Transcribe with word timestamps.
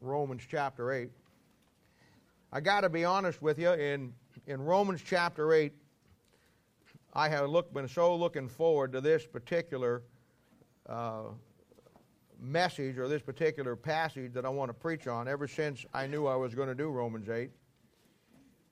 Romans 0.00 0.42
chapter 0.48 0.92
8. 0.92 1.10
I 2.52 2.60
got 2.60 2.82
to 2.82 2.88
be 2.88 3.04
honest 3.04 3.42
with 3.42 3.58
you, 3.58 3.72
in, 3.72 4.12
in 4.46 4.62
Romans 4.62 5.02
chapter 5.04 5.52
8, 5.52 5.72
I 7.14 7.28
have 7.28 7.50
look, 7.50 7.72
been 7.74 7.88
so 7.88 8.14
looking 8.14 8.48
forward 8.48 8.92
to 8.92 9.00
this 9.00 9.26
particular 9.26 10.02
uh, 10.88 11.24
message 12.40 12.96
or 12.96 13.08
this 13.08 13.22
particular 13.22 13.74
passage 13.74 14.32
that 14.34 14.44
I 14.44 14.48
want 14.48 14.68
to 14.68 14.74
preach 14.74 15.06
on 15.06 15.26
ever 15.26 15.48
since 15.48 15.84
I 15.92 16.06
knew 16.06 16.26
I 16.26 16.36
was 16.36 16.54
going 16.54 16.68
to 16.68 16.74
do 16.74 16.90
Romans 16.90 17.28
8. 17.28 17.50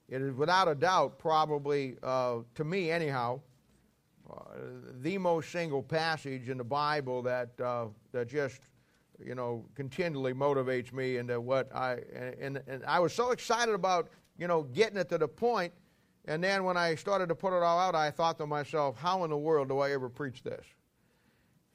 It 0.08 0.22
is 0.22 0.32
without 0.32 0.68
a 0.68 0.74
doubt, 0.74 1.18
probably, 1.18 1.96
uh, 2.02 2.38
to 2.54 2.64
me 2.64 2.90
anyhow, 2.90 3.40
uh, 4.30 4.42
the 5.00 5.18
most 5.18 5.50
single 5.50 5.82
passage 5.82 6.48
in 6.48 6.58
the 6.58 6.64
Bible 6.64 7.22
that, 7.22 7.50
uh, 7.60 7.86
that 8.12 8.28
just 8.28 8.60
you 9.24 9.34
know, 9.34 9.64
continually 9.74 10.32
motivates 10.32 10.92
me 10.92 11.16
into 11.16 11.40
what 11.40 11.74
I, 11.74 11.98
and, 12.40 12.62
and 12.66 12.84
I 12.86 13.00
was 13.00 13.12
so 13.12 13.30
excited 13.30 13.74
about, 13.74 14.08
you 14.38 14.46
know, 14.46 14.64
getting 14.64 14.96
it 14.98 15.08
to 15.10 15.18
the 15.18 15.28
point, 15.28 15.72
and 16.26 16.42
then 16.42 16.64
when 16.64 16.76
I 16.76 16.94
started 16.94 17.28
to 17.28 17.34
put 17.34 17.56
it 17.56 17.62
all 17.62 17.78
out, 17.78 17.94
I 17.94 18.10
thought 18.10 18.38
to 18.38 18.46
myself, 18.46 18.96
how 18.98 19.24
in 19.24 19.30
the 19.30 19.36
world 19.36 19.68
do 19.68 19.78
I 19.78 19.92
ever 19.92 20.08
preach 20.08 20.42
this? 20.42 20.64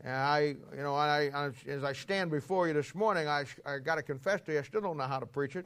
And 0.03 0.13
I, 0.13 0.55
you 0.75 0.81
know, 0.81 0.95
I, 0.95 1.29
I 1.33 1.51
as 1.67 1.83
I 1.83 1.93
stand 1.93 2.31
before 2.31 2.67
you 2.67 2.73
this 2.73 2.93
morning, 2.95 3.27
I, 3.27 3.45
I 3.65 3.77
got 3.77 3.95
to 3.95 4.03
confess 4.03 4.41
to 4.41 4.53
you, 4.53 4.59
I 4.59 4.63
still 4.63 4.81
don't 4.81 4.97
know 4.97 5.03
how 5.03 5.19
to 5.19 5.25
preach 5.25 5.55
it. 5.55 5.65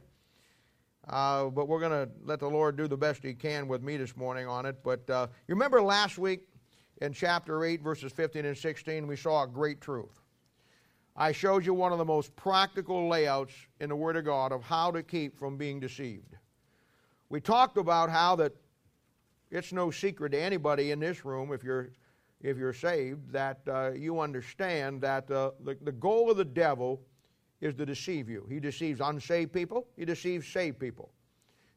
Uh, 1.08 1.44
but 1.46 1.68
we're 1.68 1.80
going 1.80 1.92
to 1.92 2.08
let 2.24 2.40
the 2.40 2.48
Lord 2.48 2.76
do 2.76 2.88
the 2.88 2.96
best 2.96 3.22
He 3.22 3.32
can 3.32 3.68
with 3.68 3.82
me 3.82 3.96
this 3.96 4.16
morning 4.16 4.46
on 4.46 4.66
it. 4.66 4.76
But 4.82 5.08
uh, 5.08 5.28
you 5.46 5.54
remember 5.54 5.80
last 5.80 6.18
week 6.18 6.48
in 7.00 7.12
chapter 7.12 7.64
8, 7.64 7.80
verses 7.80 8.12
15 8.12 8.44
and 8.44 8.56
16, 8.56 9.06
we 9.06 9.16
saw 9.16 9.44
a 9.44 9.46
great 9.46 9.80
truth. 9.80 10.20
I 11.16 11.32
showed 11.32 11.64
you 11.64 11.72
one 11.72 11.92
of 11.92 11.98
the 11.98 12.04
most 12.04 12.36
practical 12.36 13.08
layouts 13.08 13.54
in 13.80 13.88
the 13.88 13.96
Word 13.96 14.16
of 14.16 14.26
God 14.26 14.52
of 14.52 14.62
how 14.62 14.90
to 14.90 15.02
keep 15.02 15.38
from 15.38 15.56
being 15.56 15.80
deceived. 15.80 16.34
We 17.30 17.40
talked 17.40 17.78
about 17.78 18.10
how 18.10 18.36
that 18.36 18.52
it's 19.50 19.72
no 19.72 19.90
secret 19.90 20.32
to 20.32 20.40
anybody 20.40 20.90
in 20.90 21.00
this 21.00 21.24
room, 21.24 21.52
if 21.52 21.64
you're, 21.64 21.90
if 22.42 22.58
you're 22.58 22.74
saved, 22.74 23.32
that 23.32 23.60
uh, 23.66 23.92
you 23.92 24.20
understand 24.20 25.00
that 25.00 25.30
uh, 25.30 25.52
the, 25.64 25.76
the 25.82 25.92
goal 25.92 26.30
of 26.30 26.36
the 26.36 26.44
devil 26.44 27.00
is 27.62 27.74
to 27.76 27.86
deceive 27.86 28.28
you. 28.28 28.46
He 28.50 28.60
deceives 28.60 29.00
unsaved 29.00 29.52
people, 29.52 29.86
he 29.96 30.04
deceives 30.04 30.46
saved 30.46 30.78
people. 30.78 31.10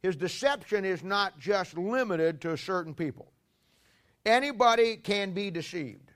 His 0.04 0.16
deception 0.16 0.86
is 0.86 1.04
not 1.04 1.40
just 1.40 1.78
limited 1.78 2.42
to 2.42 2.58
certain 2.58 2.94
people. 2.94 3.32
Anybody 4.26 4.98
can 4.98 5.32
be 5.32 5.50
deceived. 5.50 6.12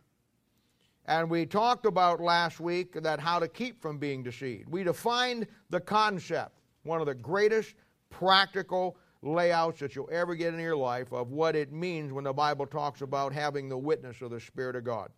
And 1.05 1.29
we 1.29 1.45
talked 1.45 1.85
about 1.85 2.21
last 2.21 2.59
week 2.59 3.01
that 3.01 3.19
how 3.19 3.39
to 3.39 3.47
keep 3.47 3.81
from 3.81 3.97
being 3.97 4.23
deceived. 4.23 4.69
We 4.69 4.83
defined 4.83 5.47
the 5.69 5.81
concept, 5.81 6.59
one 6.83 7.01
of 7.01 7.07
the 7.07 7.15
greatest 7.15 7.75
practical 8.09 8.97
layouts 9.21 9.79
that 9.79 9.95
you'll 9.95 10.09
ever 10.11 10.35
get 10.35 10.53
in 10.53 10.59
your 10.59 10.75
life 10.75 11.11
of 11.11 11.31
what 11.31 11.55
it 11.55 11.71
means 11.71 12.13
when 12.13 12.23
the 12.23 12.33
Bible 12.33 12.65
talks 12.65 13.01
about 13.01 13.33
having 13.33 13.69
the 13.69 13.77
witness 13.77 14.21
of 14.21 14.31
the 14.31 14.39
Spirit 14.39 14.75
of 14.75 14.83
God. 14.83 15.09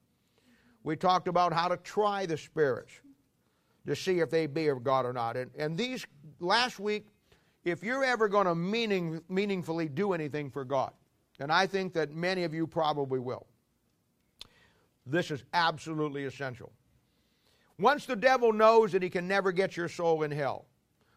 We 0.84 0.96
talked 0.96 1.28
about 1.28 1.54
how 1.54 1.68
to 1.68 1.78
try 1.78 2.26
the 2.26 2.38
spirits 2.38 2.94
to 3.88 3.96
see 3.96 4.20
if 4.20 4.30
they 4.30 4.48
be 4.48 4.68
of 4.68 4.84
God 4.84 5.06
or 5.06 5.14
not. 5.14 5.38
And, 5.38 5.52
and 5.58 5.78
these 5.78 6.06
last 6.40 6.80
week, 6.80 7.08
if 7.64 7.84
you're 7.84 8.04
ever 8.04 8.28
going 8.28 8.46
to 8.46 8.56
meaning, 8.56 9.22
meaningfully 9.28 9.90
do 9.90 10.14
anything 10.14 10.50
for 10.50 10.64
God, 10.64 10.94
and 11.40 11.52
I 11.52 11.68
think 11.68 11.94
that 11.94 12.12
many 12.12 12.44
of 12.44 12.54
you 12.54 12.68
probably 12.68 13.20
will, 13.20 13.48
this 15.06 15.32
is 15.32 15.44
absolutely 15.54 16.26
essential. 16.26 16.72
Once 17.78 18.06
the 18.06 18.16
devil 18.16 18.54
knows 18.54 18.92
that 18.92 19.04
he 19.04 19.10
can 19.10 19.28
never 19.28 19.52
get 19.52 19.76
your 19.76 19.90
soul 19.90 20.24
in 20.24 20.32
hell, 20.32 20.66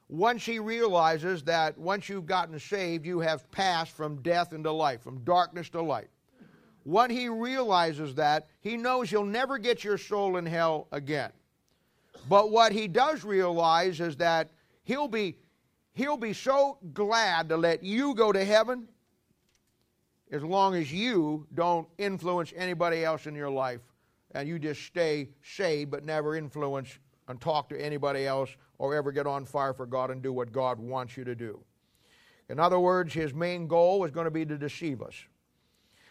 once 0.08 0.44
he 0.44 0.58
realizes 0.58 1.42
that 1.44 1.76
once 1.76 2.08
you've 2.08 2.26
gotten 2.26 2.58
saved, 2.58 3.04
you 3.04 3.20
have 3.20 3.50
passed 3.50 3.92
from 3.92 4.20
death 4.22 4.52
into 4.52 4.72
life, 4.72 5.02
from 5.02 5.22
darkness 5.24 5.68
to 5.68 5.82
light. 5.82 6.08
When 6.84 7.10
he 7.10 7.28
realizes 7.28 8.14
that, 8.14 8.48
he 8.60 8.78
knows 8.78 9.10
he'll 9.10 9.24
never 9.24 9.58
get 9.58 9.84
your 9.84 9.98
soul 9.98 10.38
in 10.38 10.46
hell 10.46 10.88
again. 10.90 11.30
But 12.28 12.50
what 12.50 12.72
he 12.72 12.88
does 12.88 13.24
realize 13.24 14.00
is 14.00 14.16
that 14.16 14.50
he'll 14.84 15.08
be, 15.08 15.36
he'll 15.92 16.16
be 16.16 16.32
so 16.32 16.78
glad 16.94 17.50
to 17.50 17.56
let 17.58 17.82
you 17.82 18.14
go 18.14 18.32
to 18.32 18.42
heaven 18.42 18.88
as 20.30 20.42
long 20.42 20.74
as 20.74 20.92
you 20.92 21.46
don't 21.54 21.88
influence 21.98 22.52
anybody 22.56 23.04
else 23.04 23.26
in 23.26 23.34
your 23.34 23.50
life 23.50 23.80
and 24.32 24.48
you 24.48 24.58
just 24.58 24.82
stay 24.82 25.28
saved 25.42 25.90
but 25.90 26.04
never 26.04 26.36
influence 26.36 26.98
and 27.28 27.40
talk 27.40 27.68
to 27.68 27.80
anybody 27.80 28.26
else 28.26 28.50
or 28.78 28.94
ever 28.94 29.12
get 29.12 29.26
on 29.26 29.44
fire 29.44 29.74
for 29.74 29.86
God 29.86 30.10
and 30.10 30.22
do 30.22 30.32
what 30.32 30.52
God 30.52 30.78
wants 30.78 31.16
you 31.16 31.24
to 31.24 31.34
do. 31.34 31.60
In 32.48 32.58
other 32.58 32.78
words, 32.78 33.12
his 33.12 33.34
main 33.34 33.66
goal 33.66 34.04
is 34.04 34.10
going 34.10 34.24
to 34.24 34.30
be 34.30 34.46
to 34.46 34.56
deceive 34.56 35.02
us. 35.02 35.14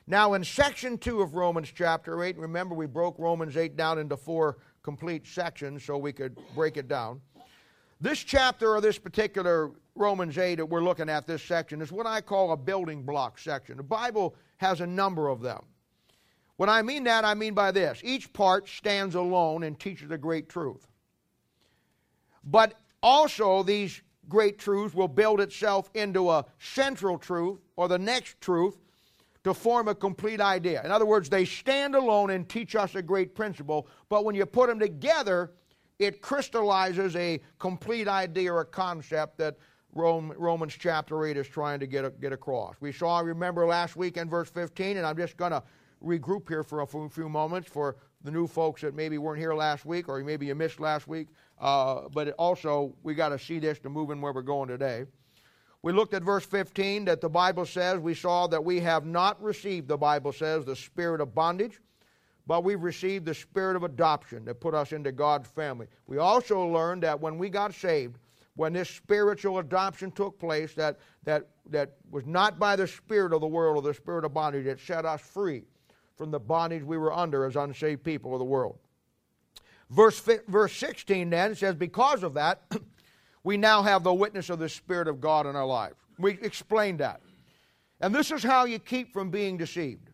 Now, 0.06 0.36
in 0.36 0.44
section 0.44 0.98
2 0.98 1.22
of 1.22 1.36
Romans 1.36 1.72
chapter 1.76 2.24
8, 2.24 2.38
remember 2.38 2.76
we 2.76 2.86
broke 2.86 3.18
Romans 3.20 3.58
8 3.58 3.76
down 3.76 4.00
into 4.00 4.16
four 4.16 4.58
complete 4.82 5.28
sections 5.28 5.84
so 5.84 5.98
we 5.98 6.14
could 6.14 6.38
break 6.56 6.78
it 6.78 6.88
down. 6.88 7.20
This 8.00 8.20
chapter 8.20 8.76
or 8.76 8.82
this 8.82 9.00
particular 9.00 9.72
Romans 9.96 10.38
8 10.38 10.56
that 10.56 10.66
we're 10.66 10.84
looking 10.84 11.10
at, 11.10 11.26
this 11.26 11.42
section, 11.42 11.82
is 11.82 11.92
what 11.92 12.06
I 12.06 12.22
call 12.22 12.52
a 12.52 12.58
building 12.58 13.04
block 13.04 13.40
section. 13.40 13.78
The 13.78 13.84
Bible 13.84 14.36
has 14.58 14.82
a 14.82 14.88
number 14.88 15.30
of 15.30 15.42
them. 15.42 15.64
When 16.58 16.70
I 16.70 16.82
mean 16.82 17.04
that, 17.06 17.26
I 17.26 17.34
mean 17.34 17.54
by 17.54 17.72
this 17.72 18.02
each 18.04 18.32
part 18.34 18.68
stands 18.68 19.16
alone 19.16 19.64
and 19.64 19.80
teaches 19.80 20.12
a 20.12 20.18
great 20.18 20.50
truth. 20.50 20.88
But 22.44 22.76
also, 23.02 23.64
these 23.64 24.02
great 24.28 24.58
truths 24.58 24.96
will 24.96 25.08
build 25.08 25.40
itself 25.40 25.90
into 25.94 26.30
a 26.30 26.46
central 26.60 27.18
truth 27.18 27.60
or 27.76 27.88
the 27.88 28.00
next 28.00 28.42
truth 28.42 28.78
to 29.44 29.54
form 29.54 29.88
a 29.88 29.96
complete 29.96 30.42
idea. 30.42 30.84
In 30.84 30.92
other 30.92 31.06
words, 31.06 31.30
they 31.30 31.46
stand 31.46 31.96
alone 31.96 32.32
and 32.32 32.50
teach 32.50 32.76
us 32.76 32.96
a 32.96 33.02
great 33.02 33.36
principle, 33.36 33.88
but 34.10 34.26
when 34.26 34.36
you 34.36 34.46
put 34.46 34.68
them 34.68 34.80
together, 34.80 35.52
it 36.00 36.22
crystallizes 36.22 37.16
a 37.16 37.40
complete 37.60 38.08
idea 38.08 38.54
or 38.54 38.62
a 38.62 38.66
concept 38.66 39.38
that 39.40 39.58
Romans 39.94 40.76
chapter 40.78 41.26
8 41.26 41.38
is 41.38 41.48
trying 41.48 41.80
to 41.80 41.88
get, 41.88 42.20
get 42.22 42.32
across. 42.32 42.76
We 42.80 42.92
saw, 42.92 43.20
remember 43.20 43.66
last 43.66 43.96
week 43.96 44.18
in 44.18 44.30
verse 44.30 44.50
15, 44.50 44.98
and 44.98 45.06
I'm 45.06 45.18
just 45.18 45.38
going 45.38 45.52
to 45.52 45.64
regroup 46.04 46.48
here 46.48 46.64
for 46.64 46.82
a 46.82 47.10
few 47.10 47.30
moments 47.30 47.70
for 47.70 47.96
the 48.24 48.30
new 48.30 48.46
folks 48.46 48.82
that 48.82 48.94
maybe 48.94 49.18
weren't 49.18 49.40
here 49.40 49.56
last 49.56 49.86
week 49.86 50.08
or 50.08 50.24
maybe 50.24 50.46
you 50.46 50.56
missed 50.56 50.80
last 50.80 51.08
week. 51.08 51.28
Uh, 51.60 52.02
but 52.14 52.30
also, 52.38 52.94
we 53.02 53.16
got 53.16 53.30
to 53.30 53.40
see 53.40 53.58
this 53.58 53.80
to 53.80 53.90
move 53.90 54.12
in 54.12 54.22
where 54.22 54.34
we're 54.34 54.42
going 54.44 54.68
today. 54.68 55.06
We 55.82 55.94
looked 55.94 56.14
at 56.14 56.24
verse 56.24 56.46
15 56.46 57.06
that 57.06 57.22
the 57.22 57.30
Bible 57.30 57.66
says, 57.66 58.00
we 58.00 58.14
saw 58.14 58.48
that 58.48 58.64
we 58.64 58.80
have 58.82 59.06
not 59.06 59.42
received, 59.42 59.88
the 59.88 59.98
Bible 59.98 60.34
says, 60.34 60.66
the 60.66 60.76
spirit 60.76 61.22
of 61.22 61.34
bondage, 61.34 61.80
but 62.48 62.64
we've 62.64 62.82
received 62.82 63.26
the 63.26 63.34
spirit 63.34 63.76
of 63.76 63.84
adoption 63.84 64.46
that 64.46 64.62
put 64.62 64.74
us 64.74 64.94
into 64.94 65.12
God's 65.12 65.50
family. 65.50 65.88
We 66.08 66.18
also 66.18 66.66
learned 66.66 67.04
that 67.04 67.20
when 67.20 67.38
we 67.38 67.50
got 67.50 67.74
saved, 67.74 68.18
when 68.56 68.74
this 68.74 68.90
spiritual 68.90 69.60
adoption 69.60 70.12
took 70.12 70.40
place, 70.40 70.74
that, 70.74 70.98
that, 71.26 71.50
that 71.70 71.98
was 72.10 72.26
not 72.26 72.58
by 72.58 72.76
the 72.76 72.88
spirit 72.88 73.34
of 73.34 73.42
the 73.42 73.48
world 73.48 73.78
or 73.78 73.82
the 73.82 73.94
spirit 73.94 74.24
of 74.24 74.34
bondage, 74.34 74.66
it 74.66 74.80
set 74.80 75.06
us 75.06 75.22
free 75.22 75.64
from 76.16 76.32
the 76.32 76.40
bondage 76.40 76.84
we 76.84 76.98
were 76.98 77.14
under 77.14 77.46
as 77.46 77.56
unsaved 77.56 78.04
people 78.04 78.34
of 78.34 78.40
the 78.40 78.46
world. 78.46 78.80
Verse, 79.90 80.20
verse 80.48 80.76
16 80.76 81.30
then 81.30 81.54
says, 81.54 81.76
Because 81.76 82.24
of 82.24 82.34
that, 82.34 82.64
we 83.44 83.58
now 83.58 83.84
have 83.84 84.04
the 84.04 84.14
witness 84.14 84.50
of 84.50 84.58
the 84.58 84.70
Spirit 84.70 85.08
of 85.08 85.22
God 85.22 85.46
in 85.46 85.56
our 85.56 85.66
lives. 85.66 85.96
We 86.18 86.32
explained 86.42 87.00
that. 87.00 87.22
And 88.02 88.16
this 88.16 88.32
is 88.32 88.42
how 88.42 88.66
you 88.66 88.80
keep 88.80 89.14
from 89.14 89.30
being 89.30 89.58
deceived. 89.58 90.07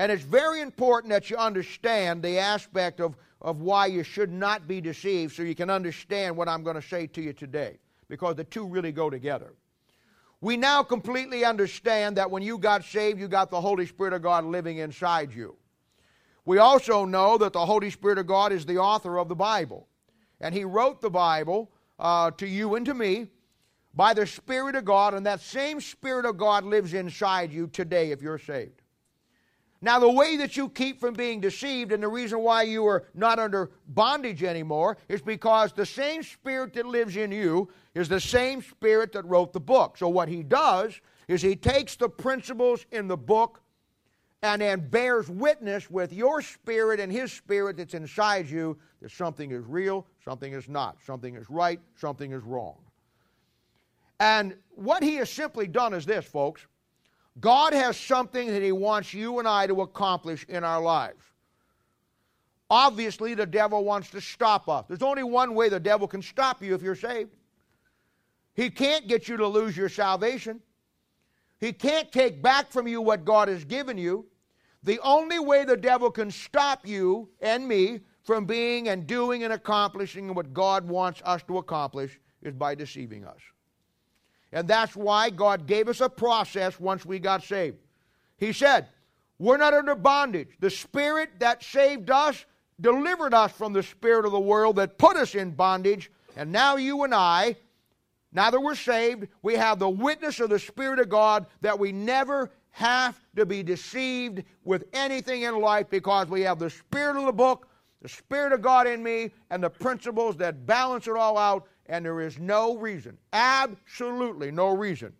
And 0.00 0.10
it's 0.10 0.22
very 0.22 0.62
important 0.62 1.12
that 1.12 1.28
you 1.28 1.36
understand 1.36 2.22
the 2.22 2.38
aspect 2.38 3.00
of, 3.00 3.16
of 3.42 3.60
why 3.60 3.84
you 3.84 4.02
should 4.02 4.32
not 4.32 4.66
be 4.66 4.80
deceived 4.80 5.36
so 5.36 5.42
you 5.42 5.54
can 5.54 5.68
understand 5.68 6.34
what 6.34 6.48
I'm 6.48 6.62
going 6.62 6.76
to 6.76 6.88
say 6.88 7.06
to 7.08 7.20
you 7.20 7.34
today, 7.34 7.76
because 8.08 8.34
the 8.34 8.44
two 8.44 8.66
really 8.66 8.92
go 8.92 9.10
together. 9.10 9.52
We 10.40 10.56
now 10.56 10.82
completely 10.82 11.44
understand 11.44 12.16
that 12.16 12.30
when 12.30 12.42
you 12.42 12.56
got 12.56 12.82
saved, 12.82 13.20
you 13.20 13.28
got 13.28 13.50
the 13.50 13.60
Holy 13.60 13.84
Spirit 13.84 14.14
of 14.14 14.22
God 14.22 14.46
living 14.46 14.78
inside 14.78 15.34
you. 15.34 15.54
We 16.46 16.56
also 16.56 17.04
know 17.04 17.36
that 17.36 17.52
the 17.52 17.66
Holy 17.66 17.90
Spirit 17.90 18.16
of 18.16 18.26
God 18.26 18.52
is 18.52 18.64
the 18.64 18.78
author 18.78 19.18
of 19.18 19.28
the 19.28 19.36
Bible. 19.36 19.86
And 20.40 20.54
He 20.54 20.64
wrote 20.64 21.02
the 21.02 21.10
Bible 21.10 21.70
uh, 21.98 22.30
to 22.38 22.46
you 22.46 22.74
and 22.76 22.86
to 22.86 22.94
me 22.94 23.28
by 23.92 24.14
the 24.14 24.26
Spirit 24.26 24.76
of 24.76 24.86
God, 24.86 25.12
and 25.12 25.26
that 25.26 25.42
same 25.42 25.78
Spirit 25.78 26.24
of 26.24 26.38
God 26.38 26.64
lives 26.64 26.94
inside 26.94 27.52
you 27.52 27.66
today 27.66 28.12
if 28.12 28.22
you're 28.22 28.38
saved. 28.38 28.79
Now, 29.82 29.98
the 29.98 30.10
way 30.10 30.36
that 30.36 30.58
you 30.58 30.68
keep 30.68 31.00
from 31.00 31.14
being 31.14 31.40
deceived 31.40 31.92
and 31.92 32.02
the 32.02 32.08
reason 32.08 32.40
why 32.40 32.64
you 32.64 32.84
are 32.86 33.04
not 33.14 33.38
under 33.38 33.70
bondage 33.88 34.42
anymore 34.42 34.98
is 35.08 35.22
because 35.22 35.72
the 35.72 35.86
same 35.86 36.22
Spirit 36.22 36.74
that 36.74 36.84
lives 36.84 37.16
in 37.16 37.32
you 37.32 37.70
is 37.94 38.08
the 38.08 38.20
same 38.20 38.60
Spirit 38.60 39.12
that 39.12 39.24
wrote 39.24 39.54
the 39.54 39.60
book. 39.60 39.96
So, 39.96 40.08
what 40.08 40.28
he 40.28 40.42
does 40.42 41.00
is 41.28 41.40
he 41.40 41.56
takes 41.56 41.96
the 41.96 42.08
principles 42.08 42.84
in 42.92 43.08
the 43.08 43.16
book 43.16 43.62
and 44.42 44.62
then 44.62 44.88
bears 44.88 45.28
witness 45.28 45.90
with 45.90 46.12
your 46.12 46.40
spirit 46.40 46.98
and 46.98 47.12
his 47.12 47.32
spirit 47.32 47.76
that's 47.76 47.94
inside 47.94 48.48
you 48.48 48.78
that 49.02 49.10
something 49.10 49.50
is 49.50 49.64
real, 49.66 50.06
something 50.24 50.52
is 50.52 50.68
not, 50.68 50.96
something 51.04 51.34
is 51.34 51.48
right, 51.50 51.80
something 51.96 52.32
is 52.32 52.42
wrong. 52.42 52.76
And 54.18 54.54
what 54.70 55.02
he 55.02 55.16
has 55.16 55.30
simply 55.30 55.66
done 55.66 55.94
is 55.94 56.06
this, 56.06 56.24
folks. 56.24 56.66
God 57.40 57.72
has 57.72 57.96
something 57.96 58.48
that 58.48 58.62
he 58.62 58.72
wants 58.72 59.14
you 59.14 59.38
and 59.38 59.48
I 59.48 59.66
to 59.66 59.82
accomplish 59.82 60.44
in 60.48 60.64
our 60.64 60.80
lives. 60.80 61.22
Obviously, 62.68 63.34
the 63.34 63.46
devil 63.46 63.84
wants 63.84 64.10
to 64.10 64.20
stop 64.20 64.68
us. 64.68 64.84
There's 64.86 65.02
only 65.02 65.24
one 65.24 65.54
way 65.54 65.68
the 65.68 65.80
devil 65.80 66.06
can 66.06 66.22
stop 66.22 66.62
you 66.62 66.74
if 66.74 66.82
you're 66.82 66.94
saved. 66.94 67.30
He 68.54 68.70
can't 68.70 69.08
get 69.08 69.28
you 69.28 69.36
to 69.38 69.46
lose 69.46 69.76
your 69.76 69.88
salvation. 69.88 70.60
He 71.58 71.72
can't 71.72 72.10
take 72.12 72.42
back 72.42 72.70
from 72.70 72.86
you 72.86 73.00
what 73.00 73.24
God 73.24 73.48
has 73.48 73.64
given 73.64 73.98
you. 73.98 74.26
The 74.82 75.00
only 75.00 75.38
way 75.38 75.64
the 75.64 75.76
devil 75.76 76.10
can 76.10 76.30
stop 76.30 76.86
you 76.86 77.28
and 77.40 77.66
me 77.66 78.00
from 78.22 78.46
being 78.46 78.88
and 78.88 79.06
doing 79.06 79.44
and 79.44 79.52
accomplishing 79.52 80.32
what 80.34 80.52
God 80.52 80.88
wants 80.88 81.20
us 81.24 81.42
to 81.44 81.58
accomplish 81.58 82.18
is 82.42 82.54
by 82.54 82.74
deceiving 82.74 83.24
us. 83.24 83.40
And 84.52 84.66
that's 84.66 84.96
why 84.96 85.30
God 85.30 85.66
gave 85.66 85.88
us 85.88 86.00
a 86.00 86.08
process 86.08 86.78
once 86.80 87.06
we 87.06 87.18
got 87.18 87.42
saved. 87.44 87.78
He 88.36 88.52
said, 88.52 88.88
We're 89.38 89.58
not 89.58 89.74
under 89.74 89.94
bondage. 89.94 90.48
The 90.58 90.70
Spirit 90.70 91.30
that 91.38 91.62
saved 91.62 92.10
us 92.10 92.44
delivered 92.80 93.34
us 93.34 93.52
from 93.52 93.72
the 93.72 93.82
Spirit 93.82 94.24
of 94.24 94.32
the 94.32 94.40
world 94.40 94.76
that 94.76 94.98
put 94.98 95.16
us 95.16 95.34
in 95.34 95.52
bondage. 95.52 96.10
And 96.36 96.50
now 96.50 96.76
you 96.76 97.04
and 97.04 97.14
I, 97.14 97.56
now 98.32 98.50
that 98.50 98.60
we're 98.60 98.74
saved, 98.74 99.28
we 99.42 99.54
have 99.54 99.78
the 99.78 99.88
witness 99.88 100.40
of 100.40 100.50
the 100.50 100.58
Spirit 100.58 100.98
of 100.98 101.08
God 101.08 101.46
that 101.60 101.78
we 101.78 101.92
never 101.92 102.50
have 102.70 103.18
to 103.36 103.44
be 103.44 103.62
deceived 103.62 104.44
with 104.64 104.84
anything 104.92 105.42
in 105.42 105.60
life 105.60 105.90
because 105.90 106.28
we 106.28 106.42
have 106.42 106.58
the 106.58 106.70
Spirit 106.70 107.16
of 107.16 107.26
the 107.26 107.32
book, 107.32 107.68
the 108.02 108.08
Spirit 108.08 108.52
of 108.52 108.62
God 108.62 108.86
in 108.86 109.02
me, 109.02 109.30
and 109.50 109.62
the 109.62 109.70
principles 109.70 110.36
that 110.36 110.66
balance 110.66 111.06
it 111.06 111.16
all 111.16 111.36
out. 111.36 111.66
And 111.90 112.06
there 112.06 112.20
is 112.20 112.38
no 112.38 112.76
reason, 112.76 113.18
absolutely 113.32 114.52
no 114.52 114.76
reason, 114.76 115.12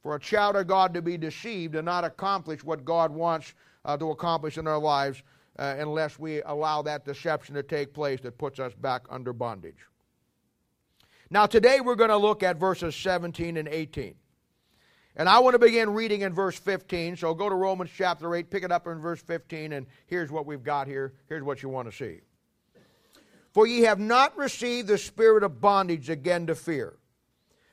for 0.00 0.14
a 0.14 0.20
child 0.20 0.54
of 0.54 0.68
God 0.68 0.94
to 0.94 1.02
be 1.02 1.18
deceived 1.18 1.74
and 1.74 1.84
not 1.84 2.04
accomplish 2.04 2.62
what 2.62 2.84
God 2.84 3.10
wants 3.10 3.52
uh, 3.84 3.96
to 3.96 4.12
accomplish 4.12 4.56
in 4.56 4.68
our 4.68 4.78
lives 4.78 5.24
uh, 5.58 5.74
unless 5.76 6.16
we 6.16 6.40
allow 6.42 6.82
that 6.82 7.04
deception 7.04 7.56
to 7.56 7.64
take 7.64 7.92
place 7.92 8.20
that 8.20 8.38
puts 8.38 8.60
us 8.60 8.72
back 8.74 9.02
under 9.10 9.32
bondage. 9.32 9.86
Now, 11.30 11.46
today 11.46 11.80
we're 11.80 11.96
going 11.96 12.10
to 12.10 12.16
look 12.16 12.44
at 12.44 12.58
verses 12.58 12.94
17 12.94 13.56
and 13.56 13.66
18. 13.66 14.14
And 15.16 15.28
I 15.28 15.40
want 15.40 15.54
to 15.54 15.58
begin 15.58 15.90
reading 15.90 16.20
in 16.20 16.32
verse 16.32 16.56
15. 16.56 17.16
So 17.16 17.34
go 17.34 17.48
to 17.48 17.56
Romans 17.56 17.90
chapter 17.92 18.32
8, 18.36 18.50
pick 18.50 18.62
it 18.62 18.70
up 18.70 18.86
in 18.86 19.00
verse 19.00 19.20
15, 19.20 19.72
and 19.72 19.86
here's 20.06 20.30
what 20.30 20.46
we've 20.46 20.62
got 20.62 20.86
here. 20.86 21.14
Here's 21.28 21.42
what 21.42 21.60
you 21.60 21.68
want 21.68 21.90
to 21.90 21.96
see. 21.96 22.20
For 23.54 23.66
ye 23.68 23.82
have 23.82 24.00
not 24.00 24.36
received 24.36 24.88
the 24.88 24.98
spirit 24.98 25.44
of 25.44 25.60
bondage 25.60 26.10
again 26.10 26.48
to 26.48 26.56
fear, 26.56 26.94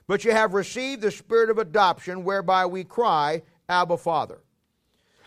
but 0.07 0.23
ye 0.23 0.31
have 0.31 0.53
received 0.53 1.01
the 1.01 1.09
spirit 1.09 1.49
of 1.49 1.57
adoption, 1.57 2.23
whereby 2.23 2.67
we 2.67 2.83
cry, 2.83 3.41
Abba, 3.67 3.97
Father. 3.97 4.41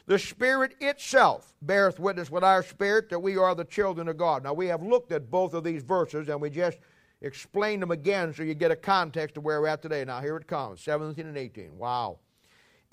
The 0.06 0.18
Spirit 0.18 0.74
itself 0.80 1.54
beareth 1.62 1.98
witness 1.98 2.30
with 2.30 2.44
our 2.44 2.62
spirit 2.62 3.08
that 3.08 3.20
we 3.20 3.36
are 3.36 3.54
the 3.54 3.64
children 3.64 4.06
of 4.06 4.18
God. 4.18 4.44
Now, 4.44 4.52
we 4.52 4.66
have 4.66 4.82
looked 4.82 5.12
at 5.12 5.30
both 5.30 5.54
of 5.54 5.64
these 5.64 5.82
verses 5.82 6.28
and 6.28 6.40
we 6.40 6.50
just 6.50 6.78
explained 7.22 7.82
them 7.82 7.90
again 7.90 8.34
so 8.34 8.42
you 8.42 8.54
get 8.54 8.70
a 8.70 8.76
context 8.76 9.38
of 9.38 9.44
where 9.44 9.60
we're 9.62 9.68
at 9.68 9.80
today. 9.80 10.04
Now, 10.04 10.20
here 10.20 10.36
it 10.36 10.46
comes 10.46 10.82
17 10.82 11.26
and 11.26 11.38
18. 11.38 11.78
Wow. 11.78 12.18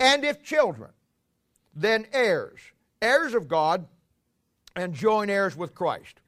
And 0.00 0.24
if 0.24 0.42
children, 0.42 0.90
then 1.74 2.06
heirs, 2.12 2.60
heirs 3.02 3.34
of 3.34 3.46
God, 3.46 3.86
and 4.74 4.94
joint 4.94 5.30
heirs 5.30 5.54
with 5.54 5.74
Christ. 5.74 6.22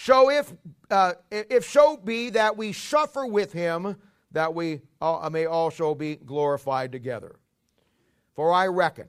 So, 0.00 0.30
if, 0.30 0.52
uh, 0.92 1.14
if 1.30 1.68
so 1.68 1.96
be 1.96 2.30
that 2.30 2.56
we 2.56 2.72
suffer 2.72 3.26
with 3.26 3.52
him, 3.52 3.96
that 4.30 4.54
we 4.54 4.80
uh, 5.00 5.28
may 5.32 5.46
also 5.46 5.92
be 5.92 6.14
glorified 6.14 6.92
together. 6.92 7.40
For 8.36 8.52
I 8.52 8.68
reckon 8.68 9.08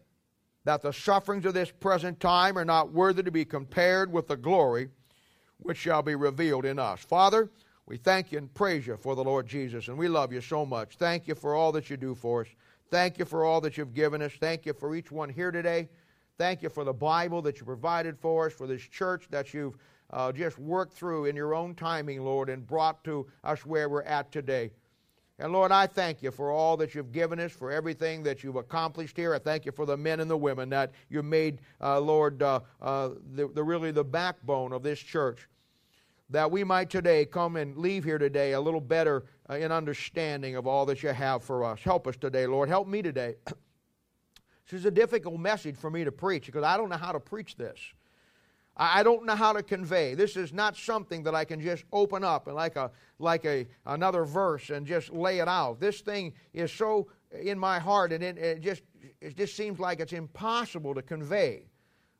that 0.65 0.81
the 0.81 0.91
sufferings 0.91 1.45
of 1.45 1.53
this 1.53 1.69
present 1.69 2.19
time 2.19 2.57
are 2.57 2.65
not 2.65 2.91
worthy 2.91 3.21
to 3.21 3.29
be 3.29 3.45
compared 3.45 4.11
with 4.11 4.27
the 4.27 4.35
glory 4.35 4.89
which 5.57 5.77
shall 5.77 6.01
be 6.01 6.15
revealed 6.15 6.65
in 6.65 6.79
us. 6.79 7.01
Father, 7.01 7.51
we 7.85 7.97
thank 7.97 8.31
you 8.31 8.39
and 8.39 8.51
praise 8.55 8.87
you 8.87 8.97
for 8.97 9.15
the 9.15 9.23
Lord 9.23 9.45
Jesus, 9.45 9.89
and 9.89 9.97
we 9.97 10.07
love 10.07 10.33
you 10.33 10.41
so 10.41 10.65
much. 10.65 10.95
Thank 10.95 11.27
you 11.27 11.35
for 11.35 11.53
all 11.53 11.71
that 11.73 11.91
you 11.91 11.97
do 11.97 12.15
for 12.15 12.41
us. 12.41 12.47
Thank 12.89 13.19
you 13.19 13.25
for 13.25 13.45
all 13.45 13.61
that 13.61 13.77
you've 13.77 13.93
given 13.93 14.23
us. 14.23 14.31
Thank 14.39 14.65
you 14.65 14.73
for 14.73 14.95
each 14.95 15.11
one 15.11 15.29
here 15.29 15.51
today. 15.51 15.87
Thank 16.39 16.63
you 16.63 16.69
for 16.69 16.83
the 16.83 16.93
Bible 16.93 17.43
that 17.43 17.59
you 17.59 17.65
provided 17.65 18.17
for 18.17 18.47
us, 18.47 18.53
for 18.53 18.65
this 18.65 18.81
church 18.81 19.27
that 19.29 19.53
you've 19.53 19.77
uh, 20.11 20.31
just 20.31 20.57
worked 20.57 20.93
through 20.93 21.25
in 21.25 21.35
your 21.35 21.53
own 21.53 21.75
timing, 21.75 22.23
Lord, 22.23 22.49
and 22.49 22.65
brought 22.65 23.03
to 23.03 23.27
us 23.43 23.65
where 23.65 23.89
we're 23.89 24.03
at 24.03 24.31
today. 24.31 24.71
And 25.39 25.53
Lord, 25.53 25.71
I 25.71 25.87
thank 25.87 26.21
you 26.21 26.31
for 26.31 26.51
all 26.51 26.75
that 26.77 26.93
you've 26.93 27.13
given 27.13 27.39
us, 27.39 27.53
for 27.53 27.71
everything 27.71 28.23
that 28.23 28.43
you've 28.43 28.57
accomplished 28.57 29.15
here. 29.15 29.33
I 29.33 29.39
thank 29.39 29.65
you 29.65 29.71
for 29.71 29.85
the 29.85 29.95
men 29.95 30.19
and 30.19 30.29
the 30.29 30.37
women 30.37 30.69
that 30.69 30.91
you 31.09 31.23
made, 31.23 31.61
uh, 31.79 31.99
Lord, 32.01 32.43
uh, 32.43 32.59
uh, 32.81 33.11
the, 33.33 33.47
the, 33.47 33.63
really 33.63 33.91
the 33.91 34.03
backbone 34.03 34.73
of 34.73 34.83
this 34.83 34.99
church. 34.99 35.47
That 36.29 36.51
we 36.51 36.63
might 36.65 36.89
today 36.89 37.25
come 37.25 37.55
and 37.55 37.77
leave 37.77 38.03
here 38.03 38.17
today 38.17 38.51
a 38.51 38.59
little 38.59 38.81
better 38.81 39.25
uh, 39.49 39.55
in 39.55 39.71
understanding 39.71 40.57
of 40.57 40.67
all 40.67 40.85
that 40.87 41.01
you 41.01 41.09
have 41.09 41.43
for 41.43 41.63
us. 41.63 41.79
Help 41.79 42.05
us 42.05 42.17
today, 42.17 42.45
Lord. 42.45 42.67
Help 42.67 42.87
me 42.87 43.01
today. 43.01 43.35
this 43.45 44.81
is 44.81 44.85
a 44.85 44.91
difficult 44.91 45.39
message 45.39 45.77
for 45.77 45.89
me 45.89 46.03
to 46.03 46.11
preach 46.11 46.47
because 46.47 46.63
I 46.63 46.75
don't 46.75 46.89
know 46.89 46.97
how 46.97 47.13
to 47.13 47.19
preach 47.19 47.55
this. 47.55 47.79
I 48.81 49.03
don't 49.03 49.25
know 49.25 49.35
how 49.35 49.51
to 49.51 49.61
convey. 49.61 50.13
This 50.13 50.37
is 50.37 50.53
not 50.53 50.77
something 50.77 51.23
that 51.23 51.35
I 51.35 51.43
can 51.43 51.59
just 51.59 51.83
open 51.91 52.23
up 52.23 52.47
and 52.47 52.55
like 52.55 52.77
a 52.77 52.91
like 53.19 53.43
a 53.43 53.67
another 53.85 54.23
verse 54.23 54.69
and 54.69 54.87
just 54.87 55.11
lay 55.11 55.39
it 55.39 55.49
out. 55.49 55.81
This 55.81 55.99
thing 55.99 56.33
is 56.53 56.71
so 56.71 57.09
in 57.41 57.59
my 57.59 57.77
heart, 57.77 58.13
and 58.13 58.23
it, 58.23 58.37
it 58.37 58.61
just 58.61 58.83
it 59.19 59.35
just 59.35 59.57
seems 59.57 59.79
like 59.79 59.99
it's 59.99 60.13
impossible 60.13 60.95
to 60.95 61.01
convey 61.01 61.63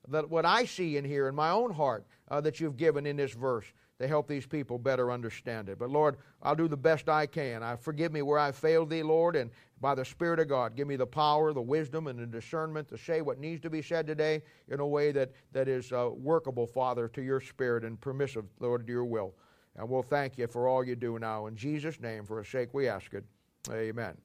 that 0.09 0.29
what 0.29 0.45
I 0.45 0.65
see 0.65 0.97
in 0.97 1.05
here 1.05 1.29
in 1.29 1.35
my 1.35 1.51
own 1.51 1.71
heart 1.71 2.05
uh, 2.29 2.41
that 2.41 2.59
you've 2.59 2.75
given 2.75 3.05
in 3.05 3.15
this 3.15 3.31
verse 3.31 3.65
to 3.99 4.07
help 4.07 4.27
these 4.27 4.45
people 4.45 4.77
better 4.77 5.11
understand 5.11 5.69
it. 5.69 5.79
But 5.79 5.89
Lord, 5.89 6.17
I'll 6.41 6.55
do 6.55 6.67
the 6.67 6.77
best 6.77 7.07
I 7.07 7.25
can. 7.25 7.63
I 7.63 7.75
forgive 7.77 8.11
me 8.11 8.21
where 8.21 8.39
I 8.39 8.51
failed 8.51 8.89
thee, 8.89 9.03
Lord, 9.03 9.35
and 9.35 9.51
by 9.81 9.95
the 9.95 10.03
Spirit 10.03 10.39
of 10.39 10.47
God. 10.47 10.75
Give 10.75 10.87
me 10.87 10.95
the 10.95 11.07
power, 11.07 11.53
the 11.53 11.61
wisdom, 11.61 12.07
and 12.07 12.19
the 12.19 12.25
discernment 12.25 12.87
to 12.89 12.97
say 12.97 13.21
what 13.21 13.39
needs 13.39 13.61
to 13.61 13.69
be 13.69 13.81
said 13.81 14.07
today 14.07 14.41
in 14.67 14.79
a 14.79 14.87
way 14.87 15.11
that, 15.11 15.31
that 15.51 15.67
is 15.67 15.91
uh, 15.91 16.09
workable, 16.13 16.67
Father, 16.67 17.07
to 17.09 17.21
your 17.21 17.39
Spirit 17.39 17.83
and 17.83 17.99
permissive, 17.99 18.45
Lord, 18.59 18.85
to 18.85 18.91
your 18.91 19.05
will. 19.05 19.33
And 19.75 19.89
we'll 19.89 20.03
thank 20.03 20.37
you 20.37 20.47
for 20.47 20.67
all 20.67 20.83
you 20.83 20.95
do 20.95 21.19
now. 21.19 21.47
In 21.47 21.55
Jesus' 21.55 21.99
name, 21.99 22.25
for 22.25 22.39
his 22.39 22.49
sake, 22.49 22.69
we 22.73 22.87
ask 22.87 23.13
it. 23.13 23.23
Amen. 23.71 24.17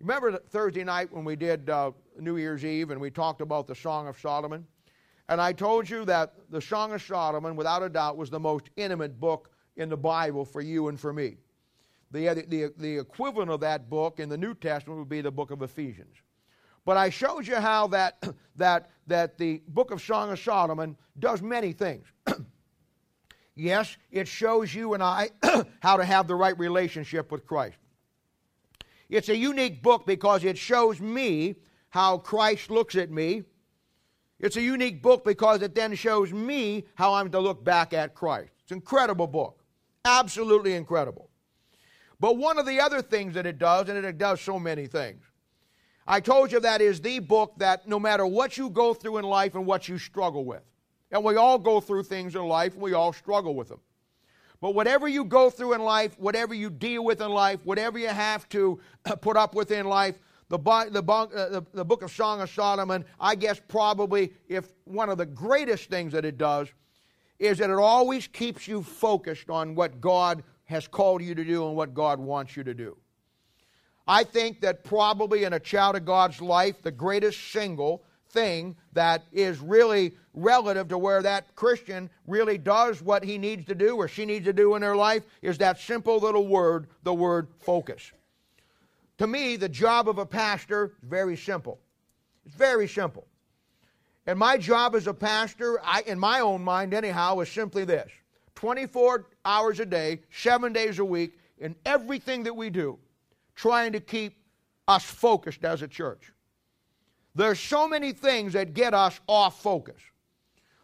Remember 0.00 0.36
Thursday 0.36 0.84
night 0.84 1.10
when 1.12 1.24
we 1.24 1.36
did 1.36 1.70
uh, 1.70 1.92
New 2.18 2.36
Year's 2.36 2.64
Eve 2.64 2.90
and 2.90 3.00
we 3.00 3.10
talked 3.10 3.40
about 3.40 3.66
the 3.66 3.74
Song 3.74 4.08
of 4.08 4.18
Solomon? 4.18 4.66
And 5.28 5.40
I 5.40 5.52
told 5.52 5.88
you 5.88 6.04
that 6.04 6.34
the 6.50 6.60
Song 6.60 6.92
of 6.92 7.02
Solomon, 7.02 7.56
without 7.56 7.82
a 7.82 7.88
doubt, 7.88 8.18
was 8.18 8.28
the 8.28 8.40
most 8.40 8.68
intimate 8.76 9.18
book 9.18 9.50
in 9.76 9.88
the 9.88 9.96
Bible 9.96 10.44
for 10.44 10.60
you 10.60 10.88
and 10.88 11.00
for 11.00 11.12
me. 11.12 11.38
The, 12.14 12.44
the, 12.46 12.72
the 12.76 12.98
equivalent 12.98 13.50
of 13.50 13.58
that 13.60 13.90
book 13.90 14.20
in 14.20 14.28
the 14.28 14.38
New 14.38 14.54
Testament 14.54 15.00
would 15.00 15.08
be 15.08 15.20
the 15.20 15.32
book 15.32 15.50
of 15.50 15.62
Ephesians. 15.62 16.14
But 16.84 16.96
I 16.96 17.10
showed 17.10 17.44
you 17.44 17.56
how 17.56 17.88
that, 17.88 18.22
that, 18.56 18.90
that 19.08 19.36
the 19.36 19.62
book 19.66 19.90
of 19.90 20.00
Song 20.00 20.30
of 20.30 20.38
Solomon 20.38 20.96
does 21.18 21.42
many 21.42 21.72
things. 21.72 22.06
yes, 23.56 23.96
it 24.12 24.28
shows 24.28 24.72
you 24.72 24.94
and 24.94 25.02
I 25.02 25.30
how 25.80 25.96
to 25.96 26.04
have 26.04 26.28
the 26.28 26.36
right 26.36 26.56
relationship 26.56 27.32
with 27.32 27.44
Christ. 27.44 27.78
It's 29.08 29.28
a 29.28 29.36
unique 29.36 29.82
book 29.82 30.06
because 30.06 30.44
it 30.44 30.56
shows 30.56 31.00
me 31.00 31.56
how 31.88 32.18
Christ 32.18 32.70
looks 32.70 32.94
at 32.94 33.10
me. 33.10 33.42
It's 34.38 34.56
a 34.56 34.62
unique 34.62 35.02
book 35.02 35.24
because 35.24 35.62
it 35.62 35.74
then 35.74 35.96
shows 35.96 36.32
me 36.32 36.84
how 36.94 37.14
I'm 37.14 37.32
to 37.32 37.40
look 37.40 37.64
back 37.64 37.92
at 37.92 38.14
Christ. 38.14 38.52
It's 38.62 38.70
an 38.70 38.76
incredible 38.76 39.26
book. 39.26 39.64
Absolutely 40.04 40.74
incredible. 40.74 41.28
But 42.20 42.36
one 42.36 42.58
of 42.58 42.66
the 42.66 42.80
other 42.80 43.02
things 43.02 43.34
that 43.34 43.46
it 43.46 43.58
does, 43.58 43.88
and 43.88 44.04
it 44.04 44.18
does 44.18 44.40
so 44.40 44.58
many 44.58 44.86
things, 44.86 45.22
I 46.06 46.20
told 46.20 46.52
you 46.52 46.60
that 46.60 46.80
is 46.80 47.00
the 47.00 47.18
book 47.18 47.54
that 47.58 47.88
no 47.88 47.98
matter 47.98 48.26
what 48.26 48.58
you 48.58 48.68
go 48.70 48.92
through 48.94 49.18
in 49.18 49.24
life 49.24 49.54
and 49.54 49.66
what 49.66 49.88
you 49.88 49.98
struggle 49.98 50.44
with, 50.44 50.62
and 51.10 51.24
we 51.24 51.36
all 51.36 51.58
go 51.58 51.80
through 51.80 52.02
things 52.04 52.34
in 52.34 52.42
life 52.42 52.74
and 52.74 52.82
we 52.82 52.92
all 52.92 53.12
struggle 53.12 53.54
with 53.54 53.68
them. 53.68 53.80
But 54.60 54.74
whatever 54.74 55.08
you 55.08 55.24
go 55.24 55.50
through 55.50 55.74
in 55.74 55.82
life, 55.82 56.18
whatever 56.18 56.54
you 56.54 56.70
deal 56.70 57.04
with 57.04 57.20
in 57.20 57.30
life, 57.30 57.60
whatever 57.64 57.98
you 57.98 58.08
have 58.08 58.48
to 58.50 58.80
put 59.20 59.36
up 59.36 59.54
with 59.54 59.70
in 59.70 59.86
life, 59.86 60.18
the, 60.48 60.58
the, 60.58 61.02
uh, 61.02 61.48
the, 61.48 61.64
the 61.72 61.84
book 61.84 62.02
of 62.02 62.10
Song 62.10 62.40
of 62.40 62.50
Solomon, 62.50 63.04
I 63.18 63.34
guess 63.34 63.60
probably 63.66 64.32
if 64.48 64.72
one 64.84 65.08
of 65.08 65.18
the 65.18 65.26
greatest 65.26 65.90
things 65.90 66.12
that 66.12 66.24
it 66.24 66.38
does 66.38 66.68
is 67.38 67.58
that 67.58 67.70
it 67.70 67.76
always 67.76 68.26
keeps 68.26 68.68
you 68.68 68.82
focused 68.82 69.50
on 69.50 69.74
what 69.74 70.00
God 70.00 70.42
has 70.64 70.88
called 70.88 71.22
you 71.22 71.34
to 71.34 71.44
do 71.44 71.66
and 71.66 71.76
what 71.76 71.94
God 71.94 72.18
wants 72.18 72.56
you 72.56 72.64
to 72.64 72.74
do. 72.74 72.96
I 74.06 74.24
think 74.24 74.60
that 74.60 74.84
probably 74.84 75.44
in 75.44 75.52
a 75.52 75.60
child 75.60 75.96
of 75.96 76.04
God's 76.04 76.40
life, 76.40 76.82
the 76.82 76.90
greatest 76.90 77.52
single 77.52 78.02
thing 78.28 78.76
that 78.92 79.24
is 79.32 79.60
really 79.60 80.14
relative 80.34 80.88
to 80.88 80.98
where 80.98 81.22
that 81.22 81.54
Christian 81.54 82.10
really 82.26 82.58
does 82.58 83.00
what 83.00 83.24
he 83.24 83.38
needs 83.38 83.64
to 83.66 83.74
do 83.74 83.96
or 83.96 84.08
she 84.08 84.26
needs 84.26 84.44
to 84.44 84.52
do 84.52 84.74
in 84.74 84.82
their 84.82 84.96
life 84.96 85.22
is 85.40 85.56
that 85.58 85.78
simple 85.78 86.18
little 86.18 86.46
word, 86.46 86.88
the 87.04 87.14
word 87.14 87.48
focus. 87.60 88.12
To 89.18 89.26
me, 89.26 89.56
the 89.56 89.68
job 89.68 90.08
of 90.08 90.18
a 90.18 90.26
pastor 90.26 90.86
is 90.86 91.08
very 91.08 91.36
simple. 91.36 91.78
It's 92.44 92.56
very 92.56 92.88
simple. 92.88 93.26
And 94.26 94.38
my 94.38 94.58
job 94.58 94.94
as 94.94 95.06
a 95.06 95.14
pastor, 95.14 95.80
I, 95.82 96.02
in 96.02 96.18
my 96.18 96.40
own 96.40 96.62
mind 96.62 96.94
anyhow, 96.94 97.40
is 97.40 97.48
simply 97.48 97.84
this 97.84 98.10
24 98.54 99.26
hours 99.44 99.80
a 99.80 99.86
day, 99.86 100.20
seven 100.30 100.72
days 100.72 100.98
a 100.98 101.04
week, 101.04 101.38
in 101.58 101.74
everything 101.84 102.44
that 102.44 102.54
we 102.54 102.70
do, 102.70 102.98
trying 103.54 103.92
to 103.92 104.00
keep 104.00 104.36
us 104.86 105.04
focused 105.04 105.64
as 105.64 105.82
a 105.82 105.88
church. 105.88 106.32
There's 107.34 107.58
so 107.58 107.88
many 107.88 108.12
things 108.12 108.52
that 108.52 108.74
get 108.74 108.94
us 108.94 109.18
off 109.26 109.60
focus. 109.60 110.00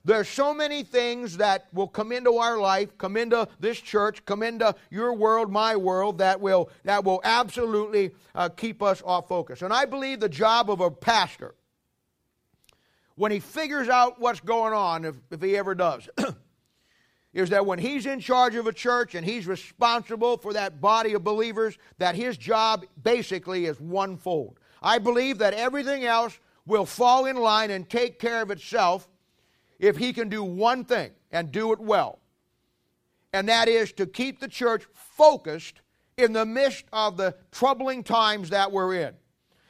There's 0.05 0.29
so 0.29 0.55
many 0.55 0.83
things 0.83 1.37
that 1.37 1.67
will 1.75 1.87
come 1.87 2.11
into 2.11 2.39
our 2.39 2.59
life, 2.59 2.97
come 2.97 3.19
into 3.19 3.47
this 3.61 3.79
church, 3.79 4.25
come 4.25 4.43
into 4.43 4.75
your 4.91 5.13
world, 5.13 5.53
my 5.53 5.77
world, 5.77 6.19
that 6.19 6.41
will, 6.41 6.71
that 6.85 7.05
will 7.05 7.21
absolutely 7.23 8.13
uh, 8.35 8.49
keep 8.49 8.83
us 8.83 9.03
off 9.05 9.29
focus. 9.29 9.61
And 9.61 9.75
I 9.75 9.85
believe 9.85 10.21
the 10.21 10.29
job 10.29 10.71
of 10.71 10.81
a 10.81 10.91
pastor, 10.91 11.55
when 13.15 13.31
he 13.31 13.41
figures 13.41 13.89
out 13.89 14.19
what's 14.19 14.41
going 14.41 14.73
on, 14.73 15.05
if, 15.05 15.17
if 15.31 15.43
he 15.43 15.55
ever 15.59 15.75
does, 15.75 16.09
is 17.33 17.51
that 17.51 17.65
when 17.65 17.79
he's 17.79 18.07
in 18.07 18.19
charge 18.21 18.57
of 18.57 18.67
a 18.67 18.73
church 18.73 19.15
and 19.15 19.25
he's 19.25 19.47
responsible 19.47 20.37
for 20.37 20.53
that 20.53 20.81
body 20.81 21.15
of 21.15 21.23
believers, 21.23 21.79
that 21.99 22.15
his 22.15 22.37
job 22.37 22.85
basically 23.03 23.67
is 23.67 23.81
one 23.81 24.17
fold. 24.17 24.59
I 24.83 24.99
believe 24.99 25.39
that 25.39 25.55
everything 25.55 26.05
else 26.05 26.39
will 26.67 26.87
fall 26.87 27.27
in 27.27 27.37
line 27.37 27.71
and 27.71 27.89
take 27.89 28.19
care 28.19 28.43
of 28.43 28.51
itself 28.51 29.09
if 29.79 29.97
he 29.97 30.13
can 30.13 30.29
do 30.29 30.43
one 30.43 30.85
thing 30.85 31.11
and 31.31 31.53
do 31.53 31.73
it 31.73 31.79
well. 31.79 32.19
And 33.33 33.49
that 33.49 33.69
is 33.69 33.93
to 33.93 34.07
keep 34.07 34.41
the 34.41 34.49
church 34.49 34.85
focused 34.93 35.81
in 36.17 36.33
the 36.33 36.45
midst 36.45 36.85
of 36.93 37.17
the 37.17 37.37
troubling 37.53 38.03
times 38.03 38.51
that 38.51 38.73
we're 38.73 38.95
in. 38.95 39.15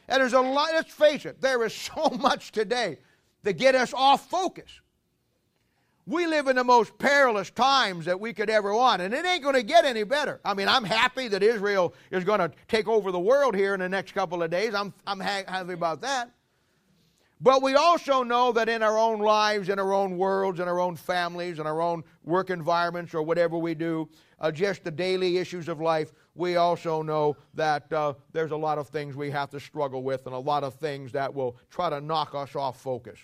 And 0.09 0.21
there's 0.21 0.33
a 0.33 0.40
lot, 0.40 0.71
let's 0.73 0.93
face 0.93 1.26
it, 1.26 1.40
there 1.40 1.64
is 1.64 1.75
so 1.95 2.11
much 2.11 2.52
today 2.52 2.99
that 3.43 3.55
get 3.55 3.75
us 3.75 3.93
off 3.95 4.29
focus. 4.29 4.81
We 6.07 6.26
live 6.26 6.49
in 6.49 6.57
the 6.57 6.64
most 6.64 6.99
perilous 6.99 7.50
times 7.50 8.07
that 8.07 8.19
we 8.19 8.33
could 8.33 8.50
ever 8.50 8.75
want, 8.75 9.02
and 9.02 9.14
it 9.14 9.25
ain't 9.25 9.42
going 9.42 9.54
to 9.54 9.62
get 9.62 9.85
any 9.85 10.02
better. 10.02 10.40
I 10.45 10.54
mean, 10.54 10.66
I'm 10.66 10.85
happy 10.85 11.28
that 11.28 11.42
Israel 11.42 11.95
is 12.11 12.25
going 12.25 12.40
to 12.40 12.50
take 12.69 12.88
over 12.88 13.12
the 13.12 13.21
world 13.21 13.54
here 13.54 13.75
in 13.75 13.80
the 13.80 13.88
next 13.88 14.12
couple 14.12 14.42
of 14.42 14.50
days. 14.50 14.75
I'm, 14.75 14.92
I'm 15.07 15.21
happy 15.21 15.73
about 15.73 16.00
that. 16.00 16.30
But 17.42 17.62
we 17.62 17.75
also 17.75 18.23
know 18.23 18.52
that 18.52 18.69
in 18.69 18.83
our 18.83 18.99
own 18.99 19.21
lives, 19.21 19.71
in 19.71 19.78
our 19.78 19.95
own 19.95 20.19
worlds, 20.19 20.61
in 20.61 20.69
our 20.69 20.78
own 20.78 20.95
families, 20.95 21.59
in 21.59 21.66
our 21.66 21.80
own 21.80 22.04
work 22.23 22.50
environments, 22.50 23.14
or 23.14 23.23
whatever 23.23 23.57
we 23.57 23.75
do, 23.75 24.11
uh, 24.40 24.50
just 24.50 24.85
the 24.85 24.90
daily 24.90 25.38
issues 25.38 25.69
of 25.69 25.80
life, 25.80 26.12
we 26.35 26.57
also 26.57 27.02
know 27.02 27.37
that 27.54 27.90
uh, 27.92 28.12
there's 28.33 28.50
a 28.50 28.57
lot 28.57 28.76
of 28.76 28.88
things 28.88 29.16
we 29.16 29.30
have 29.30 29.49
to 29.50 29.61
struggle 29.61 30.02
with 30.02 30.26
and 30.26 30.35
a 30.35 30.38
lot 30.38 30.64
of 30.64 30.75
things 30.75 31.12
that 31.12 31.33
will 31.33 31.57
try 31.71 31.88
to 31.88 32.00
knock 32.00 32.35
us 32.35 32.54
off 32.54 32.80
focus. 32.80 33.19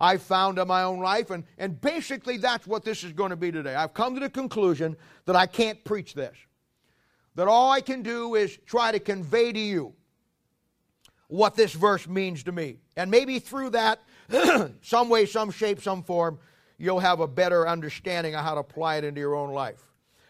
I've 0.00 0.22
found 0.22 0.58
in 0.58 0.66
my 0.66 0.82
own 0.82 1.00
life, 1.00 1.30
and, 1.30 1.44
and 1.58 1.78
basically 1.78 2.38
that's 2.38 2.66
what 2.66 2.84
this 2.84 3.04
is 3.04 3.12
going 3.12 3.30
to 3.30 3.36
be 3.36 3.52
today. 3.52 3.74
I've 3.74 3.92
come 3.92 4.14
to 4.14 4.20
the 4.20 4.30
conclusion 4.30 4.96
that 5.26 5.36
I 5.36 5.46
can't 5.46 5.82
preach 5.84 6.14
this, 6.14 6.36
that 7.34 7.48
all 7.48 7.70
I 7.70 7.82
can 7.82 8.02
do 8.02 8.34
is 8.34 8.58
try 8.66 8.92
to 8.92 8.98
convey 8.98 9.52
to 9.52 9.60
you 9.60 9.92
what 11.28 11.54
this 11.54 11.72
verse 11.72 12.08
means 12.08 12.42
to 12.44 12.52
me. 12.52 12.78
And 12.96 13.10
maybe 13.10 13.38
through 13.38 13.70
that, 13.70 14.00
some 14.82 15.08
way, 15.10 15.26
some 15.26 15.50
shape, 15.50 15.80
some 15.80 16.02
form, 16.02 16.38
you'll 16.78 17.00
have 17.00 17.20
a 17.20 17.28
better 17.28 17.68
understanding 17.68 18.34
of 18.34 18.42
how 18.42 18.54
to 18.54 18.60
apply 18.60 18.96
it 18.96 19.04
into 19.04 19.20
your 19.20 19.34
own 19.34 19.50
life. 19.50 19.82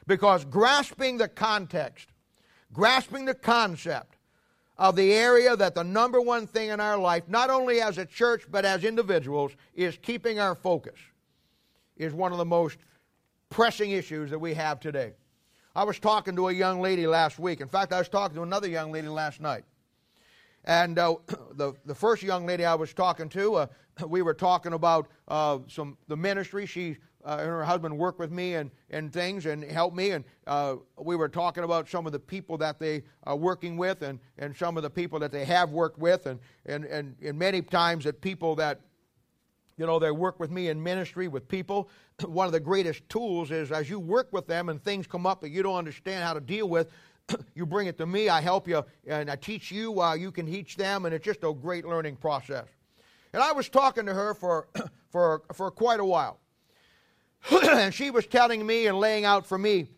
Because 0.06 0.44
grasping 0.44 1.16
the 1.16 1.28
context, 1.28 2.08
grasping 2.72 3.24
the 3.24 3.34
concept, 3.34 4.16
of 4.80 4.96
the 4.96 5.12
area 5.12 5.54
that 5.54 5.74
the 5.74 5.84
number 5.84 6.22
one 6.22 6.46
thing 6.46 6.70
in 6.70 6.80
our 6.80 6.96
life, 6.96 7.22
not 7.28 7.50
only 7.50 7.82
as 7.82 7.98
a 7.98 8.06
church 8.06 8.46
but 8.50 8.64
as 8.64 8.82
individuals, 8.82 9.52
is 9.74 9.98
keeping 10.00 10.40
our 10.40 10.54
focus, 10.54 10.98
is 11.98 12.14
one 12.14 12.32
of 12.32 12.38
the 12.38 12.46
most 12.46 12.78
pressing 13.50 13.90
issues 13.90 14.30
that 14.30 14.38
we 14.38 14.54
have 14.54 14.80
today. 14.80 15.12
I 15.76 15.84
was 15.84 15.98
talking 15.98 16.34
to 16.36 16.48
a 16.48 16.52
young 16.52 16.80
lady 16.80 17.06
last 17.06 17.38
week. 17.38 17.60
In 17.60 17.68
fact, 17.68 17.92
I 17.92 17.98
was 17.98 18.08
talking 18.08 18.34
to 18.36 18.42
another 18.42 18.68
young 18.68 18.90
lady 18.90 19.08
last 19.08 19.42
night. 19.42 19.64
And 20.64 20.98
uh, 20.98 21.16
the, 21.52 21.74
the 21.84 21.94
first 21.94 22.22
young 22.22 22.46
lady 22.46 22.64
I 22.64 22.74
was 22.74 22.94
talking 22.94 23.28
to, 23.28 23.54
uh, 23.56 23.66
we 24.08 24.22
were 24.22 24.34
talking 24.34 24.72
about 24.72 25.08
uh, 25.28 25.58
some 25.68 25.98
the 26.08 26.16
ministry. 26.16 26.64
She 26.64 26.96
uh, 27.24 27.36
and 27.40 27.48
her 27.48 27.64
husband 27.64 27.96
work 27.96 28.18
with 28.18 28.30
me 28.30 28.54
and, 28.54 28.70
and 28.90 29.12
things 29.12 29.46
and 29.46 29.62
help 29.64 29.94
me. 29.94 30.10
And 30.10 30.24
uh, 30.46 30.76
we 30.98 31.16
were 31.16 31.28
talking 31.28 31.64
about 31.64 31.88
some 31.88 32.06
of 32.06 32.12
the 32.12 32.18
people 32.18 32.56
that 32.58 32.78
they 32.78 33.02
are 33.24 33.36
working 33.36 33.76
with 33.76 34.02
and, 34.02 34.18
and 34.38 34.56
some 34.56 34.76
of 34.76 34.82
the 34.82 34.90
people 34.90 35.18
that 35.18 35.32
they 35.32 35.44
have 35.44 35.70
worked 35.70 35.98
with. 35.98 36.26
And, 36.26 36.40
and, 36.66 36.84
and, 36.84 37.16
and 37.22 37.38
many 37.38 37.62
times 37.62 38.04
that 38.04 38.20
people 38.20 38.54
that, 38.56 38.80
you 39.76 39.86
know, 39.86 39.98
they 39.98 40.10
work 40.10 40.40
with 40.40 40.50
me 40.50 40.68
in 40.68 40.82
ministry 40.82 41.28
with 41.28 41.48
people. 41.48 41.88
One 42.24 42.46
of 42.46 42.52
the 42.52 42.60
greatest 42.60 43.08
tools 43.08 43.50
is 43.50 43.72
as 43.72 43.88
you 43.88 43.98
work 43.98 44.32
with 44.32 44.46
them 44.46 44.68
and 44.68 44.82
things 44.82 45.06
come 45.06 45.26
up 45.26 45.40
that 45.42 45.50
you 45.50 45.62
don't 45.62 45.76
understand 45.76 46.24
how 46.24 46.34
to 46.34 46.40
deal 46.40 46.68
with, 46.68 46.88
you 47.54 47.66
bring 47.66 47.86
it 47.86 47.98
to 47.98 48.06
me, 48.06 48.28
I 48.28 48.40
help 48.40 48.68
you, 48.68 48.84
and 49.06 49.30
I 49.30 49.36
teach 49.36 49.70
you 49.70 49.90
while 49.90 50.16
you 50.16 50.32
can 50.32 50.46
teach 50.46 50.76
them, 50.76 51.04
and 51.04 51.14
it's 51.14 51.24
just 51.24 51.44
a 51.44 51.52
great 51.52 51.84
learning 51.84 52.16
process. 52.16 52.66
And 53.32 53.42
I 53.42 53.52
was 53.52 53.68
talking 53.68 54.06
to 54.06 54.14
her 54.14 54.34
for, 54.34 54.68
for, 55.10 55.42
for 55.54 55.70
quite 55.70 56.00
a 56.00 56.04
while. 56.04 56.40
and 57.50 57.94
she 57.94 58.10
was 58.10 58.26
telling 58.26 58.66
me 58.66 58.86
and 58.86 58.98
laying 58.98 59.24
out 59.24 59.46
for 59.46 59.58
me, 59.58 59.88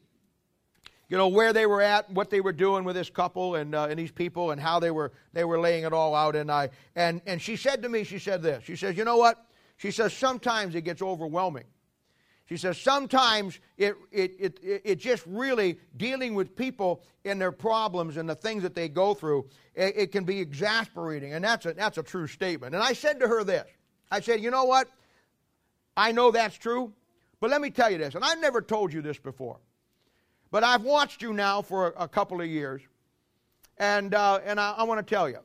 you 1.08 1.16
know, 1.16 1.28
where 1.28 1.52
they 1.52 1.66
were 1.66 1.82
at, 1.82 2.10
what 2.10 2.30
they 2.30 2.40
were 2.40 2.52
doing 2.52 2.84
with 2.84 2.96
this 2.96 3.10
couple 3.10 3.56
and, 3.56 3.74
uh, 3.74 3.86
and 3.90 3.98
these 3.98 4.10
people, 4.10 4.50
and 4.50 4.60
how 4.60 4.80
they 4.80 4.90
were 4.90 5.12
they 5.32 5.44
were 5.44 5.60
laying 5.60 5.84
it 5.84 5.92
all 5.92 6.14
out. 6.14 6.36
And 6.36 6.50
I 6.50 6.70
and 6.96 7.20
and 7.26 7.40
she 7.40 7.56
said 7.56 7.82
to 7.82 7.88
me, 7.88 8.04
she 8.04 8.18
said 8.18 8.42
this. 8.42 8.64
She 8.64 8.76
says, 8.76 8.96
you 8.96 9.04
know 9.04 9.16
what? 9.16 9.46
She 9.76 9.90
says 9.90 10.14
sometimes 10.14 10.74
it 10.74 10.82
gets 10.82 11.02
overwhelming. 11.02 11.64
She 12.46 12.56
says 12.56 12.76
sometimes 12.78 13.60
it, 13.78 13.96
it, 14.10 14.34
it, 14.38 14.82
it, 14.84 14.96
just 14.96 15.24
really 15.26 15.78
dealing 15.96 16.34
with 16.34 16.54
people 16.54 17.02
and 17.24 17.40
their 17.40 17.52
problems 17.52 18.16
and 18.16 18.28
the 18.28 18.34
things 18.34 18.62
that 18.62 18.74
they 18.74 18.88
go 18.88 19.14
through, 19.14 19.48
it, 19.74 19.94
it, 19.96 20.12
can 20.12 20.24
be 20.24 20.38
exasperating. 20.40 21.32
And 21.32 21.44
that's 21.44 21.64
a, 21.66 21.72
that's 21.72 21.98
a 21.98 22.02
true 22.02 22.26
statement. 22.26 22.74
And 22.74 22.82
I 22.84 22.92
said 22.92 23.20
to 23.20 23.28
her 23.28 23.42
this 23.42 23.66
I 24.10 24.20
said, 24.20 24.40
you 24.40 24.50
know 24.50 24.64
what? 24.64 24.88
I 25.96 26.12
know 26.12 26.30
that's 26.30 26.56
true. 26.56 26.92
But 27.42 27.50
let 27.50 27.60
me 27.60 27.70
tell 27.70 27.90
you 27.90 27.98
this, 27.98 28.14
and 28.14 28.24
I've 28.24 28.38
never 28.38 28.62
told 28.62 28.92
you 28.92 29.02
this 29.02 29.18
before, 29.18 29.58
but 30.52 30.62
I've 30.62 30.82
watched 30.82 31.22
you 31.22 31.32
now 31.32 31.60
for 31.60 31.88
a, 31.88 32.04
a 32.04 32.08
couple 32.08 32.40
of 32.40 32.46
years, 32.46 32.82
and, 33.78 34.14
uh, 34.14 34.38
and 34.44 34.60
I, 34.60 34.74
I 34.76 34.84
want 34.84 35.04
to 35.04 35.14
tell 35.14 35.28
you 35.28 35.40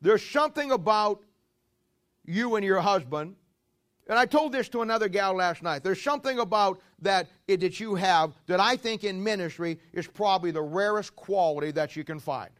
there's 0.00 0.24
something 0.24 0.70
about 0.70 1.24
you 2.24 2.54
and 2.54 2.64
your 2.64 2.80
husband, 2.80 3.34
and 4.08 4.16
I 4.16 4.26
told 4.26 4.52
this 4.52 4.68
to 4.68 4.82
another 4.82 5.08
gal 5.08 5.34
last 5.34 5.60
night. 5.60 5.82
There's 5.82 6.00
something 6.00 6.38
about 6.38 6.80
that 7.02 7.26
it, 7.48 7.58
that 7.62 7.80
you 7.80 7.96
have 7.96 8.32
that 8.46 8.60
I 8.60 8.76
think 8.76 9.02
in 9.02 9.20
ministry 9.20 9.80
is 9.92 10.06
probably 10.06 10.52
the 10.52 10.62
rarest 10.62 11.16
quality 11.16 11.72
that 11.72 11.96
you 11.96 12.04
can 12.04 12.20
find. 12.20 12.52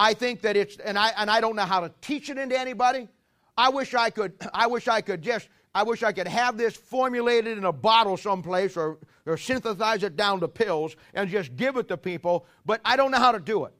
I 0.00 0.14
think 0.14 0.40
that 0.40 0.56
it's, 0.56 0.78
and 0.78 0.98
I, 0.98 1.12
and 1.16 1.30
I 1.30 1.40
don't 1.40 1.54
know 1.54 1.62
how 1.62 1.78
to 1.78 1.92
teach 2.00 2.28
it 2.28 2.38
into 2.38 2.58
anybody. 2.58 3.08
I 3.56 3.68
wish 3.68 3.94
I 3.94 4.10
could, 4.10 4.32
I 4.52 4.66
wish 4.66 4.88
I 4.88 5.00
could 5.00 5.22
just 5.22 5.48
I 5.74 5.82
wish 5.84 6.02
I 6.02 6.12
could 6.12 6.28
have 6.28 6.58
this 6.58 6.76
formulated 6.76 7.56
in 7.56 7.64
a 7.64 7.72
bottle 7.72 8.16
someplace 8.16 8.76
or, 8.76 8.98
or 9.24 9.36
synthesize 9.36 10.02
it 10.02 10.16
down 10.16 10.40
to 10.40 10.48
pills 10.48 10.96
and 11.14 11.30
just 11.30 11.56
give 11.56 11.76
it 11.76 11.88
to 11.88 11.96
people, 11.96 12.46
but 12.66 12.80
I 12.84 12.96
don't 12.96 13.10
know 13.10 13.18
how 13.18 13.32
to 13.32 13.40
do 13.40 13.64
it. 13.64 13.72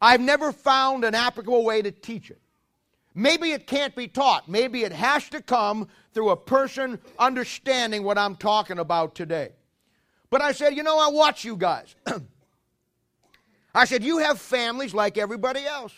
I've 0.00 0.20
never 0.20 0.52
found 0.52 1.04
an 1.04 1.14
applicable 1.14 1.64
way 1.64 1.82
to 1.82 1.90
teach 1.90 2.30
it. 2.30 2.40
Maybe 3.14 3.52
it 3.52 3.66
can't 3.66 3.96
be 3.96 4.06
taught. 4.06 4.48
Maybe 4.48 4.84
it 4.84 4.92
has 4.92 5.28
to 5.30 5.42
come 5.42 5.88
through 6.12 6.30
a 6.30 6.36
person 6.36 7.00
understanding 7.18 8.04
what 8.04 8.18
I'm 8.18 8.36
talking 8.36 8.78
about 8.78 9.14
today. 9.14 9.50
But 10.30 10.42
I 10.42 10.52
said, 10.52 10.76
you 10.76 10.82
know, 10.82 10.98
I 10.98 11.08
watch 11.08 11.44
you 11.44 11.56
guys. 11.56 11.96
I 13.74 13.86
said, 13.86 14.04
you 14.04 14.18
have 14.18 14.38
families 14.38 14.94
like 14.94 15.18
everybody 15.18 15.64
else. 15.64 15.92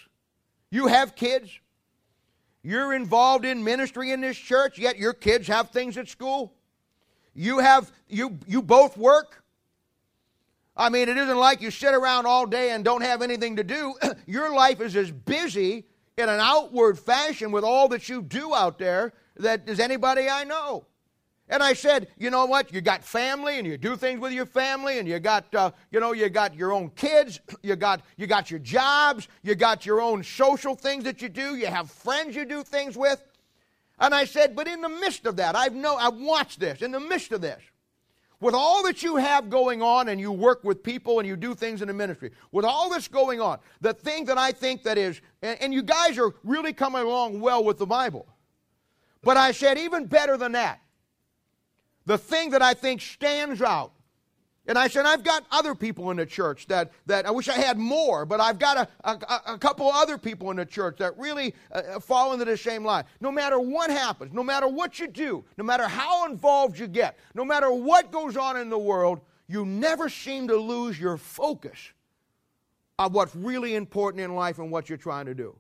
You 0.70 0.86
have 0.86 1.16
kids. 1.16 1.50
You're 2.62 2.94
involved 2.94 3.44
in 3.44 3.64
ministry 3.64 4.12
in 4.12 4.20
this 4.20 4.36
church, 4.36 4.78
yet 4.78 4.98
your 4.98 5.14
kids 5.14 5.48
have 5.48 5.70
things 5.70 5.96
at 5.96 6.08
school. 6.08 6.52
You 7.34 7.58
have 7.58 7.90
you 8.08 8.38
you 8.46 8.60
both 8.60 8.96
work. 8.96 9.42
I 10.76 10.88
mean, 10.88 11.08
it 11.08 11.16
isn't 11.16 11.36
like 11.36 11.60
you 11.60 11.70
sit 11.70 11.94
around 11.94 12.26
all 12.26 12.46
day 12.46 12.70
and 12.70 12.84
don't 12.84 13.02
have 13.02 13.22
anything 13.22 13.56
to 13.56 13.64
do. 13.64 13.94
your 14.26 14.54
life 14.54 14.80
is 14.80 14.96
as 14.96 15.10
busy 15.10 15.86
in 16.16 16.28
an 16.28 16.40
outward 16.40 16.98
fashion 16.98 17.50
with 17.50 17.64
all 17.64 17.88
that 17.88 18.08
you 18.08 18.22
do 18.22 18.54
out 18.54 18.78
there 18.78 19.12
that 19.36 19.68
is 19.68 19.80
anybody 19.80 20.28
I 20.28 20.44
know. 20.44 20.86
And 21.50 21.64
I 21.64 21.72
said, 21.72 22.06
you 22.16 22.30
know 22.30 22.46
what? 22.46 22.72
You 22.72 22.80
got 22.80 23.02
family, 23.02 23.58
and 23.58 23.66
you 23.66 23.76
do 23.76 23.96
things 23.96 24.20
with 24.20 24.32
your 24.32 24.46
family, 24.46 25.00
and 25.00 25.08
you 25.08 25.18
got, 25.18 25.52
uh, 25.52 25.72
you 25.90 25.98
know, 25.98 26.12
you 26.12 26.28
got 26.28 26.54
your 26.54 26.72
own 26.72 26.90
kids, 26.90 27.40
you 27.62 27.74
got, 27.74 28.02
you 28.16 28.28
got 28.28 28.52
your 28.52 28.60
jobs, 28.60 29.26
you 29.42 29.56
got 29.56 29.84
your 29.84 30.00
own 30.00 30.22
social 30.22 30.76
things 30.76 31.02
that 31.04 31.20
you 31.20 31.28
do, 31.28 31.56
you 31.56 31.66
have 31.66 31.90
friends 31.90 32.36
you 32.36 32.44
do 32.44 32.62
things 32.62 32.96
with. 32.96 33.20
And 33.98 34.14
I 34.14 34.24
said, 34.26 34.54
but 34.54 34.68
in 34.68 34.80
the 34.80 34.88
midst 34.88 35.26
of 35.26 35.36
that, 35.36 35.56
I've 35.56 35.74
know, 35.74 35.96
I've 35.96 36.14
watched 36.14 36.60
this. 36.60 36.82
In 36.82 36.92
the 36.92 37.00
midst 37.00 37.32
of 37.32 37.40
this, 37.40 37.60
with 38.40 38.54
all 38.54 38.84
that 38.84 39.02
you 39.02 39.16
have 39.16 39.50
going 39.50 39.82
on, 39.82 40.08
and 40.08 40.20
you 40.20 40.30
work 40.30 40.62
with 40.62 40.84
people, 40.84 41.18
and 41.18 41.26
you 41.26 41.36
do 41.36 41.56
things 41.56 41.82
in 41.82 41.88
the 41.88 41.94
ministry, 41.94 42.30
with 42.52 42.64
all 42.64 42.88
this 42.88 43.08
going 43.08 43.40
on, 43.40 43.58
the 43.80 43.92
thing 43.92 44.24
that 44.26 44.38
I 44.38 44.52
think 44.52 44.84
that 44.84 44.96
is, 44.96 45.20
and, 45.42 45.60
and 45.60 45.74
you 45.74 45.82
guys 45.82 46.16
are 46.16 46.32
really 46.44 46.72
coming 46.72 47.02
along 47.02 47.40
well 47.40 47.64
with 47.64 47.76
the 47.76 47.86
Bible. 47.86 48.28
But 49.22 49.36
I 49.36 49.50
said, 49.50 49.78
even 49.78 50.06
better 50.06 50.36
than 50.36 50.52
that 50.52 50.80
the 52.10 52.18
thing 52.18 52.50
that 52.50 52.60
I 52.60 52.74
think 52.74 53.00
stands 53.00 53.62
out. 53.62 53.92
And 54.66 54.76
I 54.76 54.88
said, 54.88 55.06
I've 55.06 55.22
got 55.22 55.44
other 55.52 55.76
people 55.76 56.10
in 56.10 56.16
the 56.16 56.26
church 56.26 56.66
that, 56.66 56.90
that 57.06 57.24
I 57.24 57.30
wish 57.30 57.48
I 57.48 57.54
had 57.54 57.78
more, 57.78 58.26
but 58.26 58.40
I've 58.40 58.58
got 58.58 58.76
a, 58.78 58.88
a, 59.08 59.54
a 59.54 59.58
couple 59.58 59.86
other 59.88 60.18
people 60.18 60.50
in 60.50 60.56
the 60.56 60.66
church 60.66 60.98
that 60.98 61.16
really 61.16 61.54
uh, 61.70 61.78
uh, 61.78 62.00
fall 62.00 62.32
into 62.32 62.44
the 62.44 62.56
same 62.56 62.84
line. 62.84 63.04
No 63.20 63.30
matter 63.30 63.60
what 63.60 63.90
happens, 63.90 64.32
no 64.32 64.42
matter 64.42 64.66
what 64.66 64.98
you 64.98 65.06
do, 65.06 65.44
no 65.56 65.62
matter 65.62 65.86
how 65.86 66.26
involved 66.26 66.80
you 66.80 66.88
get, 66.88 67.16
no 67.34 67.44
matter 67.44 67.70
what 67.70 68.10
goes 68.10 68.36
on 68.36 68.56
in 68.56 68.70
the 68.70 68.78
world, 68.78 69.20
you 69.46 69.64
never 69.64 70.08
seem 70.08 70.48
to 70.48 70.56
lose 70.56 70.98
your 70.98 71.16
focus 71.16 71.78
of 72.98 73.14
what's 73.14 73.36
really 73.36 73.76
important 73.76 74.24
in 74.24 74.34
life 74.34 74.58
and 74.58 74.72
what 74.72 74.88
you're 74.88 74.98
trying 74.98 75.26
to 75.26 75.34
do. 75.34 75.54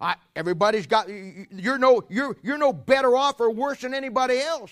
I, 0.00 0.14
everybody's 0.36 0.86
got, 0.86 1.08
you're 1.08 1.78
no, 1.78 2.04
you're, 2.08 2.36
you're 2.40 2.56
no 2.56 2.72
better 2.72 3.16
off 3.16 3.40
or 3.40 3.50
worse 3.50 3.80
than 3.80 3.94
anybody 3.94 4.38
else. 4.38 4.70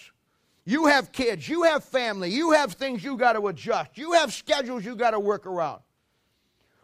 You 0.68 0.84
have 0.84 1.12
kids, 1.12 1.48
you 1.48 1.62
have 1.62 1.82
family, 1.82 2.30
you 2.30 2.50
have 2.50 2.75
things 2.75 3.02
you 3.02 3.16
got 3.16 3.32
to 3.32 3.48
adjust, 3.48 3.96
you 3.96 4.12
have 4.12 4.34
schedules 4.34 4.84
you 4.84 4.96
got 4.96 5.12
to 5.12 5.18
work 5.18 5.46
around. 5.46 5.80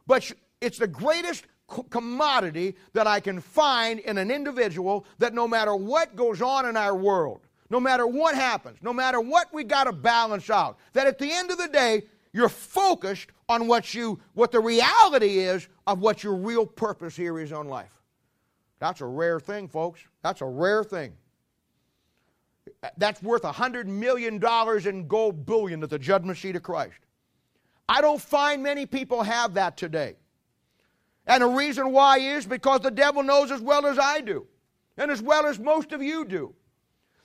But 0.06 0.32
it's 0.62 0.78
the 0.78 0.86
greatest 0.86 1.44
commodity 1.90 2.76
that 2.94 3.06
I 3.06 3.20
can 3.20 3.42
find 3.42 4.00
in 4.00 4.16
an 4.16 4.30
individual 4.30 5.04
that 5.18 5.34
no 5.34 5.46
matter 5.46 5.76
what 5.76 6.16
goes 6.16 6.40
on 6.40 6.64
in 6.64 6.78
our 6.78 6.96
world, 6.96 7.42
no 7.68 7.78
matter 7.78 8.06
what 8.06 8.34
happens, 8.34 8.78
no 8.80 8.94
matter 8.94 9.20
what 9.20 9.52
we 9.52 9.64
got 9.64 9.84
to 9.84 9.92
balance 9.92 10.48
out, 10.48 10.78
that 10.94 11.06
at 11.06 11.18
the 11.18 11.30
end 11.30 11.50
of 11.50 11.58
the 11.58 11.68
day, 11.68 12.04
you're 12.32 12.48
focused 12.48 13.32
on 13.50 13.66
what 13.66 13.92
you 13.92 14.18
what 14.32 14.50
the 14.50 14.60
reality 14.60 15.40
is 15.40 15.68
of 15.86 15.98
what 15.98 16.24
your 16.24 16.36
real 16.36 16.64
purpose 16.64 17.14
here 17.14 17.38
is 17.38 17.52
on 17.52 17.68
life. 17.68 17.92
That's 18.78 19.02
a 19.02 19.06
rare 19.06 19.40
thing, 19.40 19.68
folks. 19.68 20.00
That's 20.22 20.40
a 20.40 20.46
rare 20.46 20.84
thing. 20.84 21.12
That's 22.96 23.22
worth 23.22 23.44
a 23.44 23.52
$100 23.52 23.86
million 23.86 24.42
in 24.86 25.08
gold 25.08 25.46
bullion 25.46 25.82
at 25.82 25.90
the 25.90 25.98
judgment 25.98 26.38
seat 26.38 26.56
of 26.56 26.62
Christ. 26.62 26.98
I 27.88 28.00
don't 28.00 28.20
find 28.20 28.62
many 28.62 28.86
people 28.86 29.22
have 29.22 29.54
that 29.54 29.76
today. 29.76 30.16
And 31.26 31.42
the 31.42 31.48
reason 31.48 31.92
why 31.92 32.18
is 32.18 32.46
because 32.46 32.80
the 32.80 32.90
devil 32.90 33.22
knows 33.22 33.50
as 33.50 33.60
well 33.60 33.86
as 33.86 33.98
I 33.98 34.20
do, 34.20 34.46
and 34.96 35.10
as 35.10 35.22
well 35.22 35.46
as 35.46 35.58
most 35.58 35.92
of 35.92 36.02
you 36.02 36.24
do, 36.24 36.54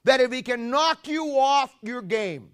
that 0.05 0.21
if 0.21 0.31
he 0.31 0.41
can 0.41 0.69
knock 0.69 1.07
you 1.07 1.37
off 1.37 1.73
your 1.81 2.01
game, 2.01 2.51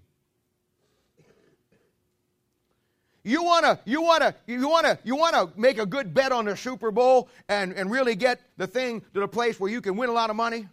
you 3.22 3.42
wanna, 3.42 3.80
you 3.84 4.02
wanna, 4.02 4.34
you 4.46 4.68
wanna, 4.68 4.98
you 5.02 5.16
wanna 5.16 5.50
make 5.56 5.78
a 5.78 5.86
good 5.86 6.14
bet 6.14 6.30
on 6.30 6.44
the 6.44 6.56
Super 6.56 6.92
Bowl 6.92 7.28
and, 7.48 7.72
and 7.72 7.90
really 7.90 8.14
get 8.14 8.40
the 8.56 8.68
thing 8.68 9.02
to 9.14 9.20
the 9.20 9.26
place 9.28 9.58
where 9.58 9.70
you 9.70 9.80
can 9.80 9.96
win 9.96 10.08
a 10.08 10.12
lot 10.12 10.30
of 10.30 10.36
money? 10.36 10.68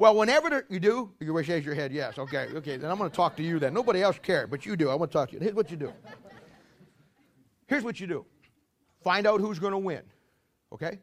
Well, 0.00 0.16
whenever 0.16 0.64
you 0.70 0.80
do, 0.80 1.12
you 1.20 1.30
raise 1.30 1.46
your 1.46 1.74
head, 1.74 1.92
yes. 1.92 2.18
Okay, 2.18 2.48
okay. 2.54 2.78
Then 2.78 2.90
I'm 2.90 2.96
going 2.96 3.10
to 3.10 3.14
talk 3.14 3.36
to 3.36 3.42
you 3.42 3.58
then. 3.58 3.74
Nobody 3.74 4.00
else 4.00 4.18
cares, 4.22 4.48
but 4.48 4.64
you 4.64 4.74
do. 4.74 4.88
I 4.88 4.94
want 4.94 5.10
to 5.10 5.18
talk 5.18 5.28
to 5.28 5.34
you. 5.34 5.40
Here's 5.40 5.54
what 5.54 5.70
you 5.70 5.76
do. 5.76 5.92
Here's 7.66 7.84
what 7.84 8.00
you 8.00 8.06
do. 8.06 8.24
Find 9.04 9.26
out 9.26 9.42
who's 9.42 9.58
going 9.58 9.72
to 9.72 9.78
win. 9.78 10.00
Okay? 10.72 11.00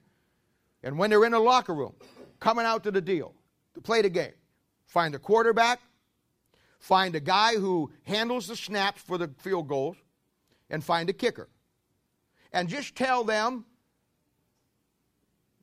And 0.82 0.98
when 0.98 1.12
they're 1.12 1.24
in 1.26 1.34
the 1.34 1.40
locker 1.40 1.76
room, 1.76 1.94
coming 2.40 2.66
out 2.66 2.84
to 2.86 2.92
the 2.92 3.00
deal, 3.00 3.36
to 3.76 3.82
play 3.82 4.02
the 4.02 4.10
game, 4.10 4.34
find 4.88 5.14
the 5.14 5.20
quarterback, 5.20 5.80
find 6.80 7.14
a 7.14 7.20
guy 7.20 7.54
who 7.54 7.92
handles 8.02 8.48
the 8.48 8.56
snaps 8.56 9.00
for 9.00 9.20
the 9.20 9.30
field 9.38 9.68
goals, 9.68 9.98
and 10.72 10.84
find 10.84 11.08
a 11.08 11.14
kicker. 11.14 11.50
And 12.52 12.68
just 12.68 12.96
tell 12.96 13.24
them 13.24 13.64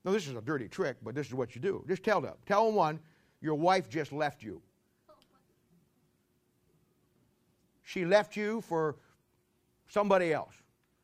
no, 0.05 0.12
this 0.12 0.29
is 0.29 0.37
a 0.37 0.40
dirty 0.40 0.68
trick, 0.68 0.99
but 1.03 1.14
this 1.14 1.27
is 1.27 1.35
what 1.35 1.55
you 1.55 1.61
do. 1.61 1.83
Just 1.88 2.03
tell 2.03 2.20
them. 2.20 2.35
Tell 2.47 2.66
them 2.66 2.75
one, 2.75 3.01
your 3.44 3.57
wife 3.57 3.90
just 3.90 4.11
left 4.11 4.42
you. 4.42 4.62
She 7.83 8.07
left 8.07 8.38
you 8.38 8.62
for 8.62 8.96
somebody 9.87 10.33
else. 10.33 10.54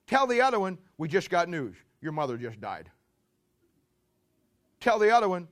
Tell 0.06 0.26
the 0.26 0.40
other 0.40 0.58
one, 0.58 0.78
we 0.96 1.06
just 1.06 1.28
got 1.28 1.50
news. 1.50 1.76
Your 2.00 2.12
mother 2.12 2.38
just 2.38 2.58
died. 2.58 2.90
Tell 4.80 4.98
the 4.98 5.14
other 5.14 5.28
one, 5.28 5.48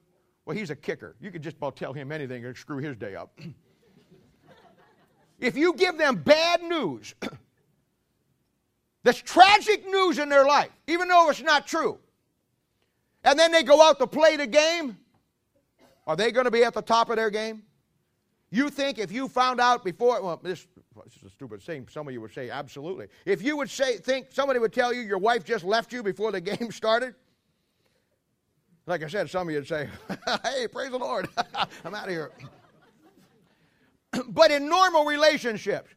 well, 0.46 0.57
he's 0.57 0.70
a 0.70 0.77
kicker. 0.77 1.14
You 1.20 1.31
could 1.31 1.42
just 1.42 1.59
about 1.59 1.77
tell 1.77 1.92
him 1.92 2.11
anything 2.11 2.46
and 2.46 2.57
screw 2.57 2.79
his 2.79 2.96
day 2.96 3.14
up. 3.14 3.38
if 5.38 5.59
you 5.59 5.74
give 5.74 5.98
them 5.98 6.16
bad 6.16 6.62
news, 6.62 7.14
that's 9.03 9.20
tragic 9.20 9.87
news 9.87 10.18
in 10.18 10.31
their 10.31 10.46
life, 10.46 10.70
even 10.87 11.09
though 11.09 11.29
it's 11.29 11.42
not 11.42 11.66
true, 11.66 11.98
and 13.24 13.38
then 13.38 13.53
they 13.53 13.62
go 13.62 13.83
out 13.83 13.98
to 13.98 14.07
play 14.07 14.38
the 14.38 14.46
game, 14.46 14.96
are 16.09 16.16
they 16.16 16.33
going 16.33 16.47
to 16.47 16.51
be 16.51 16.64
at 16.64 16.73
the 16.73 16.83
top 16.83 17.11
of 17.11 17.16
their 17.16 17.31
game? 17.31 17.62
You 18.51 18.71
think 18.71 18.99
if 18.99 19.12
you 19.12 19.29
found 19.29 19.61
out 19.61 19.85
before, 19.85 20.23
well, 20.23 20.40
this, 20.42 20.66
this 21.05 21.16
is 21.16 21.23
a 21.25 21.31
stupid 21.31 21.62
thing. 21.62 21.87
Some 21.90 22.09
of 22.09 22.14
you 22.14 22.23
would 22.23 22.33
say, 22.33 22.49
absolutely. 22.49 23.09
If 23.27 23.42
you 23.42 23.59
would 23.59 23.68
say, 23.68 23.99
think 23.99 24.29
somebody 24.31 24.59
would 24.59 24.73
tell 24.73 24.92
you 24.92 25.03
your 25.03 25.18
wife 25.18 25.44
just 25.44 25.64
left 25.64 25.92
you 25.92 26.03
before 26.03 26.33
the 26.33 26.40
game 26.40 26.73
started, 26.73 27.14
like 28.87 29.05
I 29.05 29.09
said, 29.09 29.29
some 29.29 29.49
of 29.49 29.53
you 29.53 29.59
would 29.59 29.68
say, 29.68 29.87
hey, 30.44 30.66
praise 30.66 30.90
the 30.90 30.99
Lord, 30.99 31.29
I'm 31.85 31.94
out 31.94 32.05
of 32.05 32.11
here. 32.11 32.31
but 34.29 34.51
in 34.51 34.66
normal 34.66 35.05
relationships, 35.05 35.90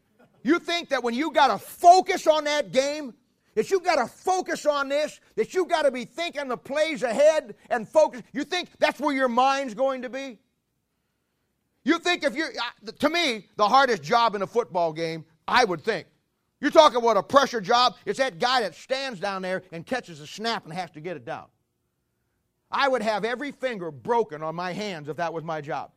you 0.43 0.59
think 0.59 0.89
that 0.89 1.01
when 1.01 1.13
you 1.13 1.31
got 1.31 1.47
to 1.47 1.57
focus 1.57 2.27
on 2.27 2.43
that 2.43 2.73
game, 2.73 3.13
that 3.55 3.69
you 3.69 3.79
got 3.79 3.95
to 3.95 4.07
focus 4.07 4.65
on 4.65 4.89
this, 4.89 5.19
that 5.35 5.53
you 5.53 5.65
got 5.65 5.83
to 5.83 5.91
be 5.91 6.05
thinking 6.05 6.47
the 6.47 6.57
plays 6.57 7.03
ahead 7.03 7.55
and 7.69 7.87
focus. 7.87 8.21
You 8.33 8.43
think 8.43 8.69
that's 8.79 8.99
where 8.99 9.13
your 9.13 9.27
mind's 9.27 9.73
going 9.73 10.03
to 10.03 10.09
be? 10.09 10.39
You 11.83 11.99
think 11.99 12.23
if 12.23 12.35
you're, 12.35 12.51
to 12.99 13.09
me, 13.09 13.47
the 13.55 13.67
hardest 13.67 14.03
job 14.03 14.35
in 14.35 14.41
a 14.41 14.47
football 14.47 14.93
game, 14.93 15.25
I 15.47 15.65
would 15.65 15.81
think. 15.81 16.07
You're 16.59 16.71
talking 16.71 16.99
about 16.99 17.17
a 17.17 17.23
pressure 17.23 17.59
job, 17.59 17.95
it's 18.05 18.19
that 18.19 18.37
guy 18.37 18.61
that 18.61 18.75
stands 18.75 19.19
down 19.19 19.41
there 19.41 19.63
and 19.71 19.85
catches 19.85 20.19
a 20.21 20.27
snap 20.27 20.63
and 20.65 20.73
has 20.73 20.91
to 20.91 21.01
get 21.01 21.17
it 21.17 21.25
down. 21.25 21.45
I 22.71 22.87
would 22.87 23.01
have 23.01 23.25
every 23.25 23.51
finger 23.51 23.89
broken 23.89 24.43
on 24.43 24.55
my 24.55 24.71
hands 24.71 25.09
if 25.09 25.17
that 25.17 25.33
was 25.33 25.43
my 25.43 25.59
job. 25.59 25.91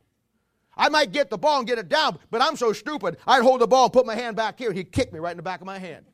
I 0.77 0.89
might 0.89 1.13
get 1.13 1.31
the 1.31 1.39
ball 1.39 1.59
and 1.59 1.69
get 1.69 1.79
it 1.79 1.89
down, 1.89 2.19
but 2.31 2.43
I'm 2.43 2.57
so 2.57 2.73
stupid, 2.73 3.19
I'd 3.27 3.43
hold 3.43 3.61
the 3.61 3.67
ball 3.67 3.85
and 3.85 3.93
put 3.93 4.07
my 4.07 4.15
hand 4.15 4.37
back 4.37 4.59
here, 4.59 4.71
and 4.71 4.77
he'd 4.77 4.91
kick 4.91 5.13
me 5.13 5.21
right 5.21 5.31
in 5.31 5.37
the 5.37 5.43
back 5.43 5.61
of 5.61 5.67
my 5.67 5.79
hand. 5.79 6.07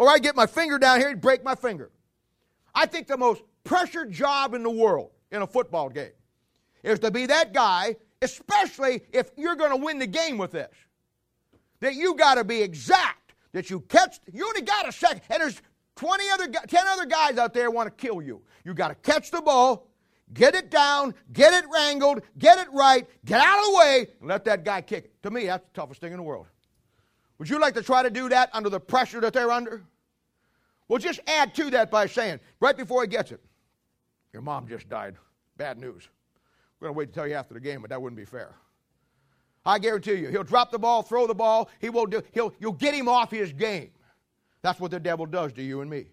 Or 0.00 0.08
I 0.08 0.16
get 0.16 0.34
my 0.34 0.46
finger 0.46 0.78
down 0.78 0.98
here 0.98 1.10
and 1.10 1.20
break 1.20 1.44
my 1.44 1.54
finger. 1.54 1.90
I 2.74 2.86
think 2.86 3.06
the 3.06 3.18
most 3.18 3.42
pressured 3.64 4.10
job 4.10 4.54
in 4.54 4.62
the 4.62 4.70
world 4.70 5.10
in 5.30 5.42
a 5.42 5.46
football 5.46 5.90
game 5.90 6.12
is 6.82 6.98
to 7.00 7.10
be 7.10 7.26
that 7.26 7.52
guy, 7.52 7.96
especially 8.22 9.02
if 9.12 9.30
you're 9.36 9.56
going 9.56 9.72
to 9.72 9.76
win 9.76 9.98
the 9.98 10.06
game 10.06 10.38
with 10.38 10.52
this. 10.52 10.74
That 11.80 11.96
you 11.96 12.14
got 12.14 12.36
to 12.36 12.44
be 12.44 12.62
exact. 12.62 13.34
That 13.52 13.68
you 13.68 13.80
catch, 13.80 14.20
you 14.32 14.46
only 14.46 14.62
got 14.62 14.88
a 14.88 14.92
second, 14.92 15.20
and 15.28 15.42
there's 15.42 15.60
20 15.96 16.30
other, 16.30 16.48
10 16.48 16.86
other 16.86 17.04
guys 17.04 17.36
out 17.36 17.52
there 17.52 17.70
want 17.70 17.86
to 17.86 18.06
kill 18.06 18.22
you. 18.22 18.40
You 18.64 18.72
got 18.72 18.88
to 18.88 18.94
catch 18.94 19.30
the 19.30 19.42
ball, 19.42 19.86
get 20.32 20.54
it 20.54 20.70
down, 20.70 21.14
get 21.34 21.52
it 21.52 21.68
wrangled, 21.70 22.22
get 22.38 22.56
it 22.56 22.72
right, 22.72 23.06
get 23.26 23.42
out 23.42 23.58
of 23.58 23.64
the 23.66 23.76
way, 23.76 24.06
and 24.20 24.30
let 24.30 24.46
that 24.46 24.64
guy 24.64 24.80
kick 24.80 25.04
it. 25.04 25.22
To 25.24 25.30
me, 25.30 25.44
that's 25.44 25.66
the 25.66 25.74
toughest 25.74 26.00
thing 26.00 26.12
in 26.12 26.16
the 26.16 26.22
world. 26.22 26.46
Would 27.40 27.48
you 27.48 27.58
like 27.58 27.72
to 27.72 27.82
try 27.82 28.02
to 28.02 28.10
do 28.10 28.28
that 28.28 28.50
under 28.52 28.68
the 28.68 28.78
pressure 28.78 29.18
that 29.22 29.32
they're 29.32 29.50
under? 29.50 29.82
Well, 30.88 30.98
just 30.98 31.20
add 31.26 31.54
to 31.54 31.70
that 31.70 31.90
by 31.90 32.04
saying, 32.04 32.38
right 32.60 32.76
before 32.76 33.00
he 33.00 33.08
gets 33.08 33.32
it, 33.32 33.40
your 34.34 34.42
mom 34.42 34.68
just 34.68 34.90
died. 34.90 35.16
Bad 35.56 35.78
news. 35.78 36.06
We're 36.78 36.88
going 36.88 36.94
to 36.94 36.98
wait 36.98 37.06
to 37.06 37.12
tell 37.12 37.26
you 37.26 37.32
after 37.32 37.54
the 37.54 37.60
game, 37.60 37.80
but 37.80 37.88
that 37.88 38.02
wouldn't 38.02 38.18
be 38.18 38.26
fair. 38.26 38.56
I 39.64 39.78
guarantee 39.78 40.16
you, 40.16 40.28
he'll 40.28 40.44
drop 40.44 40.70
the 40.70 40.78
ball, 40.78 41.02
throw 41.02 41.26
the 41.26 41.34
ball. 41.34 41.70
He 41.78 41.88
won't 41.88 42.10
do. 42.10 42.22
He'll. 42.32 42.52
You'll 42.60 42.72
get 42.72 42.94
him 42.94 43.08
off 43.08 43.30
his 43.30 43.54
game. 43.54 43.90
That's 44.60 44.78
what 44.78 44.90
the 44.90 45.00
devil 45.00 45.24
does 45.24 45.54
to 45.54 45.62
you 45.62 45.80
and 45.80 45.90
me. 45.90 46.08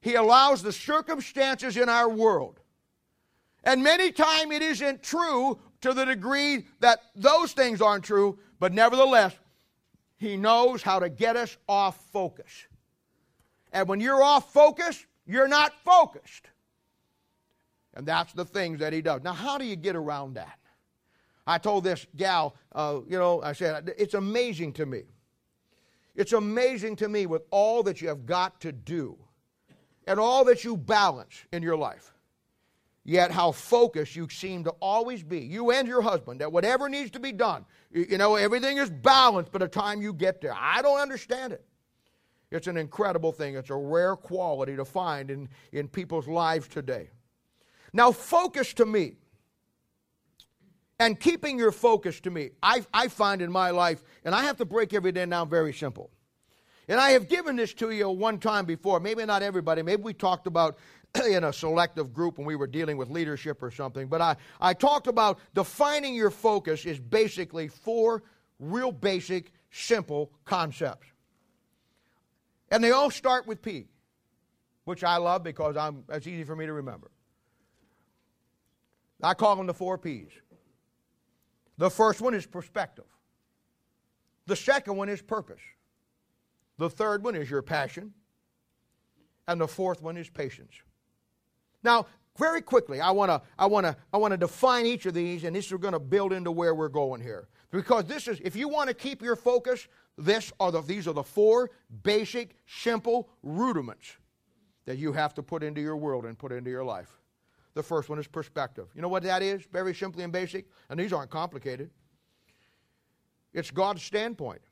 He 0.00 0.16
allows 0.16 0.60
the 0.60 0.72
circumstances 0.72 1.76
in 1.76 1.88
our 1.88 2.08
world, 2.08 2.58
and 3.62 3.84
many 3.84 4.10
times 4.10 4.52
it 4.52 4.62
isn't 4.62 5.04
true 5.04 5.60
to 5.82 5.92
the 5.92 6.04
degree 6.04 6.66
that 6.80 6.98
those 7.14 7.52
things 7.52 7.80
aren't 7.80 8.04
true. 8.04 8.40
But 8.58 8.72
nevertheless, 8.72 9.36
he 10.18 10.36
knows 10.36 10.82
how 10.82 10.98
to 10.98 11.08
get 11.08 11.36
us 11.36 11.56
off 11.68 11.96
focus. 12.12 12.66
And 13.72 13.88
when 13.88 14.00
you're 14.00 14.22
off 14.22 14.52
focus, 14.52 15.06
you're 15.26 15.48
not 15.48 15.72
focused. 15.84 16.48
And 17.94 18.06
that's 18.06 18.32
the 18.32 18.44
things 18.44 18.80
that 18.80 18.92
he 18.92 19.00
does. 19.00 19.22
Now, 19.22 19.32
how 19.32 19.58
do 19.58 19.64
you 19.64 19.76
get 19.76 19.96
around 19.96 20.34
that? 20.34 20.58
I 21.46 21.58
told 21.58 21.84
this 21.84 22.06
gal, 22.16 22.54
uh, 22.72 23.00
you 23.08 23.18
know, 23.18 23.42
I 23.42 23.52
said, 23.52 23.94
it's 23.96 24.14
amazing 24.14 24.74
to 24.74 24.86
me. 24.86 25.04
It's 26.14 26.32
amazing 26.32 26.96
to 26.96 27.08
me 27.08 27.26
with 27.26 27.42
all 27.50 27.82
that 27.84 28.02
you 28.02 28.08
have 28.08 28.26
got 28.26 28.60
to 28.62 28.72
do 28.72 29.16
and 30.06 30.18
all 30.18 30.44
that 30.46 30.64
you 30.64 30.76
balance 30.76 31.44
in 31.52 31.62
your 31.62 31.76
life. 31.76 32.12
Yet, 33.08 33.30
how 33.30 33.52
focused 33.52 34.16
you 34.16 34.28
seem 34.28 34.64
to 34.64 34.70
always 34.82 35.22
be, 35.22 35.38
you 35.38 35.70
and 35.70 35.88
your 35.88 36.02
husband, 36.02 36.42
that 36.42 36.52
whatever 36.52 36.90
needs 36.90 37.10
to 37.12 37.18
be 37.18 37.32
done, 37.32 37.64
you 37.90 38.18
know, 38.18 38.34
everything 38.34 38.76
is 38.76 38.90
balanced 38.90 39.50
by 39.50 39.60
the 39.60 39.66
time 39.66 40.02
you 40.02 40.12
get 40.12 40.42
there. 40.42 40.54
I 40.54 40.82
don't 40.82 41.00
understand 41.00 41.54
it. 41.54 41.64
It's 42.50 42.66
an 42.66 42.76
incredible 42.76 43.32
thing. 43.32 43.54
It's 43.54 43.70
a 43.70 43.74
rare 43.74 44.14
quality 44.14 44.76
to 44.76 44.84
find 44.84 45.30
in, 45.30 45.48
in 45.72 45.88
people's 45.88 46.28
lives 46.28 46.68
today. 46.68 47.08
Now, 47.94 48.12
focus 48.12 48.74
to 48.74 48.84
me 48.84 49.14
and 51.00 51.18
keeping 51.18 51.58
your 51.58 51.72
focus 51.72 52.20
to 52.20 52.30
me, 52.30 52.50
I, 52.62 52.84
I 52.92 53.08
find 53.08 53.40
in 53.40 53.50
my 53.50 53.70
life, 53.70 54.04
and 54.26 54.34
I 54.34 54.42
have 54.42 54.58
to 54.58 54.66
break 54.66 54.92
everything 54.92 55.30
down 55.30 55.48
very 55.48 55.72
simple. 55.72 56.10
And 56.88 56.98
I 56.98 57.10
have 57.10 57.28
given 57.28 57.56
this 57.56 57.74
to 57.74 57.90
you 57.90 58.08
one 58.08 58.38
time 58.38 58.64
before, 58.64 58.98
maybe 58.98 59.24
not 59.26 59.42
everybody, 59.42 59.82
maybe 59.82 60.02
we 60.02 60.14
talked 60.14 60.46
about 60.46 60.78
in 61.26 61.44
a 61.44 61.52
selective 61.52 62.12
group 62.12 62.38
when 62.38 62.46
we 62.46 62.56
were 62.56 62.66
dealing 62.66 62.96
with 62.96 63.10
leadership 63.10 63.62
or 63.62 63.70
something, 63.70 64.08
but 64.08 64.20
I, 64.20 64.36
I 64.60 64.74
talked 64.74 65.06
about 65.06 65.38
defining 65.54 66.14
your 66.14 66.30
focus 66.30 66.84
is 66.84 66.98
basically 66.98 67.68
four 67.68 68.22
real 68.58 68.92
basic, 68.92 69.52
simple 69.70 70.32
concepts. 70.44 71.06
And 72.70 72.82
they 72.84 72.90
all 72.90 73.10
start 73.10 73.46
with 73.46 73.62
P, 73.62 73.86
which 74.84 75.02
I 75.04 75.16
love 75.16 75.42
because 75.42 75.76
I'm, 75.76 76.04
it's 76.10 76.26
easy 76.26 76.44
for 76.44 76.56
me 76.56 76.66
to 76.66 76.72
remember. 76.72 77.10
I 79.22 79.34
call 79.34 79.56
them 79.56 79.66
the 79.66 79.74
four 79.74 79.98
P's. 79.98 80.30
The 81.78 81.90
first 81.90 82.20
one 82.20 82.34
is 82.34 82.46
perspective. 82.46 83.04
The 84.46 84.56
second 84.56 84.96
one 84.96 85.08
is 85.08 85.22
purpose. 85.22 85.60
The 86.76 86.90
third 86.90 87.24
one 87.24 87.34
is 87.34 87.50
your 87.50 87.62
passion. 87.62 88.12
And 89.46 89.60
the 89.60 89.68
fourth 89.68 90.02
one 90.02 90.16
is 90.16 90.28
patience. 90.28 90.72
Now, 91.82 92.06
very 92.36 92.62
quickly, 92.62 93.00
I 93.00 93.10
want 93.10 93.30
to 93.30 93.42
I 93.58 93.66
want 93.66 93.86
to 93.86 93.96
I 94.12 94.16
want 94.16 94.32
to 94.32 94.38
define 94.38 94.86
each 94.86 95.06
of 95.06 95.14
these 95.14 95.44
and 95.44 95.54
this 95.54 95.66
is 95.66 95.78
going 95.78 95.92
to 95.92 95.98
build 95.98 96.32
into 96.32 96.52
where 96.52 96.74
we're 96.74 96.88
going 96.88 97.20
here. 97.20 97.48
Because 97.70 98.04
this 98.04 98.28
is 98.28 98.40
if 98.44 98.54
you 98.54 98.68
want 98.68 98.88
to 98.88 98.94
keep 98.94 99.22
your 99.22 99.36
focus, 99.36 99.88
this 100.16 100.52
are 100.60 100.72
the, 100.72 100.80
these 100.82 101.08
are 101.08 101.12
the 101.12 101.22
four 101.22 101.70
basic 102.02 102.56
simple 102.66 103.28
rudiments 103.42 104.16
that 104.86 104.98
you 104.98 105.12
have 105.12 105.34
to 105.34 105.42
put 105.42 105.62
into 105.62 105.80
your 105.80 105.96
world 105.96 106.24
and 106.24 106.38
put 106.38 106.52
into 106.52 106.70
your 106.70 106.84
life. 106.84 107.20
The 107.74 107.82
first 107.82 108.08
one 108.08 108.18
is 108.18 108.26
perspective. 108.26 108.88
You 108.94 109.02
know 109.02 109.08
what 109.08 109.22
that 109.24 109.42
is? 109.42 109.64
Very 109.72 109.94
simply 109.94 110.24
and 110.24 110.32
basic. 110.32 110.66
And 110.88 110.98
these 110.98 111.12
aren't 111.12 111.30
complicated. 111.30 111.90
It's 113.52 113.70
God's 113.70 114.02
standpoint. 114.02 114.62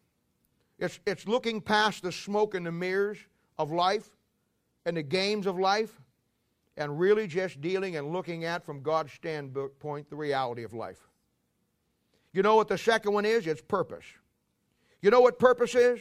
It's, 0.78 1.00
it's 1.06 1.26
looking 1.28 1.60
past 1.60 2.02
the 2.02 2.12
smoke 2.12 2.54
and 2.54 2.66
the 2.66 2.72
mirrors 2.72 3.18
of 3.58 3.70
life 3.70 4.10
and 4.84 4.96
the 4.96 5.02
games 5.02 5.46
of 5.46 5.58
life 5.58 6.00
and 6.76 6.98
really 6.98 7.26
just 7.26 7.60
dealing 7.60 7.96
and 7.96 8.12
looking 8.12 8.44
at 8.44 8.64
from 8.64 8.82
God's 8.82 9.12
standpoint 9.12 10.10
the 10.10 10.16
reality 10.16 10.62
of 10.62 10.74
life. 10.74 11.08
You 12.32 12.42
know 12.42 12.56
what 12.56 12.68
the 12.68 12.78
second 12.78 13.12
one 13.12 13.24
is? 13.24 13.46
It's 13.46 13.62
purpose. 13.62 14.04
You 15.00 15.10
know 15.10 15.20
what 15.20 15.38
purpose 15.38 15.74
is? 15.74 16.00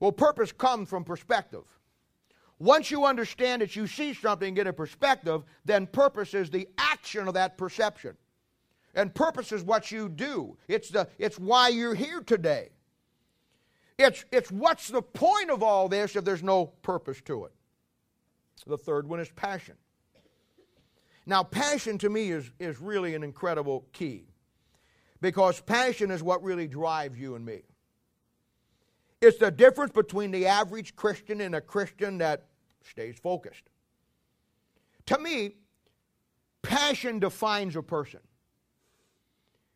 Well, 0.00 0.12
purpose 0.12 0.52
comes 0.52 0.88
from 0.88 1.04
perspective. 1.04 1.64
Once 2.58 2.90
you 2.90 3.04
understand 3.04 3.62
that 3.62 3.76
you 3.76 3.86
see 3.86 4.14
something, 4.14 4.54
get 4.54 4.66
a 4.66 4.72
perspective, 4.72 5.44
then 5.64 5.86
purpose 5.86 6.34
is 6.34 6.50
the 6.50 6.68
action 6.78 7.28
of 7.28 7.34
that 7.34 7.58
perception. 7.58 8.16
And 8.94 9.14
purpose 9.14 9.52
is 9.52 9.62
what 9.62 9.92
you 9.92 10.08
do. 10.08 10.56
It's, 10.68 10.88
the, 10.88 11.06
it's 11.18 11.38
why 11.38 11.68
you're 11.68 11.94
here 11.94 12.22
today. 12.22 12.70
It's, 13.98 14.24
it's 14.32 14.50
what's 14.50 14.88
the 14.88 15.02
point 15.02 15.50
of 15.50 15.62
all 15.62 15.88
this 15.88 16.16
if 16.16 16.24
there's 16.24 16.42
no 16.42 16.66
purpose 16.66 17.20
to 17.26 17.44
it. 17.44 17.52
The 18.64 18.78
third 18.78 19.08
one 19.08 19.20
is 19.20 19.30
passion. 19.30 19.74
Now, 21.26 21.42
passion 21.42 21.98
to 21.98 22.08
me 22.08 22.30
is, 22.30 22.50
is 22.58 22.80
really 22.80 23.14
an 23.14 23.22
incredible 23.22 23.84
key 23.92 24.26
because 25.20 25.60
passion 25.60 26.10
is 26.10 26.22
what 26.22 26.42
really 26.42 26.68
drives 26.68 27.18
you 27.18 27.34
and 27.34 27.44
me. 27.44 27.62
It's 29.20 29.38
the 29.38 29.50
difference 29.50 29.92
between 29.92 30.30
the 30.30 30.46
average 30.46 30.94
Christian 30.94 31.40
and 31.40 31.54
a 31.54 31.60
Christian 31.60 32.18
that 32.18 32.46
stays 32.88 33.18
focused. 33.18 33.64
To 35.06 35.18
me, 35.18 35.54
passion 36.62 37.18
defines 37.18 37.76
a 37.76 37.82
person. 37.82 38.20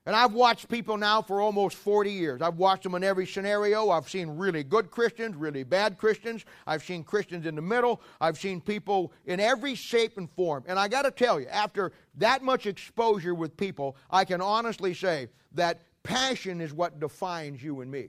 And 0.06 0.16
I've 0.16 0.32
watched 0.32 0.68
people 0.68 0.96
now 0.96 1.20
for 1.20 1.42
almost 1.42 1.76
40 1.76 2.10
years. 2.10 2.40
I've 2.40 2.56
watched 2.56 2.84
them 2.84 2.94
in 2.94 3.04
every 3.04 3.26
scenario. 3.26 3.90
I've 3.90 4.08
seen 4.08 4.30
really 4.30 4.64
good 4.64 4.90
Christians, 4.90 5.36
really 5.36 5.62
bad 5.62 5.98
Christians. 5.98 6.46
I've 6.66 6.82
seen 6.82 7.04
Christians 7.04 7.44
in 7.44 7.54
the 7.54 7.62
middle. 7.62 8.00
I've 8.20 8.38
seen 8.38 8.62
people 8.62 9.12
in 9.26 9.40
every 9.40 9.74
shape 9.74 10.16
and 10.16 10.30
form. 10.30 10.64
And 10.66 10.78
I 10.78 10.88
got 10.88 11.02
to 11.02 11.10
tell 11.10 11.38
you, 11.38 11.48
after 11.48 11.92
that 12.16 12.42
much 12.42 12.66
exposure 12.66 13.34
with 13.34 13.56
people, 13.58 13.96
I 14.10 14.24
can 14.24 14.40
honestly 14.40 14.94
say 14.94 15.28
that 15.52 15.82
passion 16.02 16.62
is 16.62 16.72
what 16.72 16.98
defines 16.98 17.62
you 17.62 17.82
and 17.82 17.90
me. 17.90 18.08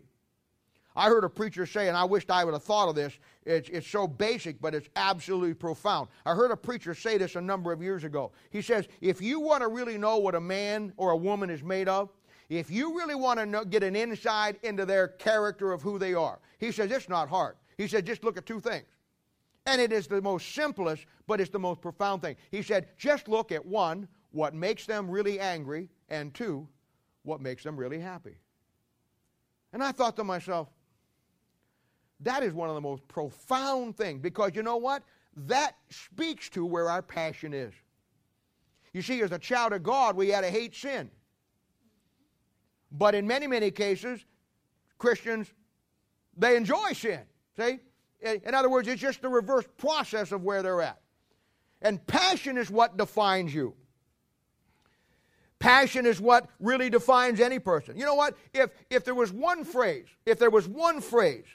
I 0.95 1.07
heard 1.07 1.23
a 1.23 1.29
preacher 1.29 1.65
say, 1.65 1.87
and 1.87 1.95
I 1.95 2.03
wished 2.03 2.29
I 2.29 2.43
would 2.43 2.53
have 2.53 2.63
thought 2.63 2.89
of 2.89 2.95
this. 2.95 3.17
It's, 3.45 3.69
it's 3.69 3.87
so 3.87 4.07
basic, 4.07 4.59
but 4.61 4.75
it's 4.75 4.89
absolutely 4.95 5.53
profound. 5.53 6.09
I 6.25 6.33
heard 6.33 6.51
a 6.51 6.57
preacher 6.57 6.93
say 6.93 7.17
this 7.17 7.35
a 7.35 7.41
number 7.41 7.71
of 7.71 7.81
years 7.81 8.03
ago. 8.03 8.31
He 8.49 8.61
says, 8.61 8.87
if 8.99 9.21
you 9.21 9.39
want 9.39 9.61
to 9.61 9.69
really 9.69 9.97
know 9.97 10.17
what 10.17 10.35
a 10.35 10.41
man 10.41 10.91
or 10.97 11.11
a 11.11 11.17
woman 11.17 11.49
is 11.49 11.63
made 11.63 11.87
of, 11.87 12.09
if 12.49 12.69
you 12.69 12.97
really 12.97 13.15
want 13.15 13.39
to 13.39 13.45
know, 13.45 13.63
get 13.63 13.83
an 13.83 13.95
insight 13.95 14.61
into 14.63 14.85
their 14.85 15.07
character 15.07 15.71
of 15.71 15.81
who 15.81 15.97
they 15.97 16.13
are, 16.13 16.39
he 16.59 16.71
says, 16.71 16.91
it's 16.91 17.07
not 17.07 17.29
hard. 17.29 17.55
He 17.77 17.87
said, 17.87 18.05
just 18.05 18.25
look 18.25 18.37
at 18.37 18.45
two 18.45 18.59
things. 18.59 18.85
And 19.65 19.79
it 19.79 19.93
is 19.93 20.07
the 20.07 20.21
most 20.21 20.53
simplest, 20.53 21.05
but 21.27 21.39
it's 21.39 21.51
the 21.51 21.59
most 21.59 21.79
profound 21.79 22.21
thing. 22.21 22.35
He 22.49 22.61
said, 22.61 22.89
just 22.97 23.29
look 23.29 23.53
at 23.53 23.65
one, 23.65 24.07
what 24.31 24.53
makes 24.53 24.85
them 24.85 25.09
really 25.09 25.39
angry, 25.39 25.87
and 26.09 26.33
two, 26.33 26.67
what 27.23 27.39
makes 27.39 27.63
them 27.63 27.77
really 27.77 27.99
happy. 27.99 28.35
And 29.71 29.81
I 29.81 29.93
thought 29.93 30.17
to 30.17 30.23
myself, 30.25 30.67
that 32.21 32.43
is 32.43 32.53
one 32.53 32.69
of 32.69 32.75
the 32.75 32.81
most 32.81 33.07
profound 33.07 33.95
things 33.97 34.21
because 34.21 34.51
you 34.55 34.63
know 34.63 34.77
what? 34.77 35.03
That 35.35 35.75
speaks 35.89 36.49
to 36.51 36.65
where 36.65 36.89
our 36.89 37.01
passion 37.01 37.53
is. 37.53 37.73
You 38.93 39.01
see, 39.01 39.21
as 39.21 39.31
a 39.31 39.39
child 39.39 39.73
of 39.73 39.83
God, 39.83 40.15
we 40.15 40.29
had 40.29 40.41
to 40.41 40.49
hate 40.49 40.75
sin. 40.75 41.09
But 42.91 43.15
in 43.15 43.25
many, 43.25 43.47
many 43.47 43.71
cases, 43.71 44.19
Christians, 44.97 45.51
they 46.37 46.57
enjoy 46.57 46.93
sin. 46.93 47.21
See? 47.57 47.79
In 48.21 48.53
other 48.53 48.69
words, 48.69 48.87
it's 48.87 49.01
just 49.01 49.21
the 49.21 49.29
reverse 49.29 49.65
process 49.77 50.31
of 50.31 50.43
where 50.43 50.61
they're 50.61 50.81
at. 50.81 50.99
And 51.81 52.05
passion 52.05 52.57
is 52.57 52.69
what 52.69 52.97
defines 52.97 53.53
you. 53.53 53.73
Passion 55.57 56.05
is 56.05 56.19
what 56.19 56.47
really 56.59 56.89
defines 56.89 57.39
any 57.39 57.59
person. 57.59 57.97
You 57.97 58.05
know 58.05 58.15
what? 58.15 58.35
If, 58.53 58.71
if 58.89 59.05
there 59.05 59.15
was 59.15 59.31
one 59.31 59.63
phrase, 59.63 60.07
if 60.25 60.37
there 60.37 60.49
was 60.49 60.67
one 60.67 61.01
phrase 61.01 61.45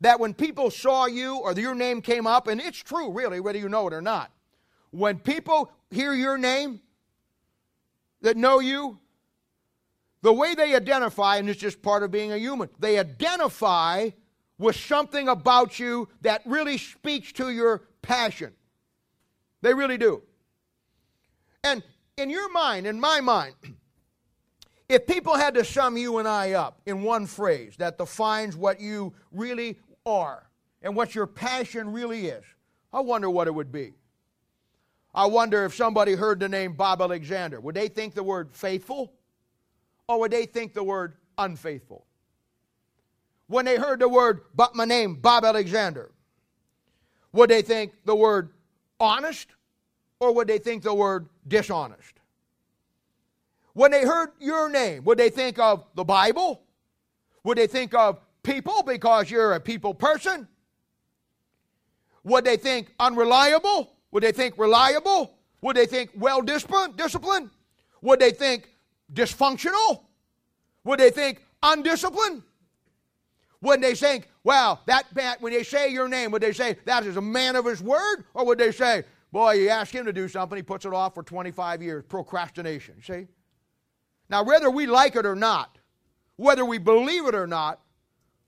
that 0.00 0.20
when 0.20 0.34
people 0.34 0.70
saw 0.70 1.06
you 1.06 1.36
or 1.36 1.52
your 1.52 1.74
name 1.74 2.00
came 2.00 2.26
up, 2.26 2.46
and 2.46 2.60
it's 2.60 2.78
true, 2.78 3.10
really, 3.10 3.40
whether 3.40 3.58
you 3.58 3.68
know 3.68 3.86
it 3.86 3.92
or 3.92 4.02
not, 4.02 4.30
when 4.90 5.18
people 5.18 5.72
hear 5.90 6.12
your 6.12 6.38
name 6.38 6.80
that 8.22 8.36
know 8.36 8.60
you, 8.60 8.98
the 10.22 10.32
way 10.32 10.54
they 10.54 10.74
identify, 10.74 11.36
and 11.36 11.48
it's 11.48 11.60
just 11.60 11.82
part 11.82 12.02
of 12.02 12.10
being 12.10 12.32
a 12.32 12.36
human, 12.36 12.68
they 12.78 12.98
identify 12.98 14.10
with 14.58 14.76
something 14.76 15.28
about 15.28 15.78
you 15.78 16.08
that 16.22 16.42
really 16.44 16.78
speaks 16.78 17.32
to 17.32 17.50
your 17.50 17.82
passion. 18.02 18.52
They 19.62 19.74
really 19.74 19.98
do. 19.98 20.22
And 21.62 21.82
in 22.16 22.30
your 22.30 22.50
mind, 22.50 22.86
in 22.86 22.98
my 22.98 23.20
mind, 23.20 23.54
if 24.88 25.06
people 25.06 25.36
had 25.36 25.54
to 25.54 25.64
sum 25.64 25.96
you 25.96 26.18
and 26.18 26.26
I 26.26 26.52
up 26.52 26.80
in 26.86 27.02
one 27.02 27.26
phrase 27.26 27.74
that 27.78 27.98
defines 27.98 28.56
what 28.56 28.80
you 28.80 29.12
really 29.30 29.78
are 30.08 30.48
and 30.82 30.94
what 30.96 31.14
your 31.14 31.26
passion 31.26 31.92
really 31.92 32.26
is, 32.26 32.44
I 32.92 33.00
wonder 33.00 33.28
what 33.28 33.46
it 33.46 33.54
would 33.54 33.72
be. 33.72 33.94
I 35.14 35.26
wonder 35.26 35.64
if 35.64 35.74
somebody 35.74 36.14
heard 36.14 36.40
the 36.40 36.48
name 36.48 36.74
Bob 36.74 37.00
Alexander, 37.00 37.60
would 37.60 37.74
they 37.74 37.88
think 37.88 38.14
the 38.14 38.22
word 38.22 38.52
faithful 38.52 39.12
or 40.06 40.20
would 40.20 40.30
they 40.30 40.46
think 40.46 40.74
the 40.74 40.82
word 40.82 41.14
unfaithful? 41.36 42.06
When 43.46 43.64
they 43.64 43.76
heard 43.76 44.00
the 44.00 44.08
word, 44.08 44.42
but 44.54 44.74
my 44.74 44.84
name, 44.84 45.16
Bob 45.16 45.44
Alexander, 45.44 46.12
would 47.32 47.50
they 47.50 47.62
think 47.62 47.92
the 48.04 48.14
word 48.14 48.50
honest 49.00 49.48
or 50.20 50.34
would 50.34 50.48
they 50.48 50.58
think 50.58 50.82
the 50.82 50.94
word 50.94 51.28
dishonest? 51.46 52.14
When 53.72 53.90
they 53.90 54.04
heard 54.04 54.30
your 54.40 54.68
name, 54.68 55.04
would 55.04 55.18
they 55.18 55.30
think 55.30 55.58
of 55.58 55.84
the 55.94 56.04
Bible? 56.04 56.62
Would 57.44 57.58
they 57.58 57.66
think 57.66 57.94
of 57.94 58.18
people 58.48 58.82
because 58.82 59.30
you're 59.30 59.54
a 59.54 59.60
people 59.60 59.94
person? 59.94 60.48
Would 62.24 62.44
they 62.44 62.56
think 62.56 62.94
unreliable? 62.98 63.92
Would 64.10 64.22
they 64.22 64.32
think 64.32 64.56
reliable? 64.58 65.34
Would 65.60 65.76
they 65.76 65.86
think 65.86 66.10
well 66.16 66.40
disciplined? 66.40 67.50
Would 68.00 68.20
they 68.20 68.30
think 68.30 68.70
dysfunctional? 69.12 70.02
Would 70.84 71.00
they 71.00 71.10
think 71.10 71.44
undisciplined? 71.62 72.42
Would 73.60 73.82
they 73.82 73.94
think, 73.94 74.28
well, 74.44 74.80
that 74.86 75.06
when 75.40 75.52
they 75.52 75.64
say 75.64 75.88
your 75.88 76.08
name, 76.08 76.30
would 76.30 76.42
they 76.42 76.52
say 76.52 76.76
that 76.84 77.04
is 77.04 77.16
a 77.16 77.20
man 77.20 77.56
of 77.56 77.64
his 77.64 77.82
word? 77.82 78.24
Or 78.34 78.46
would 78.46 78.58
they 78.58 78.70
say, 78.70 79.02
boy, 79.32 79.54
you 79.54 79.68
ask 79.68 79.92
him 79.92 80.06
to 80.06 80.12
do 80.12 80.28
something, 80.28 80.56
he 80.56 80.62
puts 80.62 80.84
it 80.84 80.94
off 80.94 81.14
for 81.14 81.22
25 81.22 81.82
years? 81.82 82.04
Procrastination, 82.08 83.02
see? 83.02 83.26
Now, 84.30 84.44
whether 84.44 84.70
we 84.70 84.86
like 84.86 85.16
it 85.16 85.26
or 85.26 85.34
not, 85.34 85.76
whether 86.36 86.64
we 86.64 86.78
believe 86.78 87.26
it 87.26 87.34
or 87.34 87.46
not, 87.48 87.80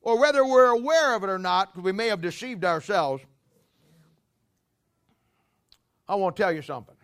or 0.02 0.18
whether 0.18 0.44
we're 0.44 0.70
aware 0.70 1.14
of 1.14 1.24
it 1.24 1.30
or 1.30 1.38
not, 1.38 1.72
because 1.72 1.84
we 1.84 1.92
may 1.92 2.08
have 2.08 2.20
deceived 2.20 2.64
ourselves, 2.64 3.22
I 6.08 6.14
want 6.14 6.36
to 6.36 6.42
tell 6.42 6.52
you 6.52 6.62
something. 6.62 6.96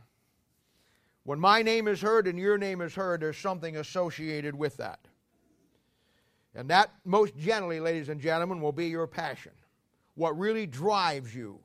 When 1.24 1.38
my 1.38 1.62
name 1.62 1.88
is 1.88 2.00
heard 2.00 2.26
and 2.26 2.38
your 2.38 2.56
name 2.56 2.80
is 2.80 2.94
heard, 2.94 3.20
there's 3.20 3.36
something 3.36 3.76
associated 3.76 4.54
with 4.54 4.76
that. 4.78 5.00
And 6.54 6.70
that, 6.70 6.90
most 7.04 7.36
generally, 7.36 7.80
ladies 7.80 8.08
and 8.08 8.20
gentlemen, 8.20 8.60
will 8.60 8.72
be 8.72 8.86
your 8.86 9.06
passion. 9.06 9.52
What 10.14 10.38
really 10.38 10.66
drives 10.66 11.34
you. 11.34 11.60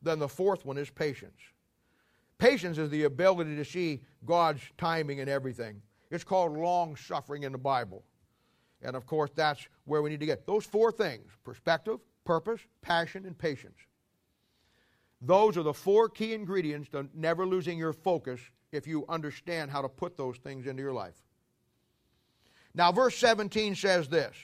Then 0.00 0.18
the 0.18 0.28
fourth 0.28 0.64
one 0.64 0.78
is 0.78 0.88
patience. 0.88 1.38
Patience 2.38 2.78
is 2.78 2.90
the 2.90 3.04
ability 3.04 3.54
to 3.56 3.64
see 3.64 4.00
God's 4.24 4.62
timing 4.78 5.18
in 5.18 5.28
everything. 5.28 5.80
It's 6.10 6.24
called 6.24 6.56
long 6.56 6.96
suffering 6.96 7.44
in 7.44 7.52
the 7.52 7.58
Bible. 7.58 8.02
And 8.82 8.96
of 8.96 9.06
course, 9.06 9.30
that's 9.34 9.66
where 9.84 10.02
we 10.02 10.10
need 10.10 10.20
to 10.20 10.26
get. 10.26 10.46
Those 10.46 10.64
four 10.64 10.92
things 10.92 11.30
perspective, 11.44 12.00
purpose, 12.24 12.60
passion, 12.80 13.26
and 13.26 13.36
patience. 13.36 13.78
Those 15.20 15.56
are 15.56 15.62
the 15.62 15.74
four 15.74 16.08
key 16.08 16.34
ingredients 16.34 16.88
to 16.90 17.08
never 17.14 17.46
losing 17.46 17.78
your 17.78 17.92
focus 17.92 18.40
if 18.72 18.86
you 18.86 19.04
understand 19.08 19.70
how 19.70 19.82
to 19.82 19.88
put 19.88 20.16
those 20.16 20.36
things 20.38 20.66
into 20.66 20.82
your 20.82 20.92
life. 20.92 21.14
Now, 22.74 22.90
verse 22.90 23.16
17 23.18 23.74
says 23.74 24.08
this 24.08 24.34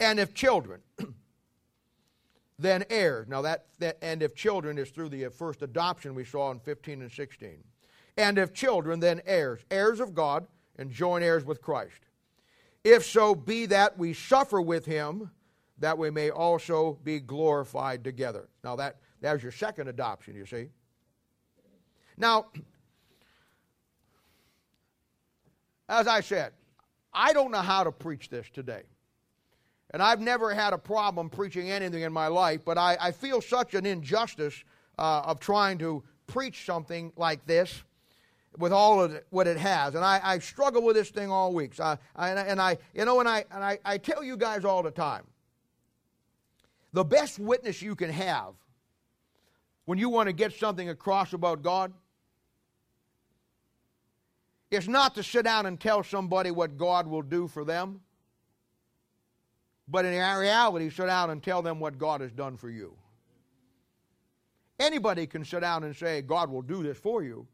And 0.00 0.18
if 0.18 0.32
children, 0.32 0.80
then 2.58 2.84
heirs. 2.88 3.28
Now, 3.28 3.42
that, 3.42 3.66
that, 3.80 3.98
and 4.00 4.22
if 4.22 4.34
children 4.34 4.78
is 4.78 4.90
through 4.90 5.10
the 5.10 5.28
first 5.28 5.62
adoption 5.62 6.14
we 6.14 6.24
saw 6.24 6.50
in 6.50 6.60
15 6.60 7.02
and 7.02 7.12
16. 7.12 7.64
And 8.16 8.38
if 8.38 8.54
children, 8.54 9.00
then 9.00 9.20
heirs, 9.26 9.60
heirs 9.70 10.00
of 10.00 10.14
God, 10.14 10.46
and 10.78 10.90
joint 10.90 11.22
heirs 11.22 11.44
with 11.44 11.60
Christ. 11.60 12.05
If 12.86 13.04
so 13.04 13.34
be 13.34 13.66
that 13.66 13.98
we 13.98 14.12
suffer 14.12 14.60
with 14.60 14.86
him, 14.86 15.32
that 15.78 15.98
we 15.98 16.08
may 16.08 16.30
also 16.30 17.00
be 17.02 17.18
glorified 17.18 18.04
together. 18.04 18.48
Now, 18.62 18.76
that, 18.76 18.98
that 19.22 19.32
was 19.32 19.42
your 19.42 19.50
second 19.50 19.88
adoption, 19.88 20.36
you 20.36 20.46
see. 20.46 20.68
Now, 22.16 22.46
as 25.88 26.06
I 26.06 26.20
said, 26.20 26.52
I 27.12 27.32
don't 27.32 27.50
know 27.50 27.58
how 27.58 27.82
to 27.82 27.90
preach 27.90 28.28
this 28.28 28.46
today. 28.52 28.84
And 29.90 30.00
I've 30.00 30.20
never 30.20 30.54
had 30.54 30.72
a 30.72 30.78
problem 30.78 31.28
preaching 31.28 31.68
anything 31.68 32.02
in 32.02 32.12
my 32.12 32.28
life, 32.28 32.60
but 32.64 32.78
I, 32.78 32.96
I 33.00 33.10
feel 33.10 33.40
such 33.40 33.74
an 33.74 33.84
injustice 33.84 34.62
uh, 34.96 35.22
of 35.24 35.40
trying 35.40 35.78
to 35.78 36.04
preach 36.28 36.64
something 36.64 37.12
like 37.16 37.44
this 37.46 37.82
with 38.58 38.72
all 38.72 39.02
of 39.02 39.20
what 39.30 39.46
it 39.46 39.56
has. 39.56 39.94
And 39.94 40.04
I, 40.04 40.20
I 40.22 40.38
struggle 40.38 40.82
with 40.82 40.96
this 40.96 41.10
thing 41.10 41.30
all 41.30 41.52
week. 41.52 41.74
So 41.74 41.84
I, 41.84 41.98
I, 42.16 42.30
and 42.30 42.60
I, 42.60 42.78
you 42.94 43.04
know, 43.04 43.20
and 43.20 43.28
I, 43.28 43.44
and 43.50 43.62
I, 43.62 43.78
I 43.84 43.98
tell 43.98 44.22
you 44.22 44.36
guys 44.36 44.64
all 44.64 44.82
the 44.82 44.90
time, 44.90 45.24
the 46.92 47.04
best 47.04 47.38
witness 47.38 47.82
you 47.82 47.94
can 47.94 48.10
have 48.10 48.54
when 49.84 49.98
you 49.98 50.08
want 50.08 50.28
to 50.28 50.32
get 50.32 50.52
something 50.52 50.88
across 50.88 51.32
about 51.32 51.62
God 51.62 51.92
is 54.70 54.88
not 54.88 55.14
to 55.14 55.22
sit 55.22 55.44
down 55.44 55.66
and 55.66 55.78
tell 55.78 56.02
somebody 56.02 56.50
what 56.50 56.76
God 56.76 57.06
will 57.06 57.22
do 57.22 57.46
for 57.48 57.64
them, 57.64 58.00
but 59.88 60.04
in 60.04 60.12
reality, 60.12 60.90
sit 60.90 61.06
down 61.06 61.30
and 61.30 61.42
tell 61.42 61.62
them 61.62 61.78
what 61.78 61.98
God 61.98 62.20
has 62.20 62.32
done 62.32 62.56
for 62.56 62.68
you. 62.68 62.96
Anybody 64.78 65.26
can 65.26 65.44
sit 65.44 65.60
down 65.60 65.84
and 65.84 65.94
say, 65.94 66.20
God 66.20 66.50
will 66.50 66.62
do 66.62 66.82
this 66.82 66.98
for 66.98 67.22
you. 67.22 67.46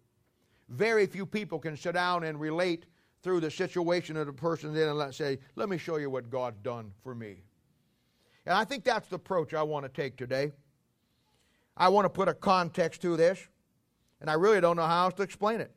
Very 0.73 1.07
few 1.07 1.27
people 1.27 1.59
can 1.59 1.77
sit 1.77 1.93
down 1.93 2.25
and 2.25 2.41
relate 2.41 2.87
through 3.23 3.41
the 3.41 3.51
situation 3.51 4.17
of 4.17 4.27
the 4.27 4.33
person's 4.33 4.77
in 4.77 4.89
and 4.89 5.15
say, 5.15 5.39
Let 5.55 5.69
me 5.69 5.77
show 5.77 5.97
you 5.97 6.09
what 6.09 6.31
God's 6.31 6.59
done 6.63 6.93
for 7.03 7.15
me. 7.15 7.43
And 8.47 8.55
I 8.55 8.65
think 8.65 8.83
that's 8.83 9.09
the 9.09 9.17
approach 9.17 9.53
I 9.53 9.63
want 9.63 9.85
to 9.85 9.91
take 9.91 10.17
today. 10.17 10.53
I 11.77 11.89
want 11.89 12.07
to 12.07 12.09
put 12.09 12.29
a 12.29 12.35
context 12.35 13.03
to 13.03 13.17
this, 13.17 13.47
and 14.21 14.31
I 14.31 14.35
really 14.35 14.61
don't 14.61 14.77
know 14.77 14.87
how 14.87 15.05
else 15.05 15.15
to 15.15 15.23
explain 15.23 15.61
it. 15.61 15.75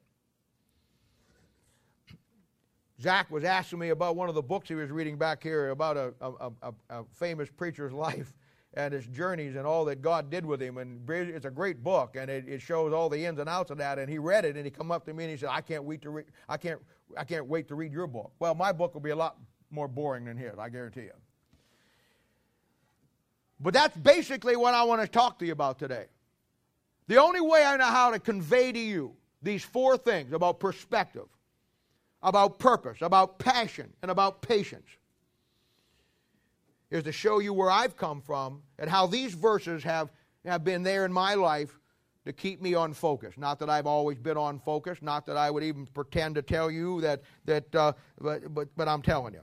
Zach 3.02 3.30
was 3.30 3.44
asking 3.44 3.80
me 3.80 3.90
about 3.90 4.16
one 4.16 4.30
of 4.30 4.36
the 4.36 4.42
books 4.42 4.70
he 4.70 4.76
was 4.76 4.90
reading 4.90 5.18
back 5.18 5.44
here 5.44 5.72
about 5.72 5.98
a, 5.98 6.14
a, 6.22 6.52
a, 6.62 6.74
a, 6.90 7.04
famous 7.12 7.50
preacher's 7.50 7.92
life 8.08 8.34
and 8.76 8.94
his 8.94 9.06
journeys 9.08 9.56
and 9.56 9.66
all 9.66 9.86
that 9.86 10.02
God 10.02 10.30
did 10.30 10.46
with 10.46 10.62
him. 10.62 10.78
And 10.78 11.10
it's 11.10 11.46
a 11.46 11.52
great 11.52 11.84
book, 11.84 12.16
and 12.18 12.30
it, 12.30 12.48
it 12.48 12.62
shows 12.62 12.94
all 12.94 13.10
the 13.10 13.26
ins 13.26 13.40
and 13.40 13.50
outs 13.50 13.72
of 13.72 13.78
that. 13.78 14.00
And 14.00 14.10
he 14.10 14.18
read 14.18 14.46
it, 14.46 14.56
and 14.56 14.66
he 14.66 14.72
come 14.72 14.92
up 14.92 15.06
to 15.06 15.14
me 15.14 15.26
and 15.26 15.32
he 15.32 15.38
said, 15.38 15.50
"I 15.52 15.62
can't 15.62 15.84
wait 15.84 16.02
to 16.04 16.10
read. 16.10 16.26
I 16.48 16.58
can't. 16.58 16.80
I 17.18 17.24
can't 17.24 17.48
wait 17.48 17.68
to 17.70 17.76
read 17.76 17.92
your 17.92 18.08
book." 18.08 18.32
Well, 18.40 18.56
my 18.56 18.72
book 18.72 18.94
will 18.94 19.02
be 19.02 19.12
a 19.12 19.16
lot 19.16 19.38
more 19.72 19.88
boring 19.88 20.26
than 20.26 20.38
his. 20.38 20.58
I 20.58 20.70
guarantee 20.70 21.02
you. 21.02 21.14
But 23.60 23.74
that's 23.74 23.96
basically 23.98 24.56
what 24.56 24.74
I 24.74 24.84
want 24.84 25.02
to 25.02 25.08
talk 25.08 25.40
to 25.40 25.46
you 25.46 25.54
about 25.54 25.80
today. 25.80 26.06
The 27.08 27.18
only 27.18 27.42
way 27.42 27.64
I 27.64 27.78
know 27.78 27.86
how 27.86 28.12
to 28.12 28.20
convey 28.20 28.72
to 28.72 28.80
you 28.80 29.16
these 29.42 29.64
four 29.64 29.98
things 29.98 30.34
about 30.34 30.60
perspective 30.60 31.28
about 32.26 32.58
purpose, 32.58 32.98
about 33.02 33.38
passion, 33.40 33.94
and 34.02 34.12
about 34.12 34.42
patience 34.42 34.90
is 36.92 37.04
to 37.04 37.12
show 37.12 37.40
you 37.40 37.54
where 37.54 37.70
I've 37.72 37.98
come 37.98 38.22
from 38.22 38.62
and 38.80 38.90
how 38.90 39.08
these 39.08 39.34
verses 39.34 39.84
have, 39.84 40.12
have 40.46 40.64
been 40.64 40.84
there 40.84 41.06
in 41.06 41.12
my 41.14 41.34
life 41.36 41.80
to 42.26 42.34
keep 42.34 42.62
me 42.62 42.74
on 42.74 42.94
focus. 42.94 43.36
Not 43.38 43.60
that 43.60 43.70
I've 43.70 43.86
always 43.86 44.18
been 44.18 44.38
on 44.38 44.60
focus, 44.60 45.00
not 45.02 45.26
that 45.28 45.38
I 45.38 45.52
would 45.52 45.64
even 45.64 45.86
pretend 45.88 46.36
to 46.36 46.42
tell 46.42 46.72
you 46.72 47.02
that, 47.02 47.22
that 47.46 47.74
uh, 47.76 47.94
but, 48.20 48.54
but, 48.54 48.68
but 48.76 48.88
I'm 48.88 49.02
telling 49.02 49.34
you. 49.34 49.42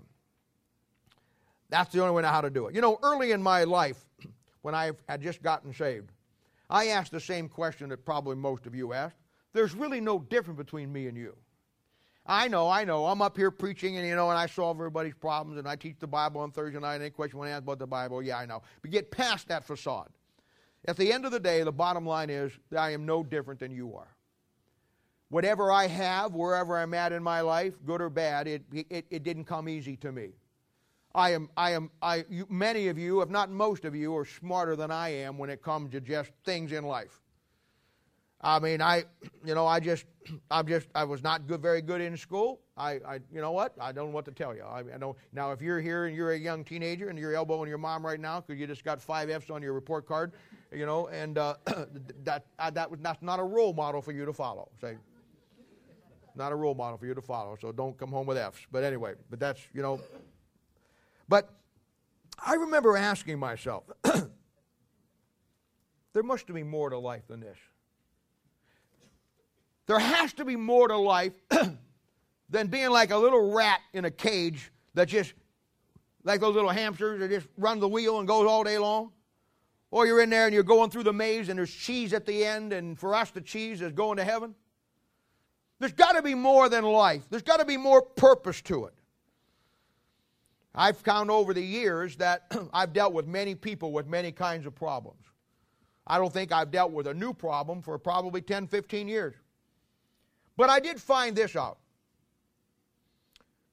That's 1.68 1.90
the 1.92 2.02
only 2.02 2.14
way 2.14 2.22
how 2.28 2.40
to 2.40 2.50
do 2.50 2.66
it. 2.66 2.74
You 2.74 2.80
know, 2.80 2.98
early 3.02 3.32
in 3.32 3.42
my 3.42 3.64
life, 3.64 4.04
when 4.62 4.74
I 4.74 4.92
had 5.08 5.22
just 5.22 5.42
gotten 5.42 5.72
saved, 5.72 6.10
I 6.68 6.88
asked 6.88 7.12
the 7.12 7.20
same 7.20 7.48
question 7.48 7.88
that 7.90 8.04
probably 8.04 8.36
most 8.36 8.66
of 8.66 8.74
you 8.74 8.92
asked. 8.92 9.16
There's 9.52 9.74
really 9.74 10.00
no 10.00 10.18
difference 10.18 10.58
between 10.58 10.92
me 10.92 11.06
and 11.06 11.16
you. 11.16 11.36
I 12.24 12.46
know, 12.46 12.68
I 12.68 12.84
know. 12.84 13.06
I'm 13.06 13.20
up 13.20 13.36
here 13.36 13.50
preaching, 13.50 13.96
and 13.96 14.06
you 14.06 14.14
know, 14.14 14.30
and 14.30 14.38
I 14.38 14.46
solve 14.46 14.76
everybody's 14.76 15.14
problems, 15.14 15.58
and 15.58 15.66
I 15.66 15.74
teach 15.74 15.96
the 15.98 16.06
Bible 16.06 16.40
on 16.40 16.52
Thursday 16.52 16.78
night. 16.78 17.00
Any 17.00 17.10
question 17.10 17.40
I 17.40 17.50
ask 17.50 17.62
about 17.62 17.80
the 17.80 17.86
Bible? 17.86 18.22
Yeah, 18.22 18.38
I 18.38 18.46
know. 18.46 18.62
But 18.80 18.92
get 18.92 19.10
past 19.10 19.48
that 19.48 19.64
facade. 19.64 20.08
At 20.86 20.96
the 20.96 21.12
end 21.12 21.24
of 21.24 21.32
the 21.32 21.40
day, 21.40 21.62
the 21.62 21.72
bottom 21.72 22.06
line 22.06 22.30
is 22.30 22.52
that 22.70 22.80
I 22.80 22.90
am 22.90 23.06
no 23.06 23.24
different 23.24 23.58
than 23.58 23.72
you 23.72 23.96
are. 23.96 24.16
Whatever 25.30 25.72
I 25.72 25.86
have, 25.86 26.34
wherever 26.34 26.76
I'm 26.76 26.92
at 26.94 27.12
in 27.12 27.22
my 27.22 27.40
life, 27.40 27.74
good 27.86 28.02
or 28.02 28.10
bad, 28.10 28.46
it, 28.46 28.62
it, 28.72 29.06
it 29.10 29.22
didn't 29.22 29.44
come 29.44 29.68
easy 29.68 29.96
to 29.96 30.12
me. 30.12 30.32
I 31.14 31.30
am, 31.30 31.48
I 31.56 31.70
am, 31.72 31.90
I, 32.02 32.24
you, 32.28 32.46
many 32.50 32.88
of 32.88 32.98
you, 32.98 33.22
if 33.22 33.30
not 33.30 33.50
most 33.50 33.84
of 33.84 33.94
you, 33.94 34.14
are 34.16 34.24
smarter 34.24 34.76
than 34.76 34.90
I 34.90 35.08
am 35.08 35.38
when 35.38 35.50
it 35.50 35.62
comes 35.62 35.92
to 35.92 36.00
just 36.00 36.30
things 36.44 36.72
in 36.72 36.84
life. 36.84 37.21
I 38.42 38.58
mean, 38.58 38.82
I, 38.82 39.04
you 39.44 39.54
know, 39.54 39.66
I 39.66 39.80
just, 39.80 40.06
I'm 40.50 40.66
just, 40.66 40.88
I 40.94 41.04
was 41.04 41.22
not 41.22 41.46
good, 41.46 41.60
very 41.60 41.82
good 41.82 42.00
in 42.00 42.16
school. 42.16 42.60
I, 42.76 42.92
I, 43.06 43.20
you 43.32 43.40
know 43.40 43.52
what? 43.52 43.74
I 43.80 43.92
don't 43.92 44.08
know 44.08 44.14
what 44.14 44.24
to 44.24 44.32
tell 44.32 44.54
you. 44.54 44.62
I, 44.62 44.80
I 44.80 44.96
know 44.98 45.16
now 45.32 45.52
if 45.52 45.60
you're 45.60 45.80
here 45.80 46.06
and 46.06 46.16
you're 46.16 46.32
a 46.32 46.38
young 46.38 46.64
teenager 46.64 47.08
and 47.08 47.18
you're 47.18 47.34
elbowing 47.34 47.68
your 47.68 47.78
mom 47.78 48.04
right 48.04 48.20
now 48.20 48.40
because 48.40 48.58
you 48.58 48.66
just 48.66 48.84
got 48.84 49.00
five 49.00 49.30
F's 49.30 49.50
on 49.50 49.62
your 49.62 49.72
report 49.72 50.06
card, 50.06 50.32
you 50.72 50.86
know, 50.86 51.08
and 51.08 51.38
uh, 51.38 51.54
that 52.24 52.46
uh, 52.58 52.70
that 52.70 52.90
was 52.90 52.98
that's 53.02 53.22
not 53.22 53.38
a 53.38 53.44
role 53.44 53.72
model 53.72 54.00
for 54.00 54.12
you 54.12 54.24
to 54.24 54.32
follow. 54.32 54.70
Say, 54.80 54.96
not 56.34 56.50
a 56.50 56.54
role 56.54 56.74
model 56.74 56.96
for 56.96 57.06
you 57.06 57.14
to 57.14 57.20
follow. 57.20 57.56
So 57.60 57.72
don't 57.72 57.96
come 57.98 58.10
home 58.10 58.26
with 58.26 58.38
F's. 58.38 58.66
But 58.72 58.84
anyway, 58.84 59.14
but 59.28 59.38
that's 59.38 59.60
you 59.74 59.82
know, 59.82 60.00
but 61.28 61.50
I 62.44 62.54
remember 62.54 62.96
asking 62.96 63.38
myself, 63.38 63.84
there 66.12 66.22
must 66.22 66.46
be 66.46 66.62
more 66.62 66.88
to 66.90 66.98
life 66.98 67.26
than 67.28 67.40
this. 67.40 67.58
There 69.86 69.98
has 69.98 70.32
to 70.34 70.44
be 70.44 70.56
more 70.56 70.88
to 70.88 70.96
life 70.96 71.32
than 72.48 72.66
being 72.68 72.90
like 72.90 73.10
a 73.10 73.16
little 73.16 73.52
rat 73.52 73.80
in 73.92 74.04
a 74.04 74.10
cage 74.10 74.70
that 74.94 75.08
just, 75.08 75.34
like 76.24 76.40
those 76.40 76.54
little 76.54 76.70
hamsters 76.70 77.20
that 77.20 77.30
just 77.30 77.48
run 77.56 77.80
the 77.80 77.88
wheel 77.88 78.18
and 78.18 78.28
goes 78.28 78.46
all 78.46 78.62
day 78.62 78.78
long. 78.78 79.12
Or 79.90 80.06
you're 80.06 80.22
in 80.22 80.30
there 80.30 80.46
and 80.46 80.54
you're 80.54 80.62
going 80.62 80.90
through 80.90 81.02
the 81.02 81.12
maze 81.12 81.48
and 81.48 81.58
there's 81.58 81.72
cheese 81.72 82.12
at 82.12 82.24
the 82.24 82.44
end, 82.44 82.72
and 82.72 82.98
for 82.98 83.14
us, 83.14 83.30
the 83.30 83.40
cheese 83.40 83.82
is 83.82 83.92
going 83.92 84.16
to 84.16 84.24
heaven. 84.24 84.54
There's 85.78 85.92
got 85.92 86.12
to 86.12 86.22
be 86.22 86.34
more 86.34 86.68
than 86.68 86.84
life, 86.84 87.22
there's 87.28 87.42
got 87.42 87.58
to 87.58 87.64
be 87.64 87.76
more 87.76 88.00
purpose 88.00 88.60
to 88.62 88.86
it. 88.86 88.94
I've 90.74 90.96
found 90.96 91.30
over 91.30 91.52
the 91.52 91.62
years 91.62 92.16
that 92.16 92.50
I've 92.72 92.92
dealt 92.92 93.12
with 93.12 93.26
many 93.26 93.54
people 93.54 93.92
with 93.92 94.06
many 94.06 94.32
kinds 94.32 94.64
of 94.64 94.74
problems. 94.74 95.22
I 96.06 96.18
don't 96.18 96.32
think 96.32 96.52
I've 96.52 96.70
dealt 96.70 96.92
with 96.92 97.06
a 97.06 97.14
new 97.14 97.32
problem 97.32 97.82
for 97.82 97.98
probably 97.98 98.40
10, 98.40 98.66
15 98.66 99.08
years. 99.08 99.34
But 100.56 100.70
I 100.70 100.80
did 100.80 101.00
find 101.00 101.36
this 101.36 101.56
out. 101.56 101.78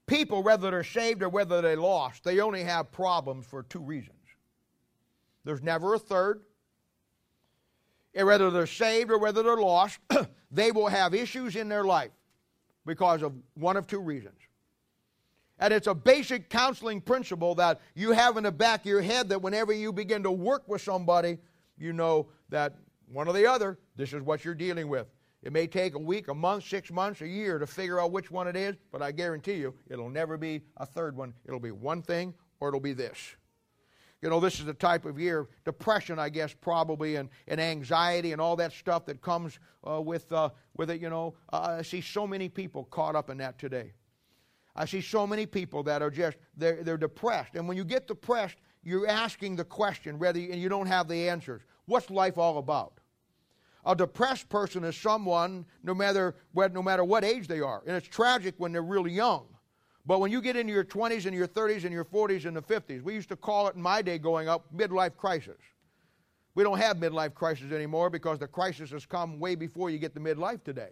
people, 0.08 0.42
whether 0.42 0.72
they're 0.72 0.84
saved 0.84 1.22
or 1.22 1.30
whether 1.30 1.62
they're 1.62 1.78
lost, 1.78 2.24
they 2.24 2.40
only 2.40 2.64
have 2.64 2.92
problems 2.92 3.46
for 3.46 3.64
two 3.64 3.80
reasons. 3.80 4.16
There's 5.46 5.62
never 5.62 5.94
a 5.94 6.00
third. 6.00 6.42
And 8.16 8.26
whether 8.26 8.50
they're 8.50 8.68
saved 8.68 9.12
or 9.12 9.20
whether 9.20 9.44
they're 9.44 9.56
lost, 9.56 10.00
they 10.52 10.72
will 10.72 10.88
have 10.88 11.14
issues 11.14 11.56
in 11.56 11.70
their 11.70 11.84
life 11.84 12.12
because 12.86 13.22
of 13.22 13.34
one 13.54 13.78
of 13.78 13.86
two 13.86 14.00
reasons. 14.00 14.36
And 15.60 15.74
it's 15.74 15.88
a 15.88 15.94
basic 15.94 16.50
counseling 16.50 17.02
principle 17.02 17.54
that 17.56 17.82
you 17.94 18.12
have 18.12 18.38
in 18.38 18.44
the 18.44 18.52
back 18.52 18.82
of 18.82 18.86
your 18.88 19.02
head 19.02 19.30
that 19.30 19.42
whenever 19.42 19.74
you 19.74 19.94
begin 19.94 20.24
to 20.24 20.32
work 20.32 20.68
with 20.68 20.82
somebody, 20.82 21.38
you 21.78 21.94
know 21.94 22.28
that 22.50 22.76
one 23.12 23.28
or 23.28 23.34
the 23.34 23.46
other, 23.46 23.78
this 23.96 24.14
is 24.14 24.22
what 24.22 24.44
you're 24.44 24.56
dealing 24.56 24.88
with. 24.88 25.08
It 25.42 25.54
may 25.54 25.68
take 25.68 25.96
a 25.96 26.00
week, 26.00 26.28
a 26.28 26.34
month, 26.34 26.66
six 26.66 26.92
months, 26.92 27.22
a 27.22 27.28
year 27.28 27.60
to 27.60 27.68
figure 27.68 28.00
out 28.00 28.12
which 28.12 28.30
one 28.30 28.48
it 28.48 28.58
is, 28.58 28.76
but 28.92 29.02
I 29.02 29.12
guarantee 29.12 29.54
you 29.54 29.74
it'll 29.90 30.10
never 30.10 30.38
be 30.38 30.62
a 30.78 30.86
third 30.86 31.16
one. 31.16 31.34
It'll 31.46 31.62
be 31.62 31.72
one 31.72 32.02
thing 32.02 32.34
or 32.60 32.68
it'll 32.68 32.82
be 32.82 32.94
this. 32.94 33.36
You 34.22 34.30
know, 34.30 34.42
this 34.42 34.60
is 34.60 34.66
the 34.66 34.74
type 34.74 35.06
of 35.06 35.18
year, 35.18 35.48
depression, 35.64 36.20
I 36.20 36.28
guess, 36.28 36.54
probably, 36.54 37.16
and, 37.16 37.30
and 37.48 37.62
anxiety 37.62 38.34
and 38.34 38.42
all 38.42 38.58
that 38.58 38.74
stuff 38.74 39.06
that 39.06 39.22
comes 39.22 39.60
uh, 39.90 40.02
with, 40.02 40.30
uh, 40.34 40.50
with 40.76 40.90
it. 40.90 41.00
You 41.00 41.10
know, 41.10 41.36
uh, 41.54 41.78
I 41.80 41.84
see 41.84 42.02
so 42.02 42.28
many 42.28 42.50
people 42.50 42.84
caught 42.84 43.16
up 43.16 43.30
in 43.30 43.38
that 43.38 43.58
today. 43.58 43.94
I 44.76 44.84
see 44.86 45.00
so 45.00 45.26
many 45.26 45.46
people 45.46 45.84
that 45.84 46.02
are 46.02 46.12
just, 46.12 46.38
they're, 46.58 46.84
they're 46.84 46.98
depressed. 46.98 47.56
And 47.56 47.66
when 47.66 47.78
you 47.78 47.86
get 47.86 48.08
depressed, 48.08 48.58
you're 48.84 49.08
asking 49.08 49.56
the 49.56 49.64
question, 49.64 50.20
whether, 50.20 50.40
and 50.40 50.56
you 50.56 50.68
don't 50.68 50.88
have 50.88 51.08
the 51.08 51.30
answers. 51.30 51.62
What's 51.86 52.10
life 52.10 52.38
all 52.38 52.58
about? 52.58 52.99
A 53.90 53.96
depressed 53.96 54.48
person 54.50 54.84
is 54.84 54.96
someone, 54.96 55.66
no 55.82 55.96
matter, 55.96 56.36
no 56.54 56.84
matter 56.84 57.04
what 57.04 57.24
age 57.24 57.48
they 57.48 57.60
are. 57.60 57.82
And 57.88 57.98
it's 57.98 58.08
tragic 58.08 58.54
when 58.60 58.72
they're 58.72 58.84
really 58.84 59.12
young. 59.12 59.48
But 60.06 60.20
when 60.20 60.32
you 60.32 60.44
get 60.44 60.56
into 60.56 60.72
your 60.72 60.84
20s 60.84 61.26
and 61.26 61.36
your 61.36 61.48
30s 61.48 61.86
and 61.86 61.92
your 61.92 62.06
40s 62.06 62.46
and 62.46 62.56
the 62.56 62.62
50s, 62.62 63.02
we 63.02 63.16
used 63.16 63.30
to 63.30 63.36
call 63.36 63.68
it 63.68 63.76
in 63.76 63.82
my 63.82 64.04
day 64.04 64.20
going 64.20 64.48
up 64.48 64.72
midlife 64.72 65.18
crisis. 65.18 65.58
We 66.54 66.64
don't 66.64 66.78
have 66.78 66.98
midlife 66.98 67.34
crisis 67.34 67.72
anymore 67.72 68.12
because 68.12 68.38
the 68.38 68.48
crisis 68.48 68.92
has 68.92 69.08
come 69.08 69.40
way 69.40 69.56
before 69.56 69.90
you 69.90 69.98
get 69.98 70.14
the 70.14 70.20
midlife 70.20 70.64
today. 70.64 70.92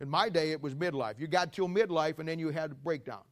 In 0.00 0.08
my 0.08 0.30
day, 0.30 0.50
it 0.50 0.62
was 0.62 0.74
midlife. 0.74 1.20
You 1.20 1.26
got 1.26 1.52
till 1.52 1.68
midlife 1.68 2.20
and 2.20 2.28
then 2.28 2.38
you 2.38 2.48
had 2.48 2.70
a 2.70 2.74
breakdown. 2.74 3.22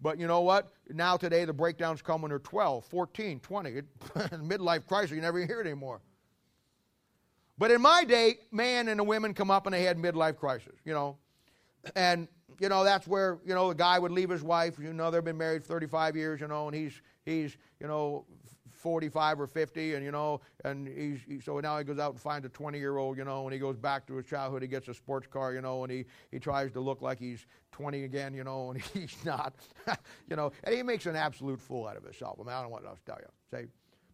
But 0.00 0.20
you 0.20 0.28
know 0.28 0.42
what? 0.42 0.70
Now 0.88 1.16
today, 1.16 1.44
the 1.46 1.52
breakdowns 1.52 2.00
come 2.00 2.22
when 2.22 2.28
they're 2.28 2.38
12, 2.38 2.84
14, 2.84 3.40
20. 3.40 3.70
midlife 4.36 4.86
crisis, 4.86 5.10
you 5.10 5.20
never 5.20 5.44
hear 5.44 5.60
it 5.60 5.66
anymore. 5.66 6.00
But 7.56 7.70
in 7.70 7.80
my 7.80 8.04
day, 8.04 8.38
man 8.50 8.88
and 8.88 8.98
the 8.98 9.04
women 9.04 9.32
come 9.34 9.50
up 9.50 9.66
and 9.66 9.74
they 9.74 9.82
had 9.82 9.96
midlife 9.96 10.36
crisis, 10.36 10.74
you 10.84 10.92
know. 10.92 11.16
And, 11.94 12.28
you 12.60 12.68
know, 12.68 12.82
that's 12.82 13.06
where, 13.06 13.38
you 13.44 13.54
know, 13.54 13.68
the 13.68 13.74
guy 13.74 13.98
would 13.98 14.12
leave 14.12 14.30
his 14.30 14.42
wife, 14.42 14.78
you 14.78 14.92
know, 14.92 15.10
they've 15.10 15.24
been 15.24 15.36
married 15.36 15.64
35 15.64 16.16
years, 16.16 16.40
you 16.40 16.48
know, 16.48 16.66
and 16.66 16.74
he's, 16.74 17.00
he's 17.24 17.56
you 17.80 17.86
know, 17.86 18.24
45 18.70 19.40
or 19.40 19.46
50, 19.46 19.94
and, 19.94 20.04
you 20.04 20.10
know, 20.10 20.40
and 20.64 20.86
he's, 20.86 21.20
he, 21.26 21.40
so 21.40 21.58
now 21.60 21.78
he 21.78 21.84
goes 21.84 21.98
out 21.98 22.12
and 22.12 22.20
finds 22.20 22.44
a 22.44 22.50
20 22.50 22.78
year 22.78 22.98
old, 22.98 23.16
you 23.16 23.24
know, 23.24 23.44
and 23.44 23.52
he 23.52 23.58
goes 23.58 23.76
back 23.76 24.06
to 24.06 24.16
his 24.16 24.26
childhood, 24.26 24.62
he 24.62 24.68
gets 24.68 24.88
a 24.88 24.94
sports 24.94 25.26
car, 25.26 25.54
you 25.54 25.60
know, 25.60 25.84
and 25.84 25.92
he, 25.92 26.04
he 26.30 26.38
tries 26.38 26.72
to 26.72 26.80
look 26.80 27.00
like 27.00 27.18
he's 27.18 27.46
20 27.72 28.04
again, 28.04 28.34
you 28.34 28.44
know, 28.44 28.70
and 28.70 28.82
he's 28.94 29.16
not, 29.24 29.54
you 30.28 30.36
know, 30.36 30.52
and 30.64 30.74
he 30.74 30.82
makes 30.82 31.06
an 31.06 31.16
absolute 31.16 31.60
fool 31.60 31.86
out 31.86 31.96
of 31.96 32.04
himself. 32.04 32.38
I, 32.40 32.44
mean, 32.44 32.52
I 32.52 32.60
don't 32.60 32.64
know 32.64 32.74
what 32.74 32.84
else 32.84 32.98
to 33.00 33.12
tell 33.12 33.20
you. 33.20 33.28
Say, 33.50 33.66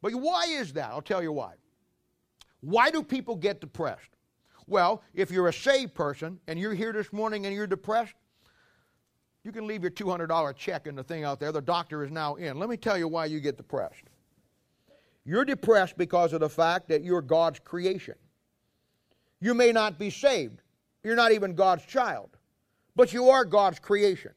but 0.03 0.15
why 0.15 0.45
is 0.45 0.73
that? 0.75 0.91
I'll 0.91 1.03
tell 1.03 1.23
you 1.23 1.33
why. 1.33 1.55
Why 2.61 2.91
do 2.91 3.03
people 3.03 3.37
get 3.37 3.61
depressed? 3.61 4.11
Well, 4.67 5.03
if 5.15 5.31
you're 5.31 5.49
a 5.49 5.53
saved 5.53 5.95
person 5.95 6.39
and 6.47 6.59
you're 6.59 6.75
here 6.75 6.93
this 6.93 7.13
morning 7.13 7.47
and 7.47 7.55
you're 7.55 7.67
depressed, 7.67 8.15
you 9.43 9.53
can 9.53 9.67
leave 9.67 9.83
your 9.83 9.91
$200 9.91 10.55
check 10.57 10.87
in 10.87 10.95
the 10.95 11.03
thing 11.03 11.25
out 11.25 11.41
there. 11.41 11.51
The 11.51 11.63
doctor 11.63 12.05
is 12.05 12.11
now 12.11 12.35
in. 12.35 12.59
Let 12.59 12.69
me 12.69 12.77
tell 12.77 12.99
you 12.99 13.09
why 13.09 13.25
you 13.25 13.41
get 13.41 13.57
depressed. 13.57 14.05
You're 15.25 15.45
depressed 15.45 15.97
because 15.97 16.33
of 16.33 16.41
the 16.41 16.49
fact 16.49 16.89
that 16.89 17.03
you're 17.03 17.23
God's 17.23 17.59
creation. 17.59 18.15
You 19.41 19.55
may 19.55 19.73
not 19.73 19.99
be 19.99 20.11
saved, 20.11 20.61
you're 21.03 21.17
not 21.17 21.33
even 21.33 21.55
God's 21.55 21.85
child, 21.87 22.37
but 22.95 23.13
you 23.13 23.31
are 23.31 23.45
God's 23.45 23.79
creation. 23.79 24.33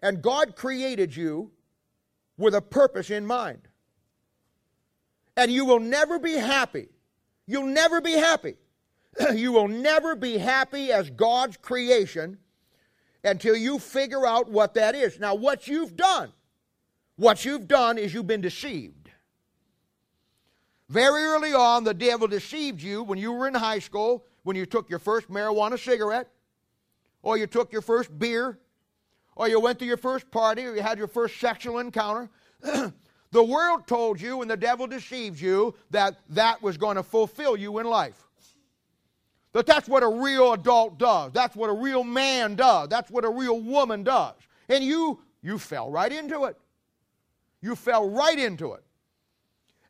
And 0.00 0.22
God 0.22 0.54
created 0.54 1.16
you 1.16 1.50
with 2.36 2.54
a 2.54 2.60
purpose 2.60 3.10
in 3.10 3.26
mind. 3.26 3.66
And 5.36 5.50
you 5.50 5.64
will 5.64 5.80
never 5.80 6.18
be 6.18 6.34
happy 6.34 6.88
You'll 7.48 7.66
never 7.66 8.02
be 8.02 8.12
happy. 8.12 8.56
you 9.34 9.52
will 9.52 9.68
never 9.68 10.14
be 10.14 10.36
happy 10.36 10.92
as 10.92 11.08
God's 11.08 11.56
creation 11.56 12.36
until 13.24 13.56
you 13.56 13.78
figure 13.78 14.26
out 14.26 14.50
what 14.50 14.74
that 14.74 14.94
is. 14.94 15.18
Now, 15.18 15.34
what 15.34 15.66
you've 15.66 15.96
done, 15.96 16.30
what 17.16 17.46
you've 17.46 17.66
done 17.66 17.96
is 17.96 18.12
you've 18.12 18.26
been 18.26 18.42
deceived. 18.42 19.10
Very 20.90 21.22
early 21.22 21.54
on, 21.54 21.84
the 21.84 21.94
devil 21.94 22.28
deceived 22.28 22.82
you 22.82 23.02
when 23.02 23.18
you 23.18 23.32
were 23.32 23.48
in 23.48 23.54
high 23.54 23.78
school, 23.78 24.26
when 24.42 24.54
you 24.54 24.66
took 24.66 24.90
your 24.90 24.98
first 24.98 25.30
marijuana 25.30 25.78
cigarette, 25.78 26.28
or 27.22 27.38
you 27.38 27.46
took 27.46 27.72
your 27.72 27.82
first 27.82 28.16
beer, 28.18 28.58
or 29.36 29.48
you 29.48 29.58
went 29.58 29.78
to 29.78 29.86
your 29.86 29.96
first 29.96 30.30
party, 30.30 30.66
or 30.66 30.74
you 30.74 30.82
had 30.82 30.98
your 30.98 31.08
first 31.08 31.40
sexual 31.40 31.78
encounter. 31.78 32.28
The 33.30 33.42
world 33.42 33.86
told 33.86 34.20
you 34.20 34.40
and 34.42 34.50
the 34.50 34.56
devil 34.56 34.86
deceived 34.86 35.40
you 35.40 35.74
that 35.90 36.16
that 36.30 36.62
was 36.62 36.76
going 36.76 36.96
to 36.96 37.02
fulfill 37.02 37.56
you 37.56 37.78
in 37.78 37.86
life. 37.86 38.24
That 39.52 39.66
that's 39.66 39.88
what 39.88 40.02
a 40.02 40.08
real 40.08 40.52
adult 40.52 40.98
does. 40.98 41.32
That's 41.32 41.56
what 41.56 41.68
a 41.68 41.72
real 41.72 42.04
man 42.04 42.54
does. 42.54 42.88
That's 42.88 43.10
what 43.10 43.24
a 43.24 43.30
real 43.30 43.60
woman 43.60 44.02
does. 44.02 44.34
And 44.68 44.84
you 44.84 45.20
you 45.42 45.58
fell 45.58 45.90
right 45.90 46.12
into 46.12 46.44
it. 46.44 46.56
You 47.60 47.74
fell 47.74 48.08
right 48.08 48.38
into 48.38 48.72
it. 48.74 48.82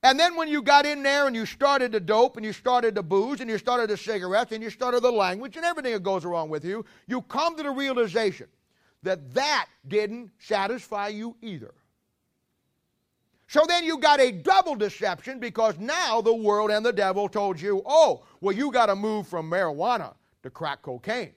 And 0.03 0.19
then 0.19 0.37
when 0.37 0.49
you 0.49 0.63
got 0.63 0.87
in 0.87 1.03
there 1.03 1.27
and 1.27 1.35
you 1.35 1.45
started 1.45 1.91
the 1.91 2.01
dope 2.01 2.37
and 2.37 2.47
you 2.47 2.53
started 2.53 2.95
the 2.95 3.03
booze 3.03 3.41
and 3.41 3.51
you 3.51 3.59
started 3.59 3.91
the 3.91 3.97
cigarettes 3.97 4.53
and 4.53 4.63
you 4.63 4.71
started 4.71 5.03
the 5.03 5.11
language 5.11 5.57
and 5.57 5.65
everything 5.65 5.93
that 5.93 6.03
goes 6.05 6.25
along 6.25 6.51
with 6.51 6.65
you, 6.65 6.85
you 7.09 7.21
come 7.23 7.57
to 7.57 7.63
the 7.65 7.71
realization 7.71 8.47
that 9.03 9.35
that 9.35 9.67
didn't 9.89 10.31
satisfy 10.39 11.09
you 11.09 11.37
either. 11.43 11.75
So 13.49 13.65
then 13.67 13.83
you 13.83 13.97
got 13.97 14.21
a 14.21 14.31
double 14.31 14.77
deception 14.77 15.41
because 15.41 15.79
now 15.79 16.21
the 16.21 16.35
world 16.35 16.71
and 16.71 16.85
the 16.85 16.93
devil 16.93 17.29
told 17.31 17.59
you, 17.59 17.83
oh, 17.87 18.23
well, 18.43 18.55
you 18.55 18.71
got 18.71 18.87
to 18.87 18.95
move 18.95 19.27
from 19.27 19.51
marijuana 19.51 20.15
to 20.43 20.51
crack 20.51 20.83
cocaine. 20.83 21.33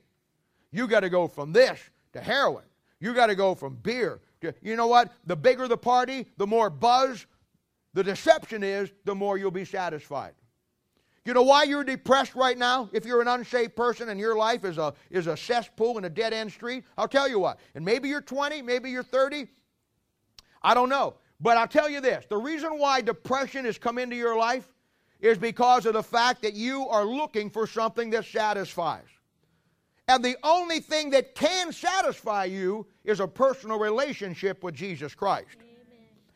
You 0.72 0.88
got 0.88 1.00
to 1.00 1.10
go 1.10 1.30
from 1.30 1.54
this 1.54 1.80
to 2.12 2.20
heroin. 2.20 2.66
You 3.00 3.14
got 3.14 3.28
to 3.28 3.36
go 3.36 3.56
from 3.56 3.76
beer 3.76 4.20
to, 4.42 4.54
you 4.62 4.76
know 4.76 4.88
what? 4.88 5.14
The 5.26 5.38
bigger 5.38 5.70
the 5.70 5.78
party, 5.78 6.28
the 6.36 6.46
more 6.46 6.70
buzz. 6.70 7.26
The 7.94 8.04
deception 8.04 8.62
is, 8.62 8.92
the 9.06 9.16
more 9.16 9.38
you'll 9.38 9.50
be 9.50 9.66
satisfied. 9.66 10.34
You 11.24 11.34
know 11.34 11.44
why 11.44 11.64
you're 11.64 11.84
depressed 11.84 12.36
right 12.36 12.58
now? 12.58 12.90
If 12.92 13.06
you're 13.06 13.22
an 13.22 13.28
unsaved 13.28 13.76
person 13.76 14.10
and 14.10 14.20
your 14.20 14.36
life 14.36 14.66
is 14.66 14.78
a, 14.78 14.94
is 15.10 15.28
a 15.28 15.38
cesspool 15.38 15.98
in 15.98 16.04
a 16.04 16.10
dead 16.10 16.34
end 16.34 16.52
street, 16.52 16.84
I'll 16.98 17.08
tell 17.08 17.30
you 17.30 17.40
what. 17.40 17.60
And 17.76 17.86
maybe 17.86 18.10
you're 18.10 18.22
20, 18.22 18.62
maybe 18.62 18.90
you're 18.90 19.04
30. 19.04 19.48
I 20.64 20.74
don't 20.74 20.90
know. 20.90 21.16
But 21.42 21.58
I'll 21.58 21.68
tell 21.68 21.90
you 21.90 22.02
this 22.02 22.26
the 22.30 22.38
reason 22.38 22.78
why 22.78 23.02
depression 23.02 23.66
has 23.66 23.78
come 23.78 23.98
into 23.98 24.16
your 24.16 24.38
life 24.38 24.68
is 25.20 25.38
because 25.38 25.86
of 25.86 25.94
the 25.94 26.04
fact 26.04 26.42
that 26.44 26.54
you 26.54 26.88
are 26.88 27.06
looking 27.06 27.50
for 27.50 27.68
something 27.68 28.10
that 28.12 28.26
satisfies. 28.26 29.06
And 30.08 30.24
the 30.24 30.36
only 30.44 30.80
thing 30.80 31.12
that 31.12 31.36
can 31.36 31.72
satisfy 31.72 32.46
you 32.46 32.88
is 33.04 33.20
a 33.20 33.28
personal 33.28 33.80
relationship 33.80 34.64
with 34.64 34.76
Jesus 34.76 35.16
Christ. 35.16 35.58
Amen. 35.60 35.70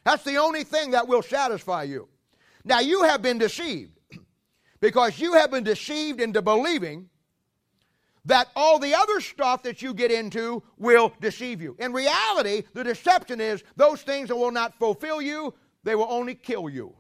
That's 0.04 0.24
the 0.24 0.38
only 0.38 0.64
thing 0.64 0.92
that 0.92 1.08
will 1.08 1.24
satisfy 1.24 1.84
you. 1.84 2.08
Now, 2.64 2.80
you 2.80 3.04
have 3.04 3.22
been 3.22 3.38
deceived 3.38 4.00
because 4.80 5.20
you 5.20 5.34
have 5.34 5.52
been 5.52 5.64
deceived 5.64 6.22
into 6.22 6.42
believing 6.42 7.10
that 8.26 8.48
all 8.56 8.80
the 8.80 8.94
other 8.94 9.20
stuff 9.20 9.64
that 9.64 9.82
you 9.82 9.94
get 9.94 10.12
into 10.12 10.64
will 10.78 11.14
deceive 11.22 11.62
you. 11.62 11.76
In 11.80 11.94
reality, 11.94 12.64
the 12.74 12.84
deception 12.84 13.40
is 13.40 13.64
those 13.76 14.02
things 14.02 14.30
that 14.30 14.36
will 14.36 14.52
not 14.52 14.78
fulfill 14.78 15.22
you, 15.22 15.54
they 15.84 15.96
will 15.96 16.08
only 16.10 16.36
kill 16.36 16.68
you. 16.70 16.96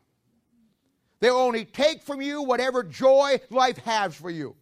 They'll 1.19 1.37
only 1.37 1.65
take 1.65 2.03
from 2.03 2.21
you 2.21 2.43
whatever 2.43 2.83
joy 2.83 3.39
life 3.49 3.77
has 3.79 4.15
for 4.15 4.29
you. 4.29 4.55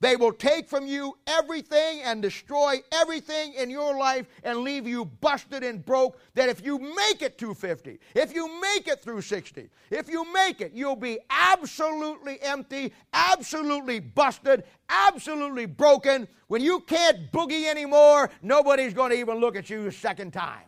They 0.00 0.16
will 0.16 0.32
take 0.32 0.66
from 0.66 0.86
you 0.86 1.18
everything 1.26 2.00
and 2.02 2.22
destroy 2.22 2.78
everything 2.90 3.52
in 3.52 3.68
your 3.68 3.98
life 3.98 4.26
and 4.44 4.60
leave 4.60 4.86
you 4.86 5.04
busted 5.04 5.62
and 5.62 5.84
broke. 5.84 6.18
That 6.34 6.48
if 6.48 6.64
you 6.64 6.78
make 6.78 7.20
it 7.20 7.36
to 7.38 7.52
50, 7.52 8.00
if 8.14 8.34
you 8.34 8.60
make 8.62 8.88
it 8.88 9.02
through 9.02 9.20
60, 9.20 9.68
if 9.90 10.08
you 10.08 10.32
make 10.32 10.62
it, 10.62 10.72
you'll 10.72 10.96
be 10.96 11.18
absolutely 11.28 12.40
empty, 12.40 12.94
absolutely 13.12 14.00
busted, 14.00 14.64
absolutely 14.88 15.66
broken. 15.66 16.26
When 16.48 16.62
you 16.62 16.80
can't 16.80 17.30
boogie 17.30 17.66
anymore, 17.66 18.30
nobody's 18.40 18.94
going 18.94 19.10
to 19.10 19.18
even 19.18 19.36
look 19.36 19.54
at 19.54 19.68
you 19.68 19.86
a 19.86 19.92
second 19.92 20.32
time. 20.32 20.64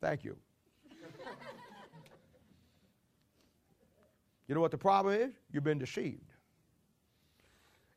Thank 0.00 0.24
you. 0.24 0.34
You 4.48 4.54
know 4.54 4.62
what 4.62 4.70
the 4.70 4.78
problem 4.78 5.14
is? 5.14 5.34
You've 5.52 5.62
been 5.62 5.78
deceived. 5.78 6.29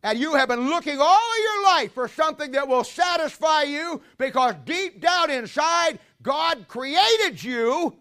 And 0.03 0.19
you 0.19 0.35
have 0.35 0.49
been 0.49 0.69
looking 0.69 0.99
all 0.99 1.31
of 1.31 1.37
your 1.37 1.63
life 1.63 1.93
for 1.93 2.09
something 2.09 2.51
that 2.51 2.67
will 2.67 2.83
satisfy 2.83 3.63
you 3.63 4.01
because 4.17 4.53
deep 4.65 4.99
down 4.99 5.31
inside, 5.31 5.97
God 6.21 6.67
created 6.67 7.41
you 7.41 7.95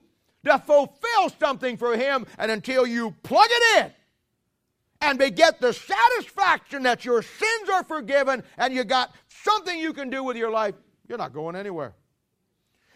to 0.45 0.59
fulfill 0.59 1.31
something 1.39 1.77
for 1.77 1.97
Him. 1.97 2.27
And 2.39 2.51
until 2.51 2.87
you 2.87 3.13
plug 3.23 3.47
it 3.49 3.85
in 3.85 3.93
and 5.01 5.37
get 5.37 5.61
the 5.61 5.73
satisfaction 5.73 6.83
that 6.83 7.05
your 7.05 7.23
sins 7.23 7.69
are 7.73 7.85
forgiven 7.85 8.43
and 8.59 8.75
you 8.75 8.83
got 8.83 9.15
something 9.29 9.79
you 9.79 9.93
can 9.93 10.11
do 10.11 10.25
with 10.25 10.37
your 10.37 10.51
life, 10.51 10.75
you're 11.09 11.19
not 11.19 11.33
going 11.33 11.55
anywhere. 11.55 11.95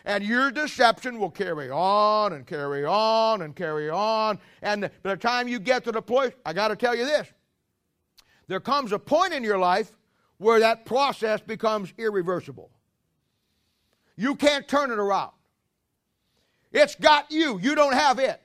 And 0.05 0.23
your 0.23 0.51
deception 0.51 1.19
will 1.19 1.31
carry 1.31 1.71
on 1.71 2.33
and 2.33 2.47
carry 2.47 2.85
on 2.85 3.43
and 3.43 3.55
carry 3.55 3.89
on. 3.89 4.39
And 4.63 4.83
by 5.03 5.11
the 5.11 5.17
time 5.17 5.47
you 5.47 5.61
get 5.61 5.85
to 5.85 5.93
the 5.93 6.03
point, 6.03 6.35
I 6.45 6.53
got 6.53 6.69
to 6.69 6.77
tell 6.77 6.95
you 6.95 7.05
this 7.05 7.29
there 8.49 8.61
comes 8.61 8.93
a 8.93 8.99
point 8.99 9.33
in 9.33 9.43
your 9.43 9.59
life 9.59 9.91
where 10.39 10.61
that 10.61 10.85
process 10.85 11.41
becomes 11.41 11.93
irreversible. 11.99 12.71
You 14.17 14.35
can't 14.35 14.67
turn 14.67 14.91
it 14.91 14.99
around. 14.99 15.33
It's 16.73 16.95
got 16.95 17.31
you, 17.31 17.59
you 17.59 17.75
don't 17.75 17.95
have 17.95 18.19
it. 18.19 18.41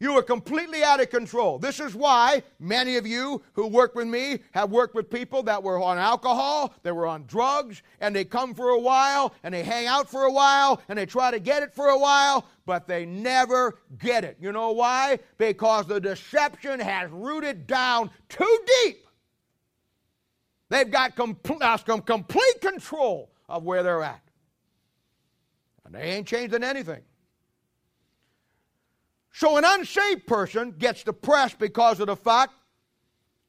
You 0.00 0.16
are 0.16 0.22
completely 0.22 0.84
out 0.84 1.00
of 1.00 1.10
control. 1.10 1.58
This 1.58 1.80
is 1.80 1.92
why 1.92 2.44
many 2.60 2.96
of 2.96 3.06
you 3.06 3.42
who 3.54 3.66
work 3.66 3.96
with 3.96 4.06
me 4.06 4.38
have 4.52 4.70
worked 4.70 4.94
with 4.94 5.10
people 5.10 5.42
that 5.42 5.60
were 5.60 5.82
on 5.82 5.98
alcohol, 5.98 6.72
they 6.84 6.92
were 6.92 7.06
on 7.06 7.24
drugs, 7.26 7.82
and 8.00 8.14
they 8.14 8.24
come 8.24 8.54
for 8.54 8.68
a 8.68 8.78
while, 8.78 9.34
and 9.42 9.52
they 9.52 9.64
hang 9.64 9.88
out 9.88 10.08
for 10.08 10.22
a 10.22 10.32
while, 10.32 10.80
and 10.88 10.96
they 10.96 11.06
try 11.06 11.32
to 11.32 11.40
get 11.40 11.64
it 11.64 11.74
for 11.74 11.88
a 11.88 11.98
while, 11.98 12.46
but 12.64 12.86
they 12.86 13.06
never 13.06 13.80
get 13.98 14.22
it. 14.22 14.36
You 14.40 14.52
know 14.52 14.70
why? 14.70 15.18
Because 15.36 15.86
the 15.88 16.00
deception 16.00 16.78
has 16.78 17.10
rooted 17.10 17.66
down 17.66 18.08
too 18.28 18.58
deep 18.84 19.07
They've 20.68 20.90
got 20.90 21.16
complete, 21.16 21.62
uh, 21.62 21.76
complete 21.78 22.60
control 22.60 23.30
of 23.48 23.64
where 23.64 23.82
they're 23.82 24.02
at. 24.02 24.22
And 25.84 25.94
they 25.94 26.02
ain't 26.02 26.26
changing 26.26 26.62
anything. 26.62 27.00
So 29.32 29.56
an 29.56 29.64
unsaved 29.64 30.26
person 30.26 30.72
gets 30.72 31.04
depressed 31.04 31.58
because 31.58 32.00
of 32.00 32.08
the 32.08 32.16
fact 32.16 32.52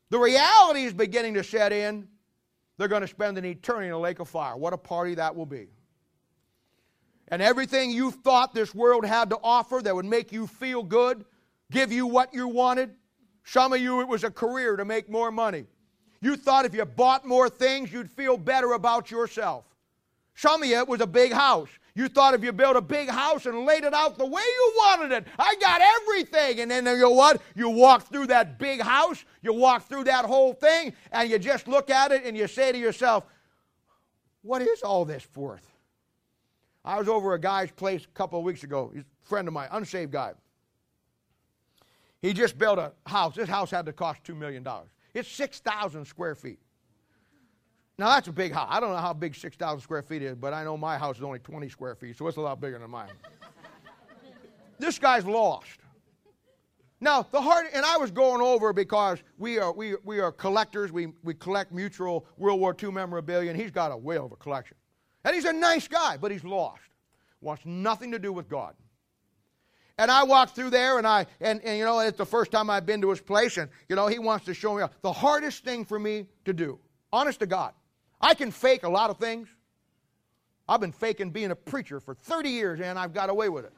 the 0.09 0.19
reality 0.19 0.83
is 0.83 0.93
beginning 0.93 1.33
to 1.35 1.43
set 1.43 1.71
in. 1.71 2.07
They're 2.77 2.87
going 2.87 3.01
to 3.01 3.07
spend 3.07 3.37
an 3.37 3.45
eternity 3.45 3.87
in 3.87 3.93
a 3.93 3.99
lake 3.99 4.19
of 4.19 4.29
fire. 4.29 4.55
What 4.55 4.71
a 4.73 4.77
party 4.77 5.15
that 5.15 5.35
will 5.35 5.45
be. 5.45 5.67
And 7.27 7.41
everything 7.41 7.91
you 7.91 8.11
thought 8.11 8.53
this 8.53 8.73
world 8.73 9.05
had 9.05 9.29
to 9.31 9.39
offer 9.43 9.81
that 9.83 9.93
would 9.93 10.05
make 10.05 10.31
you 10.31 10.47
feel 10.47 10.83
good, 10.83 11.25
give 11.71 11.91
you 11.91 12.07
what 12.07 12.33
you 12.33 12.47
wanted. 12.47 12.95
Some 13.43 13.73
of 13.73 13.81
you, 13.81 14.01
it 14.01 14.07
was 14.07 14.23
a 14.23 14.31
career 14.31 14.77
to 14.77 14.85
make 14.85 15.09
more 15.09 15.31
money. 15.31 15.65
You 16.21 16.35
thought 16.35 16.65
if 16.65 16.73
you 16.73 16.85
bought 16.85 17.25
more 17.25 17.49
things, 17.49 17.91
you'd 17.91 18.11
feel 18.11 18.37
better 18.37 18.73
about 18.73 19.09
yourself. 19.09 19.65
Some 20.35 20.63
of 20.63 20.69
you, 20.69 20.77
it 20.77 20.87
was 20.87 21.01
a 21.01 21.07
big 21.07 21.31
house. 21.31 21.69
You 21.95 22.07
thought 22.07 22.33
if 22.33 22.43
you 22.43 22.53
built 22.53 22.77
a 22.77 22.81
big 22.81 23.09
house 23.09 23.45
and 23.45 23.65
laid 23.65 23.83
it 23.83 23.93
out 23.93 24.17
the 24.17 24.25
way 24.25 24.41
you 24.41 24.73
wanted 24.77 25.11
it, 25.11 25.27
I 25.37 25.55
got 25.59 25.81
everything. 25.81 26.61
And 26.61 26.71
then 26.71 26.85
you 26.85 27.01
know 27.01 27.09
what? 27.09 27.41
You 27.55 27.69
walk 27.69 28.03
through 28.03 28.27
that 28.27 28.57
big 28.57 28.79
house, 28.81 29.25
you 29.41 29.53
walk 29.53 29.87
through 29.87 30.05
that 30.05 30.23
whole 30.25 30.53
thing, 30.53 30.93
and 31.11 31.29
you 31.29 31.39
just 31.39 31.67
look 31.67 31.89
at 31.89 32.11
it 32.11 32.23
and 32.23 32.37
you 32.37 32.47
say 32.47 32.71
to 32.71 32.77
yourself, 32.77 33.25
What 34.41 34.61
is 34.61 34.81
all 34.81 35.03
this 35.03 35.27
worth? 35.35 35.67
I 36.85 36.97
was 36.97 37.09
over 37.09 37.33
a 37.33 37.39
guy's 37.39 37.71
place 37.71 38.05
a 38.05 38.07
couple 38.17 38.39
of 38.39 38.45
weeks 38.45 38.63
ago. 38.63 38.91
He's 38.93 39.03
a 39.03 39.27
friend 39.27 39.47
of 39.47 39.53
mine, 39.53 39.67
unsaved 39.71 40.11
guy. 40.11 40.33
He 42.21 42.33
just 42.33 42.57
built 42.57 42.79
a 42.79 42.93
house. 43.05 43.35
This 43.35 43.49
house 43.49 43.71
had 43.71 43.85
to 43.85 43.93
cost 43.93 44.23
$2 44.23 44.37
million. 44.37 44.65
It's 45.19 45.29
6,000 45.31 46.05
square 46.05 46.33
feet. 46.33 46.59
Now, 47.97 48.07
that's 48.07 48.29
a 48.29 48.31
big 48.31 48.53
house. 48.53 48.69
I 48.71 48.79
don't 48.79 48.91
know 48.91 48.97
how 48.97 49.11
big 49.11 49.35
6,000 49.35 49.81
square 49.81 50.01
feet 50.01 50.21
is, 50.21 50.35
but 50.35 50.53
I 50.53 50.63
know 50.63 50.77
my 50.77 50.97
house 50.97 51.17
is 51.17 51.23
only 51.23 51.39
20 51.39 51.67
square 51.67 51.93
feet, 51.93 52.17
so 52.17 52.25
it's 52.27 52.37
a 52.37 52.41
lot 52.41 52.61
bigger 52.61 52.79
than 52.79 52.89
mine. 52.89 53.09
this 54.79 54.97
guy's 54.97 55.25
lost. 55.25 55.79
Now, 57.01 57.23
the 57.29 57.41
hard, 57.41 57.65
and 57.73 57.85
I 57.85 57.97
was 57.97 58.11
going 58.11 58.41
over 58.41 58.71
because 58.71 59.19
we 59.37 59.59
are, 59.59 59.73
we, 59.73 59.95
we 60.05 60.21
are 60.21 60.31
collectors. 60.31 60.93
We, 60.93 61.07
we 61.21 61.33
collect 61.33 61.73
mutual 61.73 62.25
World 62.37 62.61
War 62.61 62.73
II 62.81 62.91
memorabilia, 62.91 63.51
and 63.51 63.59
he's 63.59 63.71
got 63.71 63.91
a 63.91 63.97
whale 63.97 64.25
of 64.25 64.31
a 64.31 64.37
collection. 64.37 64.77
And 65.25 65.35
he's 65.35 65.45
a 65.45 65.53
nice 65.53 65.89
guy, 65.89 66.15
but 66.15 66.31
he's 66.31 66.45
lost. 66.45 66.81
Wants 67.41 67.65
nothing 67.65 68.11
to 68.13 68.19
do 68.19 68.31
with 68.31 68.47
God. 68.47 68.73
And 69.99 70.09
I 70.09 70.23
walked 70.23 70.55
through 70.55 70.69
there, 70.69 70.97
and 70.97 71.05
I, 71.05 71.25
and, 71.41 71.61
and 71.61 71.77
you 71.77 71.83
know, 71.83 71.99
it's 71.99 72.17
the 72.17 72.25
first 72.25 72.51
time 72.51 72.69
I've 72.69 72.85
been 72.85 73.01
to 73.01 73.09
his 73.09 73.19
place, 73.19 73.57
and, 73.57 73.69
you 73.89 73.97
know, 73.97 74.07
he 74.07 74.17
wants 74.17 74.45
to 74.45 74.53
show 74.53 74.73
me 74.75 74.85
the 75.01 75.11
hardest 75.11 75.65
thing 75.65 75.83
for 75.83 75.99
me 75.99 76.25
to 76.45 76.53
do, 76.53 76.79
honest 77.11 77.41
to 77.41 77.45
God. 77.45 77.73
I 78.21 78.33
can 78.33 78.49
fake 78.49 78.83
a 78.83 78.89
lot 78.89 79.09
of 79.09 79.17
things. 79.17 79.49
I've 80.69 80.79
been 80.79 80.93
faking 80.93 81.31
being 81.31 81.51
a 81.51 81.55
preacher 81.55 81.99
for 81.99 82.15
30 82.15 82.49
years, 82.49 82.79
and 82.79 82.97
I've 82.97 83.13
got 83.13 83.29
away 83.29 83.49
with 83.49 83.65
it. 83.65 83.73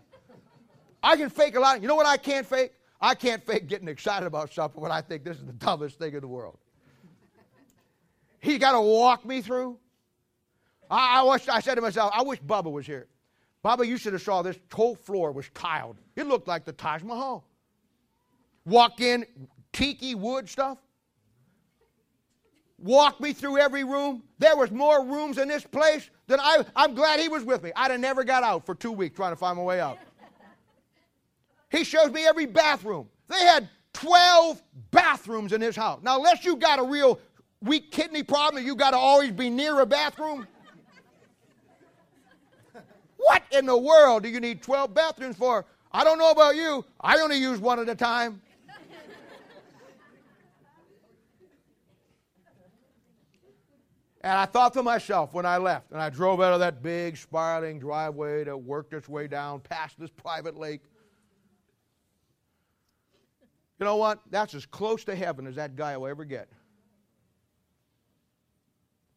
I 1.01 1.15
can 1.15 1.31
fake 1.31 1.55
a 1.55 1.59
lot. 1.59 1.81
You 1.81 1.87
know 1.87 1.95
what 1.95 2.05
I 2.05 2.17
can't 2.17 2.45
fake? 2.45 2.73
I 3.01 3.15
can't 3.15 3.43
fake 3.43 3.65
getting 3.65 3.87
excited 3.87 4.27
about 4.27 4.53
something 4.53 4.79
when 4.79 4.91
I 4.91 5.01
think 5.01 5.23
this 5.23 5.37
is 5.37 5.45
the 5.47 5.53
dumbest 5.53 5.97
thing 5.97 6.13
in 6.13 6.21
the 6.21 6.27
world. 6.27 6.59
He's 8.41 8.59
got 8.59 8.73
to 8.73 8.81
walk 8.81 9.25
me 9.25 9.41
through. 9.41 9.79
I, 10.87 11.21
I, 11.21 11.23
wish, 11.23 11.47
I 11.47 11.61
said 11.61 11.75
to 11.75 11.81
myself, 11.81 12.11
I 12.13 12.21
wish 12.21 12.39
Bubba 12.41 12.71
was 12.71 12.85
here. 12.85 13.07
Baba, 13.63 13.85
you 13.85 13.97
should 13.97 14.13
have 14.13 14.21
saw 14.21 14.41
this 14.41 14.57
whole 14.71 14.95
floor 14.95 15.31
was 15.31 15.49
tiled. 15.53 15.97
It 16.15 16.27
looked 16.27 16.47
like 16.47 16.65
the 16.65 16.73
Taj 16.73 17.03
Mahal. 17.03 17.45
Walk 18.65 19.01
in, 19.01 19.25
tiki 19.71 20.15
wood 20.15 20.49
stuff. 20.49 20.77
Walk 22.79 23.19
me 23.19 23.33
through 23.33 23.59
every 23.59 23.83
room. 23.83 24.23
There 24.39 24.55
was 24.55 24.71
more 24.71 25.05
rooms 25.05 25.37
in 25.37 25.47
this 25.47 25.63
place 25.63 26.09
than 26.25 26.39
I. 26.39 26.65
I'm 26.75 26.95
glad 26.95 27.19
he 27.19 27.27
was 27.27 27.43
with 27.43 27.61
me. 27.61 27.71
I'd 27.75 27.91
have 27.91 27.99
never 27.99 28.23
got 28.23 28.43
out 28.43 28.65
for 28.65 28.73
two 28.73 28.91
weeks 28.91 29.15
trying 29.15 29.31
to 29.31 29.35
find 29.35 29.57
my 29.57 29.63
way 29.63 29.79
out. 29.79 29.99
He 31.69 31.83
shows 31.83 32.11
me 32.11 32.25
every 32.25 32.47
bathroom. 32.47 33.07
They 33.27 33.39
had 33.45 33.69
12 33.93 34.61
bathrooms 34.89 35.53
in 35.53 35.61
his 35.61 35.75
house. 35.75 35.99
Now, 36.01 36.17
unless 36.17 36.43
you 36.43 36.55
got 36.55 36.79
a 36.79 36.83
real 36.83 37.19
weak 37.61 37.91
kidney 37.91 38.23
problem, 38.23 38.65
you 38.65 38.75
got 38.75 38.91
to 38.91 38.97
always 38.97 39.31
be 39.31 39.49
near 39.49 39.79
a 39.79 39.85
bathroom. 39.85 40.47
What 43.21 43.43
in 43.51 43.65
the 43.65 43.77
world 43.77 44.23
do 44.23 44.29
you 44.29 44.39
need 44.39 44.61
12 44.61 44.93
bathrooms 44.93 45.35
for? 45.35 45.65
I 45.91 46.03
don't 46.03 46.17
know 46.17 46.31
about 46.31 46.55
you. 46.55 46.85
I 46.99 47.19
only 47.19 47.37
use 47.37 47.59
one 47.59 47.79
at 47.79 47.87
a 47.87 47.95
time. 47.95 48.41
And 54.23 54.33
I 54.33 54.45
thought 54.45 54.73
to 54.73 54.83
myself 54.83 55.33
when 55.33 55.47
I 55.47 55.57
left, 55.57 55.91
and 55.91 55.99
I 55.99 56.11
drove 56.11 56.41
out 56.41 56.53
of 56.53 56.59
that 56.59 56.83
big 56.83 57.17
spiraling 57.17 57.79
driveway 57.79 58.43
that 58.43 58.55
worked 58.55 58.93
its 58.93 59.09
way 59.09 59.27
down 59.27 59.61
past 59.61 59.99
this 59.99 60.11
private 60.11 60.55
lake. 60.55 60.81
You 63.79 63.85
know 63.85 63.95
what? 63.95 64.19
That's 64.29 64.53
as 64.53 64.67
close 64.67 65.03
to 65.05 65.15
heaven 65.15 65.47
as 65.47 65.55
that 65.55 65.75
guy 65.75 65.97
will 65.97 66.07
ever 66.07 66.23
get. 66.23 66.49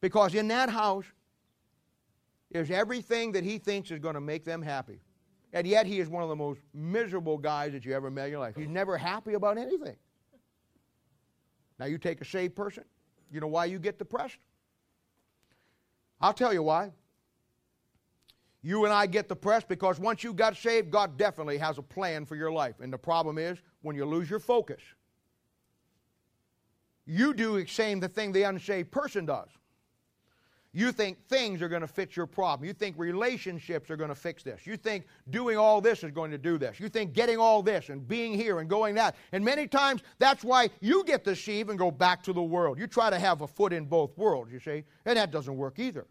Because 0.01 0.35
in 0.35 0.49
that 0.49 0.71
house, 0.71 1.05
is 2.55 2.71
everything 2.71 3.33
that 3.33 3.45
he 3.45 3.59
thinks 3.59 3.91
is 3.91 3.99
going 3.99 4.15
to 4.15 4.21
make 4.21 4.45
them 4.45 4.63
happy. 4.63 5.01
And 5.53 5.67
yet 5.67 5.87
he 5.87 6.01
is 6.01 6.09
one 6.09 6.23
of 6.23 6.29
the 6.29 6.37
most 6.37 6.61
miserable 6.73 7.37
guys 7.37 7.73
that 7.73 7.85
you 7.85 7.93
ever 7.93 8.11
met 8.11 8.27
in 8.27 8.31
your 8.31 8.41
life. 8.41 8.55
He's 8.57 8.69
never 8.69 8.97
happy 8.97 9.35
about 9.35 9.59
anything. 9.59 9.97
Now 11.79 11.87
you 11.87 11.99
take 11.99 12.21
a 12.21 12.25
saved 12.25 12.55
person, 12.55 12.85
you 13.31 13.41
know 13.41 13.49
why 13.49 13.65
you 13.67 13.79
get 13.79 13.99
depressed? 13.99 14.39
I'll 16.21 16.33
tell 16.33 16.53
you 16.53 16.63
why. 16.63 16.93
You 18.63 18.85
and 18.85 18.95
I 18.95 19.07
get 19.07 19.29
depressed 19.29 19.69
because 19.69 20.01
once 20.01 20.25
you 20.25 20.33
got 20.33 20.57
saved, 20.57 20.91
God 20.91 21.19
definitely 21.19 21.59
has 21.59 21.77
a 21.77 21.83
plan 21.83 22.25
for 22.25 22.35
your 22.35 22.51
life. 22.51 22.77
And 22.81 22.93
the 22.93 22.99
problem 22.99 23.37
is 23.37 23.59
when 23.83 23.95
you 23.95 24.07
lose 24.07 24.31
your 24.31 24.39
focus, 24.39 24.81
you 27.05 27.35
do 27.35 27.61
the 27.61 27.67
same 27.67 28.01
the 28.01 28.09
thing 28.09 28.33
the 28.33 28.45
unsaved 28.45 28.91
person 28.91 29.27
does. 29.27 29.49
You 30.77 30.91
think 30.91 31.25
things 31.29 31.63
are 31.63 31.69
going 31.69 31.83
to 31.83 31.89
fix 31.89 32.17
your 32.17 32.27
problem. 32.27 32.67
You 32.67 32.73
think 32.73 32.97
relationships 32.99 33.91
are 33.91 33.97
going 33.97 34.09
to 34.09 34.15
fix 34.15 34.43
this. 34.43 34.67
You 34.67 34.77
think 34.77 35.07
doing 35.31 35.57
all 35.57 35.81
this 35.81 36.03
is 36.03 36.11
going 36.11 36.33
to 36.33 36.39
do 36.39 36.59
this. 36.59 36.81
You 36.81 36.89
think 36.89 37.13
getting 37.13 37.39
all 37.39 37.63
this 37.63 37.91
and 37.91 38.07
being 38.07 38.35
here 38.35 38.59
and 38.59 38.69
going 38.69 38.97
that. 38.97 39.15
And 39.31 39.45
many 39.45 39.69
times 39.69 40.03
that's 40.19 40.43
why 40.43 40.71
you 40.81 41.05
get 41.05 41.23
deceived 41.23 41.71
and 41.71 41.79
go 41.79 41.93
back 41.93 42.25
to 42.25 42.33
the 42.33 42.43
world. 42.43 42.77
You 42.77 42.89
try 42.89 43.09
to 43.09 43.21
have 43.21 43.43
a 43.43 43.47
foot 43.47 43.73
in 43.73 43.85
both 43.85 44.19
worlds, 44.19 44.53
you 44.53 44.59
see, 44.59 44.83
and 45.05 45.17
that 45.17 45.31
doesn't 45.31 45.57
work 45.57 45.79
either. 45.79 46.07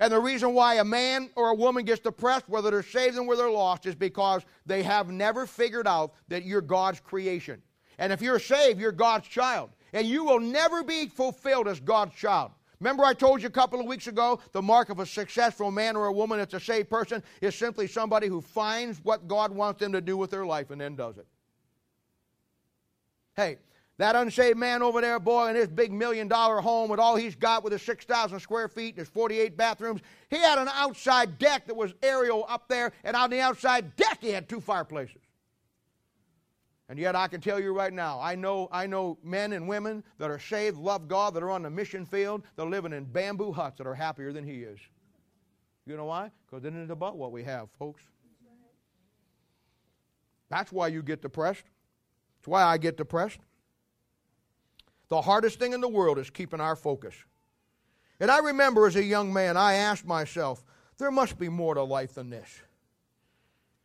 And 0.00 0.12
the 0.12 0.18
reason 0.18 0.52
why 0.52 0.74
a 0.74 0.84
man 0.84 1.30
or 1.36 1.50
a 1.50 1.54
woman 1.54 1.84
gets 1.84 2.00
depressed, 2.00 2.48
whether 2.48 2.72
they're 2.72 2.82
saved 2.82 3.16
and 3.16 3.28
whether 3.28 3.42
they're 3.42 3.52
lost, 3.52 3.86
is 3.86 3.94
because 3.94 4.42
they 4.66 4.82
have 4.82 5.12
never 5.12 5.46
figured 5.46 5.86
out 5.86 6.14
that 6.26 6.44
you're 6.44 6.60
God's 6.60 6.98
creation. 6.98 7.62
And 7.98 8.12
if 8.12 8.20
you're 8.20 8.40
saved, 8.40 8.80
you're 8.80 8.90
God's 8.90 9.28
child. 9.28 9.70
And 9.92 10.08
you 10.08 10.24
will 10.24 10.40
never 10.40 10.82
be 10.82 11.06
fulfilled 11.06 11.68
as 11.68 11.78
God's 11.78 12.16
child 12.16 12.50
Remember, 12.82 13.04
I 13.04 13.14
told 13.14 13.42
you 13.42 13.46
a 13.46 13.50
couple 13.50 13.78
of 13.78 13.86
weeks 13.86 14.08
ago 14.08 14.40
the 14.50 14.60
mark 14.60 14.90
of 14.90 14.98
a 14.98 15.06
successful 15.06 15.70
man 15.70 15.94
or 15.94 16.06
a 16.06 16.12
woman 16.12 16.38
that's 16.38 16.52
a 16.52 16.58
saved 16.58 16.90
person 16.90 17.22
is 17.40 17.54
simply 17.54 17.86
somebody 17.86 18.26
who 18.26 18.40
finds 18.40 18.98
what 19.04 19.28
God 19.28 19.52
wants 19.52 19.78
them 19.78 19.92
to 19.92 20.00
do 20.00 20.16
with 20.16 20.32
their 20.32 20.44
life 20.44 20.72
and 20.72 20.80
then 20.80 20.96
does 20.96 21.16
it. 21.16 21.26
Hey, 23.36 23.58
That 23.98 24.16
unsaved 24.16 24.58
man 24.58 24.82
over 24.82 25.00
there, 25.00 25.20
boy, 25.20 25.50
in 25.50 25.54
his 25.54 25.68
big 25.68 25.92
million 25.92 26.26
dollar 26.26 26.60
home 26.60 26.90
with 26.90 26.98
all 26.98 27.14
he's 27.14 27.36
got 27.36 27.62
with 27.62 27.72
his 27.72 27.82
6,000 27.82 28.40
square 28.40 28.66
feet 28.66 28.94
and 28.96 28.98
his 28.98 29.08
48 29.08 29.56
bathrooms, 29.56 30.00
he 30.28 30.38
had 30.38 30.58
an 30.58 30.68
outside 30.74 31.38
deck 31.38 31.66
that 31.66 31.76
was 31.76 31.94
aerial 32.02 32.44
up 32.48 32.66
there, 32.66 32.90
and 33.04 33.14
on 33.14 33.30
the 33.30 33.38
outside 33.38 33.94
deck 33.94 34.18
he 34.20 34.30
had 34.30 34.48
two 34.48 34.60
fireplaces. 34.60 35.21
And 36.88 36.98
yet 36.98 37.16
I 37.16 37.28
can 37.28 37.40
tell 37.40 37.58
you 37.58 37.72
right 37.72 37.92
now, 37.92 38.20
I 38.20 38.34
know, 38.34 38.68
I 38.70 38.86
know 38.86 39.16
men 39.22 39.52
and 39.52 39.66
women 39.66 40.04
that 40.18 40.30
are 40.30 40.38
saved, 40.38 40.76
love 40.76 41.08
God, 41.08 41.34
that 41.34 41.42
are 41.42 41.50
on 41.50 41.62
the 41.62 41.70
mission 41.70 42.04
field, 42.04 42.42
they're 42.56 42.66
living 42.66 42.92
in 42.92 43.04
bamboo 43.04 43.52
huts 43.52 43.78
that 43.78 43.86
are 43.86 43.94
happier 43.94 44.32
than 44.32 44.44
he 44.44 44.62
is. 44.62 44.78
You 45.86 45.96
know 45.96 46.04
why? 46.04 46.30
Because 46.46 46.64
it 46.64 46.68
isn't 46.68 46.90
about 46.90 47.16
what 47.16 47.32
we 47.32 47.44
have, 47.44 47.70
folks. 47.78 48.02
That's 50.48 50.70
why 50.70 50.88
you 50.88 51.02
get 51.02 51.22
depressed. 51.22 51.64
That's 52.38 52.48
why 52.48 52.62
I 52.62 52.76
get 52.76 52.96
depressed. 52.96 53.38
The 55.08 55.22
hardest 55.22 55.58
thing 55.58 55.72
in 55.72 55.80
the 55.80 55.88
world 55.88 56.18
is 56.18 56.30
keeping 56.30 56.60
our 56.60 56.76
focus. 56.76 57.14
And 58.20 58.30
I 58.30 58.38
remember 58.38 58.86
as 58.86 58.96
a 58.96 59.02
young 59.02 59.32
man, 59.32 59.56
I 59.56 59.74
asked 59.74 60.06
myself, 60.06 60.64
there 60.98 61.10
must 61.10 61.38
be 61.38 61.48
more 61.48 61.74
to 61.74 61.82
life 61.82 62.14
than 62.14 62.30
this. 62.30 62.48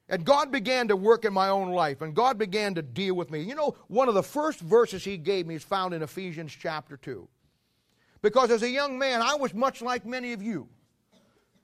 And 0.09 0.23
God 0.23 0.51
began 0.51 0.87
to 0.87 0.95
work 0.95 1.25
in 1.25 1.33
my 1.33 1.49
own 1.49 1.69
life, 1.71 2.01
and 2.01 2.15
God 2.15 2.37
began 2.37 2.73
to 2.75 2.81
deal 2.81 3.15
with 3.15 3.29
me. 3.29 3.41
You 3.41 3.55
know, 3.55 3.75
one 3.87 4.07
of 4.07 4.13
the 4.13 4.23
first 4.23 4.61
verses 4.61 5.03
He 5.03 5.17
gave 5.17 5.45
me 5.45 5.55
is 5.55 5.63
found 5.63 5.93
in 5.93 6.01
Ephesians 6.01 6.55
chapter 6.57 6.95
2. 6.95 7.27
Because 8.21 8.49
as 8.49 8.63
a 8.63 8.69
young 8.69 8.97
man, 8.97 9.21
I 9.21 9.35
was 9.35 9.53
much 9.53 9.81
like 9.81 10.05
many 10.05 10.33
of 10.33 10.41
you. 10.41 10.69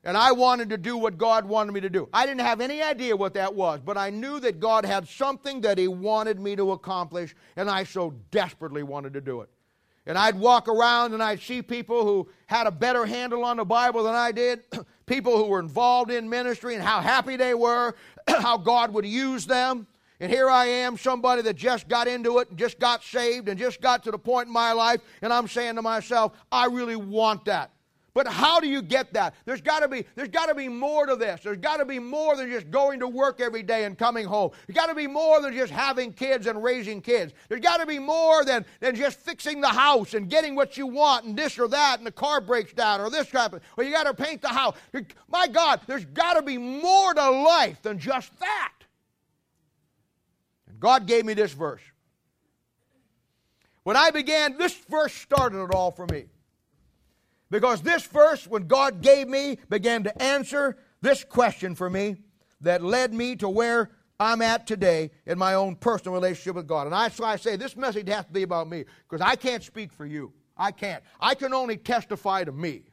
And 0.04 0.18
I 0.18 0.34
wanted 0.34 0.70
to 0.72 0.78
do 0.78 0.98
what 0.98 1.18
God 1.18 1.46
wanted 1.46 1.72
me 1.72 1.80
to 1.80 1.90
do. 1.90 2.10
I 2.14 2.26
didn't 2.26 2.42
have 2.42 2.60
any 2.60 2.84
idea 2.84 3.16
what 3.16 3.34
that 3.36 3.56
was, 3.56 3.80
but 3.80 3.98
I 3.98 4.10
knew 4.10 4.42
that 4.42 4.60
God 4.60 4.86
had 4.86 5.08
something 5.08 5.62
that 5.62 5.78
He 5.78 5.88
wanted 5.88 6.42
me 6.42 6.58
to 6.58 6.74
accomplish, 6.74 7.34
and 7.56 7.70
I 7.70 7.86
so 7.86 8.14
desperately 8.30 8.84
wanted 8.84 9.14
to 9.14 9.22
do 9.22 9.40
it. 9.40 9.50
And 10.06 10.18
I'd 10.18 10.36
walk 10.36 10.68
around 10.68 11.14
and 11.14 11.24
I'd 11.24 11.42
see 11.42 11.62
people 11.62 12.04
who 12.04 12.30
had 12.46 12.68
a 12.68 12.72
better 12.72 13.06
handle 13.06 13.44
on 13.46 13.58
the 13.58 13.66
Bible 13.66 14.04
than 14.04 14.16
I 14.16 14.32
did, 14.32 14.64
people 15.06 15.38
who 15.38 15.46
were 15.46 15.60
involved 15.60 16.12
in 16.12 16.30
ministry 16.30 16.76
and 16.76 16.84
how 16.84 17.00
happy 17.00 17.38
they 17.38 17.54
were, 17.54 17.96
how 18.28 18.58
God 18.58 18.94
would 18.94 19.06
use 19.06 19.46
them. 19.46 19.88
And 20.20 20.32
here 20.32 20.50
I 20.50 20.66
am, 20.68 20.98
somebody 20.98 21.42
that 21.42 21.56
just 21.56 21.90
got 21.90 22.08
into 22.08 22.40
it 22.40 22.50
and 22.50 22.58
just 22.58 22.80
got 22.80 23.04
saved 23.04 23.50
and 23.50 23.60
just 23.60 23.82
got 23.82 24.04
to 24.04 24.12
the 24.12 24.18
point 24.18 24.48
in 24.48 24.54
my 24.54 24.72
life, 24.72 25.02
and 25.22 25.34
I'm 25.34 25.50
saying 25.50 25.76
to 25.76 25.82
myself, 25.82 26.32
I 26.50 26.68
really 26.68 26.96
want 26.96 27.44
that. 27.46 27.73
But 28.14 28.28
how 28.28 28.60
do 28.60 28.68
you 28.68 28.84
get 28.84 29.14
that? 29.14 29.34
There's 29.46 29.62
got 29.62 29.80
to 29.80 29.88
be 29.88 30.06
there's 30.14 30.30
got 30.30 30.46
to 30.46 30.54
be 30.54 30.70
more 30.70 31.08
to 31.08 31.16
this. 31.16 31.42
There's 31.44 31.58
got 31.58 31.78
to 31.78 31.86
be 31.86 31.98
more 31.98 32.36
than 32.36 32.50
just 32.50 32.70
going 32.70 33.00
to 33.00 33.08
work 33.08 33.42
every 33.42 33.64
day 33.64 33.86
and 33.86 33.98
coming 33.98 34.26
home. 34.26 34.52
There's 34.68 34.76
got 34.76 34.88
to 34.88 34.96
be 34.96 35.08
more 35.08 35.42
than 35.42 35.54
just 35.54 35.72
having 35.72 36.14
kids 36.14 36.46
and 36.46 36.64
raising 36.64 37.02
kids. 37.02 37.34
There's 37.50 37.62
got 37.62 37.78
to 37.78 37.88
be 37.88 37.98
more 37.98 38.46
than, 38.46 38.66
than 38.82 38.96
just 38.96 39.18
fixing 39.20 39.62
the 39.62 39.68
house 39.68 40.14
and 40.14 40.30
getting 40.30 40.54
what 40.54 40.78
you 40.78 40.86
want 40.86 41.26
and 41.26 41.36
this 41.36 41.58
or 41.58 41.68
that 41.70 41.98
and 41.98 42.06
the 42.06 42.12
car 42.12 42.40
breaks 42.40 42.72
down 42.72 43.02
or 43.02 43.10
this 43.10 43.32
happens 43.32 43.64
or 43.78 43.84
you 43.84 43.92
got 43.92 44.04
to 44.04 44.14
paint 44.14 44.44
the 44.44 44.50
house. 44.50 44.76
My 45.28 45.48
God, 45.48 45.82
there's 45.88 46.06
got 46.06 46.36
to 46.36 46.44
be 46.44 46.60
more 46.60 47.16
to 47.16 47.30
life 47.32 47.82
than 47.82 47.98
just 47.98 48.40
that. 48.40 48.74
And 50.70 50.80
God 50.80 51.08
gave 51.08 51.26
me 51.26 51.34
this 51.34 51.54
verse. 51.54 51.82
When 53.82 53.98
I 53.98 54.12
began, 54.12 54.58
this 54.58 54.76
verse 54.88 55.14
started 55.14 55.64
it 55.64 55.74
all 55.74 55.92
for 55.92 56.06
me. 56.06 56.26
Because 57.54 57.84
this 57.84 58.02
verse, 58.08 58.48
when 58.48 58.66
God 58.66 59.04
gave 59.04 59.28
me, 59.28 59.60
began 59.70 60.06
to 60.06 60.22
answer 60.22 60.76
this 61.02 61.24
question 61.24 61.76
for 61.76 61.88
me 61.88 62.16
that 62.62 62.82
led 62.82 63.14
me 63.14 63.36
to 63.36 63.48
where 63.48 63.92
I'm 64.20 64.42
at 64.42 64.66
today 64.66 65.12
in 65.28 65.38
my 65.38 65.54
own 65.54 65.76
personal 65.76 66.16
relationship 66.16 66.56
with 66.56 66.66
God. 66.66 66.88
And 66.88 66.94
that's 66.94 67.20
why 67.20 67.34
I 67.34 67.36
say 67.36 67.56
this 67.56 67.78
message 67.78 68.10
has 68.10 68.26
to 68.26 68.32
be 68.32 68.42
about 68.42 68.68
me, 68.68 68.86
because 69.08 69.22
I 69.22 69.36
can't 69.36 69.62
speak 69.62 69.94
for 69.94 70.04
you. 70.04 70.34
I 70.58 70.72
can't. 70.72 71.04
I 71.22 71.36
can 71.36 71.54
only 71.54 71.78
testify 71.78 72.44
to 72.44 72.52
me. 72.52 72.86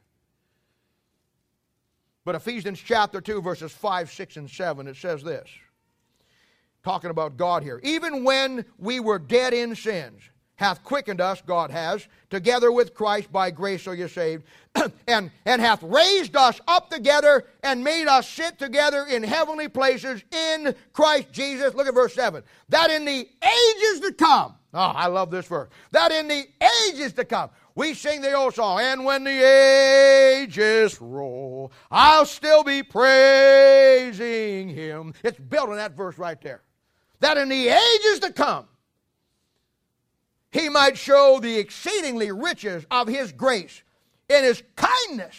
But 2.26 2.34
Ephesians 2.34 2.82
chapter 2.84 3.22
2, 3.22 3.40
verses 3.40 3.72
5, 3.72 4.12
6, 4.12 4.36
and 4.36 4.50
7, 4.50 4.86
it 4.88 4.96
says 4.96 5.22
this. 5.22 5.48
Talking 6.84 7.08
about 7.08 7.38
God 7.38 7.62
here. 7.62 7.80
Even 7.82 8.24
when 8.24 8.66
we 8.76 9.00
were 9.00 9.18
dead 9.18 9.54
in 9.54 9.74
sins, 9.74 10.20
hath 10.60 10.84
quickened 10.84 11.22
us, 11.22 11.40
God 11.40 11.70
has, 11.70 12.06
together 12.28 12.70
with 12.70 12.92
Christ 12.92 13.32
by 13.32 13.50
grace 13.50 13.86
are 13.86 13.94
you 13.94 14.08
saved, 14.08 14.44
and, 15.08 15.30
and 15.46 15.62
hath 15.62 15.82
raised 15.82 16.36
us 16.36 16.60
up 16.68 16.90
together 16.90 17.46
and 17.62 17.82
made 17.82 18.06
us 18.06 18.28
sit 18.28 18.58
together 18.58 19.06
in 19.06 19.22
heavenly 19.22 19.68
places 19.68 20.22
in 20.30 20.74
Christ 20.92 21.32
Jesus. 21.32 21.74
Look 21.74 21.86
at 21.86 21.94
verse 21.94 22.14
7. 22.14 22.42
That 22.68 22.90
in 22.90 23.06
the 23.06 23.26
ages 23.42 24.00
to 24.00 24.12
come, 24.12 24.54
oh, 24.74 24.78
I 24.78 25.06
love 25.06 25.30
this 25.30 25.46
verse, 25.46 25.70
that 25.92 26.12
in 26.12 26.28
the 26.28 26.46
ages 26.90 27.14
to 27.14 27.24
come, 27.24 27.48
we 27.74 27.94
sing 27.94 28.20
the 28.20 28.34
old 28.34 28.54
song, 28.54 28.80
and 28.80 29.02
when 29.02 29.24
the 29.24 30.42
ages 30.42 31.00
roll, 31.00 31.72
I'll 31.90 32.26
still 32.26 32.64
be 32.64 32.82
praising 32.82 34.68
him. 34.68 35.14
It's 35.24 35.38
built 35.38 35.70
on 35.70 35.76
that 35.76 35.96
verse 35.96 36.18
right 36.18 36.38
there. 36.42 36.60
That 37.20 37.38
in 37.38 37.48
the 37.48 37.68
ages 37.68 38.20
to 38.20 38.32
come, 38.34 38.66
he 40.50 40.68
might 40.68 40.98
show 40.98 41.38
the 41.40 41.58
exceedingly 41.58 42.32
riches 42.32 42.84
of 42.90 43.08
his 43.08 43.32
grace 43.32 43.82
in 44.28 44.44
his 44.44 44.62
kindness 44.76 45.36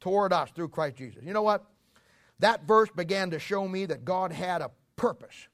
toward 0.00 0.32
us 0.32 0.50
through 0.50 0.68
Christ 0.68 0.96
Jesus. 0.96 1.22
You 1.24 1.32
know 1.32 1.42
what? 1.42 1.64
That 2.38 2.64
verse 2.64 2.90
began 2.90 3.30
to 3.30 3.38
show 3.38 3.66
me 3.66 3.86
that 3.86 4.04
God 4.04 4.32
had 4.32 4.62
a 4.62 4.70
purpose. 4.96 5.48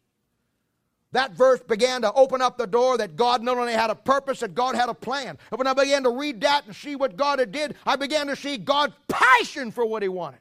That 1.12 1.32
verse 1.32 1.60
began 1.60 2.02
to 2.02 2.12
open 2.12 2.42
up 2.42 2.58
the 2.58 2.66
door 2.66 2.98
that 2.98 3.16
God 3.16 3.42
not 3.42 3.56
only 3.56 3.72
had 3.72 3.88
a 3.88 3.94
purpose, 3.94 4.40
that 4.40 4.54
God 4.54 4.74
had 4.74 4.90
a 4.90 4.94
plan. 4.94 5.38
And 5.50 5.58
when 5.58 5.66
I 5.66 5.72
began 5.72 6.02
to 6.02 6.10
read 6.10 6.42
that 6.42 6.66
and 6.66 6.76
see 6.76 6.96
what 6.96 7.16
God 7.16 7.38
had 7.38 7.50
did, 7.50 7.76
I 7.86 7.96
began 7.96 8.26
to 8.26 8.36
see 8.36 8.58
God's 8.58 8.94
passion 9.08 9.70
for 9.70 9.86
what 9.86 10.02
he 10.02 10.08
wanted. 10.08 10.40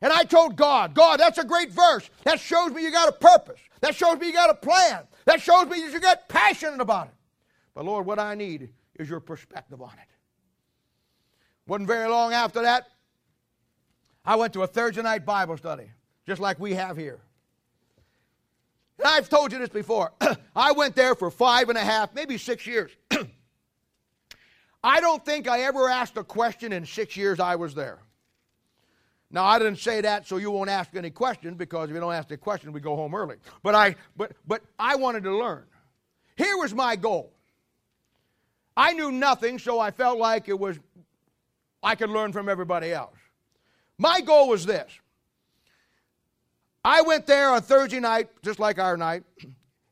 And 0.00 0.12
I 0.12 0.24
told 0.24 0.56
God, 0.56 0.94
God, 0.94 1.20
that's 1.20 1.36
a 1.36 1.44
great 1.44 1.70
verse. 1.70 2.08
That 2.24 2.40
shows 2.40 2.72
me 2.72 2.82
you 2.82 2.90
got 2.90 3.10
a 3.10 3.12
purpose. 3.12 3.60
That 3.82 3.94
shows 3.94 4.18
me 4.18 4.28
you 4.28 4.32
got 4.32 4.48
a 4.48 4.54
plan. 4.54 5.02
That 5.26 5.42
shows 5.42 5.66
me 5.68 5.80
that 5.80 5.92
you 5.92 6.00
got 6.00 6.26
passionate 6.28 6.80
about 6.80 7.08
it. 7.08 7.14
But 7.80 7.86
Lord, 7.86 8.04
what 8.04 8.18
I 8.18 8.34
need 8.34 8.68
is 8.96 9.08
your 9.08 9.20
perspective 9.20 9.80
on 9.80 9.88
it. 9.92 10.08
Wasn't 11.66 11.86
very 11.88 12.10
long 12.10 12.34
after 12.34 12.60
that, 12.60 12.86
I 14.22 14.36
went 14.36 14.52
to 14.52 14.64
a 14.64 14.66
Thursday 14.66 15.00
night 15.00 15.24
Bible 15.24 15.56
study, 15.56 15.90
just 16.26 16.42
like 16.42 16.60
we 16.60 16.74
have 16.74 16.98
here. 16.98 17.20
And 18.98 19.08
I've 19.08 19.30
told 19.30 19.50
you 19.50 19.58
this 19.58 19.70
before. 19.70 20.12
I 20.54 20.72
went 20.72 20.94
there 20.94 21.14
for 21.14 21.30
five 21.30 21.70
and 21.70 21.78
a 21.78 21.80
half, 21.80 22.12
maybe 22.12 22.36
six 22.36 22.66
years. 22.66 22.90
I 24.84 25.00
don't 25.00 25.24
think 25.24 25.48
I 25.48 25.60
ever 25.60 25.88
asked 25.88 26.18
a 26.18 26.24
question 26.24 26.74
in 26.74 26.84
six 26.84 27.16
years 27.16 27.40
I 27.40 27.56
was 27.56 27.74
there. 27.74 28.00
Now 29.30 29.46
I 29.46 29.58
didn't 29.58 29.78
say 29.78 30.02
that 30.02 30.28
so 30.28 30.36
you 30.36 30.50
won't 30.50 30.68
ask 30.68 30.94
any 30.94 31.08
questions 31.08 31.56
because 31.56 31.88
if 31.88 31.94
you 31.94 32.00
don't 32.00 32.12
ask 32.12 32.30
a 32.30 32.36
question, 32.36 32.72
we 32.72 32.80
go 32.80 32.94
home 32.94 33.14
early. 33.14 33.36
But 33.62 33.74
I 33.74 33.96
but 34.18 34.32
but 34.46 34.60
I 34.78 34.96
wanted 34.96 35.24
to 35.24 35.34
learn. 35.34 35.64
Here 36.36 36.58
was 36.58 36.74
my 36.74 36.94
goal. 36.94 37.32
I 38.80 38.94
knew 38.94 39.12
nothing, 39.12 39.58
so 39.58 39.78
I 39.78 39.90
felt 39.90 40.18
like 40.18 40.48
it 40.48 40.58
was 40.58 40.78
I 41.82 41.94
could 41.96 42.08
learn 42.08 42.32
from 42.32 42.48
everybody 42.48 42.92
else. 42.92 43.16
My 43.98 44.22
goal 44.22 44.48
was 44.48 44.64
this. 44.64 44.90
I 46.82 47.02
went 47.02 47.26
there 47.26 47.50
on 47.50 47.60
Thursday 47.60 48.00
night, 48.00 48.30
just 48.42 48.58
like 48.58 48.78
our 48.78 48.96
night, 48.96 49.24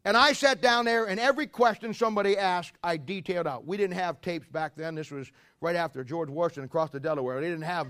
and 0.07 0.16
I 0.16 0.32
sat 0.32 0.62
down 0.62 0.86
there, 0.86 1.05
and 1.05 1.20
every 1.20 1.47
question 1.47 1.93
somebody 1.93 2.39
asked, 2.39 2.76
I 2.82 2.97
detailed 2.97 3.47
out. 3.47 3.66
We 3.66 3.76
didn't 3.76 3.99
have 3.99 4.22
tapes 4.22 4.49
back 4.49 4.72
then. 4.74 4.95
This 4.95 5.11
was 5.11 5.30
right 5.61 5.76
after 5.76 6.03
George 6.03 6.30
Washington 6.30 6.66
crossed 6.66 6.93
the 6.93 7.01
Delaware. 7.01 7.43
They 7.43 7.51
didn't 7.51 7.64
have 7.64 7.89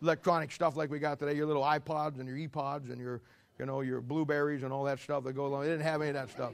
electronic 0.00 0.52
stuff 0.52 0.76
like 0.76 0.92
we 0.92 1.00
got 1.00 1.18
today, 1.18 1.34
your 1.34 1.46
little 1.46 1.64
iPods 1.64 2.20
and 2.20 2.28
your 2.28 2.36
ePods 2.36 2.92
and 2.92 3.00
your, 3.00 3.20
you 3.58 3.66
know, 3.66 3.80
your 3.80 4.00
blueberries 4.00 4.62
and 4.62 4.72
all 4.72 4.84
that 4.84 5.00
stuff 5.00 5.24
that 5.24 5.32
go 5.32 5.46
along. 5.46 5.62
They 5.62 5.70
didn't 5.70 5.82
have 5.82 6.00
any 6.02 6.10
of 6.10 6.14
that 6.14 6.30
stuff. 6.30 6.52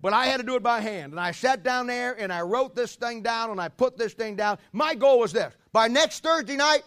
But 0.00 0.12
I 0.12 0.26
had 0.26 0.38
to 0.38 0.46
do 0.46 0.54
it 0.54 0.62
by 0.62 0.80
hand. 0.80 1.12
And 1.12 1.20
I 1.20 1.32
sat 1.32 1.62
down 1.62 1.86
there 1.86 2.14
and 2.14 2.32
I 2.32 2.42
wrote 2.42 2.76
this 2.76 2.94
thing 2.94 3.22
down 3.22 3.50
and 3.50 3.60
I 3.60 3.68
put 3.68 3.98
this 3.98 4.12
thing 4.12 4.36
down. 4.36 4.58
My 4.72 4.94
goal 4.94 5.18
was 5.18 5.32
this 5.32 5.54
by 5.72 5.88
next 5.88 6.22
Thursday 6.22 6.56
night, 6.56 6.82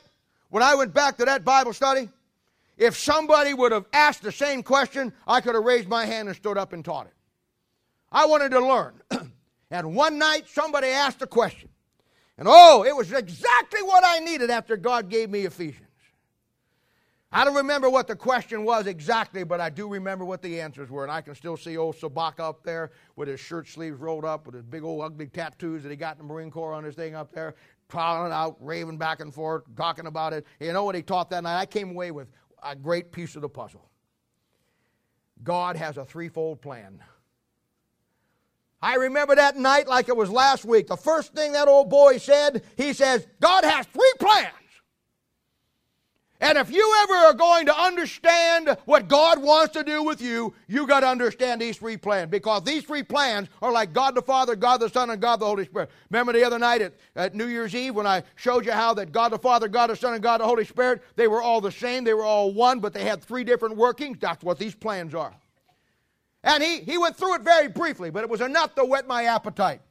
when 0.49 0.64
I 0.64 0.76
went 0.76 0.93
back 0.93 1.18
to 1.18 1.26
that 1.26 1.43
Bible 1.43 1.74
study, 1.74 2.09
if 2.78 2.97
somebody 2.97 3.53
would 3.53 3.72
have 3.72 3.86
asked 3.93 4.22
the 4.22 4.32
same 4.32 4.64
question, 4.64 5.14
I 5.28 5.41
could 5.41 5.55
have 5.55 5.64
raised 5.64 5.88
my 5.88 6.05
hand 6.05 6.28
and 6.28 6.36
stood 6.36 6.57
up 6.57 6.74
and 6.74 6.84
taught 6.84 7.07
it. 7.07 7.14
I 8.12 8.26
wanted 8.26 8.51
to 8.51 8.59
learn. 8.59 9.01
and 9.72 9.95
one 9.95 10.18
night, 10.18 10.49
somebody 10.49 10.88
asked 10.88 11.22
a 11.22 11.28
question. 11.28 11.70
And 12.38 12.47
oh, 12.49 12.84
it 12.84 12.95
was 12.95 13.12
exactly 13.12 13.82
what 13.84 14.03
I 14.05 14.20
needed 14.20 14.49
after 14.49 14.76
God 14.76 15.09
gave 15.09 15.30
me 15.30 15.41
Ephesians. 15.41 15.91
I 17.34 17.46
don't 17.46 17.56
remember 17.56 17.90
what 17.90 18.08
the 18.08 18.16
question 18.16 18.66
was 18.66 18.88
exactly, 18.88 19.46
but 19.46 19.62
I 19.62 19.70
do 19.70 19.88
remember 19.88 20.26
what 20.26 20.42
the 20.42 20.60
answers 20.60 20.90
were. 20.90 21.04
And 21.04 21.12
I 21.12 21.22
can 21.22 21.34
still 21.34 21.56
see 21.56 21.78
old 21.78 21.96
Sabaka 21.96 22.42
up 22.42 22.64
there 22.64 22.92
with 23.16 23.30
his 23.30 23.40
shirt 23.40 23.70
sleeves 23.70 24.00
rolled 24.00 24.26
up, 24.26 24.46
with 24.46 24.56
his 24.56 24.66
big 24.66 24.84
old 24.84 25.02
ugly 25.02 25.28
tattoos 25.28 25.84
that 25.84 25.90
he 25.90 25.96
got 25.96 26.16
in 26.16 26.18
the 26.18 26.24
Marine 26.26 26.52
Corps 26.52 26.74
on 26.74 26.84
his 26.84 26.96
thing 26.96 27.16
up 27.16 27.32
there, 27.32 27.56
prowling 27.88 28.34
out, 28.34 28.58
raving 28.60 28.98
back 28.98 29.22
and 29.22 29.34
forth, 29.34 29.64
talking 29.78 30.08
about 30.08 30.34
it. 30.34 30.46
You 30.60 30.74
know 30.74 30.84
what 30.84 30.94
he 30.94 31.02
taught 31.02 31.30
that 31.30 31.44
night? 31.44 31.58
I 31.58 31.66
came 31.66 31.92
away 31.92 32.12
with 32.12 32.28
a 32.64 32.76
great 32.76 33.14
piece 33.14 33.38
of 33.38 33.42
the 33.42 33.50
puzzle. 33.50 33.90
God 35.42 35.78
has 35.78 35.98
a 35.98 36.04
threefold 36.04 36.62
plan. 36.62 37.02
I 38.82 38.96
remember 38.96 39.36
that 39.36 39.56
night 39.56 39.88
like 39.88 40.10
it 40.10 40.18
was 40.18 40.30
last 40.30 40.66
week. 40.66 40.88
The 40.88 40.98
first 40.98 41.34
thing 41.34 41.54
that 41.54 41.70
old 41.70 41.90
boy 41.90 42.18
said, 42.18 42.64
he 42.76 42.92
says, 42.94 43.26
God 43.40 43.64
has 43.64 43.86
three 43.86 44.14
plans. 44.20 44.54
And 46.42 46.58
if 46.58 46.72
you 46.72 46.94
ever 47.04 47.14
are 47.14 47.34
going 47.34 47.68
to 47.68 47.80
understand 47.80 48.76
what 48.86 49.08
God 49.08 49.39
wants 49.44 49.74
to 49.74 49.84
do 49.84 50.02
with 50.02 50.20
you, 50.20 50.56
you 50.68 50.88
got 50.88 51.02
to 51.02 51.08
understand 51.08 51.62
these 51.62 51.78
three 51.78 51.98
plans 51.98 52.32
because 52.32 52.64
these 52.64 52.84
three 52.84 53.04
plans 53.04 53.48
are 53.62 53.72
like 53.72 53.94
God 53.94 54.16
the 54.16 54.24
Father, 54.24 54.56
God 54.56 54.78
the 54.78 54.89
Son, 54.89 55.12
and 55.12 55.22
God 55.22 55.39
the 55.39 55.46
Holy 55.46 55.66
Spirit. 55.66 55.92
Remember 56.10 56.34
the 56.34 56.44
other 56.44 56.58
night 56.58 56.82
at, 56.82 56.96
at 57.16 57.36
New 57.36 57.46
Year's 57.46 57.76
Eve 57.76 57.94
when 57.94 58.08
I 58.08 58.24
showed 58.36 58.66
you 58.66 58.72
how 58.72 58.96
that 58.96 59.12
God 59.12 59.32
the 59.32 59.38
Father, 59.38 59.68
God 59.68 59.92
the 59.92 59.96
Son, 59.96 60.16
and 60.16 60.24
God 60.24 60.42
the 60.42 60.46
Holy 60.46 60.66
Spirit, 60.66 61.04
they 61.16 61.28
were 61.28 61.44
all 61.44 61.62
the 61.62 61.72
same, 61.72 62.04
they 62.04 62.16
were 62.16 62.24
all 62.24 62.52
one, 62.52 62.80
but 62.80 62.92
they 62.92 63.04
had 63.04 63.24
three 63.24 63.44
different 63.44 63.78
workings? 63.78 64.18
That's 64.20 64.44
what 64.44 64.58
these 64.58 64.74
plans 64.74 65.14
are. 65.14 65.36
And 66.44 66.64
he, 66.64 66.80
he 66.80 66.98
went 66.98 67.16
through 67.16 67.36
it 67.36 67.44
very 67.44 67.68
briefly, 67.68 68.10
but 68.10 68.24
it 68.24 68.30
was 68.32 68.42
enough 68.42 68.74
to 68.76 68.84
whet 68.84 69.08
my 69.08 69.26
appetite. 69.26 69.82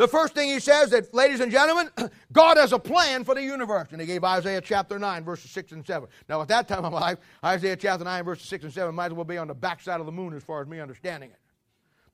The 0.00 0.08
first 0.08 0.32
thing 0.32 0.48
he 0.48 0.60
says 0.60 0.88
that, 0.92 1.12
ladies 1.12 1.40
and 1.40 1.52
gentlemen, 1.52 1.90
God 2.32 2.56
has 2.56 2.72
a 2.72 2.78
plan 2.78 3.22
for 3.22 3.34
the 3.34 3.42
universe. 3.42 3.88
And 3.92 4.00
he 4.00 4.06
gave 4.06 4.24
Isaiah 4.24 4.62
chapter 4.62 4.98
9, 4.98 5.24
verses 5.24 5.50
6 5.50 5.72
and 5.72 5.86
7. 5.86 6.08
Now, 6.26 6.40
at 6.40 6.48
that 6.48 6.66
time 6.68 6.86
of 6.86 6.92
my 6.94 7.00
life, 7.00 7.18
Isaiah 7.44 7.76
chapter 7.76 8.02
9, 8.02 8.24
verses 8.24 8.48
6 8.48 8.64
and 8.64 8.72
7 8.72 8.94
might 8.94 9.08
as 9.08 9.12
well 9.12 9.26
be 9.26 9.36
on 9.36 9.46
the 9.46 9.54
backside 9.54 10.00
of 10.00 10.06
the 10.06 10.12
moon 10.12 10.32
as 10.32 10.42
far 10.42 10.62
as 10.62 10.68
me 10.68 10.80
understanding 10.80 11.28
it. 11.28 11.38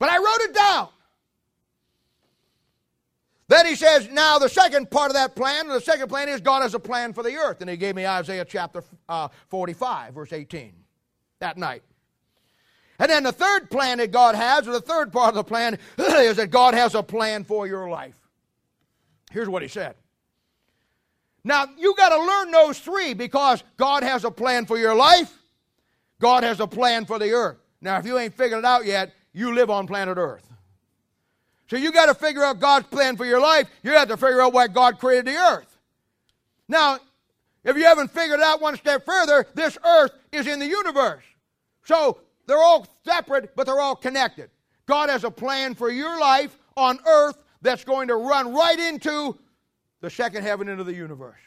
But 0.01 0.09
I 0.09 0.19
wrote 0.19 0.41
it 0.41 0.53
down. 0.53 0.89
Then 3.47 3.67
he 3.67 3.77
says, 3.77 4.09
now 4.11 4.41
the 4.41 4.49
second 4.49 4.91
part 4.91 5.11
of 5.11 5.15
that 5.15 5.37
plan, 5.37 5.69
the 5.69 5.81
second 5.81 6.09
plan 6.09 6.29
is 6.29 6.41
God 6.41 6.63
has 6.63 6.75
a 6.75 6.81
plan 6.81 7.13
for 7.13 7.23
the 7.23 7.37
earth. 7.37 7.61
And 7.61 7.71
he 7.71 7.77
gave 7.77 7.95
me 7.95 8.05
Isaiah 8.05 8.45
chapter 8.45 8.83
uh, 9.09 9.29
45, 9.47 10.13
verse 10.13 10.33
18, 10.33 10.73
that 11.39 11.57
night. 11.57 11.85
And 12.99 13.11
then 13.11 13.23
the 13.23 13.33
third 13.33 13.71
plan 13.71 13.99
that 13.99 14.11
God 14.11 14.35
has, 14.35 14.67
or 14.67 14.73
the 14.73 14.81
third 14.81 15.13
part 15.13 15.31
of 15.31 15.35
the 15.35 15.45
plan, 15.45 15.79
is 15.99 16.37
that 16.37 16.51
God 16.51 16.75
has 16.75 16.95
a 16.95 17.03
plan 17.03 17.45
for 17.45 17.67
your 17.67 17.89
life. 17.89 18.19
Here's 19.31 19.49
what 19.49 19.63
he 19.63 19.69
said. 19.69 19.95
Now, 21.45 21.67
you 21.79 21.95
got 21.95 22.09
to 22.09 22.19
learn 22.19 22.51
those 22.51 22.79
three 22.79 23.15
because 23.15 23.63
God 23.77 24.03
has 24.03 24.25
a 24.25 24.31
plan 24.31 24.67
for 24.67 24.79
your 24.79 24.95
life, 24.95 25.33
God 26.21 26.43
has 26.43 26.61
a 26.61 26.67
plan 26.67 27.05
for 27.05 27.19
the 27.19 27.33
earth. 27.33 27.59
Now, 27.81 27.99
if 27.99 28.07
you 28.07 28.19
ain't 28.19 28.35
figured 28.35 28.61
it 28.61 28.65
out 28.65 28.87
yet, 28.87 29.13
you 29.33 29.55
live 29.55 29.71
on 29.71 29.87
planet 29.87 30.17
Earth. 30.17 30.51
So 31.69 31.77
you 31.77 31.93
got 31.93 32.07
to 32.07 32.15
figure 32.15 32.43
out 32.43 32.59
God's 32.59 32.87
plan 32.87 33.17
for 33.17 33.27
your 33.27 33.41
life. 33.41 33.69
You 33.83 33.93
have 33.93 34.09
to 34.09 34.17
figure 34.17 34.41
out 34.41 34.53
why 34.53 34.69
God 34.69 34.99
created 34.99 35.27
the 35.27 35.37
earth. 35.37 35.79
Now, 36.69 36.99
if 37.65 37.77
you 37.77 37.85
haven't 37.85 38.13
figured 38.13 38.41
it 38.41 38.45
out 38.45 38.61
one 38.61 38.77
step 38.77 39.05
further, 39.05 39.47
this 39.55 39.77
earth 39.85 40.13
is 40.33 40.47
in 40.47 40.59
the 40.59 40.67
universe. 40.67 41.25
So 41.85 42.19
they're 42.47 42.63
all 42.63 42.87
separate, 43.05 43.55
but 43.57 43.67
they're 43.67 43.81
all 43.81 43.97
connected. 43.97 44.51
God 44.87 45.11
has 45.11 45.25
a 45.25 45.31
plan 45.31 45.75
for 45.75 45.91
your 45.91 46.19
life 46.19 46.57
on 46.77 46.99
earth 47.07 47.37
that's 47.63 47.85
going 47.85 48.09
to 48.09 48.17
run 48.17 48.55
right 48.55 48.79
into 48.79 49.37
the 50.01 50.11
second 50.11 50.45
heaven 50.45 50.69
into 50.69 50.85
the 50.85 50.95
universe. 50.95 51.41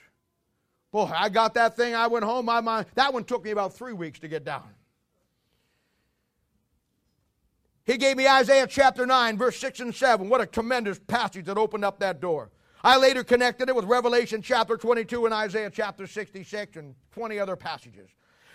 Boy, 0.92 1.10
I 1.14 1.30
got 1.30 1.54
that 1.54 1.76
thing. 1.76 1.96
I 1.96 2.08
went 2.08 2.26
home. 2.26 2.46
My 2.46 2.62
mind, 2.62 2.88
that 2.96 3.14
one 3.14 3.24
took 3.24 3.44
me 3.44 3.52
about 3.52 3.74
three 3.74 3.94
weeks 3.94 4.20
to 4.20 4.28
get 4.28 4.44
down. 4.44 4.64
He 7.86 7.98
gave 7.98 8.18
me 8.18 8.28
Isaiah 8.28 8.68
chapter 8.68 9.06
9, 9.06 9.38
verse 9.38 9.58
6 9.58 9.80
and 9.80 9.96
7. 9.96 10.30
What 10.30 10.42
a 10.42 10.46
tremendous 10.46 11.00
passage 11.00 11.46
that 11.46 11.58
opened 11.58 11.86
up 11.86 12.00
that 12.00 12.22
door. 12.22 12.52
I 12.84 12.98
later 12.98 13.24
connected 13.24 13.68
it 13.68 13.76
with 13.76 13.86
Revelation 13.86 14.42
chapter 14.42 14.78
22 14.78 15.26
and 15.26 15.34
Isaiah 15.34 15.70
chapter 15.70 16.08
66 16.08 16.78
and 16.78 16.96
20 17.12 17.40
other 17.40 17.56
passages. 17.56 18.10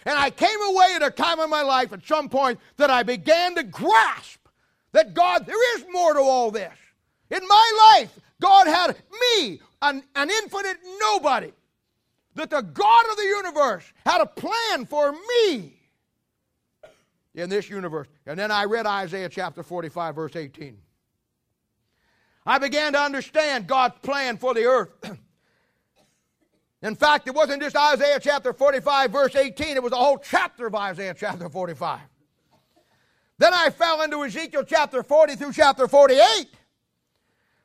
And 0.04 0.18
I 0.18 0.30
came 0.30 0.60
away 0.68 0.92
at 0.96 1.02
a 1.02 1.10
time 1.10 1.40
in 1.40 1.48
my 1.48 1.62
life 1.62 1.92
at 1.92 2.06
some 2.06 2.28
point 2.28 2.60
that 2.76 2.90
I 2.90 3.02
began 3.02 3.54
to 3.54 3.62
grasp 3.62 4.40
that 4.92 5.14
God, 5.14 5.46
there 5.46 5.78
is 5.78 5.86
more 5.90 6.14
to 6.14 6.20
all 6.20 6.50
this. 6.50 6.72
In 7.30 7.40
my 7.46 7.96
life, 7.98 8.18
God 8.40 8.66
had 8.66 8.96
me, 9.20 9.60
an, 9.82 10.02
an 10.14 10.30
infinite 10.30 10.78
nobody, 11.00 11.52
that 12.34 12.50
the 12.50 12.60
God 12.60 13.04
of 13.10 13.16
the 13.16 13.24
universe 13.24 13.84
had 14.04 14.20
a 14.20 14.26
plan 14.26 14.86
for 14.86 15.12
me 15.12 15.74
in 17.34 17.48
this 17.48 17.68
universe. 17.68 18.08
And 18.26 18.38
then 18.38 18.50
I 18.50 18.64
read 18.64 18.86
Isaiah 18.86 19.28
chapter 19.28 19.62
45, 19.62 20.14
verse 20.14 20.36
18. 20.36 20.78
I 22.46 22.58
began 22.58 22.92
to 22.92 23.00
understand 23.00 23.66
God's 23.66 23.98
plan 24.02 24.36
for 24.36 24.54
the 24.54 24.64
earth. 24.64 24.90
In 26.84 26.94
fact, 26.94 27.26
it 27.26 27.34
wasn't 27.34 27.62
just 27.62 27.74
Isaiah 27.74 28.20
chapter 28.20 28.52
45, 28.52 29.10
verse 29.10 29.34
18, 29.34 29.76
it 29.76 29.82
was 29.82 29.92
a 29.92 29.96
whole 29.96 30.18
chapter 30.18 30.66
of 30.66 30.74
Isaiah 30.74 31.14
chapter 31.18 31.48
45. 31.48 31.98
Then 33.38 33.54
I 33.54 33.70
fell 33.70 34.02
into 34.02 34.22
Ezekiel 34.22 34.64
chapter 34.64 35.02
40 35.02 35.36
through 35.36 35.54
chapter 35.54 35.88
48. 35.88 36.20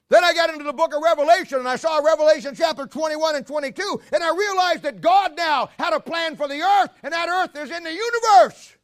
Then 0.08 0.24
I 0.24 0.34
got 0.34 0.50
into 0.52 0.64
the 0.64 0.72
book 0.72 0.96
of 0.96 1.04
Revelation 1.04 1.60
and 1.60 1.68
I 1.68 1.76
saw 1.76 1.98
Revelation 2.00 2.56
chapter 2.56 2.88
21 2.88 3.36
and 3.36 3.46
22, 3.46 4.02
and 4.14 4.24
I 4.24 4.34
realized 4.34 4.84
that 4.84 5.02
God 5.02 5.36
now 5.36 5.70
had 5.78 5.92
a 5.92 6.00
plan 6.00 6.38
for 6.38 6.48
the 6.48 6.62
earth, 6.62 6.92
and 7.04 7.14
that 7.14 7.28
earth 7.28 7.62
is 7.62 7.70
in 7.76 7.84
the 7.84 7.92
universe. 7.92 8.78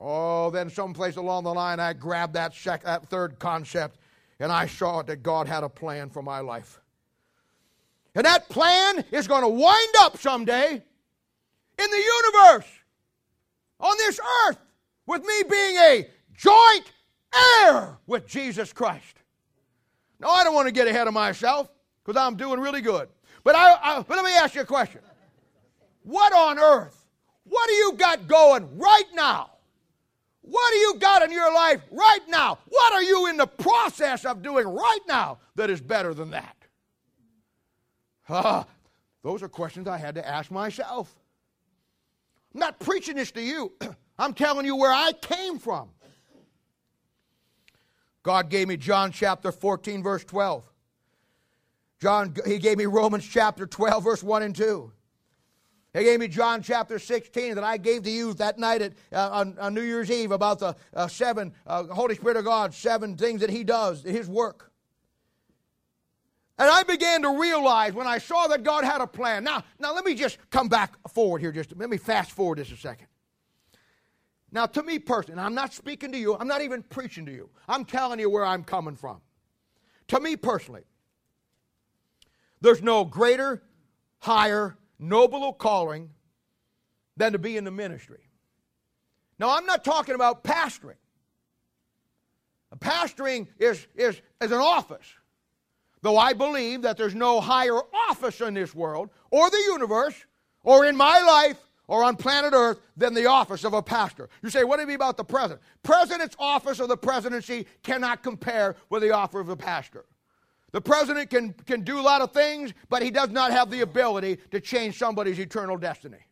Oh, 0.00 0.50
then 0.50 0.68
someplace 0.68 1.14
along 1.14 1.44
the 1.44 1.54
line 1.54 1.78
I 1.78 1.92
grabbed 1.92 2.34
that, 2.34 2.54
sec- 2.54 2.82
that 2.82 3.06
third 3.06 3.38
concept 3.38 3.98
and 4.40 4.50
I 4.50 4.66
saw 4.66 5.02
that 5.02 5.22
God 5.22 5.46
had 5.46 5.62
a 5.62 5.68
plan 5.68 6.10
for 6.10 6.22
my 6.22 6.40
life. 6.40 6.80
And 8.16 8.24
that 8.24 8.48
plan 8.48 9.04
is 9.12 9.28
going 9.28 9.42
to 9.42 9.48
wind 9.48 9.94
up 10.00 10.16
someday 10.16 10.72
in 10.72 11.90
the 11.90 12.02
universe, 12.24 12.66
on 13.78 13.94
this 13.98 14.18
earth, 14.48 14.58
with 15.06 15.22
me 15.22 15.42
being 15.48 15.76
a 15.76 16.08
joint 16.34 16.92
heir 17.62 17.98
with 18.06 18.26
Jesus 18.26 18.72
Christ. 18.72 19.16
Now, 20.18 20.30
I 20.30 20.44
don't 20.44 20.54
want 20.54 20.66
to 20.66 20.72
get 20.72 20.88
ahead 20.88 21.06
of 21.06 21.12
myself 21.12 21.68
because 22.02 22.18
I'm 22.18 22.36
doing 22.36 22.58
really 22.58 22.80
good. 22.80 23.10
But, 23.44 23.54
I, 23.54 23.74
I, 23.74 24.02
but 24.02 24.16
let 24.16 24.24
me 24.24 24.34
ask 24.34 24.54
you 24.54 24.62
a 24.62 24.66
question. 24.66 25.02
What 26.02 26.32
on 26.32 26.58
earth? 26.58 27.06
What 27.44 27.68
do 27.68 27.74
you 27.74 27.92
got 27.98 28.26
going 28.26 28.78
right 28.78 29.08
now? 29.12 29.50
What 30.40 30.70
do 30.70 30.76
you 30.78 30.94
got 30.98 31.22
in 31.22 31.30
your 31.30 31.52
life 31.52 31.82
right 31.90 32.20
now? 32.28 32.58
What 32.66 32.94
are 32.94 33.02
you 33.02 33.26
in 33.26 33.36
the 33.36 33.46
process 33.46 34.24
of 34.24 34.42
doing 34.42 34.66
right 34.66 35.00
now 35.06 35.38
that 35.56 35.68
is 35.68 35.82
better 35.82 36.14
than 36.14 36.30
that? 36.30 36.55
Ah, 38.28 38.66
those 39.22 39.42
are 39.42 39.48
questions 39.48 39.86
I 39.88 39.98
had 39.98 40.14
to 40.16 40.26
ask 40.26 40.50
myself. 40.50 41.14
I'm 42.54 42.60
not 42.60 42.78
preaching 42.78 43.16
this 43.16 43.30
to 43.32 43.42
you, 43.42 43.72
I'm 44.18 44.34
telling 44.34 44.66
you 44.66 44.76
where 44.76 44.92
I 44.92 45.12
came 45.12 45.58
from. 45.58 45.90
God 48.22 48.50
gave 48.50 48.66
me 48.66 48.76
John 48.76 49.12
chapter 49.12 49.52
14, 49.52 50.02
verse 50.02 50.24
12. 50.24 50.68
John, 52.00 52.34
he 52.44 52.58
gave 52.58 52.76
me 52.76 52.86
Romans 52.86 53.24
chapter 53.26 53.66
12, 53.66 54.02
verse 54.04 54.22
1 54.22 54.42
and 54.42 54.54
2. 54.54 54.92
He 55.94 56.04
gave 56.04 56.20
me 56.20 56.28
John 56.28 56.60
chapter 56.60 56.98
16 56.98 57.54
that 57.54 57.64
I 57.64 57.78
gave 57.78 58.02
to 58.02 58.10
you 58.10 58.34
that 58.34 58.58
night 58.58 58.82
at, 58.82 58.92
uh, 59.12 59.30
on, 59.30 59.56
on, 59.58 59.72
New 59.72 59.82
Year's 59.82 60.10
Eve 60.10 60.30
about 60.30 60.58
the 60.58 60.76
uh, 60.92 61.08
seven, 61.08 61.54
uh, 61.66 61.84
Holy 61.84 62.14
Spirit 62.14 62.36
of 62.36 62.44
God, 62.44 62.74
seven 62.74 63.16
things 63.16 63.40
that 63.40 63.48
He 63.48 63.64
does, 63.64 64.02
His 64.02 64.28
work. 64.28 64.72
And 66.58 66.70
I 66.70 66.84
began 66.84 67.22
to 67.22 67.38
realize 67.38 67.92
when 67.92 68.06
I 68.06 68.18
saw 68.18 68.46
that 68.46 68.62
God 68.62 68.84
had 68.84 69.00
a 69.00 69.06
plan. 69.06 69.44
Now, 69.44 69.64
now 69.78 69.94
let 69.94 70.04
me 70.04 70.14
just 70.14 70.38
come 70.50 70.68
back 70.68 70.94
forward 71.10 71.42
here. 71.42 71.52
Just 71.52 71.76
let 71.76 71.90
me 71.90 71.98
fast 71.98 72.30
forward 72.30 72.58
just 72.58 72.72
a 72.72 72.76
second. 72.76 73.08
Now, 74.50 74.64
to 74.64 74.82
me 74.82 74.98
personally, 74.98 75.42
I'm 75.42 75.54
not 75.54 75.74
speaking 75.74 76.12
to 76.12 76.18
you. 76.18 76.34
I'm 76.34 76.48
not 76.48 76.62
even 76.62 76.82
preaching 76.82 77.26
to 77.26 77.32
you. 77.32 77.50
I'm 77.68 77.84
telling 77.84 78.20
you 78.20 78.30
where 78.30 78.46
I'm 78.46 78.64
coming 78.64 78.96
from. 78.96 79.20
To 80.08 80.20
me 80.20 80.36
personally, 80.36 80.84
there's 82.62 82.80
no 82.80 83.04
greater, 83.04 83.62
higher, 84.20 84.78
nobler 84.98 85.52
calling 85.52 86.10
than 87.18 87.32
to 87.32 87.38
be 87.38 87.58
in 87.58 87.64
the 87.64 87.70
ministry. 87.70 88.30
Now, 89.38 89.54
I'm 89.56 89.66
not 89.66 89.84
talking 89.84 90.14
about 90.14 90.42
pastoring. 90.42 90.96
Pastoring 92.78 93.46
is, 93.58 93.86
is, 93.94 94.20
is 94.40 94.52
an 94.52 94.58
office. 94.58 95.06
Though 96.06 96.18
I 96.18 96.34
believe 96.34 96.82
that 96.82 96.96
there's 96.96 97.16
no 97.16 97.40
higher 97.40 97.80
office 98.08 98.40
in 98.40 98.54
this 98.54 98.72
world, 98.72 99.10
or 99.32 99.50
the 99.50 99.60
universe, 99.72 100.14
or 100.62 100.86
in 100.86 100.96
my 100.96 101.20
life, 101.20 101.58
or 101.88 102.04
on 102.04 102.14
planet 102.14 102.52
Earth 102.54 102.78
than 102.96 103.12
the 103.12 103.26
office 103.26 103.64
of 103.64 103.74
a 103.74 103.82
pastor. 103.82 104.28
You 104.40 104.48
say, 104.48 104.62
what 104.62 104.76
do 104.76 104.82
you 104.82 104.86
mean 104.86 104.94
about 104.94 105.16
the 105.16 105.24
president? 105.24 105.62
President's 105.82 106.36
office 106.38 106.78
or 106.78 106.86
the 106.86 106.96
presidency 106.96 107.66
cannot 107.82 108.22
compare 108.22 108.76
with 108.88 109.02
the 109.02 109.10
offer 109.10 109.40
of 109.40 109.48
a 109.48 109.56
pastor. 109.56 110.04
The 110.70 110.80
president 110.80 111.28
can, 111.28 111.54
can 111.66 111.80
do 111.80 111.98
a 111.98 112.02
lot 112.02 112.22
of 112.22 112.30
things, 112.30 112.72
but 112.88 113.02
he 113.02 113.10
does 113.10 113.30
not 113.30 113.50
have 113.50 113.68
the 113.68 113.80
ability 113.80 114.38
to 114.52 114.60
change 114.60 114.96
somebody's 114.96 115.40
eternal 115.40 115.76
destiny. 115.76 116.24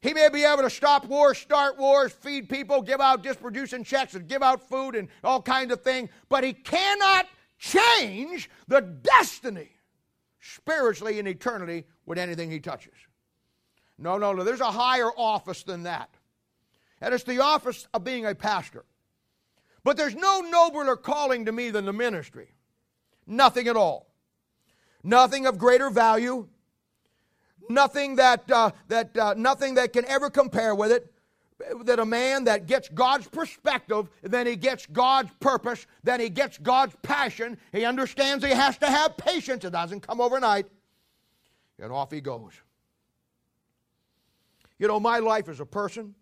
He 0.00 0.14
may 0.14 0.30
be 0.30 0.44
able 0.44 0.62
to 0.62 0.70
stop 0.70 1.04
wars, 1.04 1.36
start 1.36 1.78
wars, 1.78 2.12
feed 2.12 2.48
people, 2.48 2.80
give 2.80 3.02
out 3.02 3.22
distribution 3.22 3.84
checks, 3.84 4.14
and 4.14 4.26
give 4.26 4.42
out 4.42 4.66
food 4.66 4.94
and 4.94 5.08
all 5.22 5.42
kinds 5.42 5.70
of 5.70 5.82
things, 5.82 6.08
but 6.30 6.44
he 6.44 6.54
cannot 6.54 7.26
change 7.62 8.50
the 8.66 8.80
destiny 8.80 9.70
spiritually 10.40 11.20
in 11.20 11.28
eternity 11.28 11.84
with 12.04 12.18
anything 12.18 12.50
he 12.50 12.58
touches. 12.58 12.94
No, 13.98 14.18
no, 14.18 14.32
no. 14.32 14.42
There's 14.42 14.60
a 14.60 14.70
higher 14.70 15.10
office 15.16 15.62
than 15.62 15.84
that. 15.84 16.10
and 17.00 17.14
it's 17.14 17.24
the 17.24 17.40
office 17.40 17.88
of 17.94 18.04
being 18.04 18.26
a 18.26 18.34
pastor. 18.34 18.84
But 19.84 19.96
there's 19.96 20.14
no 20.14 20.40
nobler 20.40 20.96
calling 20.96 21.46
to 21.46 21.52
me 21.52 21.70
than 21.70 21.84
the 21.84 21.92
ministry. 21.92 22.48
Nothing 23.26 23.68
at 23.68 23.76
all. 23.76 24.12
Nothing 25.02 25.46
of 25.46 25.58
greater 25.58 25.90
value. 25.90 26.48
Nothing 27.68 28.16
that, 28.16 28.50
uh, 28.50 28.70
that, 28.88 29.16
uh, 29.16 29.34
nothing 29.36 29.74
that 29.74 29.92
can 29.92 30.04
ever 30.06 30.30
compare 30.30 30.74
with 30.74 30.92
it. 30.92 31.11
That 31.84 31.98
a 31.98 32.04
man 32.04 32.44
that 32.44 32.66
gets 32.66 32.88
God's 32.88 33.26
perspective, 33.28 34.08
then 34.22 34.46
he 34.46 34.56
gets 34.56 34.86
God's 34.86 35.30
purpose, 35.40 35.86
then 36.02 36.20
he 36.20 36.28
gets 36.28 36.58
God's 36.58 36.96
passion. 37.02 37.58
He 37.72 37.84
understands 37.84 38.44
he 38.44 38.50
has 38.50 38.78
to 38.78 38.86
have 38.86 39.16
patience. 39.16 39.64
It 39.64 39.72
doesn't 39.72 40.00
come 40.00 40.20
overnight. 40.20 40.66
And 41.78 41.92
off 41.92 42.10
he 42.10 42.20
goes. 42.20 42.52
You 44.78 44.88
know, 44.88 44.98
my 44.98 45.18
life 45.18 45.48
as 45.48 45.60
a 45.60 45.66
person, 45.66 46.14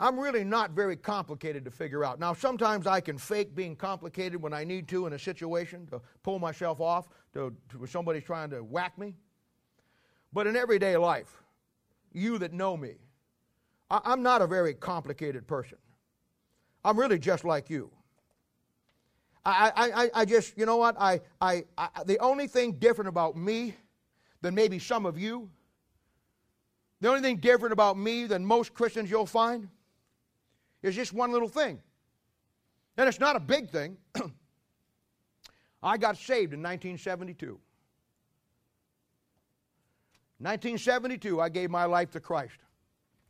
I'm 0.00 0.18
really 0.18 0.42
not 0.42 0.72
very 0.72 0.96
complicated 0.96 1.64
to 1.64 1.70
figure 1.70 2.04
out. 2.04 2.18
Now, 2.18 2.32
sometimes 2.32 2.86
I 2.86 3.00
can 3.00 3.18
fake 3.18 3.54
being 3.54 3.76
complicated 3.76 4.40
when 4.40 4.52
I 4.52 4.64
need 4.64 4.88
to 4.88 5.06
in 5.06 5.12
a 5.12 5.18
situation 5.18 5.86
to 5.88 6.00
pull 6.22 6.38
myself 6.38 6.80
off 6.80 7.08
to, 7.34 7.54
to 7.70 7.86
somebody's 7.86 8.24
trying 8.24 8.50
to 8.50 8.64
whack 8.64 8.98
me. 8.98 9.14
But 10.32 10.46
in 10.46 10.56
everyday 10.56 10.96
life, 10.96 11.41
you 12.14 12.38
that 12.38 12.52
know 12.52 12.76
me, 12.76 12.94
I, 13.90 14.00
I'm 14.04 14.22
not 14.22 14.42
a 14.42 14.46
very 14.46 14.74
complicated 14.74 15.46
person. 15.46 15.78
I'm 16.84 16.98
really 16.98 17.18
just 17.18 17.44
like 17.44 17.70
you. 17.70 17.90
I, 19.44 19.72
I, 19.76 20.10
I 20.20 20.24
just, 20.24 20.56
you 20.56 20.66
know 20.66 20.76
what? 20.76 20.94
I, 20.98 21.20
I, 21.40 21.64
I, 21.76 21.88
the 22.06 22.18
only 22.18 22.46
thing 22.46 22.72
different 22.72 23.08
about 23.08 23.36
me 23.36 23.74
than 24.40 24.54
maybe 24.54 24.78
some 24.78 25.04
of 25.04 25.18
you, 25.18 25.50
the 27.00 27.08
only 27.08 27.20
thing 27.20 27.38
different 27.38 27.72
about 27.72 27.98
me 27.98 28.26
than 28.26 28.44
most 28.44 28.72
Christians 28.72 29.10
you'll 29.10 29.26
find, 29.26 29.68
is 30.82 30.94
just 30.94 31.12
one 31.12 31.32
little 31.32 31.48
thing. 31.48 31.80
And 32.96 33.08
it's 33.08 33.18
not 33.18 33.34
a 33.34 33.40
big 33.40 33.70
thing. 33.70 33.96
I 35.82 35.96
got 35.96 36.16
saved 36.16 36.52
in 36.52 36.62
1972. 36.62 37.58
1972, 40.42 41.40
I 41.40 41.48
gave 41.48 41.70
my 41.70 41.84
life 41.84 42.10
to 42.12 42.20
Christ. 42.20 42.56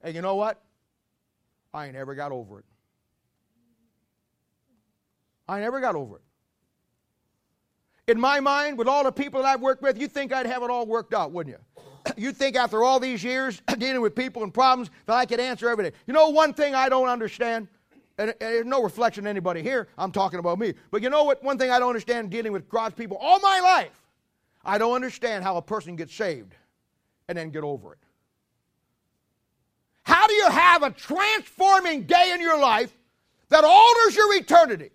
And 0.03 0.15
you 0.15 0.23
know 0.23 0.37
what? 0.37 0.63
I 1.75 1.91
never 1.91 2.15
got 2.15 2.33
over 2.33 2.61
it. 2.61 2.65
I 5.49 5.61
never 5.61 5.81
got 5.81 5.95
over 5.95 6.17
it. 6.17 6.23
In 8.09 8.19
my 8.19 8.41
mind, 8.41 8.79
with 8.79 8.89
all 8.89 9.05
the 9.05 9.13
people 9.13 9.43
that 9.43 9.49
I've 9.49 9.61
worked 9.61 9.83
with, 9.83 9.99
you'd 9.99 10.13
think 10.13 10.33
I'd 10.33 10.47
have 10.47 10.63
it 10.63 10.71
all 10.71 10.87
worked 10.87 11.15
out, 11.15 11.33
wouldn't 11.33 11.57
you? 11.57 11.83
You'd 12.17 12.37
think 12.37 12.57
after 12.57 12.83
all 12.83 12.99
these 12.99 13.23
years 13.23 13.63
dealing 13.79 14.01
with 14.01 14.15
people 14.15 14.43
and 14.43 14.53
problems 14.53 14.91
that 15.07 15.15
I 15.15 15.25
could 15.25 15.39
answer 15.39 15.69
everything. 15.69 15.93
You 16.07 16.15
know, 16.15 16.31
one 16.31 16.53
thing 16.53 16.75
I 16.75 16.89
don't 16.89 17.09
understand, 17.09 17.69
and 18.19 18.35
there's 18.41 18.67
no 18.67 18.83
reflection 18.83 19.25
on 19.25 19.31
anybody 19.31 19.63
here, 19.63 19.87
I'm 19.99 20.11
talking 20.11 20.41
about 20.41 20.59
me. 20.59 20.75
But 20.91 21.03
you 21.03 21.11
know 21.11 21.25
what? 21.25 21.45
One 21.45 21.59
thing 21.59 21.71
I 21.71 21.79
don't 21.79 21.91
understand 21.91 22.31
dealing 22.31 22.53
with 22.53 22.69
God's 22.69 22.95
people 22.95 23.19
all 23.19 23.39
my 23.39 23.61
life, 23.61 24.03
I 24.65 24.79
don't 24.79 24.95
understand 24.95 25.45
how 25.45 25.57
a 25.59 25.63
person 25.63 25.95
gets 25.95 26.15
saved 26.15 26.57
and 27.33 27.39
then 27.39 27.51
get 27.51 27.65
over 27.65 27.95
it. 27.95 27.99
How 30.03 30.27
do 30.27 30.35
you 30.35 30.51
have 30.51 30.83
a 30.83 30.91
transforming 30.91 32.03
day 32.03 32.33
in 32.35 32.43
your 32.43 32.61
life 32.61 32.93
that 33.49 33.65
alters 33.65 34.15
your 34.15 34.35
eternity? 34.35 34.91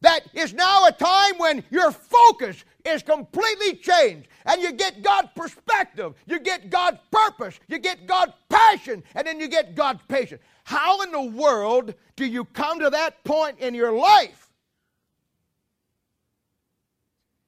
That 0.00 0.20
is 0.32 0.54
now 0.54 0.86
a 0.86 0.92
time 0.92 1.34
when 1.36 1.62
your 1.70 1.92
focus 1.92 2.64
is 2.86 3.02
completely 3.02 3.76
changed 3.76 4.28
and 4.46 4.62
you 4.62 4.72
get 4.72 5.02
God's 5.02 5.28
perspective, 5.36 6.14
you 6.26 6.40
get 6.40 6.70
God's 6.70 6.96
purpose, 7.10 7.60
you 7.68 7.78
get 7.78 8.06
God's 8.06 8.32
passion, 8.48 9.02
and 9.14 9.26
then 9.26 9.38
you 9.38 9.46
get 9.46 9.74
God's 9.74 10.00
patience. 10.08 10.40
How 10.64 11.02
in 11.02 11.12
the 11.12 11.20
world 11.20 11.92
do 12.16 12.24
you 12.24 12.46
come 12.46 12.80
to 12.80 12.88
that 12.88 13.22
point 13.24 13.58
in 13.58 13.74
your 13.74 13.92
life 13.92 14.48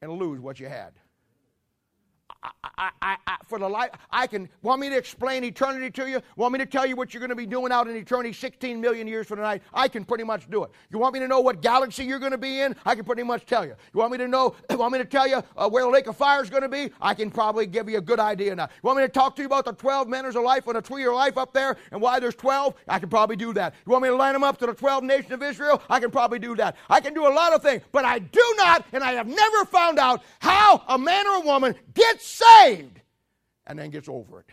and 0.02 0.12
lose 0.12 0.38
what 0.38 0.60
you 0.60 0.68
had? 0.68 0.92
I, 2.42 2.90
I, 3.00 3.16
I, 3.26 3.36
for 3.46 3.58
the 3.58 3.68
life, 3.68 3.90
I 4.10 4.26
can, 4.26 4.48
want 4.62 4.80
me 4.80 4.88
to 4.88 4.96
explain 4.96 5.44
eternity 5.44 5.90
to 5.90 6.08
you? 6.08 6.20
Want 6.36 6.52
me 6.52 6.58
to 6.58 6.66
tell 6.66 6.84
you 6.84 6.96
what 6.96 7.14
you're 7.14 7.20
going 7.20 7.30
to 7.30 7.36
be 7.36 7.46
doing 7.46 7.70
out 7.70 7.86
in 7.86 7.96
eternity 7.96 8.32
16 8.32 8.80
million 8.80 9.06
years 9.06 9.26
from 9.26 9.36
tonight? 9.36 9.62
I 9.72 9.86
can 9.88 10.04
pretty 10.04 10.24
much 10.24 10.50
do 10.50 10.64
it. 10.64 10.70
You 10.90 10.98
want 10.98 11.14
me 11.14 11.20
to 11.20 11.28
know 11.28 11.40
what 11.40 11.62
galaxy 11.62 12.04
you're 12.04 12.18
going 12.18 12.32
to 12.32 12.38
be 12.38 12.60
in? 12.60 12.74
I 12.84 12.94
can 12.96 13.04
pretty 13.04 13.22
much 13.22 13.46
tell 13.46 13.64
you. 13.64 13.74
You 13.94 14.00
want 14.00 14.12
me 14.12 14.18
to 14.18 14.28
know, 14.28 14.56
want 14.70 14.92
me 14.92 14.98
to 14.98 15.04
tell 15.04 15.28
you 15.28 15.42
uh, 15.56 15.68
where 15.68 15.84
the 15.84 15.90
lake 15.90 16.08
of 16.08 16.16
fire 16.16 16.42
is 16.42 16.50
going 16.50 16.62
to 16.62 16.68
be? 16.68 16.90
I 17.00 17.14
can 17.14 17.30
probably 17.30 17.66
give 17.66 17.88
you 17.88 17.98
a 17.98 18.00
good 18.00 18.18
idea 18.18 18.54
now. 18.56 18.64
You 18.64 18.86
want 18.86 18.98
me 18.98 19.04
to 19.04 19.08
talk 19.08 19.36
to 19.36 19.42
you 19.42 19.46
about 19.46 19.64
the 19.64 19.72
12 19.72 20.08
manners 20.08 20.34
of 20.34 20.42
life 20.42 20.66
and 20.66 20.76
the 20.76 20.82
tree 20.82 21.04
of 21.04 21.14
life 21.14 21.38
up 21.38 21.52
there 21.52 21.76
and 21.92 22.00
why 22.00 22.18
there's 22.18 22.34
12? 22.34 22.74
I 22.88 22.98
can 22.98 23.08
probably 23.08 23.36
do 23.36 23.52
that. 23.54 23.74
You 23.86 23.92
want 23.92 24.02
me 24.02 24.08
to 24.08 24.16
line 24.16 24.32
them 24.32 24.42
up 24.42 24.58
to 24.58 24.66
the 24.66 24.74
12 24.74 25.04
nations 25.04 25.32
of 25.32 25.42
Israel? 25.42 25.80
I 25.88 26.00
can 26.00 26.10
probably 26.10 26.40
do 26.40 26.56
that. 26.56 26.76
I 26.90 27.00
can 27.00 27.14
do 27.14 27.26
a 27.26 27.32
lot 27.32 27.52
of 27.52 27.62
things, 27.62 27.82
but 27.92 28.04
I 28.04 28.18
do 28.18 28.54
not, 28.56 28.84
and 28.92 29.04
I 29.04 29.12
have 29.12 29.28
never 29.28 29.64
found 29.66 29.98
out 29.98 30.22
how 30.40 30.82
a 30.88 30.98
man 30.98 31.26
or 31.26 31.36
a 31.36 31.40
woman 31.40 31.74
gets 31.94 32.31
saved 32.32 33.00
and 33.66 33.78
then 33.78 33.90
gets 33.90 34.08
over 34.08 34.40
it. 34.40 34.46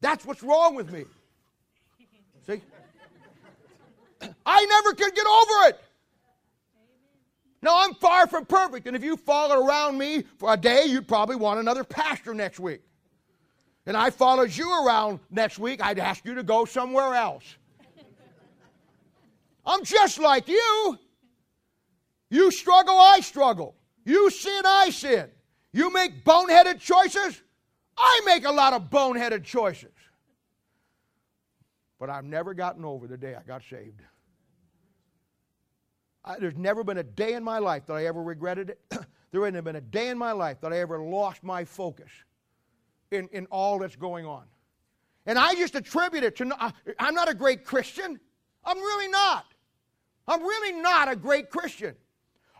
That's 0.00 0.24
what's 0.24 0.42
wrong 0.42 0.74
with 0.74 0.92
me. 0.92 1.04
See? 2.46 2.60
I 4.46 4.64
never 4.66 4.94
can 4.94 5.10
get 5.10 5.26
over 5.26 5.68
it. 5.68 5.80
No, 7.62 7.74
I'm 7.74 7.94
far 7.94 8.26
from 8.26 8.44
perfect. 8.46 8.86
And 8.86 8.94
if 8.94 9.02
you 9.02 9.16
followed 9.16 9.66
around 9.66 9.98
me 9.98 10.22
for 10.38 10.52
a 10.52 10.56
day, 10.56 10.84
you'd 10.84 11.08
probably 11.08 11.36
want 11.36 11.58
another 11.58 11.82
pastor 11.82 12.34
next 12.34 12.60
week. 12.60 12.82
And 13.86 13.96
I 13.96 14.10
followed 14.10 14.54
you 14.54 14.84
around 14.84 15.20
next 15.30 15.58
week, 15.58 15.82
I'd 15.82 15.98
ask 15.98 16.24
you 16.24 16.34
to 16.34 16.42
go 16.42 16.64
somewhere 16.64 17.14
else. 17.14 17.44
I'm 19.64 19.84
just 19.84 20.18
like 20.18 20.48
you. 20.48 20.98
You 22.30 22.50
struggle, 22.50 22.98
I 22.98 23.20
struggle. 23.20 23.76
You 24.04 24.30
sin, 24.30 24.62
I 24.64 24.90
sin. 24.90 25.30
You 25.72 25.92
make 25.92 26.24
boneheaded 26.24 26.80
choices, 26.80 27.42
I 27.98 28.20
make 28.24 28.44
a 28.44 28.50
lot 28.50 28.72
of 28.72 28.90
boneheaded 28.90 29.44
choices. 29.44 29.92
But 31.98 32.10
I've 32.10 32.24
never 32.24 32.54
gotten 32.54 32.84
over 32.84 33.06
the 33.06 33.16
day 33.16 33.34
I 33.34 33.42
got 33.42 33.62
saved. 33.68 34.02
I, 36.24 36.38
there's 36.38 36.56
never 36.56 36.84
been 36.84 36.98
a 36.98 37.02
day 37.02 37.34
in 37.34 37.44
my 37.44 37.58
life 37.58 37.86
that 37.86 37.94
I 37.94 38.06
ever 38.06 38.22
regretted 38.22 38.70
it. 38.70 38.80
there 39.30 39.44
hasn't 39.44 39.64
been 39.64 39.76
a 39.76 39.80
day 39.80 40.08
in 40.08 40.18
my 40.18 40.32
life 40.32 40.60
that 40.60 40.72
I 40.72 40.80
ever 40.80 40.98
lost 40.98 41.42
my 41.42 41.64
focus 41.64 42.10
in, 43.10 43.28
in 43.32 43.46
all 43.46 43.78
that's 43.78 43.96
going 43.96 44.26
on. 44.26 44.44
And 45.26 45.38
I 45.38 45.54
just 45.54 45.74
attribute 45.74 46.22
it 46.22 46.36
to, 46.36 46.72
I'm 46.98 47.14
not 47.14 47.28
a 47.28 47.34
great 47.34 47.64
Christian. 47.64 48.20
I'm 48.64 48.78
really 48.78 49.08
not. 49.08 49.46
I'm 50.28 50.42
really 50.42 50.80
not 50.80 51.10
a 51.10 51.16
great 51.16 51.50
Christian. 51.50 51.94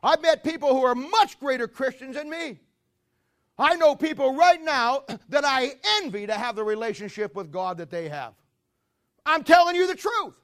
I've 0.02 0.22
met 0.22 0.44
people 0.44 0.74
who 0.74 0.84
are 0.84 0.94
much 0.94 1.38
greater 1.40 1.68
Christians 1.68 2.16
than 2.16 2.30
me. 2.30 2.58
I 3.58 3.76
know 3.76 3.94
people 3.94 4.34
right 4.34 4.62
now 4.62 5.04
that 5.28 5.44
I 5.44 5.72
envy 6.02 6.26
to 6.26 6.34
have 6.34 6.56
the 6.56 6.64
relationship 6.64 7.34
with 7.34 7.50
God 7.50 7.78
that 7.78 7.90
they 7.90 8.08
have. 8.08 8.34
I'm 9.24 9.42
telling 9.42 9.76
you 9.76 9.86
the 9.86 9.94
truth. 9.94 10.34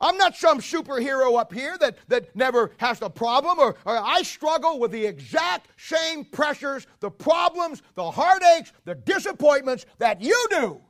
I'm 0.00 0.16
not 0.18 0.36
some 0.36 0.58
superhero 0.58 1.38
up 1.38 1.52
here 1.52 1.76
that, 1.78 1.96
that 2.08 2.34
never 2.34 2.72
has 2.78 3.00
a 3.00 3.08
problem, 3.08 3.58
or, 3.58 3.76
or, 3.84 3.96
I 3.96 4.22
struggle 4.22 4.80
with 4.80 4.90
the 4.90 5.06
exact 5.06 5.68
same 5.76 6.24
pressures, 6.24 6.86
the 7.00 7.10
problems, 7.10 7.80
the 7.94 8.10
heartaches, 8.10 8.72
the 8.84 8.96
disappointments 8.96 9.86
that 9.98 10.20
you 10.20 10.46
do. 10.50 10.80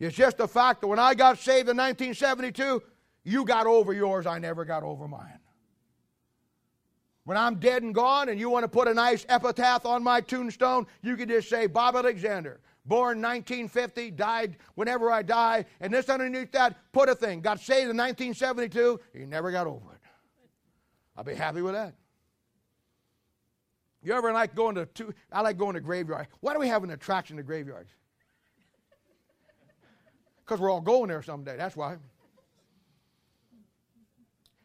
It's 0.00 0.16
just 0.16 0.38
the 0.38 0.48
fact 0.48 0.80
that 0.80 0.88
when 0.88 0.98
I 0.98 1.14
got 1.14 1.38
saved 1.38 1.68
in 1.68 1.76
1972, 1.76 2.82
you 3.24 3.44
got 3.44 3.66
over 3.66 3.92
yours, 3.92 4.26
I 4.26 4.38
never 4.38 4.64
got 4.64 4.82
over 4.82 5.06
mine. 5.06 5.38
When 7.24 7.36
I'm 7.36 7.56
dead 7.56 7.82
and 7.82 7.94
gone 7.94 8.28
and 8.28 8.38
you 8.38 8.50
want 8.50 8.64
to 8.64 8.68
put 8.68 8.88
a 8.88 8.94
nice 8.94 9.24
epitaph 9.28 9.86
on 9.86 10.02
my 10.02 10.20
tombstone, 10.20 10.86
you 11.02 11.16
can 11.16 11.28
just 11.28 11.48
say 11.48 11.68
Bob 11.68 11.94
Alexander, 11.94 12.60
born 12.84 13.22
1950, 13.22 14.10
died 14.10 14.56
whenever 14.74 15.10
I 15.10 15.22
die, 15.22 15.64
and 15.80 15.92
this 15.92 16.08
underneath 16.08 16.50
that, 16.52 16.76
put 16.92 17.08
a 17.08 17.14
thing. 17.14 17.40
Got 17.40 17.60
saved 17.60 17.90
in 17.90 17.96
1972, 17.96 19.00
he 19.12 19.24
never 19.24 19.52
got 19.52 19.68
over 19.68 19.92
it. 19.92 20.00
I'll 21.16 21.22
be 21.22 21.34
happy 21.34 21.62
with 21.62 21.74
that. 21.74 21.94
You 24.02 24.14
ever 24.14 24.32
like 24.32 24.56
going 24.56 24.74
to 24.74 24.86
two, 24.86 25.14
I 25.30 25.42
like 25.42 25.56
going 25.56 25.74
to 25.74 25.80
graveyards. 25.80 26.28
Why 26.40 26.54
do 26.54 26.58
we 26.58 26.66
have 26.66 26.82
an 26.82 26.90
attraction 26.90 27.36
to 27.36 27.44
graveyards? 27.44 27.90
Because 30.44 30.60
we're 30.60 30.70
all 30.70 30.80
going 30.80 31.08
there 31.08 31.22
someday, 31.22 31.56
that's 31.56 31.76
why. 31.76 31.98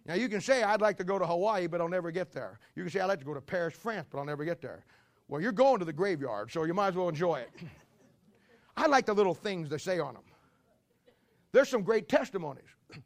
Now, 0.08 0.14
you 0.14 0.30
can 0.30 0.40
say, 0.40 0.64
I'd 0.64 0.80
like 0.80 0.98
to 0.98 1.04
go 1.04 1.20
to 1.20 1.28
Hawaii, 1.28 1.68
but 1.68 1.82
I'll 1.82 1.90
never 1.90 2.12
get 2.12 2.32
there. 2.32 2.60
You 2.76 2.84
can 2.84 2.92
say, 2.92 3.02
I'd 3.02 3.08
like 3.08 3.20
to 3.20 3.26
go 3.26 3.34
to 3.34 3.42
Paris, 3.42 3.76
France, 3.76 4.08
but 4.10 4.18
I'll 4.18 4.26
never 4.26 4.46
get 4.46 4.62
there. 4.62 4.86
Well, 5.28 5.42
you're 5.42 5.52
going 5.52 5.80
to 5.80 5.86
the 5.86 5.92
graveyard, 5.92 6.50
so 6.50 6.64
you 6.64 6.74
might 6.74 6.90
as 6.90 6.96
well 6.96 7.10
enjoy 7.10 7.40
it. 7.40 7.52
I 8.78 8.88
like 8.88 9.06
the 9.06 9.14
little 9.14 9.34
things 9.34 9.70
they 9.70 9.78
say 9.78 10.00
on 10.00 10.14
them. 10.14 10.24
There's 11.52 11.68
some 11.68 11.82
great 11.82 12.08
testimonies. 12.08 12.64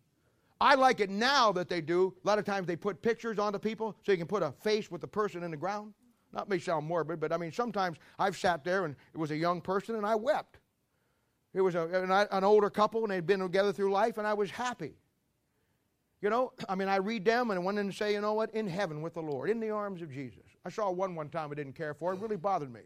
I 0.61 0.75
like 0.75 0.99
it 0.99 1.09
now 1.09 1.51
that 1.53 1.69
they 1.69 1.81
do. 1.81 2.13
A 2.23 2.27
lot 2.27 2.37
of 2.37 2.45
times 2.45 2.67
they 2.67 2.75
put 2.75 3.01
pictures 3.01 3.39
onto 3.39 3.57
people 3.57 3.95
so 4.05 4.11
you 4.11 4.17
can 4.19 4.27
put 4.27 4.43
a 4.43 4.51
face 4.51 4.91
with 4.91 5.01
the 5.01 5.07
person 5.07 5.41
in 5.41 5.49
the 5.49 5.57
ground. 5.57 5.93
Not 6.33 6.49
may 6.49 6.59
sound 6.59 6.85
morbid, 6.85 7.19
but 7.19 7.33
I 7.33 7.37
mean, 7.37 7.51
sometimes 7.51 7.97
I've 8.19 8.37
sat 8.37 8.63
there 8.63 8.85
and 8.85 8.95
it 9.13 9.17
was 9.17 9.31
a 9.31 9.35
young 9.35 9.59
person 9.59 9.95
and 9.95 10.05
I 10.05 10.15
wept. 10.15 10.59
It 11.53 11.61
was 11.61 11.73
a, 11.73 11.87
an, 11.87 12.11
an 12.11 12.43
older 12.43 12.69
couple 12.69 13.01
and 13.03 13.11
they'd 13.11 13.25
been 13.25 13.39
together 13.39 13.73
through 13.73 13.91
life 13.91 14.19
and 14.19 14.27
I 14.27 14.33
was 14.33 14.51
happy. 14.51 14.93
You 16.21 16.29
know, 16.29 16.53
I 16.69 16.75
mean, 16.75 16.87
I 16.87 16.97
read 16.97 17.25
them 17.25 17.49
and 17.49 17.59
I 17.59 17.63
went 17.63 17.79
in 17.79 17.87
and 17.87 17.95
say, 17.95 18.13
you 18.13 18.21
know 18.21 18.33
what, 18.33 18.53
in 18.53 18.67
heaven 18.67 19.01
with 19.01 19.15
the 19.15 19.21
Lord, 19.21 19.49
in 19.49 19.59
the 19.59 19.71
arms 19.71 20.03
of 20.03 20.11
Jesus. 20.11 20.43
I 20.63 20.69
saw 20.69 20.91
one 20.91 21.15
one 21.15 21.29
time 21.29 21.49
I 21.51 21.55
didn't 21.55 21.73
care 21.73 21.95
for. 21.95 22.13
It 22.13 22.19
really 22.19 22.37
bothered 22.37 22.71
me. 22.71 22.81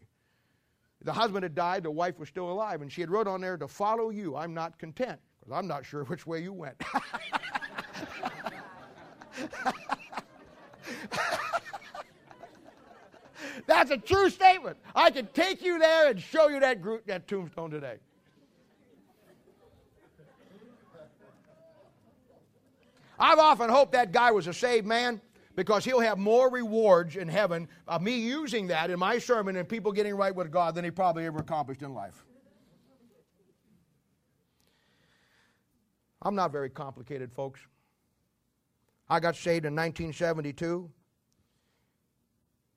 The 1.02 1.12
husband 1.12 1.42
had 1.42 1.54
died, 1.54 1.82
the 1.82 1.90
wife 1.90 2.18
was 2.18 2.30
still 2.30 2.50
alive, 2.50 2.80
and 2.80 2.90
she 2.90 3.02
had 3.02 3.10
wrote 3.10 3.28
on 3.28 3.42
there, 3.42 3.58
to 3.58 3.68
follow 3.68 4.08
you, 4.08 4.34
I'm 4.34 4.54
not 4.54 4.78
content, 4.78 5.20
because 5.38 5.52
I'm 5.56 5.66
not 5.66 5.84
sure 5.84 6.04
which 6.06 6.26
way 6.26 6.42
you 6.42 6.54
went. 6.54 6.82
That's 13.66 13.90
a 13.90 13.98
true 13.98 14.30
statement. 14.30 14.78
I 14.94 15.10
can 15.10 15.26
take 15.34 15.62
you 15.62 15.78
there 15.78 16.08
and 16.10 16.20
show 16.20 16.48
you 16.48 16.60
that, 16.60 16.80
group, 16.80 17.06
that 17.06 17.28
tombstone 17.28 17.70
today. 17.70 17.96
I've 23.18 23.38
often 23.38 23.70
hoped 23.70 23.92
that 23.92 24.12
guy 24.12 24.30
was 24.30 24.46
a 24.46 24.52
saved 24.52 24.86
man 24.86 25.20
because 25.54 25.84
he'll 25.84 26.00
have 26.00 26.18
more 26.18 26.50
rewards 26.50 27.16
in 27.16 27.28
heaven 27.28 27.68
of 27.88 28.02
me 28.02 28.18
using 28.18 28.66
that 28.68 28.90
in 28.90 28.98
my 28.98 29.18
sermon 29.18 29.56
and 29.56 29.68
people 29.68 29.90
getting 29.90 30.14
right 30.14 30.34
with 30.34 30.50
God 30.50 30.74
than 30.74 30.84
he 30.84 30.90
probably 30.90 31.24
ever 31.24 31.38
accomplished 31.38 31.82
in 31.82 31.94
life. 31.94 32.24
I'm 36.22 36.34
not 36.34 36.52
very 36.52 36.70
complicated, 36.70 37.32
folks. 37.32 37.60
I 39.08 39.20
got 39.20 39.36
saved 39.36 39.64
in 39.64 39.74
1972. 39.74 40.90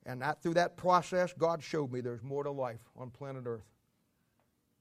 And 0.05 0.21
that, 0.21 0.41
through 0.41 0.53
that 0.55 0.77
process, 0.77 1.33
God 1.37 1.61
showed 1.61 1.91
me 1.91 2.01
there's 2.01 2.23
more 2.23 2.43
to 2.43 2.51
life 2.51 2.81
on 2.95 3.09
planet 3.09 3.43
Earth 3.45 3.65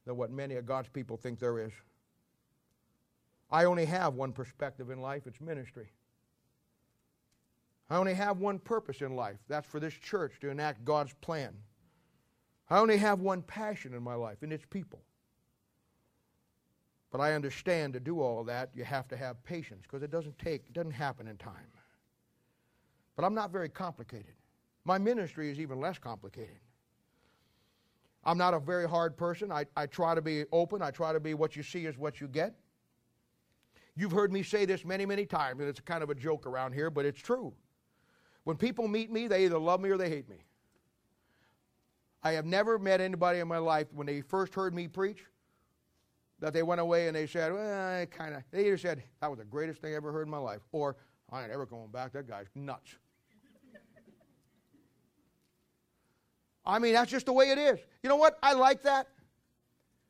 than 0.06 0.16
what 0.16 0.30
many 0.30 0.54
of 0.54 0.66
God's 0.66 0.88
people 0.88 1.16
think 1.16 1.38
there 1.38 1.58
is. 1.58 1.72
I 3.50 3.64
only 3.64 3.86
have 3.86 4.14
one 4.14 4.32
perspective 4.32 4.90
in 4.90 5.00
life 5.00 5.26
it's 5.26 5.40
ministry. 5.40 5.90
I 7.90 7.96
only 7.96 8.14
have 8.14 8.38
one 8.38 8.58
purpose 8.58 9.00
in 9.00 9.16
life 9.16 9.38
that's 9.48 9.66
for 9.66 9.80
this 9.80 9.94
church 9.94 10.40
to 10.40 10.50
enact 10.50 10.84
God's 10.84 11.14
plan. 11.20 11.54
I 12.68 12.78
only 12.78 12.98
have 12.98 13.20
one 13.20 13.40
passion 13.42 13.94
in 13.94 14.02
my 14.02 14.14
life, 14.14 14.42
and 14.42 14.52
it's 14.52 14.66
people. 14.68 15.00
But 17.10 17.22
I 17.22 17.32
understand 17.32 17.94
to 17.94 18.00
do 18.00 18.20
all 18.20 18.44
that, 18.44 18.68
you 18.74 18.84
have 18.84 19.08
to 19.08 19.16
have 19.16 19.42
patience 19.42 19.84
because 19.84 20.02
it 20.02 20.10
doesn't 20.10 20.38
take, 20.38 20.66
it 20.66 20.74
doesn't 20.74 20.92
happen 20.92 21.26
in 21.26 21.38
time. 21.38 21.72
But 23.16 23.24
I'm 23.24 23.34
not 23.34 23.50
very 23.50 23.70
complicated. 23.70 24.34
My 24.84 24.98
ministry 24.98 25.50
is 25.50 25.58
even 25.58 25.80
less 25.80 25.98
complicated. 25.98 26.58
I'm 28.24 28.36
not 28.36 28.52
a 28.52 28.58
very 28.58 28.86
hard 28.86 29.16
person. 29.16 29.50
I, 29.50 29.64
I 29.74 29.86
try 29.86 30.14
to 30.14 30.20
be 30.20 30.44
open. 30.52 30.82
I 30.82 30.90
try 30.90 31.14
to 31.14 31.20
be 31.20 31.32
what 31.32 31.56
you 31.56 31.62
see 31.62 31.86
is 31.86 31.96
what 31.96 32.20
you 32.20 32.28
get. 32.28 32.54
You've 33.98 34.12
heard 34.12 34.32
me 34.32 34.44
say 34.44 34.64
this 34.64 34.84
many, 34.84 35.04
many 35.04 35.26
times, 35.26 35.58
and 35.58 35.68
it's 35.68 35.80
kind 35.80 36.04
of 36.04 36.10
a 36.10 36.14
joke 36.14 36.46
around 36.46 36.72
here, 36.72 36.88
but 36.88 37.04
it's 37.04 37.20
true. 37.20 37.52
When 38.44 38.56
people 38.56 38.86
meet 38.86 39.10
me, 39.10 39.26
they 39.26 39.44
either 39.44 39.58
love 39.58 39.80
me 39.80 39.90
or 39.90 39.96
they 39.96 40.08
hate 40.08 40.28
me. 40.30 40.36
I 42.22 42.32
have 42.32 42.44
never 42.44 42.78
met 42.78 43.00
anybody 43.00 43.40
in 43.40 43.48
my 43.48 43.58
life 43.58 43.88
when 43.92 44.06
they 44.06 44.20
first 44.20 44.54
heard 44.54 44.72
me 44.72 44.86
preach 44.86 45.24
that 46.38 46.52
they 46.52 46.62
went 46.62 46.80
away 46.80 47.08
and 47.08 47.16
they 47.16 47.26
said, 47.26 47.52
well, 47.52 48.00
I 48.00 48.06
kind 48.06 48.36
of, 48.36 48.44
they 48.52 48.68
either 48.68 48.78
said, 48.78 49.02
that 49.20 49.28
was 49.28 49.40
the 49.40 49.44
greatest 49.44 49.80
thing 49.80 49.92
I 49.92 49.96
ever 49.96 50.12
heard 50.12 50.28
in 50.28 50.30
my 50.30 50.38
life, 50.38 50.60
or 50.70 50.94
I 51.32 51.42
ain't 51.42 51.50
ever 51.50 51.66
going 51.66 51.88
back. 51.88 52.12
That 52.12 52.28
guy's 52.28 52.46
nuts. 52.54 52.94
I 56.64 56.78
mean, 56.78 56.92
that's 56.92 57.10
just 57.10 57.26
the 57.26 57.32
way 57.32 57.50
it 57.50 57.58
is. 57.58 57.80
You 58.04 58.08
know 58.08 58.16
what? 58.16 58.38
I 58.44 58.52
like 58.52 58.82
that 58.82 59.08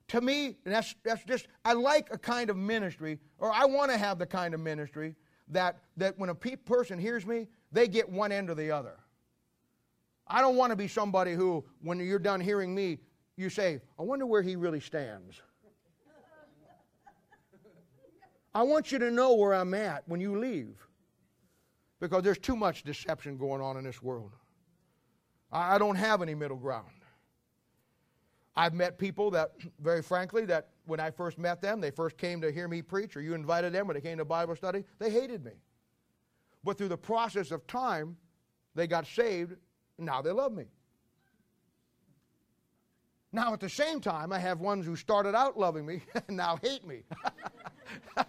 to 0.09 0.21
me, 0.21 0.57
that's, 0.65 0.95
that's 1.05 1.23
just, 1.25 1.49
I 1.65 1.75
like 1.75 2.09
a 2.11 2.19
kind 2.19 2.51
of 2.51 2.57
ministry, 2.57 3.19
or 3.39 3.53
I 3.53 3.67
want 3.67 3.91
to 3.91 3.99
have 3.99 4.19
the 4.19 4.27
kind 4.27 4.55
of 4.55 4.61
ministry 4.61 5.15
that, 5.49 5.79
that 5.97 6.19
when 6.19 6.31
a 6.31 6.35
pe- 6.35 6.57
person 6.57 6.99
hears 6.99 7.27
me, 7.27 7.49
they 7.73 7.89
get 7.89 8.09
one 8.09 8.33
end 8.33 8.51
or 8.51 8.55
the 8.55 8.71
other. 8.71 8.97
I 10.27 10.41
don't 10.41 10.57
want 10.57 10.71
to 10.71 10.77
be 10.77 10.89
somebody 10.89 11.35
who, 11.35 11.65
when 11.83 12.01
you're 12.01 12.19
done 12.19 12.41
hearing 12.41 12.75
me, 12.75 12.99
you 13.37 13.49
say, 13.51 13.81
I 13.99 14.03
wonder 14.03 14.27
where 14.27 14.43
he 14.43 14.57
really 14.57 14.81
stands. 14.81 15.41
I 18.55 18.63
want 18.63 18.91
you 18.91 18.99
to 18.99 19.11
know 19.11 19.35
where 19.35 19.55
I'm 19.55 19.75
at 19.75 20.03
when 20.07 20.21
you 20.21 20.39
leave. 20.39 20.77
Because 22.01 22.23
there's 22.23 22.39
too 22.39 22.57
much 22.57 22.83
deception 22.83 23.37
going 23.37 23.61
on 23.61 23.77
in 23.77 23.85
this 23.85 24.03
world. 24.03 24.33
I 25.51 25.79
don't 25.79 25.97
have 25.97 26.23
any 26.23 26.35
middle 26.35 26.57
ground. 26.57 26.89
I've 28.59 28.75
met 28.75 28.99
people 28.99 29.31
that, 29.31 29.53
very 29.81 30.03
frankly, 30.03 30.45
that 30.47 30.71
when 30.85 30.99
I 30.99 31.13
first 31.13 31.39
met 31.39 31.63
them, 31.63 31.81
they 31.81 31.93
first 31.93 32.19
came 32.19 32.41
to 32.41 32.51
hear 32.51 32.67
me 32.67 32.83
preach, 32.83 33.17
or 33.17 33.23
you 33.23 33.35
invited 33.35 33.73
them, 33.73 33.87
when 33.87 33.95
they 33.95 34.01
came 34.01 34.19
to 34.19 34.25
Bible 34.25 34.57
study, 34.57 34.85
they 34.99 35.11
hated 35.11 35.45
me. 35.45 35.53
But 36.65 36.77
through 36.77 36.89
the 36.89 36.99
process 36.99 37.53
of 37.53 37.65
time, 37.69 38.17
they 38.75 38.89
got 38.89 39.07
saved, 39.07 39.53
and 39.97 40.07
now 40.07 40.21
they 40.23 40.33
love 40.33 40.53
me. 40.53 40.65
Now, 43.31 43.53
at 43.53 43.61
the 43.61 43.69
same 43.69 44.01
time, 44.01 44.33
I 44.33 44.41
have 44.41 44.59
ones 44.59 44.85
who 44.85 44.97
started 44.97 45.37
out 45.37 45.57
loving 45.57 45.87
me 45.87 46.03
and 46.29 46.37
now 46.37 46.59
hate 46.61 46.85
me. 46.85 47.03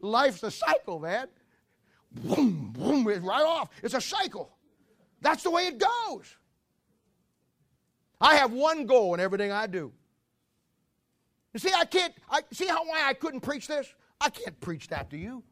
Life's 0.00 0.42
a 0.42 0.50
cycle, 0.50 0.98
man. 0.98 1.28
Boom, 2.10 2.72
boom, 2.72 3.04
right 3.06 3.44
off. 3.44 3.70
It's 3.82 3.94
a 3.94 4.00
cycle. 4.00 4.56
That's 5.20 5.44
the 5.44 5.50
way 5.50 5.66
it 5.66 5.78
goes. 5.78 6.36
I 8.22 8.36
have 8.36 8.52
one 8.52 8.86
goal 8.86 9.14
in 9.14 9.20
everything 9.20 9.50
I 9.50 9.66
do. 9.66 9.92
You 11.52 11.60
see, 11.60 11.72
I 11.76 11.84
can't, 11.84 12.14
I, 12.30 12.40
see 12.52 12.66
how 12.66 12.84
why 12.86 13.02
I 13.04 13.14
couldn't 13.14 13.40
preach 13.40 13.66
this? 13.66 13.92
I 14.20 14.30
can't 14.30 14.58
preach 14.60 14.88
that 14.88 15.10
to 15.10 15.18
you. 15.18 15.42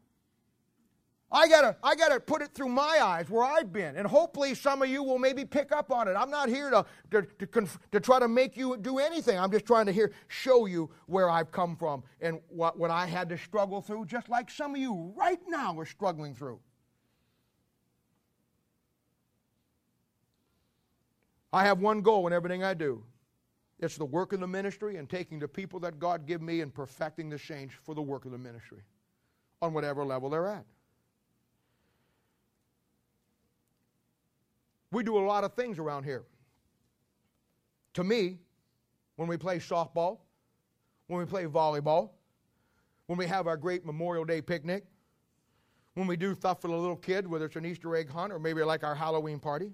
I 1.33 1.47
gotta, 1.47 1.77
I 1.81 1.95
gotta 1.95 2.19
put 2.19 2.41
it 2.41 2.53
through 2.53 2.69
my 2.69 2.99
eyes 3.01 3.29
where 3.29 3.43
I've 3.43 3.71
been, 3.71 3.95
and 3.95 4.05
hopefully 4.05 4.53
some 4.53 4.81
of 4.81 4.89
you 4.89 5.01
will 5.01 5.19
maybe 5.19 5.45
pick 5.45 5.71
up 5.71 5.91
on 5.91 6.07
it. 6.09 6.13
I'm 6.13 6.29
not 6.29 6.49
here 6.49 6.69
to, 6.69 6.85
to, 7.11 7.21
to, 7.21 7.47
conf, 7.47 7.79
to 7.91 8.01
try 8.01 8.19
to 8.19 8.27
make 8.27 8.57
you 8.57 8.75
do 8.75 8.99
anything. 8.99 9.39
I'm 9.39 9.51
just 9.51 9.65
trying 9.65 9.85
to 9.85 9.93
here 9.93 10.11
show 10.27 10.65
you 10.65 10.89
where 11.05 11.29
I've 11.29 11.51
come 11.51 11.77
from 11.77 12.03
and 12.19 12.41
what, 12.49 12.77
what 12.77 12.91
I 12.91 13.05
had 13.05 13.29
to 13.29 13.37
struggle 13.37 13.81
through, 13.81 14.05
just 14.05 14.27
like 14.27 14.49
some 14.49 14.75
of 14.75 14.81
you 14.81 15.13
right 15.15 15.39
now 15.47 15.77
are 15.79 15.85
struggling 15.85 16.35
through. 16.35 16.59
I 21.53 21.63
have 21.65 21.79
one 21.79 22.01
goal 22.01 22.27
in 22.27 22.33
everything 22.33 22.63
I 22.63 22.73
do. 22.73 23.03
It's 23.79 23.97
the 23.97 24.05
work 24.05 24.31
of 24.31 24.39
the 24.39 24.47
ministry 24.47 24.97
and 24.97 25.09
taking 25.09 25.39
the 25.39 25.47
people 25.47 25.79
that 25.81 25.99
God 25.99 26.25
give 26.27 26.41
me 26.41 26.61
and 26.61 26.73
perfecting 26.73 27.29
the 27.29 27.39
saints 27.39 27.73
for 27.83 27.95
the 27.95 28.01
work 28.01 28.25
of 28.25 28.31
the 28.31 28.37
ministry 28.37 28.83
on 29.61 29.73
whatever 29.73 30.05
level 30.05 30.29
they're 30.29 30.47
at. 30.47 30.65
We 34.91 35.03
do 35.03 35.17
a 35.17 35.25
lot 35.25 35.43
of 35.43 35.53
things 35.53 35.79
around 35.79 36.03
here. 36.03 36.23
To 37.95 38.03
me, 38.03 38.37
when 39.15 39.27
we 39.27 39.37
play 39.37 39.57
softball, 39.57 40.19
when 41.07 41.19
we 41.19 41.25
play 41.25 41.45
volleyball, 41.45 42.11
when 43.07 43.17
we 43.17 43.25
have 43.25 43.47
our 43.47 43.57
great 43.57 43.85
Memorial 43.85 44.25
Day 44.25 44.41
picnic, 44.41 44.85
when 45.95 46.07
we 46.07 46.15
do 46.15 46.35
stuff 46.35 46.61
for 46.61 46.69
the 46.69 46.75
little 46.75 46.95
kid, 46.95 47.27
whether 47.27 47.45
it's 47.45 47.55
an 47.55 47.65
Easter 47.65 47.95
egg 47.95 48.09
hunt 48.09 48.31
or 48.31 48.39
maybe 48.39 48.63
like 48.63 48.83
our 48.83 48.95
Halloween 48.95 49.39
party, 49.39 49.71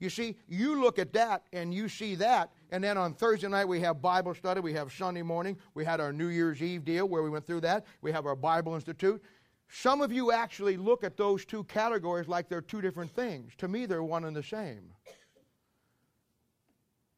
you 0.00 0.10
see, 0.10 0.36
you 0.48 0.80
look 0.80 0.98
at 0.98 1.12
that 1.12 1.42
and 1.52 1.72
you 1.72 1.88
see 1.88 2.14
that, 2.16 2.50
and 2.70 2.82
then 2.82 2.96
on 2.96 3.14
Thursday 3.14 3.48
night 3.48 3.66
we 3.66 3.80
have 3.80 4.00
Bible 4.00 4.34
study, 4.34 4.60
we 4.60 4.72
have 4.74 4.92
Sunday 4.92 5.22
morning, 5.22 5.56
we 5.74 5.84
had 5.84 6.00
our 6.00 6.12
New 6.12 6.28
Year's 6.28 6.62
Eve 6.62 6.84
deal 6.84 7.08
where 7.08 7.22
we 7.22 7.30
went 7.30 7.46
through 7.46 7.60
that, 7.62 7.86
we 8.02 8.12
have 8.12 8.26
our 8.26 8.36
Bible 8.36 8.74
Institute. 8.74 9.22
Some 9.68 10.00
of 10.00 10.12
you 10.12 10.32
actually 10.32 10.76
look 10.76 11.04
at 11.04 11.16
those 11.16 11.44
two 11.44 11.64
categories 11.64 12.28
like 12.28 12.48
they're 12.48 12.62
two 12.62 12.80
different 12.80 13.14
things. 13.14 13.52
To 13.58 13.68
me, 13.68 13.86
they're 13.86 14.02
one 14.02 14.24
and 14.24 14.34
the 14.34 14.42
same. 14.42 14.92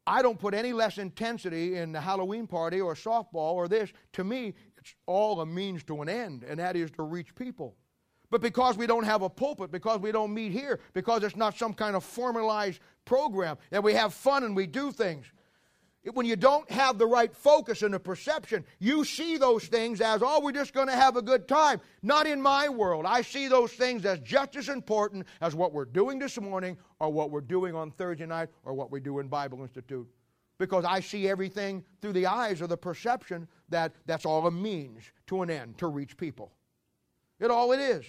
I 0.05 0.21
don't 0.21 0.39
put 0.39 0.53
any 0.53 0.73
less 0.73 0.97
intensity 0.97 1.77
in 1.77 1.91
the 1.91 2.01
Halloween 2.01 2.47
party 2.47 2.81
or 2.81 2.95
softball 2.95 3.53
or 3.53 3.67
this. 3.67 3.91
To 4.13 4.23
me, 4.23 4.53
it's 4.77 4.95
all 5.05 5.39
a 5.41 5.45
means 5.45 5.83
to 5.83 6.01
an 6.01 6.09
end, 6.09 6.43
and 6.43 6.59
that 6.59 6.75
is 6.75 6.91
to 6.91 7.03
reach 7.03 7.33
people. 7.35 7.75
But 8.31 8.41
because 8.41 8.77
we 8.77 8.87
don't 8.87 9.03
have 9.03 9.21
a 9.21 9.29
pulpit, 9.29 9.71
because 9.71 9.99
we 9.99 10.13
don't 10.13 10.33
meet 10.33 10.53
here, 10.53 10.79
because 10.93 11.21
it's 11.21 11.35
not 11.35 11.57
some 11.57 11.73
kind 11.73 11.97
of 11.97 12.03
formalized 12.03 12.79
program, 13.03 13.57
that 13.69 13.83
we 13.83 13.93
have 13.93 14.13
fun 14.13 14.45
and 14.45 14.55
we 14.55 14.65
do 14.65 14.91
things. 14.91 15.25
When 16.13 16.25
you 16.25 16.35
don't 16.35 16.69
have 16.71 16.97
the 16.97 17.05
right 17.05 17.35
focus 17.35 17.83
and 17.83 17.93
the 17.93 17.99
perception, 17.99 18.65
you 18.79 19.03
see 19.03 19.37
those 19.37 19.65
things 19.65 20.01
as, 20.01 20.23
oh, 20.23 20.39
we're 20.39 20.53
just 20.53 20.73
going 20.73 20.87
to 20.87 20.95
have 20.95 21.15
a 21.17 21.21
good 21.21 21.47
time. 21.47 21.79
Not 22.01 22.25
in 22.25 22.41
my 22.41 22.69
world. 22.69 23.05
I 23.05 23.21
see 23.21 23.47
those 23.47 23.73
things 23.73 24.05
as 24.05 24.19
just 24.21 24.55
as 24.55 24.69
important 24.69 25.27
as 25.41 25.53
what 25.53 25.73
we're 25.73 25.85
doing 25.85 26.17
this 26.17 26.39
morning 26.39 26.77
or 26.99 27.11
what 27.11 27.29
we're 27.29 27.41
doing 27.41 27.75
on 27.75 27.91
Thursday 27.91 28.25
night 28.25 28.49
or 28.63 28.73
what 28.73 28.91
we 28.91 28.99
do 28.99 29.19
in 29.19 29.27
Bible 29.27 29.61
Institute. 29.61 30.07
Because 30.57 30.85
I 30.85 31.01
see 31.01 31.27
everything 31.27 31.83
through 32.01 32.13
the 32.13 32.27
eyes 32.27 32.61
of 32.61 32.69
the 32.69 32.77
perception 32.77 33.47
that 33.69 33.93
that's 34.05 34.25
all 34.25 34.47
a 34.47 34.51
means 34.51 35.03
to 35.27 35.43
an 35.43 35.51
end 35.51 35.77
to 35.79 35.87
reach 35.87 36.17
people. 36.17 36.51
It 37.39 37.51
all 37.51 37.73
it 37.73 37.79
is. 37.79 38.05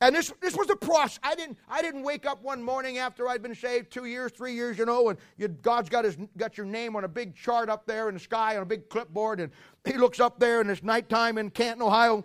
And 0.00 0.14
this, 0.14 0.32
this 0.40 0.56
was 0.56 0.66
the 0.66 0.76
process. 0.76 1.18
I 1.22 1.34
didn't, 1.34 1.58
I 1.68 1.82
didn't 1.82 2.02
wake 2.02 2.24
up 2.24 2.42
one 2.42 2.62
morning 2.62 2.98
after 2.98 3.28
I'd 3.28 3.42
been 3.42 3.54
saved 3.54 3.90
two 3.90 4.06
years, 4.06 4.32
three 4.32 4.54
years, 4.54 4.78
you 4.78 4.86
know, 4.86 5.10
and 5.10 5.18
you, 5.36 5.48
God's 5.48 5.90
got, 5.90 6.06
his, 6.06 6.16
got 6.38 6.56
your 6.56 6.66
name 6.66 6.96
on 6.96 7.04
a 7.04 7.08
big 7.08 7.36
chart 7.36 7.68
up 7.68 7.86
there 7.86 8.08
in 8.08 8.14
the 8.14 8.20
sky 8.20 8.56
on 8.56 8.62
a 8.62 8.66
big 8.66 8.88
clipboard, 8.88 9.40
and 9.40 9.52
he 9.84 9.98
looks 9.98 10.18
up 10.18 10.40
there 10.40 10.62
and 10.62 10.70
it's 10.70 10.82
nighttime 10.82 11.36
in 11.36 11.50
Canton, 11.50 11.82
Ohio. 11.82 12.24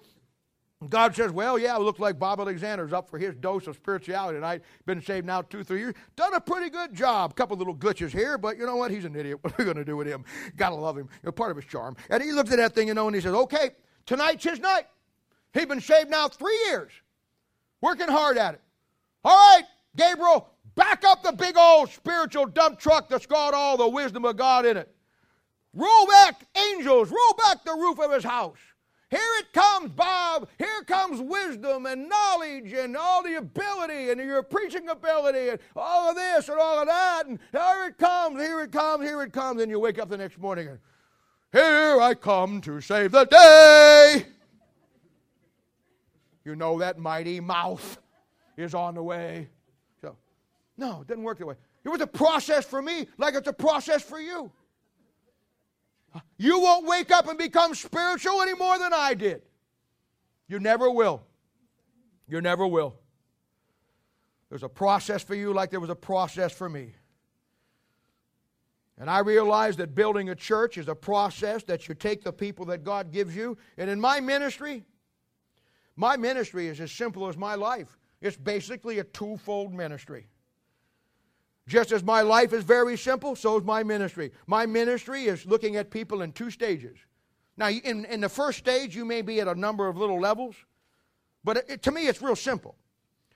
God 0.90 1.16
says, 1.16 1.32
Well, 1.32 1.58
yeah, 1.58 1.76
it 1.76 1.82
looks 1.82 2.00
like 2.00 2.20
Bob 2.20 2.40
Alexander's 2.40 2.94
up 2.94 3.10
for 3.10 3.18
his 3.18 3.34
dose 3.36 3.66
of 3.66 3.76
spirituality 3.76 4.38
tonight. 4.38 4.62
Been 4.86 5.02
saved 5.02 5.26
now 5.26 5.42
two, 5.42 5.64
three 5.64 5.80
years. 5.80 5.96
Done 6.16 6.34
a 6.34 6.42
pretty 6.42 6.70
good 6.70 6.94
job. 6.94 7.32
A 7.32 7.34
Couple 7.34 7.58
little 7.58 7.76
glitches 7.76 8.12
here, 8.12 8.38
but 8.38 8.58
you 8.58 8.66
know 8.66 8.76
what? 8.76 8.92
He's 8.92 9.06
an 9.06 9.16
idiot. 9.16 9.40
What 9.42 9.54
are 9.54 9.56
we 9.58 9.64
going 9.64 9.78
to 9.78 9.86
do 9.86 9.98
with 9.98 10.06
him? 10.06 10.26
Gotta 10.58 10.76
love 10.76 10.98
him. 10.98 11.08
You 11.24 11.28
know, 11.28 11.32
part 11.32 11.50
of 11.50 11.58
his 11.58 11.66
charm. 11.66 11.96
And 12.10 12.22
he 12.22 12.32
looked 12.34 12.52
at 12.52 12.58
that 12.58 12.76
thing, 12.76 12.90
you 12.90 12.94
know, 12.94 13.08
and 13.08 13.16
he 13.16 13.22
says, 13.22 13.34
Okay, 13.34 13.72
tonight's 14.06 14.44
his 14.44 14.60
night. 14.60 14.86
He's 15.54 15.66
been 15.66 15.82
saved 15.82 16.10
now 16.10 16.28
three 16.28 16.58
years 16.68 16.92
working 17.86 18.08
hard 18.08 18.36
at 18.36 18.56
it. 18.56 18.62
All 19.24 19.38
right, 19.38 19.64
Gabriel, 19.96 20.50
back 20.74 21.04
up 21.06 21.22
the 21.22 21.32
big 21.32 21.56
old 21.56 21.92
spiritual 21.92 22.48
dump 22.48 22.80
truck 22.80 23.10
that's 23.10 23.28
got 23.28 23.54
all 23.54 23.78
the 23.78 23.88
wisdom 23.88 24.26
of 24.26 24.38
God 24.38 24.66
in 24.66 24.76
it. 24.76 24.90
Roll 25.72 26.08
back, 26.08 26.48
angels, 26.58 27.12
roll 27.12 27.34
back 27.46 27.64
the 27.64 27.74
roof 27.74 28.00
of 28.00 28.12
his 28.12 28.24
house. 28.24 28.58
Here 29.12 29.20
it 29.40 29.54
comes, 29.54 29.92
Bob. 29.92 30.50
Here 30.58 30.82
comes 30.88 31.22
wisdom 31.22 31.86
and 31.86 32.10
knowledge 32.10 32.74
and 32.74 32.98
all 32.98 33.22
the 33.22 33.36
ability 33.36 34.10
and 34.10 34.20
your 34.20 34.42
preaching 34.42 34.90
ability 34.90 35.50
and 35.50 35.60
all 35.76 36.10
of 36.10 36.16
this 36.16 36.50
and 36.50 36.60
all 36.60 36.80
of 36.80 36.88
that. 36.88 37.28
And 37.28 37.38
here 37.52 37.86
it 37.90 38.00
comes, 38.00 38.42
here 38.42 38.62
it 38.62 38.72
comes, 38.72 39.06
here 39.06 39.22
it 39.22 39.32
comes. 39.32 39.62
And 39.62 39.70
you 39.70 39.80
wake 39.80 40.00
up 40.00 40.10
the 40.10 40.18
next 40.18 40.40
morning 40.40 40.70
and 40.70 40.80
here 41.54 42.02
I 42.02 42.16
come 42.16 42.62
to 42.62 42.82
save 42.82 43.12
the 43.12 43.26
day. 43.26 44.26
You 46.46 46.56
know 46.56 46.80
that 46.80 47.00
mighty 47.00 47.40
mouth 47.40 47.98
is 48.56 48.74
on 48.74 48.96
the 48.96 49.04
way. 49.04 49.50
So, 50.00 50.16
no, 50.78 51.02
it 51.02 51.08
didn't 51.08 51.24
work 51.24 51.40
that 51.40 51.48
way. 51.48 51.56
It 51.84 51.90
was 51.90 52.02
a 52.02 52.08
process 52.08 52.66
for 52.66 52.82
me, 52.82 53.08
like 53.18 53.34
it's 53.34 53.48
a 53.48 53.54
process 53.54 54.02
for 54.04 54.20
you. 54.20 54.52
You 56.38 56.62
won't 56.62 56.88
wake 56.88 57.12
up 57.12 57.28
and 57.28 57.38
become 57.38 57.76
spiritual 57.76 58.42
any 58.42 58.54
more 58.54 58.80
than 58.80 58.94
I 58.94 59.16
did. 59.16 59.42
You 60.48 60.60
never 60.60 60.90
will. 60.90 61.24
You 62.28 62.42
never 62.42 62.66
will. 62.66 62.96
There's 64.50 64.64
a 64.64 64.70
process 64.70 65.24
for 65.24 65.36
you 65.36 65.54
like 65.54 65.72
there 65.72 65.80
was 65.80 65.90
a 65.90 65.96
process 65.96 66.54
for 66.54 66.70
me. 66.70 66.94
And 68.98 69.10
I 69.10 69.20
realize 69.20 69.76
that 69.78 69.94
building 69.94 70.30
a 70.30 70.36
church 70.36 70.78
is 70.78 70.88
a 70.88 70.96
process 70.96 71.64
that 71.64 71.90
you 71.90 71.96
take 71.96 72.24
the 72.24 72.32
people 72.32 72.66
that 72.68 72.84
God 72.84 73.12
gives 73.12 73.36
you. 73.36 73.58
And 73.78 73.90
in 73.90 74.00
my 74.00 74.22
ministry, 74.22 74.86
my 75.96 76.18
ministry 76.18 76.68
is 76.68 76.80
as 76.82 76.92
simple 76.92 77.28
as 77.28 77.38
my 77.38 77.56
life. 77.56 77.98
It's 78.22 78.38
basically 78.38 79.00
a 79.00 79.04
twofold 79.04 79.74
ministry. 79.74 80.28
Just 81.68 81.92
as 81.92 82.04
my 82.04 82.22
life 82.22 82.54
is 82.54 82.64
very 82.64 82.98
simple, 82.98 83.36
so 83.36 83.58
is 83.58 83.64
my 83.64 83.84
ministry. 83.84 84.32
My 84.46 84.66
ministry 84.66 85.26
is 85.26 85.46
looking 85.46 85.78
at 85.78 85.90
people 85.90 86.22
in 86.22 86.32
two 86.32 86.52
stages. 86.52 86.98
Now, 87.58 87.70
in, 87.70 88.06
in 88.06 88.22
the 88.22 88.30
first 88.30 88.60
stage, 88.60 88.96
you 88.96 89.06
may 89.06 89.22
be 89.22 89.40
at 89.40 89.48
a 89.48 89.56
number 89.56 89.88
of 89.88 89.98
little 89.98 90.20
levels, 90.20 90.56
but 91.44 91.58
it, 91.70 91.82
to 91.84 91.92
me, 91.92 92.08
it's 92.08 92.22
real 92.22 92.36
simple. 92.36 92.76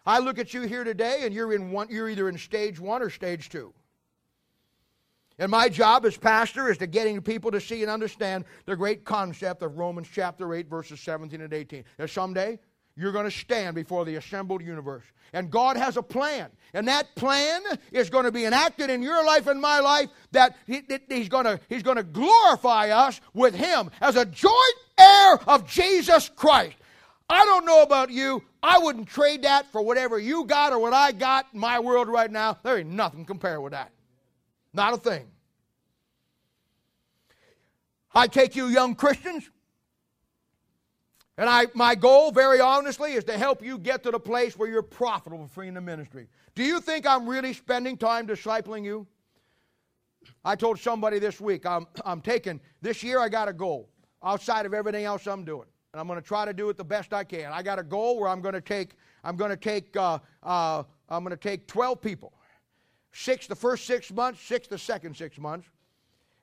I 0.05 0.19
look 0.19 0.39
at 0.39 0.53
you 0.53 0.61
here 0.61 0.83
today, 0.83 1.21
and 1.23 1.33
you're, 1.33 1.53
in 1.53 1.71
one, 1.71 1.87
you're 1.89 2.09
either 2.09 2.29
in 2.29 2.37
stage 2.37 2.79
one 2.79 3.01
or 3.01 3.09
stage 3.09 3.49
two. 3.49 3.73
And 5.39 5.49
my 5.49 5.69
job 5.69 6.05
as 6.05 6.17
pastor 6.17 6.69
is 6.69 6.77
to 6.79 6.87
getting 6.87 7.21
people 7.21 7.49
to 7.51 7.61
see 7.61 7.81
and 7.81 7.89
understand 7.89 8.43
the 8.65 8.75
great 8.75 9.05
concept 9.05 9.63
of 9.63 9.77
Romans 9.77 10.09
chapter 10.13 10.53
8, 10.53 10.69
verses 10.69 10.99
17 10.99 11.39
and 11.39 11.53
18. 11.53 11.85
That 11.97 12.09
someday 12.09 12.59
you're 12.97 13.13
going 13.13 13.25
to 13.25 13.31
stand 13.31 13.75
before 13.75 14.03
the 14.03 14.15
assembled 14.15 14.61
universe. 14.61 15.05
And 15.31 15.49
God 15.49 15.77
has 15.77 15.95
a 15.95 16.03
plan. 16.03 16.49
And 16.73 16.89
that 16.89 17.15
plan 17.15 17.61
is 17.93 18.09
going 18.09 18.25
to 18.25 18.31
be 18.31 18.43
enacted 18.43 18.89
in 18.89 19.01
your 19.01 19.25
life 19.25 19.47
and 19.47 19.61
my 19.61 19.79
life 19.79 20.09
that 20.31 20.57
he, 20.67 20.81
he's, 21.07 21.29
going 21.29 21.45
to, 21.45 21.59
he's 21.69 21.83
going 21.83 21.97
to 21.97 22.03
glorify 22.03 22.89
us 22.89 23.21
with 23.33 23.55
Him 23.55 23.91
as 24.01 24.17
a 24.17 24.25
joint 24.25 24.75
heir 24.97 25.39
of 25.47 25.65
Jesus 25.65 26.29
Christ. 26.35 26.75
I 27.29 27.45
don't 27.45 27.65
know 27.65 27.83
about 27.83 28.09
you. 28.09 28.43
I 28.61 28.79
wouldn't 28.79 29.07
trade 29.07 29.43
that 29.43 29.71
for 29.71 29.81
whatever 29.81 30.19
you 30.19 30.45
got 30.45 30.73
or 30.73 30.79
what 30.79 30.93
I 30.93 31.13
got 31.13 31.45
in 31.53 31.59
my 31.59 31.79
world 31.79 32.09
right 32.09 32.29
now. 32.29 32.57
There 32.63 32.77
ain't 32.77 32.89
nothing 32.89 33.23
compared 33.23 33.61
with 33.61 33.71
that. 33.71 33.91
Not 34.73 34.93
a 34.93 34.97
thing. 34.97 35.27
I 38.13 38.27
take 38.27 38.55
you 38.55 38.67
young 38.67 38.95
Christians, 38.95 39.49
and 41.37 41.47
I, 41.47 41.67
my 41.73 41.95
goal, 41.95 42.31
very 42.31 42.59
honestly, 42.59 43.13
is 43.13 43.23
to 43.25 43.37
help 43.37 43.63
you 43.63 43.77
get 43.77 44.03
to 44.03 44.11
the 44.11 44.19
place 44.19 44.57
where 44.57 44.69
you're 44.69 44.81
profitable 44.81 45.47
for 45.47 45.63
in 45.63 45.75
the 45.75 45.81
ministry. 45.81 46.27
Do 46.53 46.63
you 46.63 46.81
think 46.81 47.07
I'm 47.07 47.29
really 47.29 47.53
spending 47.53 47.95
time 47.95 48.27
discipling 48.27 48.83
you? 48.83 49.07
I 50.43 50.55
told 50.55 50.79
somebody 50.79 51.19
this 51.19 51.39
week, 51.39 51.65
I'm, 51.65 51.87
I'm 52.03 52.19
taking, 52.19 52.59
this 52.81 53.03
year 53.03 53.19
I 53.19 53.29
got 53.29 53.47
a 53.47 53.53
goal 53.53 53.89
outside 54.23 54.65
of 54.65 54.73
everything 54.73 55.05
else 55.05 55.27
I'm 55.27 55.45
doing. 55.45 55.67
And 55.93 56.01
I'm 56.01 56.07
going 56.07 56.21
to 56.21 56.27
try 56.27 56.45
to 56.45 56.53
do 56.53 56.69
it 56.69 56.77
the 56.77 56.83
best 56.83 57.13
I 57.13 57.23
can. 57.23 57.51
I 57.51 57.63
got 57.63 57.79
a 57.79 57.83
goal 57.83 58.19
where 58.19 58.29
I'm 58.29 58.41
going 58.41 58.53
to 58.53 58.61
take, 58.61 58.95
I'm 59.23 59.35
going 59.35 59.49
to 59.49 59.57
take, 59.57 59.95
uh, 59.95 60.19
uh, 60.43 60.83
I'm 61.07 61.23
going 61.23 61.31
to 61.31 61.37
take 61.37 61.67
12 61.67 62.01
people 62.01 62.33
six 63.11 63.47
the 63.47 63.55
first 63.55 63.85
six 63.85 64.11
months, 64.11 64.41
six 64.41 64.67
the 64.67 64.77
second 64.77 65.15
six 65.15 65.37
months. 65.37 65.67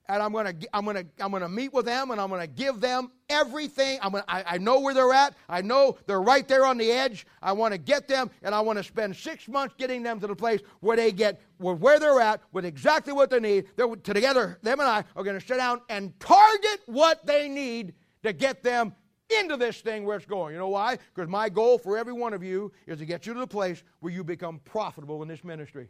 And 0.09 0.23
I'm 0.23 0.33
gonna, 0.33 0.55
I'm 0.73 0.85
gonna, 0.85 1.05
I'm 1.19 1.33
gonna 1.33 1.49
meet 1.49 1.73
with 1.73 1.85
them, 1.85 2.13
and 2.13 2.21
I'm 2.21 2.31
gonna 2.31 2.47
give 2.47 2.81
them 2.81 3.11
everything. 3.29 3.99
I'm 4.01 4.13
gonna, 4.13 4.25
I, 4.29 4.45
I 4.51 4.59
know 4.59 4.79
where 4.79 4.95
they're 4.95 5.13
at. 5.13 5.35
I 5.49 5.63
know 5.63 5.99
they're 6.07 6.23
right 6.23 6.47
there 6.47 6.65
on 6.65 6.79
the 6.79 6.93
edge. 6.93 7.27
I 7.43 7.51
want 7.53 7.73
to 7.73 7.79
get 7.79 8.07
them, 8.07 8.31
and 8.45 8.55
I 8.55 8.61
want 8.61 8.79
to 8.79 8.85
spend 8.85 9.17
six 9.17 9.49
months 9.49 9.75
getting 9.77 10.05
them 10.05 10.21
to 10.21 10.29
the 10.29 10.37
place 10.37 10.61
where 10.79 10.97
they 10.97 11.11
get 11.11 11.43
where 11.59 11.99
they're 11.99 12.21
at 12.21 12.41
with 12.53 12.65
exactly 12.65 13.13
what 13.13 13.31
they 13.31 13.41
need. 13.41 13.67
They're 13.75 13.97
together. 13.97 14.59
Them 14.63 14.79
and 14.79 14.89
I 14.89 15.03
are 15.17 15.25
going 15.25 15.41
to 15.41 15.45
sit 15.45 15.57
down 15.57 15.81
and 15.89 16.19
target 16.21 16.83
what 16.87 17.27
they 17.27 17.49
need 17.49 17.95
to 18.23 18.33
get 18.33 18.63
them 18.63 18.95
into 19.41 19.57
this 19.57 19.81
thing 19.81 20.05
where 20.05 20.17
it's 20.17 20.27
going. 20.27 20.53
You 20.53 20.61
know 20.61 20.69
why? 20.69 20.99
Because 21.15 21.29
my 21.29 21.49
goal 21.49 21.79
for 21.79 21.99
every 21.99 22.13
one 22.13 22.33
of 22.33 22.45
you 22.45 22.73
is 22.87 22.99
to 22.99 23.07
get 23.07 23.27
you 23.27 23.35
to 23.35 23.41
the 23.41 23.47
place 23.47 23.83
where 24.01 24.13
you 24.13 24.23
become 24.23 24.61
profitable 24.65 25.23
in 25.23 25.29
this 25.29 25.43
ministry. 25.43 25.89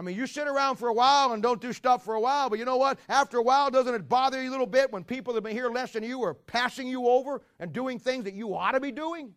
I 0.00 0.02
mean, 0.02 0.16
you 0.16 0.26
sit 0.26 0.48
around 0.48 0.76
for 0.76 0.88
a 0.88 0.94
while 0.94 1.34
and 1.34 1.42
don't 1.42 1.60
do 1.60 1.74
stuff 1.74 2.06
for 2.06 2.14
a 2.14 2.20
while, 2.20 2.48
but 2.48 2.58
you 2.58 2.64
know 2.64 2.78
what? 2.78 2.98
After 3.06 3.36
a 3.36 3.42
while, 3.42 3.70
doesn't 3.70 3.94
it 3.94 4.08
bother 4.08 4.42
you 4.42 4.48
a 4.48 4.50
little 4.50 4.64
bit 4.66 4.90
when 4.90 5.04
people 5.04 5.34
that 5.34 5.36
have 5.36 5.44
been 5.44 5.52
here 5.52 5.68
less 5.68 5.92
than 5.92 6.02
you 6.02 6.22
are 6.22 6.32
passing 6.32 6.88
you 6.88 7.06
over 7.06 7.42
and 7.58 7.70
doing 7.70 7.98
things 7.98 8.24
that 8.24 8.32
you 8.32 8.56
ought 8.56 8.72
to 8.72 8.80
be 8.80 8.92
doing? 8.92 9.34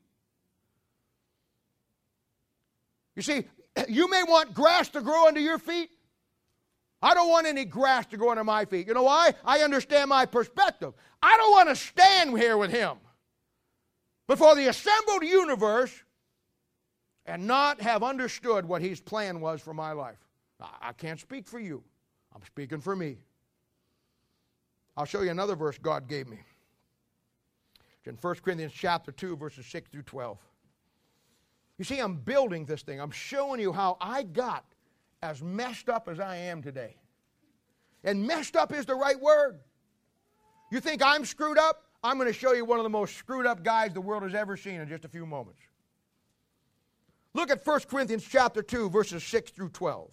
You 3.13 3.23
see, 3.23 3.43
you 3.89 4.09
may 4.09 4.23
want 4.23 4.53
grass 4.53 4.87
to 4.91 5.01
grow 5.01 5.27
under 5.27 5.41
your 5.41 5.57
feet. 5.57 5.89
I 7.01 7.13
don't 7.13 7.29
want 7.29 7.45
any 7.45 7.65
grass 7.65 8.05
to 8.05 8.17
grow 8.17 8.29
under 8.29 8.45
my 8.45 8.63
feet. 8.63 8.87
You 8.87 8.93
know 8.93 9.03
why? 9.03 9.33
I 9.43 9.63
understand 9.63 10.11
my 10.11 10.25
perspective. 10.25 10.93
I 11.21 11.35
don't 11.35 11.51
want 11.51 11.69
to 11.69 11.75
stand 11.75 12.37
here 12.37 12.55
with 12.55 12.71
him 12.71 12.99
before 14.29 14.55
the 14.55 14.67
assembled 14.67 15.23
universe 15.23 15.93
and 17.25 17.47
not 17.47 17.81
have 17.81 18.01
understood 18.01 18.65
what 18.65 18.81
his 18.81 19.01
plan 19.01 19.41
was 19.41 19.59
for 19.59 19.73
my 19.73 19.91
life. 19.91 20.22
I 20.81 20.93
can't 20.93 21.19
speak 21.19 21.47
for 21.47 21.59
you. 21.59 21.83
I'm 22.35 22.43
speaking 22.45 22.79
for 22.79 22.95
me. 22.95 23.17
I'll 24.95 25.05
show 25.05 25.21
you 25.21 25.31
another 25.31 25.55
verse 25.55 25.77
God 25.77 26.07
gave 26.07 26.27
me. 26.27 26.39
It's 27.99 28.07
in 28.07 28.15
1 28.15 28.35
Corinthians 28.43 28.73
chapter 28.73 29.11
2, 29.11 29.37
verses 29.37 29.65
6 29.65 29.89
through 29.89 30.03
12. 30.03 30.37
You 31.77 31.85
see, 31.85 31.99
I'm 31.99 32.15
building 32.17 32.65
this 32.65 32.81
thing. 32.81 33.01
I'm 33.01 33.11
showing 33.11 33.59
you 33.59 33.71
how 33.71 33.97
I 33.99 34.23
got 34.23 34.65
as 35.21 35.41
messed 35.41 35.89
up 35.89 36.07
as 36.07 36.19
I 36.19 36.35
am 36.35 36.61
today. 36.61 36.97
And 38.03 38.25
messed 38.27 38.55
up 38.55 38.73
is 38.73 38.85
the 38.85 38.95
right 38.95 39.19
word. 39.19 39.59
You 40.71 40.79
think 40.79 41.01
I'm 41.03 41.25
screwed 41.25 41.57
up? 41.57 41.83
I'm 42.03 42.17
going 42.17 42.31
to 42.31 42.37
show 42.37 42.53
you 42.53 42.65
one 42.65 42.79
of 42.79 42.83
the 42.83 42.89
most 42.89 43.15
screwed 43.15 43.45
up 43.45 43.63
guys 43.63 43.93
the 43.93 44.01
world 44.01 44.23
has 44.23 44.35
ever 44.35 44.57
seen 44.57 44.81
in 44.81 44.89
just 44.89 45.05
a 45.05 45.09
few 45.09 45.25
moments. 45.25 45.61
Look 47.33 47.49
at 47.49 47.65
1 47.65 47.79
Corinthians 47.89 48.25
chapter 48.29 48.61
2, 48.61 48.89
verses 48.89 49.23
6 49.23 49.51
through 49.51 49.69
12. 49.69 50.11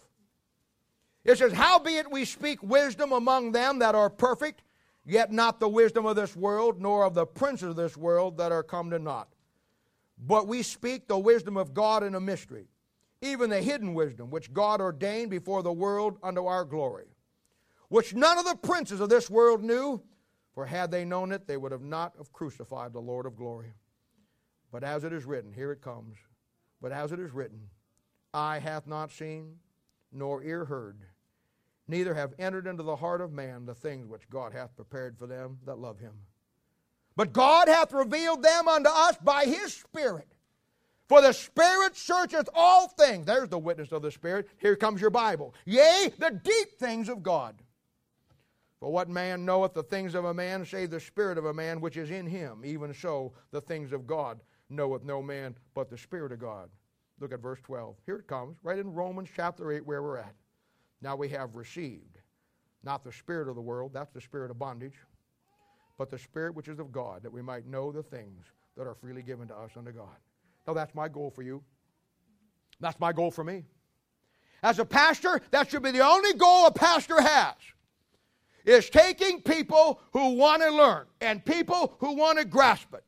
It 1.24 1.38
says, 1.38 1.52
Howbeit 1.52 2.10
we 2.10 2.24
speak 2.24 2.62
wisdom 2.62 3.12
among 3.12 3.52
them 3.52 3.78
that 3.80 3.94
are 3.94 4.08
perfect, 4.08 4.62
yet 5.04 5.30
not 5.30 5.60
the 5.60 5.68
wisdom 5.68 6.06
of 6.06 6.16
this 6.16 6.34
world, 6.34 6.80
nor 6.80 7.04
of 7.04 7.14
the 7.14 7.26
princes 7.26 7.70
of 7.70 7.76
this 7.76 7.96
world 7.96 8.38
that 8.38 8.52
are 8.52 8.62
come 8.62 8.90
to 8.90 8.98
naught. 8.98 9.28
But 10.18 10.46
we 10.46 10.62
speak 10.62 11.08
the 11.08 11.18
wisdom 11.18 11.56
of 11.56 11.74
God 11.74 12.02
in 12.02 12.14
a 12.14 12.20
mystery, 12.20 12.68
even 13.22 13.50
the 13.50 13.62
hidden 13.62 13.94
wisdom 13.94 14.30
which 14.30 14.52
God 14.52 14.80
ordained 14.80 15.30
before 15.30 15.62
the 15.62 15.72
world 15.72 16.18
unto 16.22 16.46
our 16.46 16.64
glory, 16.64 17.08
which 17.88 18.14
none 18.14 18.38
of 18.38 18.44
the 18.44 18.56
princes 18.56 19.00
of 19.00 19.08
this 19.08 19.28
world 19.28 19.62
knew, 19.62 20.02
for 20.54 20.66
had 20.66 20.90
they 20.90 21.04
known 21.04 21.32
it, 21.32 21.46
they 21.46 21.56
would 21.56 21.72
have 21.72 21.82
not 21.82 22.14
have 22.18 22.32
crucified 22.32 22.92
the 22.92 23.00
Lord 23.00 23.26
of 23.26 23.36
glory. 23.36 23.72
But 24.72 24.84
as 24.84 25.04
it 25.04 25.12
is 25.12 25.24
written, 25.24 25.52
here 25.52 25.72
it 25.72 25.82
comes, 25.82 26.16
but 26.80 26.92
as 26.92 27.12
it 27.12 27.18
is 27.18 27.32
written, 27.32 27.68
eye 28.32 28.58
hath 28.58 28.86
not 28.86 29.10
seen, 29.10 29.56
nor 30.12 30.42
ear 30.42 30.64
heard, 30.64 30.98
neither 31.88 32.14
have 32.14 32.34
entered 32.38 32.66
into 32.66 32.82
the 32.82 32.96
heart 32.96 33.20
of 33.20 33.32
man 33.32 33.66
the 33.66 33.74
things 33.74 34.08
which 34.08 34.28
God 34.30 34.52
hath 34.52 34.76
prepared 34.76 35.18
for 35.18 35.26
them 35.26 35.58
that 35.66 35.78
love 35.78 35.98
him. 35.98 36.14
But 37.16 37.32
God 37.32 37.68
hath 37.68 37.92
revealed 37.92 38.42
them 38.42 38.68
unto 38.68 38.88
us 38.88 39.16
by 39.22 39.44
his 39.44 39.74
Spirit. 39.74 40.28
For 41.08 41.20
the 41.20 41.32
Spirit 41.32 41.96
searcheth 41.96 42.48
all 42.54 42.88
things. 42.88 43.26
There's 43.26 43.48
the 43.48 43.58
witness 43.58 43.90
of 43.90 44.02
the 44.02 44.12
Spirit. 44.12 44.48
Here 44.58 44.76
comes 44.76 45.00
your 45.00 45.10
Bible. 45.10 45.54
Yea, 45.64 46.12
the 46.18 46.40
deep 46.42 46.78
things 46.78 47.08
of 47.08 47.22
God. 47.22 47.56
For 48.78 48.90
what 48.90 49.08
man 49.08 49.44
knoweth 49.44 49.74
the 49.74 49.82
things 49.82 50.14
of 50.14 50.24
a 50.24 50.32
man, 50.32 50.64
save 50.64 50.90
the 50.90 51.00
Spirit 51.00 51.36
of 51.36 51.44
a 51.44 51.52
man 51.52 51.80
which 51.80 51.96
is 51.96 52.10
in 52.10 52.26
him? 52.26 52.62
Even 52.64 52.94
so, 52.94 53.32
the 53.50 53.60
things 53.60 53.92
of 53.92 54.06
God 54.06 54.40
knoweth 54.70 55.04
no 55.04 55.20
man 55.20 55.56
but 55.74 55.90
the 55.90 55.98
Spirit 55.98 56.32
of 56.32 56.38
God. 56.38 56.70
Look 57.20 57.32
at 57.32 57.40
verse 57.40 57.60
12. 57.62 57.96
Here 58.06 58.16
it 58.16 58.26
comes, 58.26 58.56
right 58.62 58.78
in 58.78 58.92
Romans 58.92 59.28
chapter 59.34 59.70
8, 59.70 59.86
where 59.86 60.02
we're 60.02 60.18
at. 60.18 60.34
Now 61.02 61.16
we 61.16 61.28
have 61.28 61.54
received 61.54 62.18
not 62.82 63.04
the 63.04 63.12
Spirit 63.12 63.48
of 63.48 63.54
the 63.54 63.60
world, 63.60 63.92
that's 63.92 64.12
the 64.12 64.20
spirit 64.20 64.50
of 64.50 64.58
bondage, 64.58 64.94
but 65.98 66.10
the 66.10 66.18
Spirit 66.18 66.54
which 66.54 66.68
is 66.68 66.78
of 66.78 66.90
God, 66.90 67.22
that 67.22 67.32
we 67.32 67.42
might 67.42 67.66
know 67.66 67.92
the 67.92 68.02
things 68.02 68.46
that 68.76 68.86
are 68.86 68.94
freely 68.94 69.22
given 69.22 69.48
to 69.48 69.54
us 69.54 69.72
unto 69.76 69.92
God. 69.92 70.16
Now, 70.66 70.72
that's 70.72 70.94
my 70.94 71.08
goal 71.08 71.30
for 71.30 71.42
you. 71.42 71.62
That's 72.80 72.98
my 72.98 73.12
goal 73.12 73.30
for 73.30 73.44
me. 73.44 73.64
As 74.62 74.78
a 74.78 74.84
pastor, 74.84 75.40
that 75.50 75.70
should 75.70 75.82
be 75.82 75.90
the 75.90 76.04
only 76.04 76.32
goal 76.34 76.66
a 76.66 76.72
pastor 76.72 77.20
has. 77.20 77.54
Is 78.64 78.90
taking 78.90 79.40
people 79.40 80.00
who 80.12 80.34
want 80.34 80.62
to 80.62 80.70
learn 80.70 81.06
and 81.22 81.44
people 81.44 81.96
who 81.98 82.14
want 82.14 82.38
to 82.38 82.44
grasp 82.44 82.92
it 82.92 83.04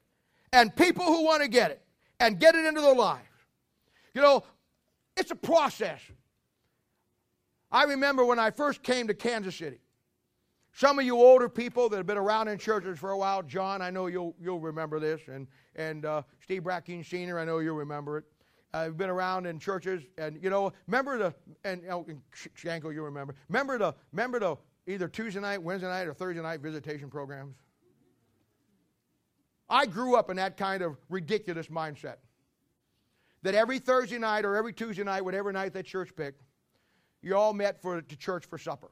and 0.52 0.74
people 0.74 1.04
who 1.04 1.24
want 1.24 1.42
to 1.42 1.48
get 1.48 1.70
it 1.70 1.82
and 2.20 2.40
get 2.40 2.54
it 2.54 2.64
into 2.64 2.80
their 2.80 2.94
lives. 2.94 3.28
You 4.14 4.22
know, 4.22 4.44
it's 5.16 5.30
a 5.30 5.36
process. 5.36 6.00
I 7.70 7.84
remember 7.84 8.24
when 8.24 8.38
I 8.38 8.50
first 8.50 8.82
came 8.82 9.06
to 9.08 9.14
Kansas 9.14 9.56
City. 9.56 9.78
Some 10.74 10.98
of 10.98 11.04
you 11.04 11.16
older 11.16 11.48
people 11.48 11.88
that 11.90 11.96
have 11.96 12.06
been 12.06 12.18
around 12.18 12.48
in 12.48 12.58
churches 12.58 12.98
for 12.98 13.10
a 13.10 13.18
while, 13.18 13.42
John, 13.42 13.82
I 13.82 13.90
know 13.90 14.06
you'll, 14.06 14.34
you'll 14.40 14.60
remember 14.60 14.98
this, 14.98 15.20
and, 15.28 15.46
and 15.76 16.04
uh, 16.06 16.22
Steve 16.40 16.62
Brackeen 16.62 17.04
Sr., 17.04 17.38
I 17.38 17.44
know 17.44 17.58
you'll 17.58 17.76
remember 17.76 18.18
it. 18.18 18.24
I've 18.74 18.96
been 18.96 19.10
around 19.10 19.44
in 19.44 19.58
churches, 19.58 20.02
and 20.16 20.42
you 20.42 20.48
know, 20.48 20.72
remember 20.86 21.18
the, 21.18 21.34
and, 21.64 21.82
oh, 21.90 22.06
and 22.08 22.22
Shanko, 22.56 22.92
you 22.92 23.02
remember. 23.02 23.34
Remember 23.48 23.76
the, 23.76 23.94
remember 24.12 24.40
the 24.40 24.56
either 24.86 25.08
Tuesday 25.08 25.40
night, 25.40 25.62
Wednesday 25.62 25.88
night, 25.88 26.06
or 26.06 26.14
Thursday 26.14 26.40
night 26.40 26.60
visitation 26.60 27.10
programs? 27.10 27.56
I 29.68 29.84
grew 29.84 30.16
up 30.16 30.30
in 30.30 30.36
that 30.36 30.56
kind 30.56 30.82
of 30.82 30.96
ridiculous 31.10 31.68
mindset. 31.68 32.16
That 33.42 33.54
every 33.54 33.78
Thursday 33.78 34.18
night 34.18 34.44
or 34.44 34.56
every 34.56 34.72
Tuesday 34.72 35.04
night, 35.04 35.24
whatever 35.24 35.52
night 35.52 35.72
that 35.74 35.86
church 35.86 36.14
picked, 36.14 36.42
you 37.22 37.36
all 37.36 37.52
met 37.52 37.80
for 37.80 38.00
to 38.00 38.16
church 38.16 38.46
for 38.46 38.58
supper. 38.58 38.90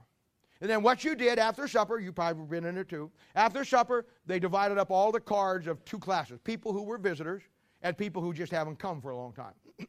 And 0.61 0.69
then 0.69 0.83
what 0.83 1.05
you 1.05 1.15
did 1.15 1.39
after 1.39 1.67
supper, 1.67 1.99
you 1.99 2.13
probably 2.13 2.45
been 2.45 2.69
in 2.69 2.75
there 2.75 2.85
too. 2.85 3.11
After 3.35 3.65
supper, 3.65 4.07
they 4.27 4.39
divided 4.39 4.77
up 4.79 4.91
all 4.91 5.11
the 5.11 5.21
cards 5.21 5.67
of 5.67 5.85
two 5.85 5.99
classes 5.99 6.39
people 6.45 6.73
who 6.73 6.83
were 6.83 6.99
visitors 6.99 7.43
and 7.83 7.97
people 7.97 8.21
who 8.21 8.33
just 8.33 8.53
haven't 8.53 8.79
come 8.79 9.01
for 9.01 9.11
a 9.11 9.17
long 9.17 9.33
time. 9.33 9.55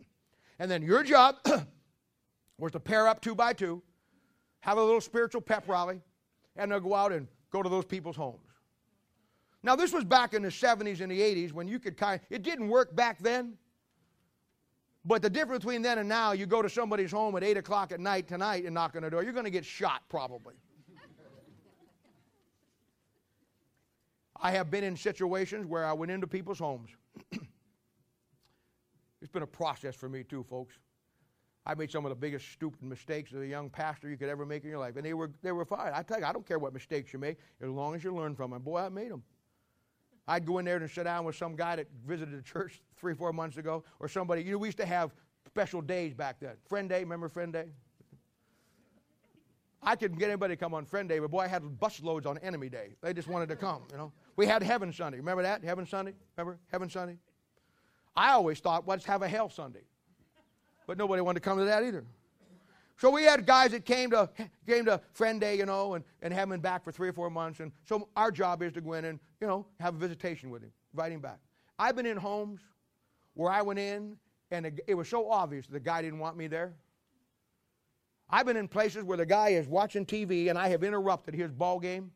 and 0.60 0.72
then 0.72 0.82
your 0.82 1.04
job 1.04 1.36
was 2.58 2.72
to 2.72 2.80
pair 2.80 3.08
up 3.08 3.22
two 3.22 3.36
by 3.36 3.52
two, 3.52 3.82
have 4.62 4.78
a 4.78 4.84
little 4.84 5.02
spiritual 5.02 5.42
pep 5.42 5.68
rally, 5.68 6.00
and 6.56 6.72
then 6.72 6.82
go 6.82 6.96
out 6.96 7.12
and 7.12 7.28
go 7.52 7.62
to 7.62 7.70
those 7.70 7.86
people's 7.86 8.16
homes. 8.16 8.40
Now, 9.64 9.76
this 9.76 9.94
was 9.94 10.04
back 10.04 10.34
in 10.34 10.42
the 10.42 10.50
70s 10.50 11.02
and 11.02 11.12
the 11.12 11.20
80s 11.20 11.52
when 11.52 11.68
you 11.68 11.80
could 11.80 11.96
kind 11.96 12.20
of, 12.20 12.26
it 12.30 12.42
didn't 12.42 12.68
work 12.68 12.96
back 12.96 13.20
then. 13.20 13.58
But 15.04 15.22
the 15.22 15.30
difference 15.30 15.64
between 15.64 15.82
then 15.82 15.98
and 15.98 16.08
now, 16.08 16.32
you 16.34 16.46
go 16.46 16.62
to 16.62 16.70
somebody's 16.70 17.12
home 17.12 17.36
at 17.36 17.44
8 17.44 17.58
o'clock 17.58 17.92
at 17.92 18.00
night 18.00 18.28
tonight 18.28 18.66
and 18.66 18.74
knock 18.74 18.96
on 18.96 19.02
the 19.02 19.10
door, 19.10 19.24
you're 19.24 19.34
going 19.34 19.46
to 19.46 19.52
get 19.52 19.66
shot 19.66 20.04
probably. 20.10 20.54
I 24.42 24.52
have 24.52 24.72
been 24.72 24.84
in 24.84 24.98
situations 24.98 25.68
where 25.68 25.86
I 25.86 25.94
went 25.94 26.12
into 26.12 26.28
people's 26.28 26.60
homes. 26.60 26.90
it's 29.22 29.32
been 29.32 29.44
a 29.44 29.48
process 29.48 29.96
for 29.96 30.10
me 30.10 30.24
too, 30.24 30.44
folks. 30.50 30.76
I 31.64 31.76
made 31.76 31.92
some 31.92 32.06
of 32.06 32.10
the 32.10 32.16
biggest 32.16 32.52
stupid 32.52 32.82
mistakes 32.82 33.34
as 33.34 33.42
a 33.42 33.48
young 33.48 33.70
pastor 33.70 34.10
you 34.10 34.18
could 34.18 34.30
ever 34.30 34.48
make 34.48 34.64
in 34.64 34.70
your 34.72 34.80
life, 34.80 34.96
and 34.96 35.06
they 35.06 35.14
were 35.14 35.30
they 35.44 35.52
were 35.52 35.64
fine. 35.64 35.92
I 35.94 36.02
tell 36.02 36.20
you, 36.20 36.26
I 36.26 36.34
don't 36.34 36.46
care 36.46 36.58
what 36.58 36.74
mistakes 36.74 37.14
you 37.14 37.20
make, 37.20 37.38
as 37.62 37.70
long 37.70 37.94
as 37.94 38.04
you 38.04 38.16
learn 38.16 38.36
from 38.36 38.50
them. 38.50 38.64
Boy, 38.64 38.80
I 38.80 38.90
made 38.90 39.12
them. 39.12 39.22
I'd 40.28 40.44
go 40.44 40.58
in 40.58 40.66
there 40.66 40.78
and 40.78 40.90
sit 40.90 41.04
down 41.04 41.24
with 41.24 41.36
some 41.36 41.56
guy 41.56 41.76
that 41.76 41.88
visited 42.04 42.36
the 42.36 42.42
church 42.42 42.82
three, 43.02 43.16
four 43.16 43.34
months 43.34 43.58
ago, 43.58 43.84
or 44.00 44.08
somebody. 44.08 44.44
You 44.44 44.54
know, 44.54 44.58
we 44.60 44.70
used 44.70 44.78
to 44.78 44.86
have 44.86 45.12
special 45.48 45.82
days 45.82 46.14
back 46.14 46.40
then. 46.40 46.54
Friend 46.70 46.88
Day, 46.88 47.00
remember 47.00 47.28
Friend 47.28 47.52
Day? 47.52 47.66
I 49.84 49.96
couldn't 49.96 50.20
get 50.20 50.30
anybody 50.30 50.54
to 50.54 50.60
come 50.60 50.76
on 50.76 50.86
Friend 50.86 51.10
Day, 51.10 51.18
but 51.18 51.32
boy, 51.32 51.40
I 51.40 51.48
had 51.48 51.64
busloads 51.64 52.28
on 52.28 52.38
Enemy 52.38 52.70
Day. 52.70 52.96
They 53.02 53.14
just 53.14 53.28
wanted 53.28 53.50
to 53.50 53.56
come, 53.56 53.82
you 53.92 53.98
know. 53.98 54.14
We 54.36 54.46
had 54.46 54.62
Heaven 54.62 54.94
Sunday. 54.94 55.18
Remember 55.18 55.42
that? 55.42 55.64
Heaven 55.64 55.88
Sunday? 55.88 56.14
Remember? 56.38 56.60
Heaven 56.72 56.90
Sunday? 56.90 57.18
I 58.16 58.32
always 58.34 58.60
thought, 58.60 58.88
let's 58.88 59.06
have 59.06 59.24
a 59.24 59.28
Hell 59.28 59.50
Sunday. 59.50 59.82
But 60.86 60.98
nobody 60.98 61.22
wanted 61.22 61.42
to 61.42 61.50
come 61.50 61.58
to 61.58 61.66
that 61.66 61.84
either. 61.84 62.06
So 62.98 63.10
we 63.10 63.24
had 63.24 63.48
guys 63.48 63.72
that 63.72 63.84
came 63.84 64.12
to 64.12 64.30
came 64.68 64.86
to 64.86 65.02
Friend 65.14 65.42
Day, 65.42 65.58
you 65.58 65.66
know, 65.66 65.96
and, 65.96 66.06
and 66.22 66.32
have 66.32 66.52
him 66.52 66.60
back 66.60 66.84
for 66.84 66.92
three 66.92 67.10
or 67.10 67.14
four 67.14 67.32
months. 67.32 67.60
And 67.60 67.72
so 67.84 68.08
our 68.16 68.30
job 68.30 68.62
is 68.62 68.72
to 68.74 68.82
go 68.82 68.94
in 68.94 69.06
and, 69.06 69.20
you 69.40 69.48
know, 69.48 69.66
have 69.80 69.96
a 69.96 69.98
visitation 69.98 70.52
with 70.52 70.62
him, 70.62 70.72
invite 70.94 71.12
him 71.12 71.20
back. 71.20 71.40
I've 71.80 71.96
been 71.96 72.06
in 72.06 72.18
homes 72.18 72.62
where 73.34 73.52
I 73.52 73.62
went 73.62 73.80
in 73.80 74.18
and 74.52 74.82
it 74.86 74.94
was 74.94 75.08
so 75.08 75.30
obvious 75.30 75.68
the 75.68 75.80
guy 75.80 76.02
didn't 76.02 76.20
want 76.20 76.38
me 76.38 76.48
there. 76.48 76.74
I've 78.30 78.46
been 78.46 78.58
in 78.58 78.68
places 78.68 79.04
where 79.04 79.18
the 79.18 79.26
guy 79.26 79.50
is 79.50 79.68
watching 79.68 80.06
TV 80.06 80.50
and 80.50 80.58
I 80.58 80.70
have 80.70 80.84
interrupted 80.84 81.34
his 81.34 81.52
ball 81.52 81.80
game. 81.80 82.12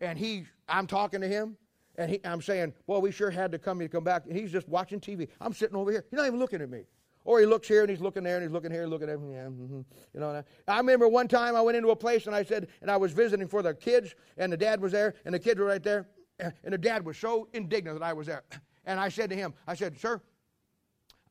And 0.00 0.18
he, 0.18 0.44
I'm 0.68 0.86
talking 0.86 1.20
to 1.20 1.28
him, 1.28 1.56
and 1.96 2.10
he, 2.10 2.20
I'm 2.24 2.42
saying, 2.42 2.74
"Well, 2.86 3.00
we 3.00 3.12
sure 3.12 3.30
had 3.30 3.52
to 3.52 3.58
come 3.58 3.78
to 3.78 3.88
come 3.88 4.02
back." 4.02 4.24
And 4.26 4.36
he's 4.36 4.50
just 4.50 4.68
watching 4.68 5.00
TV. 5.00 5.28
I'm 5.40 5.52
sitting 5.54 5.76
over 5.76 5.90
here. 5.90 6.04
He's 6.10 6.16
not 6.16 6.26
even 6.26 6.38
looking 6.38 6.60
at 6.60 6.68
me. 6.68 6.82
Or 7.24 7.40
he 7.40 7.46
looks 7.46 7.66
here 7.68 7.80
and 7.80 7.88
he's 7.88 8.00
looking 8.00 8.22
there 8.22 8.36
and 8.36 8.44
he's 8.44 8.52
looking 8.52 8.70
here, 8.70 8.82
and 8.82 8.90
looking 8.90 9.08
at. 9.08 9.18
Yeah, 9.18 9.46
mm-hmm. 9.46 9.80
You 10.12 10.20
know, 10.20 10.42
I 10.68 10.76
remember 10.76 11.08
one 11.08 11.28
time 11.28 11.54
I 11.56 11.62
went 11.62 11.76
into 11.76 11.90
a 11.90 11.96
place 11.96 12.26
and 12.26 12.34
I 12.34 12.42
said, 12.42 12.68
and 12.82 12.90
I 12.90 12.96
was 12.96 13.12
visiting 13.12 13.46
for 13.46 13.62
the 13.62 13.72
kids, 13.72 14.14
and 14.36 14.52
the 14.52 14.56
dad 14.56 14.80
was 14.80 14.92
there, 14.92 15.14
and 15.24 15.32
the 15.34 15.38
kids 15.38 15.58
were 15.58 15.66
right 15.66 15.82
there, 15.82 16.08
and 16.38 16.52
the 16.64 16.76
dad 16.76 17.06
was 17.06 17.16
so 17.16 17.48
indignant 17.54 17.98
that 17.98 18.04
I 18.04 18.12
was 18.12 18.26
there. 18.26 18.42
And 18.86 19.00
I 19.00 19.08
said 19.08 19.30
to 19.30 19.36
him, 19.36 19.54
I 19.66 19.74
said, 19.74 19.98
Sir, 19.98 20.20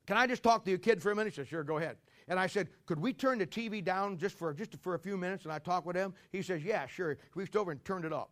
can 0.06 0.18
I 0.18 0.28
just 0.28 0.44
talk 0.44 0.64
to 0.66 0.70
your 0.70 0.80
kid 0.80 1.02
for 1.02 1.12
a 1.12 1.16
minute? 1.16 1.34
He 1.34 1.36
said, 1.36 1.48
Sure, 1.48 1.64
go 1.64 1.78
ahead. 1.78 1.98
And 2.28 2.40
I 2.40 2.48
said, 2.48 2.70
Could 2.86 3.00
we 3.00 3.14
turn 3.14 3.38
the 3.38 3.48
TV 3.48 3.84
down 3.84 4.18
just 4.18 4.38
for 4.38 4.54
just 4.54 4.76
for 4.82 4.96
a 4.96 5.00
few 5.00 5.18
minutes? 5.18 5.44
And 5.44 5.54
I 5.54 5.60
talked 5.60 5.86
with 5.86 5.96
him. 5.96 6.14
He 6.32 6.42
says, 6.42 6.64
Yeah, 6.64 6.88
sure. 6.88 7.12
He 7.12 7.18
reached 7.40 7.56
over 7.56 7.72
and 7.72 7.84
turned 7.86 8.06
it 8.06 8.14
up. 8.14 8.32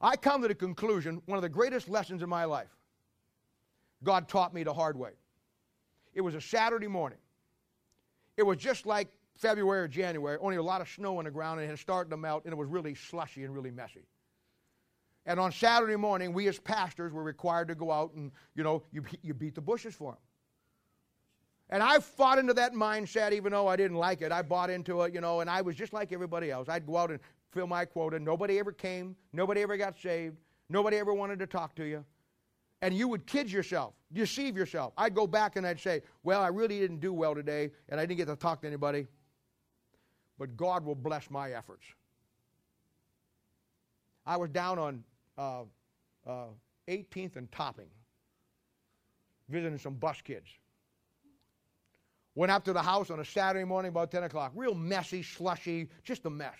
I 0.00 0.16
come 0.16 0.42
to 0.42 0.48
the 0.48 0.54
conclusion, 0.54 1.22
one 1.26 1.38
of 1.38 1.42
the 1.42 1.48
greatest 1.48 1.88
lessons 1.88 2.22
in 2.22 2.28
my 2.28 2.44
life 2.44 2.68
God 4.02 4.28
taught 4.28 4.52
me 4.52 4.62
the 4.62 4.74
hard 4.74 4.96
way. 4.96 5.12
It 6.14 6.20
was 6.20 6.34
a 6.34 6.40
Saturday 6.40 6.86
morning. 6.86 7.18
It 8.36 8.42
was 8.42 8.58
just 8.58 8.86
like 8.86 9.08
February 9.36 9.82
or 9.82 9.88
January, 9.88 10.38
only 10.40 10.56
a 10.56 10.62
lot 10.62 10.80
of 10.80 10.88
snow 10.88 11.18
on 11.18 11.24
the 11.24 11.30
ground, 11.30 11.60
and 11.60 11.66
it 11.66 11.70
had 11.70 11.78
started 11.78 12.10
to 12.10 12.16
melt, 12.16 12.44
and 12.44 12.52
it 12.52 12.56
was 12.56 12.68
really 12.68 12.94
slushy 12.94 13.44
and 13.44 13.54
really 13.54 13.70
messy. 13.70 14.06
And 15.26 15.40
on 15.40 15.52
Saturday 15.52 15.96
morning, 15.96 16.32
we 16.32 16.46
as 16.48 16.58
pastors 16.58 17.12
were 17.12 17.22
required 17.22 17.68
to 17.68 17.74
go 17.74 17.90
out 17.90 18.14
and, 18.14 18.30
you 18.54 18.62
know, 18.62 18.82
you, 18.92 19.04
you 19.22 19.34
beat 19.34 19.54
the 19.54 19.60
bushes 19.60 19.94
for 19.94 20.12
them. 20.12 20.20
And 21.68 21.82
I 21.82 21.98
fought 21.98 22.38
into 22.38 22.54
that 22.54 22.74
mindset, 22.74 23.32
even 23.32 23.50
though 23.50 23.66
I 23.66 23.74
didn't 23.74 23.96
like 23.96 24.22
it. 24.22 24.30
I 24.30 24.42
bought 24.42 24.70
into 24.70 25.02
it, 25.02 25.12
you 25.12 25.20
know, 25.20 25.40
and 25.40 25.50
I 25.50 25.62
was 25.62 25.74
just 25.74 25.92
like 25.92 26.12
everybody 26.12 26.50
else. 26.50 26.68
I'd 26.68 26.86
go 26.86 26.96
out 26.96 27.10
and 27.10 27.18
fill 27.50 27.66
my 27.66 27.84
quota. 27.84 28.20
Nobody 28.20 28.60
ever 28.60 28.70
came. 28.70 29.16
Nobody 29.32 29.62
ever 29.62 29.76
got 29.76 29.98
saved. 29.98 30.36
Nobody 30.68 30.96
ever 30.96 31.12
wanted 31.12 31.40
to 31.40 31.46
talk 31.46 31.74
to 31.76 31.84
you 31.84 32.04
and 32.82 32.94
you 32.94 33.08
would 33.08 33.26
kid 33.26 33.50
yourself, 33.50 33.94
deceive 34.12 34.56
yourself. 34.56 34.92
I'd 34.96 35.14
go 35.14 35.26
back 35.26 35.56
and 35.56 35.66
I'd 35.66 35.80
say, 35.80 36.02
Well, 36.22 36.42
I 36.42 36.48
really 36.48 36.78
didn't 36.78 37.00
do 37.00 37.12
well 37.12 37.34
today, 37.34 37.70
and 37.88 37.98
I 37.98 38.04
didn't 38.04 38.18
get 38.18 38.28
to 38.28 38.36
talk 38.36 38.60
to 38.62 38.66
anybody, 38.66 39.06
but 40.38 40.56
God 40.56 40.84
will 40.84 40.94
bless 40.94 41.30
my 41.30 41.52
efforts. 41.52 41.84
I 44.26 44.36
was 44.36 44.50
down 44.50 44.78
on 44.78 45.04
uh, 45.38 45.62
uh, 46.26 46.46
18th 46.88 47.36
and 47.36 47.50
Topping, 47.52 47.88
visiting 49.48 49.78
some 49.78 49.94
bus 49.94 50.20
kids. 50.22 50.48
Went 52.34 52.52
up 52.52 52.64
to 52.64 52.72
the 52.72 52.82
house 52.82 53.10
on 53.10 53.20
a 53.20 53.24
Saturday 53.24 53.64
morning 53.64 53.88
about 53.88 54.10
10 54.10 54.24
o'clock. 54.24 54.52
Real 54.54 54.74
messy, 54.74 55.22
slushy, 55.22 55.88
just 56.04 56.26
a 56.26 56.30
mess. 56.30 56.54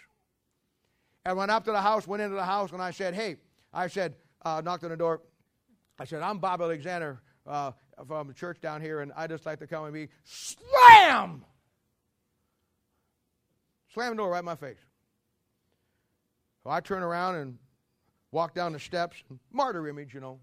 And 1.27 1.37
went 1.37 1.51
up 1.51 1.65
to 1.65 1.73
the 1.73 1.81
house, 1.83 2.07
went 2.07 2.23
into 2.23 2.37
the 2.37 2.45
house, 2.45 2.73
and 2.73 2.81
I 2.81 2.93
said, 2.93 3.15
Hey, 3.15 3.37
I 3.75 3.89
said, 3.89 4.17
uh, 4.43 4.63
knocked 4.65 4.85
on 4.85 4.91
the 4.91 4.97
door. 4.97 5.21
I 5.99 6.05
said, 6.05 6.23
I'm 6.23 6.39
Bob 6.39 6.63
Alexander 6.63 7.21
uh, 7.47 7.73
from 8.07 8.29
the 8.29 8.35
church 8.35 8.61
down 8.61 8.81
here, 8.81 9.01
and 9.01 9.13
I 9.17 9.27
just 9.27 9.45
like 9.45 9.59
to 9.59 9.67
come 9.67 9.85
and 9.85 9.93
be 9.93 10.09
slam! 10.25 11.45
Slam 13.93 14.11
the 14.11 14.17
door 14.17 14.31
right 14.31 14.41
in 14.41 14.45
my 14.45 14.57
face. 14.57 14.79
So 16.63 16.71
I 16.71 16.81
turn 16.81 17.03
around 17.03 17.37
and 17.37 17.59
walk 18.37 18.53
down 18.53 18.75
the 18.75 18.79
steps, 18.79 19.17
martyr 19.51 19.89
image, 19.89 20.13
you 20.13 20.21
know. 20.21 20.39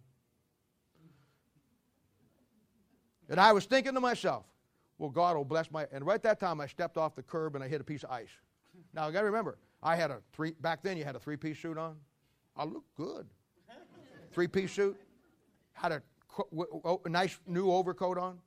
And 3.29 3.39
I 3.39 3.53
was 3.53 3.65
thinking 3.65 3.93
to 3.93 3.99
myself, 3.99 4.45
well, 4.97 5.11
God 5.11 5.37
will 5.37 5.45
bless 5.45 5.69
my. 5.69 5.85
And 5.91 6.03
right 6.03 6.21
that 6.23 6.39
time, 6.39 6.59
I 6.59 6.65
stepped 6.65 6.97
off 6.97 7.13
the 7.13 7.21
curb 7.21 7.53
and 7.53 7.63
I 7.63 7.67
hit 7.67 7.81
a 7.81 7.83
piece 7.83 8.03
of 8.03 8.09
ice. 8.09 8.31
Now, 8.95 9.07
I 9.07 9.11
got 9.11 9.19
to 9.19 9.27
remember, 9.27 9.59
I 9.83 9.95
had 9.95 10.09
a 10.09 10.21
three, 10.33 10.53
back 10.59 10.81
then 10.81 10.97
you 10.97 11.03
had 11.03 11.15
a 11.15 11.19
three 11.19 11.37
piece 11.37 11.59
suit 11.59 11.77
on. 11.77 11.95
I 12.57 12.63
looked 12.63 12.95
good. 12.95 13.27
Three 14.31 14.47
piece 14.47 14.71
suit. 14.71 14.97
Had 15.73 15.91
a, 15.91 16.01
a 17.05 17.09
nice 17.09 17.39
new 17.45 17.71
overcoat 17.71 18.17
on. 18.17 18.39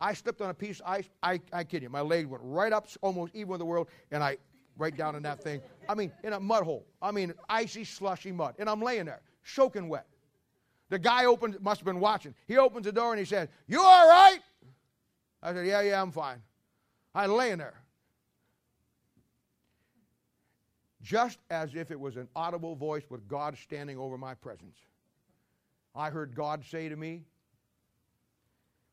I 0.00 0.14
slipped 0.14 0.40
on 0.40 0.48
a 0.48 0.54
piece 0.54 0.80
of 0.80 0.86
ice. 0.86 1.10
I, 1.22 1.42
I 1.52 1.62
kid 1.62 1.82
you, 1.82 1.90
my 1.90 2.00
leg 2.00 2.24
went 2.24 2.42
right 2.42 2.72
up 2.72 2.88
almost 3.02 3.34
even 3.34 3.48
with 3.48 3.58
the 3.58 3.66
world, 3.66 3.88
and 4.10 4.24
I 4.24 4.38
right 4.78 4.96
down 4.96 5.16
in 5.16 5.22
that 5.24 5.42
thing. 5.42 5.60
I 5.88 5.94
mean, 5.94 6.12
in 6.22 6.32
a 6.32 6.40
mud 6.40 6.62
hole. 6.62 6.86
I 7.02 7.10
mean, 7.10 7.34
icy, 7.48 7.84
slushy 7.84 8.32
mud. 8.32 8.54
And 8.58 8.70
I'm 8.70 8.80
laying 8.80 9.06
there, 9.06 9.20
soaking 9.42 9.88
wet. 9.88 10.06
The 10.88 10.98
guy 10.98 11.26
opens, 11.26 11.56
must 11.60 11.80
have 11.80 11.84
been 11.84 12.00
watching. 12.00 12.34
He 12.46 12.56
opens 12.56 12.86
the 12.86 12.92
door 12.92 13.12
and 13.12 13.18
he 13.18 13.26
says, 13.26 13.48
You 13.66 13.82
all 13.82 14.08
right? 14.08 14.38
I 15.42 15.52
said, 15.52 15.66
Yeah, 15.66 15.82
yeah, 15.82 16.00
I'm 16.00 16.12
fine. 16.12 16.40
I'm 17.14 17.32
laying 17.32 17.58
there. 17.58 17.74
Just 21.02 21.38
as 21.50 21.74
if 21.74 21.90
it 21.90 21.98
was 21.98 22.16
an 22.16 22.28
audible 22.34 22.74
voice 22.74 23.04
with 23.08 23.26
God 23.28 23.56
standing 23.56 23.98
over 23.98 24.16
my 24.16 24.34
presence. 24.34 24.76
I 25.94 26.10
heard 26.10 26.34
God 26.34 26.64
say 26.64 26.88
to 26.88 26.96
me, 26.96 27.22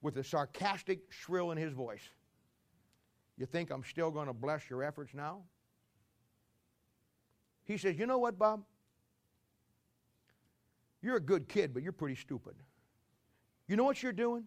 with 0.02 0.18
a 0.18 0.24
sarcastic 0.24 1.00
shrill 1.10 1.52
in 1.52 1.58
his 1.58 1.74
voice, 1.74 2.10
You 3.38 3.46
think 3.46 3.70
I'm 3.70 3.84
still 3.84 4.12
going 4.12 4.28
to 4.28 4.34
bless 4.34 4.70
your 4.70 4.84
efforts 4.84 5.14
now? 5.14 5.44
He 7.66 7.78
says, 7.78 7.98
You 7.98 8.06
know 8.06 8.18
what, 8.18 8.40
Bob? 8.40 8.64
You're 11.02 11.18
a 11.18 11.22
good 11.22 11.48
kid, 11.48 11.74
but 11.74 11.84
you're 11.84 11.92
pretty 11.92 12.16
stupid. 12.16 12.56
You 13.68 13.76
know 13.76 13.84
what 13.84 14.02
you're 14.02 14.14
doing? 14.14 14.44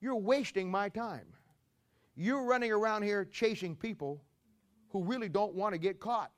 You're 0.00 0.16
wasting 0.16 0.70
my 0.70 0.88
time. 0.88 1.26
You're 2.16 2.44
running 2.44 2.72
around 2.72 3.02
here 3.02 3.24
chasing 3.24 3.74
people 3.74 4.20
who 4.90 5.02
really 5.02 5.28
don't 5.28 5.54
want 5.54 5.74
to 5.74 5.78
get 5.78 6.00
caught. 6.00 6.30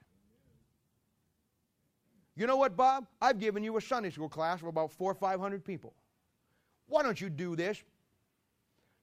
You 2.37 2.47
know 2.47 2.57
what, 2.57 2.77
Bob? 2.77 3.07
I've 3.21 3.39
given 3.39 3.63
you 3.63 3.77
a 3.77 3.81
Sunday 3.81 4.11
school 4.11 4.29
class 4.29 4.61
of 4.61 4.69
about 4.69 4.93
four 4.93 5.11
or 5.11 5.15
five 5.15 5.41
hundred 5.41 5.65
people. 5.65 5.95
Why 6.87 7.03
don't 7.03 7.21
you 7.21 7.31
do 7.31 7.57
this? 7.57 7.83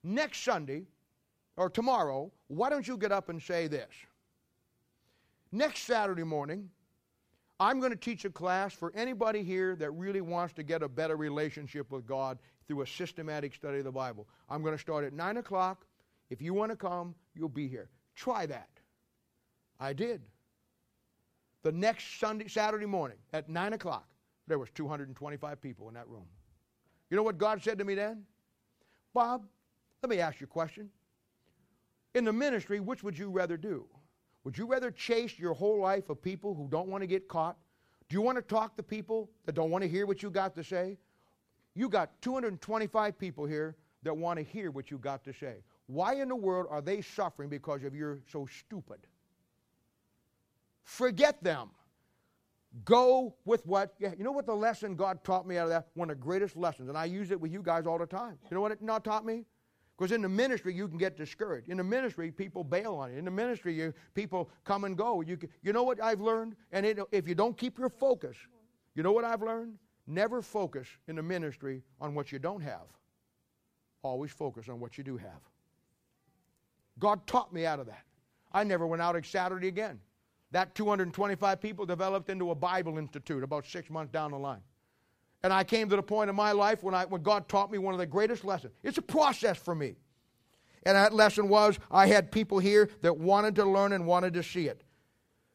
Next 0.03 0.43
Sunday 0.43 0.83
or 1.55 1.69
tomorrow, 1.69 2.31
why 2.47 2.69
don't 2.69 2.87
you 2.87 2.97
get 2.97 3.11
up 3.11 3.29
and 3.29 3.41
say 3.41 3.67
this? 3.67 3.89
Next 5.51 5.81
Saturday 5.81 6.23
morning, 6.23 6.69
I'm 7.59 7.79
going 7.79 7.91
to 7.91 7.97
teach 7.97 8.23
a 8.23 8.29
class 8.29 8.73
for 8.73 8.91
anybody 8.95 9.43
here 9.43 9.75
that 9.75 9.91
really 9.91 10.21
wants 10.21 10.53
to 10.55 10.63
get 10.63 10.81
a 10.81 10.87
better 10.87 11.17
relationship 11.17 11.91
with 11.91 12.07
God 12.07 12.39
through 12.67 12.81
a 12.81 12.87
systematic 12.87 13.53
study 13.53 13.79
of 13.79 13.83
the 13.83 13.91
Bible. 13.91 14.27
I'm 14.49 14.63
going 14.63 14.75
to 14.75 14.81
start 14.81 15.03
at 15.03 15.13
9 15.13 15.37
o'clock. 15.37 15.85
If 16.29 16.41
you 16.41 16.53
want 16.53 16.71
to 16.71 16.77
come, 16.77 17.13
you'll 17.35 17.49
be 17.49 17.67
here. 17.67 17.89
Try 18.15 18.45
that. 18.45 18.69
I 19.79 19.91
did. 19.91 20.21
The 21.63 21.71
next 21.71 22.19
Sunday, 22.19 22.47
Saturday 22.47 22.85
morning 22.85 23.17
at 23.33 23.49
9 23.49 23.73
o'clock, 23.73 24.07
there 24.47 24.57
was 24.57 24.69
225 24.73 25.61
people 25.61 25.87
in 25.89 25.93
that 25.95 26.07
room. 26.07 26.25
You 27.09 27.17
know 27.17 27.23
what 27.23 27.37
God 27.37 27.61
said 27.61 27.77
to 27.77 27.83
me 27.83 27.93
then? 27.93 28.23
Bob, 29.13 29.45
let 30.01 30.09
me 30.09 30.19
ask 30.19 30.39
you 30.39 30.45
a 30.45 30.47
question. 30.47 30.89
In 32.15 32.23
the 32.23 32.33
ministry, 32.33 32.79
which 32.79 33.03
would 33.03 33.17
you 33.17 33.29
rather 33.29 33.57
do? 33.57 33.85
Would 34.43 34.57
you 34.57 34.65
rather 34.65 34.91
chase 34.91 35.37
your 35.37 35.53
whole 35.53 35.79
life 35.79 36.09
of 36.09 36.21
people 36.21 36.53
who 36.53 36.67
don't 36.67 36.87
want 36.87 37.01
to 37.01 37.07
get 37.07 37.27
caught? 37.27 37.57
Do 38.09 38.15
you 38.15 38.21
want 38.21 38.37
to 38.37 38.41
talk 38.41 38.75
to 38.77 38.83
people 38.83 39.29
that 39.45 39.53
don't 39.53 39.69
want 39.69 39.83
to 39.83 39.89
hear 39.89 40.05
what 40.05 40.23
you 40.23 40.29
got 40.29 40.55
to 40.55 40.63
say? 40.63 40.97
You 41.75 41.87
got 41.87 42.21
225 42.21 43.17
people 43.17 43.45
here 43.45 43.75
that 44.03 44.15
want 44.15 44.37
to 44.37 44.43
hear 44.43 44.71
what 44.71 44.91
you 44.91 44.97
got 44.97 45.23
to 45.25 45.33
say. 45.33 45.63
Why 45.85 46.15
in 46.15 46.27
the 46.27 46.35
world 46.35 46.67
are 46.69 46.81
they 46.81 47.01
suffering 47.01 47.49
because 47.49 47.83
of 47.83 47.95
you're 47.95 48.19
so 48.31 48.47
stupid? 48.47 48.99
Forget 50.83 51.41
them. 51.43 51.69
Go 52.85 53.35
with 53.45 53.65
what, 53.65 53.93
yeah, 53.99 54.11
you 54.17 54.23
know 54.23 54.31
what 54.31 54.45
the 54.45 54.55
lesson 54.55 54.95
God 54.95 55.23
taught 55.23 55.45
me 55.45 55.57
out 55.57 55.63
of 55.63 55.69
that? 55.69 55.87
One 55.93 56.09
of 56.09 56.17
the 56.17 56.23
greatest 56.23 56.55
lessons, 56.55 56.89
and 56.89 56.97
I 56.97 57.05
use 57.05 57.31
it 57.31 57.39
with 57.39 57.51
you 57.51 57.61
guys 57.61 57.85
all 57.85 57.97
the 57.97 58.05
time. 58.05 58.37
You 58.49 58.55
know 58.55 58.61
what 58.61 58.71
it 58.71 58.79
taught 59.03 59.25
me? 59.25 59.45
Because 60.01 60.13
in 60.13 60.23
the 60.23 60.29
ministry, 60.29 60.73
you 60.73 60.87
can 60.87 60.97
get 60.97 61.15
discouraged. 61.15 61.69
In 61.69 61.77
the 61.77 61.83
ministry, 61.83 62.31
people 62.31 62.63
bail 62.63 62.95
on 62.95 63.11
you. 63.11 63.19
In 63.19 63.25
the 63.25 63.29
ministry, 63.29 63.71
you, 63.71 63.93
people 64.15 64.49
come 64.63 64.83
and 64.85 64.97
go. 64.97 65.21
You, 65.21 65.37
you 65.61 65.73
know 65.73 65.83
what 65.83 66.01
I've 66.01 66.19
learned? 66.19 66.55
And 66.71 66.87
it, 66.87 66.97
if 67.11 67.27
you 67.27 67.35
don't 67.35 67.55
keep 67.55 67.77
your 67.77 67.89
focus, 67.89 68.35
you 68.95 69.03
know 69.03 69.11
what 69.11 69.25
I've 69.25 69.43
learned? 69.43 69.75
Never 70.07 70.41
focus 70.41 70.87
in 71.07 71.17
the 71.17 71.21
ministry 71.21 71.83
on 71.99 72.15
what 72.15 72.31
you 72.31 72.39
don't 72.39 72.61
have. 72.61 72.87
Always 74.01 74.31
focus 74.31 74.69
on 74.69 74.79
what 74.79 74.97
you 74.97 75.03
do 75.03 75.17
have. 75.17 75.39
God 76.97 77.27
taught 77.27 77.53
me 77.53 77.67
out 77.67 77.79
of 77.79 77.85
that. 77.85 78.05
I 78.51 78.63
never 78.63 78.87
went 78.87 79.03
out 79.03 79.23
Saturday 79.23 79.67
again. 79.67 79.99
That 80.49 80.73
225 80.73 81.61
people 81.61 81.85
developed 81.85 82.31
into 82.31 82.49
a 82.49 82.55
Bible 82.55 82.97
Institute 82.97 83.43
about 83.43 83.67
six 83.67 83.87
months 83.91 84.11
down 84.11 84.31
the 84.31 84.39
line. 84.39 84.63
And 85.43 85.51
I 85.51 85.63
came 85.63 85.89
to 85.89 85.95
the 85.95 86.03
point 86.03 86.29
in 86.29 86.35
my 86.35 86.51
life 86.51 86.83
when, 86.83 86.93
I, 86.93 87.05
when 87.05 87.23
God 87.23 87.47
taught 87.47 87.71
me 87.71 87.77
one 87.77 87.93
of 87.93 87.99
the 87.99 88.05
greatest 88.05 88.45
lessons. 88.45 88.73
It's 88.83 88.97
a 88.97 89.01
process 89.01 89.57
for 89.57 89.73
me. 89.73 89.95
And 90.83 90.95
that 90.95 91.13
lesson 91.13 91.49
was 91.49 91.79
I 91.89 92.07
had 92.07 92.31
people 92.31 92.59
here 92.59 92.89
that 93.01 93.17
wanted 93.17 93.55
to 93.55 93.65
learn 93.65 93.93
and 93.93 94.05
wanted 94.05 94.33
to 94.33 94.43
see 94.43 94.67
it 94.67 94.83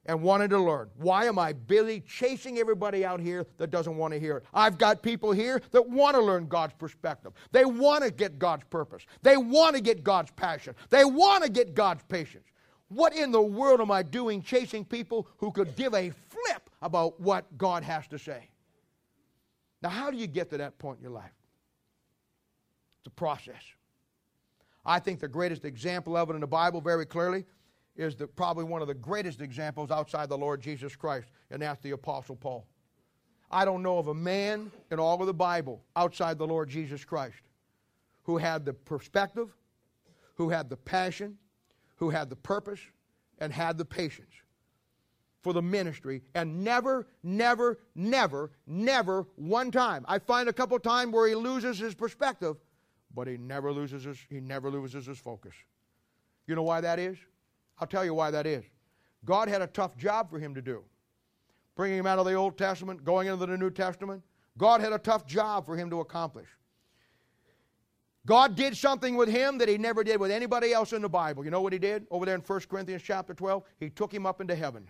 and 0.07 0.23
wanted 0.23 0.51
to 0.51 0.59
learn. 0.59 0.89
Why 0.97 1.27
am 1.27 1.39
I 1.39 1.53
busy 1.53 2.01
chasing 2.01 2.59
everybody 2.59 3.05
out 3.05 3.21
here 3.21 3.47
that 3.59 3.71
doesn't 3.71 3.97
want 3.97 4.15
to 4.15 4.21
hear 4.21 4.39
it? 4.39 4.45
I've 4.55 4.79
got 4.79 5.03
people 5.03 5.33
here 5.33 5.61
that 5.73 5.89
want 5.89 6.15
to 6.17 6.23
learn 6.23 6.47
God's 6.47 6.75
perspective. 6.75 7.33
They 7.53 7.65
want 7.65 8.05
to 8.05 8.11
get 8.11 8.39
God's 8.39 8.65
purpose. 8.71 9.05
They 9.23 9.37
want 9.37 9.77
to 9.77 9.83
get 9.83 10.05
God's 10.05 10.31
passion. 10.33 10.75
They 10.91 11.05
want 11.05 11.45
to 11.45 11.51
get 11.51 11.75
God's 11.75 12.03
patience. 12.09 12.47
What 12.89 13.15
in 13.15 13.33
the 13.33 13.43
world 13.43 13.81
am 13.81 13.91
I 13.91 14.05
doing 14.05 14.43
chasing 14.43 14.85
people 14.85 15.27
who 15.39 15.51
could 15.51 15.75
give 15.75 15.93
a 15.93 16.11
flip 16.11 16.71
about 16.83 17.21
what 17.21 17.59
God 17.59 17.83
has 17.83 18.07
to 18.09 18.19
say? 18.19 18.49
Now, 19.87 19.93
how 19.93 20.11
do 20.11 20.17
you 20.17 20.27
get 20.27 20.51
to 20.51 20.59
that 20.59 20.81
point 20.81 20.99
in 20.99 21.05
your 21.05 21.13
life? 21.13 21.31
It's 22.99 23.07
a 23.07 23.11
process. 23.11 23.63
I 24.85 24.99
think 24.99 25.21
the 25.21 25.29
greatest 25.29 25.65
example 25.65 26.17
of 26.17 26.29
it 26.29 26.35
in 26.35 26.41
the 26.41 26.47
Bible, 26.49 26.81
very 26.81 27.07
clearly, 27.07 27.45
is 27.95 28.17
the, 28.17 28.27
probably 28.27 28.65
one 28.65 28.83
of 28.83 28.89
the 28.89 28.95
greatest 28.95 29.41
examples 29.41 29.93
outside 29.93 30.29
the 30.29 30.37
Lord 30.37 30.61
Jesus 30.61 30.97
Christ, 30.97 31.29
and 31.53 31.63
that's 31.63 31.81
the 31.83 31.93
Apostle 31.93 32.35
Paul. 32.35 32.67
I 33.49 33.65
don't 33.65 33.81
know 33.81 33.99
of 33.99 34.09
a 34.09 34.15
man 34.15 34.73
in 34.91 34.99
all 34.99 35.21
of 35.21 35.27
the 35.29 35.33
Bible 35.33 35.85
outside 35.95 36.37
the 36.37 36.49
Lord 36.49 36.69
Jesus 36.69 37.05
Christ 37.05 37.39
who 38.25 38.39
had 38.39 38.65
the 38.65 38.73
perspective, 38.73 39.55
who 40.35 40.49
had 40.49 40.69
the 40.69 40.77
passion, 40.77 41.39
who 41.95 42.11
had 42.11 42.29
the 42.29 42.35
purpose, 42.35 42.81
and 43.39 43.53
had 43.53 43.79
the 43.79 43.85
patience 43.85 44.35
for 45.47 45.52
the 45.52 45.62
ministry 45.62 46.23
and 46.35 46.64
never, 46.64 47.06
never, 47.23 47.78
never, 47.94 48.51
never 48.66 49.28
one 49.36 49.70
time. 49.70 50.05
I 50.09 50.18
find 50.18 50.48
a 50.48 50.52
couple 50.52 50.77
times 50.81 51.12
where 51.12 51.28
he 51.28 51.36
loses 51.36 51.78
his 51.78 51.94
perspective, 51.94 52.56
but 53.14 53.28
he 53.28 53.36
never 53.36 53.70
loses 53.70 54.02
his, 54.02 54.18
he 54.28 54.40
never 54.40 54.73
loses 54.73 55.06
his 55.06 55.18
focus. 55.18 55.55
You 56.48 56.56
know 56.56 56.64
why 56.64 56.81
that 56.81 56.98
is? 56.98 57.16
I'll 57.78 57.86
tell 57.86 58.05
you 58.05 58.12
why 58.12 58.32
that 58.32 58.44
is. 58.44 58.64
God 59.24 59.48
had 59.48 59.62
a 59.62 59.68
tough 59.68 59.97
job 59.97 60.28
for 60.28 60.40
him 60.40 60.52
to 60.52 60.60
do. 60.60 60.82
Bringing 61.77 62.01
him 62.01 62.09
out 62.09 62.18
of 62.18 62.27
the 62.27 62.35
Old 62.35 62.59
Testament, 62.59 63.05
going 63.05 63.28
into 63.28 63.47
the 63.47 63.56
New 63.56 63.70
Testament, 63.70 64.24
God 64.59 64.81
had 64.81 64.93
a 64.93 64.98
tough 64.98 65.28
job 65.28 65.64
for 65.64 65.77
him 65.77 65.90
to 65.90 66.01
accomplish. 66.01 66.48
God 68.27 68.56
did 68.56 68.77
something 68.77 69.14
with 69.14 69.28
him 69.28 69.59
that 69.59 69.68
he 69.68 69.78
never 69.78 70.02
did 70.02 70.18
with 70.18 70.32
anybody 70.32 70.73
else 70.73 70.93
in 70.93 71.02
the 71.02 71.09
Bible. 71.09 71.44
You 71.44 71.52
know 71.52 71.60
what 71.60 71.73
he 71.73 71.78
did 71.78 72.05
over 72.10 72.27
there 72.27 72.35
in 72.35 72.40
1 72.40 72.60
Corinthians 72.68 73.02
chapter 73.05 73.32
12? 73.32 73.62
He 73.78 73.90
took 73.90 74.12
him 74.12 74.27
up 74.27 74.40
into 74.40 74.56
heaven 74.56 74.89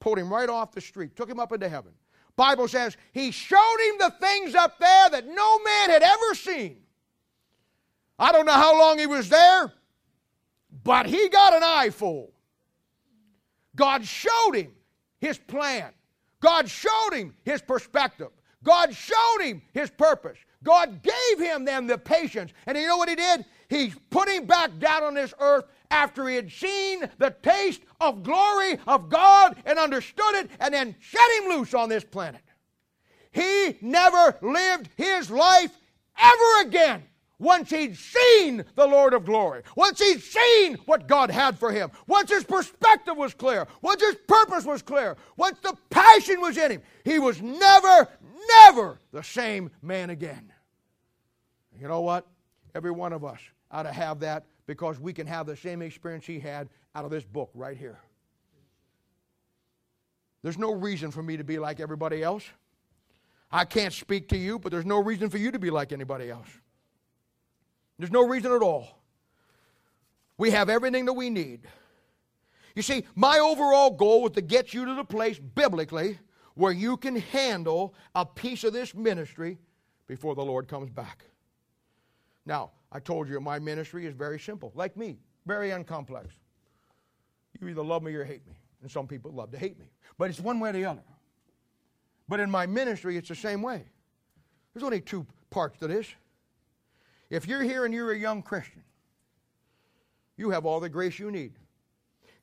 pulled 0.00 0.18
him 0.18 0.32
right 0.32 0.48
off 0.48 0.72
the 0.72 0.80
street, 0.80 1.16
took 1.16 1.28
him 1.28 1.40
up 1.40 1.52
into 1.52 1.68
heaven. 1.68 1.92
Bible 2.36 2.68
says 2.68 2.96
he 3.12 3.30
showed 3.30 3.76
him 3.88 3.98
the 3.98 4.14
things 4.20 4.54
up 4.54 4.78
there 4.78 5.10
that 5.10 5.26
no 5.26 5.58
man 5.58 5.90
had 5.90 6.02
ever 6.02 6.34
seen. 6.34 6.78
I 8.18 8.32
don't 8.32 8.46
know 8.46 8.52
how 8.52 8.78
long 8.78 8.98
he 8.98 9.06
was 9.06 9.28
there, 9.28 9.72
but 10.84 11.06
he 11.06 11.28
got 11.28 11.54
an 11.54 11.62
eyeful. 11.62 12.32
God 13.74 14.04
showed 14.04 14.52
him 14.54 14.72
his 15.20 15.38
plan. 15.38 15.92
God 16.40 16.68
showed 16.68 17.12
him 17.12 17.34
his 17.44 17.60
perspective. 17.62 18.28
God 18.62 18.94
showed 18.94 19.42
him 19.42 19.62
his 19.72 19.90
purpose. 19.90 20.38
God 20.62 21.02
gave 21.02 21.38
him 21.38 21.64
then 21.64 21.86
the 21.86 21.98
patience. 21.98 22.52
And 22.66 22.76
you 22.76 22.86
know 22.86 22.96
what 22.96 23.08
he 23.08 23.14
did? 23.14 23.44
He 23.68 23.92
put 24.10 24.28
him 24.28 24.46
back 24.46 24.78
down 24.78 25.04
on 25.04 25.14
this 25.14 25.32
earth 25.38 25.64
after 25.90 26.28
he 26.28 26.36
had 26.36 26.50
seen 26.50 27.08
the 27.18 27.34
taste 27.42 27.82
of 28.00 28.22
glory 28.22 28.78
of 28.86 29.08
God 29.08 29.56
and 29.64 29.78
understood 29.78 30.34
it 30.34 30.50
and 30.60 30.72
then 30.72 30.94
set 31.00 31.42
him 31.42 31.50
loose 31.50 31.74
on 31.74 31.88
this 31.88 32.04
planet. 32.04 32.42
He 33.32 33.76
never 33.80 34.36
lived 34.40 34.88
his 34.96 35.30
life 35.30 35.76
ever 36.18 36.68
again 36.68 37.02
once 37.38 37.70
he'd 37.70 37.96
seen 37.96 38.64
the 38.74 38.86
Lord 38.86 39.12
of 39.12 39.24
glory, 39.26 39.62
once 39.76 40.00
he'd 40.00 40.22
seen 40.22 40.76
what 40.86 41.06
God 41.06 41.30
had 41.30 41.58
for 41.58 41.70
him, 41.70 41.90
once 42.06 42.30
his 42.30 42.44
perspective 42.44 43.16
was 43.16 43.34
clear, 43.34 43.66
once 43.82 44.00
his 44.02 44.16
purpose 44.26 44.64
was 44.64 44.82
clear, 44.82 45.16
once 45.36 45.58
the 45.60 45.76
passion 45.90 46.40
was 46.40 46.56
in 46.56 46.70
him, 46.70 46.82
he 47.04 47.18
was 47.18 47.42
never, 47.42 48.08
never 48.62 48.98
the 49.12 49.22
same 49.22 49.70
man 49.82 50.10
again. 50.10 50.50
You 51.78 51.88
know 51.88 52.00
what? 52.00 52.26
Every 52.74 52.90
one 52.90 53.12
of 53.12 53.24
us 53.24 53.40
ought 53.70 53.82
to 53.82 53.92
have 53.92 54.20
that 54.20 54.46
because 54.66 54.98
we 54.98 55.12
can 55.12 55.26
have 55.26 55.46
the 55.46 55.56
same 55.56 55.82
experience 55.82 56.26
he 56.26 56.40
had 56.40 56.68
out 56.94 57.04
of 57.04 57.10
this 57.10 57.24
book 57.24 57.50
right 57.54 57.76
here. 57.76 57.98
There's 60.42 60.58
no 60.58 60.72
reason 60.72 61.10
for 61.10 61.22
me 61.22 61.36
to 61.36 61.44
be 61.44 61.58
like 61.58 61.80
everybody 61.80 62.22
else. 62.22 62.44
I 63.50 63.64
can't 63.64 63.92
speak 63.92 64.28
to 64.28 64.36
you, 64.36 64.58
but 64.58 64.72
there's 64.72 64.86
no 64.86 65.02
reason 65.02 65.30
for 65.30 65.38
you 65.38 65.50
to 65.50 65.58
be 65.58 65.70
like 65.70 65.92
anybody 65.92 66.30
else. 66.30 66.48
There's 67.98 68.12
no 68.12 68.26
reason 68.26 68.52
at 68.52 68.62
all. 68.62 68.98
We 70.38 70.50
have 70.50 70.68
everything 70.68 71.06
that 71.06 71.14
we 71.14 71.30
need. 71.30 71.66
You 72.74 72.82
see, 72.82 73.04
my 73.14 73.38
overall 73.38 73.90
goal 73.90 74.22
was 74.22 74.32
to 74.32 74.42
get 74.42 74.74
you 74.74 74.84
to 74.84 74.94
the 74.94 75.04
place 75.04 75.38
biblically 75.38 76.18
where 76.54 76.72
you 76.72 76.96
can 76.96 77.16
handle 77.16 77.94
a 78.14 78.26
piece 78.26 78.64
of 78.64 78.72
this 78.72 78.94
ministry 78.94 79.58
before 80.06 80.34
the 80.34 80.44
Lord 80.44 80.68
comes 80.68 80.90
back. 80.90 81.24
Now, 82.44 82.72
I 82.92 83.00
told 83.00 83.28
you 83.28 83.40
my 83.40 83.58
ministry 83.58 84.06
is 84.06 84.14
very 84.14 84.38
simple, 84.38 84.72
like 84.74 84.96
me, 84.96 85.18
very 85.46 85.70
uncomplex. 85.70 86.28
You 87.60 87.68
either 87.68 87.82
love 87.82 88.02
me 88.02 88.14
or 88.14 88.24
hate 88.24 88.46
me. 88.46 88.54
And 88.82 88.90
some 88.90 89.06
people 89.06 89.32
love 89.32 89.50
to 89.52 89.58
hate 89.58 89.78
me. 89.78 89.86
But 90.18 90.30
it's 90.30 90.40
one 90.40 90.60
way 90.60 90.70
or 90.70 90.72
the 90.72 90.84
other. 90.84 91.02
But 92.28 92.40
in 92.40 92.50
my 92.50 92.66
ministry, 92.66 93.16
it's 93.16 93.28
the 93.28 93.34
same 93.34 93.62
way. 93.62 93.84
There's 94.72 94.84
only 94.84 95.00
two 95.00 95.26
parts 95.50 95.78
to 95.78 95.86
this. 95.86 96.06
If 97.30 97.48
you're 97.48 97.62
here 97.62 97.84
and 97.84 97.94
you're 97.94 98.12
a 98.12 98.18
young 98.18 98.42
Christian, 98.42 98.82
you 100.36 100.50
have 100.50 100.66
all 100.66 100.80
the 100.80 100.88
grace 100.88 101.18
you 101.18 101.30
need. 101.30 101.54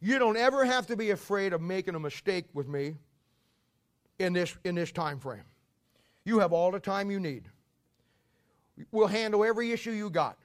You 0.02 0.20
don't 0.20 0.36
ever 0.36 0.66
have 0.66 0.88
to 0.88 0.98
be 0.98 1.12
afraid 1.12 1.54
of 1.54 1.62
making 1.62 1.96
a 1.96 2.00
mistake 2.00 2.46
with 2.54 2.68
me 2.68 2.96
in 4.20 4.34
this, 4.34 4.58
in 4.64 4.76
this 4.76 4.92
time 4.92 5.20
frame. 5.20 5.46
You 6.26 6.40
have 6.40 6.52
all 6.52 6.72
the 6.72 6.80
time 6.80 7.12
you 7.12 7.20
need. 7.20 7.50
We'll 8.92 9.08
handle 9.08 9.44
every 9.44 9.72
issue 9.72 9.92
you 9.92 10.10
got. 10.10 10.38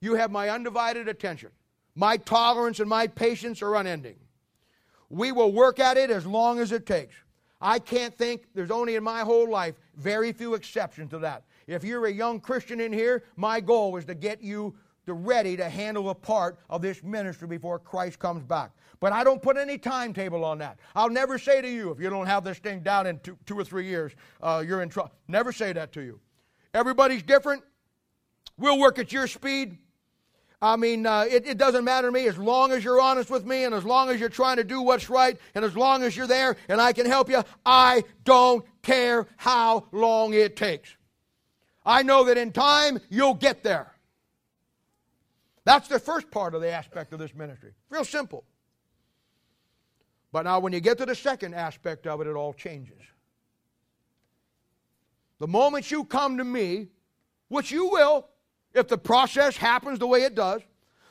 You 0.00 0.14
have 0.14 0.30
my 0.30 0.48
undivided 0.48 1.08
attention. 1.08 1.50
My 1.94 2.16
tolerance 2.16 2.80
and 2.80 2.88
my 2.88 3.06
patience 3.06 3.62
are 3.62 3.74
unending. 3.76 4.16
We 5.08 5.32
will 5.32 5.52
work 5.52 5.80
at 5.80 5.96
it 5.96 6.10
as 6.10 6.24
long 6.24 6.60
as 6.60 6.72
it 6.72 6.86
takes. 6.86 7.14
I 7.60 7.78
can't 7.78 8.16
think, 8.16 8.46
there's 8.54 8.70
only 8.70 8.96
in 8.96 9.02
my 9.02 9.20
whole 9.20 9.50
life 9.50 9.74
very 9.96 10.32
few 10.32 10.54
exceptions 10.54 11.10
to 11.10 11.18
that. 11.18 11.44
If 11.66 11.84
you're 11.84 12.06
a 12.06 12.12
young 12.12 12.40
Christian 12.40 12.80
in 12.80 12.92
here, 12.92 13.24
my 13.36 13.60
goal 13.60 13.96
is 13.96 14.04
to 14.06 14.14
get 14.14 14.40
you 14.40 14.74
to 15.06 15.12
ready 15.12 15.56
to 15.56 15.68
handle 15.68 16.10
a 16.10 16.14
part 16.14 16.58
of 16.70 16.80
this 16.80 17.02
ministry 17.02 17.48
before 17.48 17.78
Christ 17.78 18.18
comes 18.18 18.44
back. 18.44 18.70
But 19.00 19.12
I 19.12 19.24
don't 19.24 19.42
put 19.42 19.56
any 19.56 19.78
timetable 19.78 20.44
on 20.44 20.58
that. 20.58 20.78
I'll 20.94 21.10
never 21.10 21.38
say 21.38 21.60
to 21.60 21.68
you, 21.68 21.90
if 21.90 22.00
you 22.00 22.10
don't 22.10 22.26
have 22.26 22.44
this 22.44 22.58
thing 22.58 22.80
down 22.80 23.06
in 23.06 23.18
two, 23.20 23.36
two 23.46 23.58
or 23.58 23.64
three 23.64 23.86
years, 23.86 24.12
uh, 24.42 24.62
you're 24.66 24.82
in 24.82 24.88
trouble. 24.88 25.12
Never 25.26 25.52
say 25.52 25.72
that 25.72 25.92
to 25.92 26.00
you. 26.00 26.20
Everybody's 26.74 27.22
different. 27.22 27.62
We'll 28.58 28.78
work 28.78 28.98
at 28.98 29.12
your 29.12 29.26
speed. 29.26 29.78
I 30.62 30.76
mean, 30.76 31.06
uh, 31.06 31.24
it, 31.30 31.46
it, 31.46 31.56
doesn't 31.56 31.84
matter 31.84 32.08
to 32.08 32.12
me 32.12 32.28
as 32.28 32.36
long 32.36 32.70
as 32.70 32.84
you're 32.84 33.00
honest 33.00 33.30
with 33.30 33.46
me 33.46 33.64
and 33.64 33.74
as 33.74 33.82
long 33.82 34.10
as 34.10 34.20
you're 34.20 34.28
trying 34.28 34.56
to 34.56 34.64
do 34.64 34.82
what's 34.82 35.08
right 35.08 35.38
and 35.54 35.64
as 35.64 35.74
long 35.74 36.02
as 36.02 36.14
you're 36.14 36.26
there 36.26 36.56
and 36.68 36.80
I 36.80 36.92
can 36.92 37.06
help 37.06 37.30
you. 37.30 37.42
I 37.64 38.04
don't 38.24 38.64
care 38.82 39.26
how 39.38 39.86
long 39.90 40.34
it 40.34 40.56
takes. 40.56 40.94
I 41.84 42.02
know 42.02 42.24
that 42.24 42.36
in 42.36 42.52
time 42.52 43.00
you'll 43.08 43.34
get 43.34 43.62
there. 43.62 43.90
That's 45.64 45.88
the 45.88 45.98
first 45.98 46.30
part 46.30 46.54
of 46.54 46.60
the 46.60 46.70
aspect 46.70 47.14
of 47.14 47.18
this 47.18 47.34
ministry. 47.34 47.72
Real 47.88 48.04
simple. 48.04 48.44
But 50.32 50.42
now, 50.42 50.60
when 50.60 50.72
you 50.72 50.80
get 50.80 50.98
to 50.98 51.06
the 51.06 51.14
second 51.14 51.54
aspect 51.54 52.06
of 52.06 52.20
it, 52.20 52.26
it 52.26 52.34
all 52.34 52.52
changes. 52.52 53.00
The 55.40 55.48
moment 55.48 55.90
you 55.90 56.04
come 56.04 56.36
to 56.36 56.44
me, 56.44 56.88
which 57.48 57.72
you 57.72 57.88
will, 57.88 58.28
if 58.74 58.86
the 58.86 58.98
process 58.98 59.56
happens 59.56 59.98
the 59.98 60.06
way 60.06 60.22
it 60.22 60.34
does, 60.34 60.60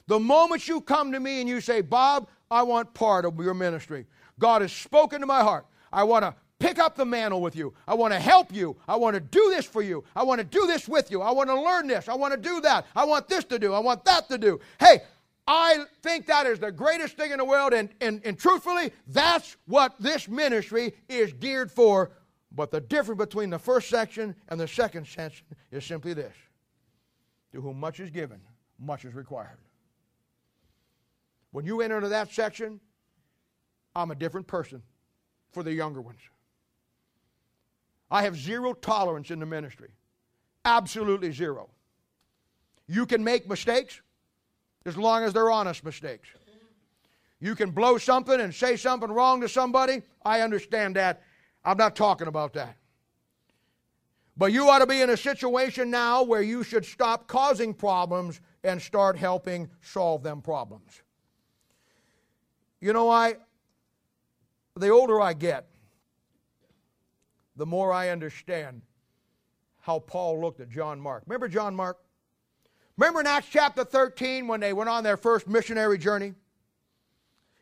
the 0.08 0.20
moment 0.20 0.68
you 0.68 0.82
come 0.82 1.12
to 1.12 1.20
me 1.20 1.42
and 1.42 1.50
you 1.50 1.60
say, 1.60 1.82
Bob, 1.82 2.30
I 2.50 2.64
want 2.64 2.94
part 2.94 3.26
of 3.26 3.38
your 3.40 3.54
ministry. 3.54 4.06
God 4.40 4.62
has 4.62 4.72
spoken 4.72 5.20
to 5.22 5.28
my 5.28 5.42
heart. 5.42 5.66
I 5.92 6.04
want 6.04 6.24
to 6.24 6.34
pick 6.60 6.78
up 6.78 6.96
the 6.96 7.06
mantle 7.06 7.42
with 7.42 7.56
you. 7.56 7.74
I 7.88 7.96
want 7.96 8.14
to 8.14 8.20
help 8.20 8.54
you. 8.54 8.78
I 8.88 8.96
want 8.96 9.16
to 9.16 9.20
do 9.20 9.52
this 9.56 9.66
for 9.66 9.82
you. 9.82 10.04
I 10.16 10.24
want 10.24 10.40
to 10.40 10.46
do 10.46 10.68
this 10.68 10.88
with 10.88 11.10
you. 11.10 11.22
I 11.22 11.32
want 11.32 11.50
to 11.50 11.60
learn 11.60 11.88
this. 11.88 12.08
I 12.08 12.14
want 12.16 12.34
to 12.34 12.40
do 12.40 12.62
that. 12.62 12.86
I 12.96 13.06
want 13.06 13.28
this 13.28 13.44
to 13.46 13.60
do. 13.60 13.74
I 13.74 13.80
want 13.80 14.06
that 14.06 14.30
to 14.30 14.38
do. 14.38 14.60
Hey, 14.80 15.02
I 15.48 15.86
think 16.04 16.28
that 16.28 16.46
is 16.46 16.60
the 16.60 16.72
greatest 16.72 17.18
thing 17.18 17.32
in 17.32 17.40
the 17.40 17.46
world, 17.46 17.74
and, 17.74 17.90
and, 18.02 18.22
and 18.24 18.38
truthfully, 18.38 18.92
that's 19.08 19.58
what 19.66 19.96
this 20.00 20.28
ministry 20.28 20.94
is 21.08 21.34
geared 21.34 21.72
for. 21.72 22.12
But 22.52 22.72
the 22.72 22.82
difference 22.82 23.20
between 23.20 23.50
the 23.50 23.60
first 23.60 23.90
section 23.90 24.36
and 24.48 24.60
the 24.60 24.68
second 24.68 25.08
section 25.08 25.46
is 25.72 25.86
simply 25.86 26.14
this 26.14 26.34
to 27.52 27.62
whom 27.62 27.80
much 27.80 28.00
is 28.00 28.10
given, 28.10 28.40
much 28.80 29.06
is 29.06 29.14
required. 29.14 29.58
When 31.52 31.66
you 31.66 31.82
enter 31.82 31.98
into 31.98 32.10
that 32.10 32.32
section, 32.32 32.80
I'm 33.96 34.12
a 34.12 34.16
different 34.16 34.48
person 34.48 34.84
for 35.52 35.64
the 35.64 35.74
younger 35.74 36.02
ones. 36.02 36.20
I 38.12 38.24
have 38.24 38.36
zero 38.36 38.74
tolerance 38.74 39.32
in 39.32 39.40
the 39.40 39.46
ministry. 39.46 39.90
Absolutely 40.66 41.32
zero. 41.32 41.70
You 42.88 43.06
can 43.06 43.24
make 43.24 43.48
mistakes 43.48 44.02
as 44.86 44.98
long 44.98 45.24
as 45.24 45.34
they're 45.34 45.52
honest 45.52 45.84
mistakes. 45.84 46.30
You 47.40 47.56
can 47.56 47.72
blow 47.72 47.98
something 47.98 48.40
and 48.40 48.54
say 48.54 48.76
something 48.76 49.10
wrong 49.10 49.42
to 49.42 49.50
somebody. 49.50 50.02
I 50.26 50.42
understand 50.42 50.96
that. 50.96 51.24
I'm 51.64 51.78
not 51.78 51.96
talking 51.96 52.28
about 52.28 52.54
that. 52.54 52.76
But 54.38 54.54
you 54.54 54.70
ought 54.70 54.80
to 54.80 54.88
be 54.88 55.02
in 55.02 55.10
a 55.10 55.18
situation 55.18 55.92
now 55.92 56.24
where 56.24 56.42
you 56.42 56.64
should 56.64 56.86
stop 56.86 57.28
causing 57.28 57.74
problems 57.74 58.40
and 58.64 58.82
start 58.82 59.18
helping 59.18 59.70
solve 59.82 60.24
them 60.24 60.42
problems. 60.42 61.02
You 62.80 62.94
know, 62.94 63.10
I 63.10 63.36
the 64.78 64.90
older 64.90 65.20
I 65.20 65.34
get, 65.34 65.68
the 67.58 67.66
more 67.66 67.92
I 67.92 68.10
understand 68.10 68.82
how 69.82 70.00
Paul 70.00 70.40
looked 70.40 70.62
at 70.62 70.70
John 70.70 71.02
Mark. 71.02 71.24
Remember 71.26 71.50
John 71.50 71.76
Mark? 71.76 71.98
Remember 72.98 73.20
in 73.22 73.28
Acts 73.28 73.48
chapter 73.50 73.84
13 73.84 74.48
when 74.48 74.60
they 74.60 74.72
went 74.72 74.90
on 74.90 75.04
their 75.04 75.18
first 75.18 75.48
missionary 75.48 75.98
journey? 75.98 76.34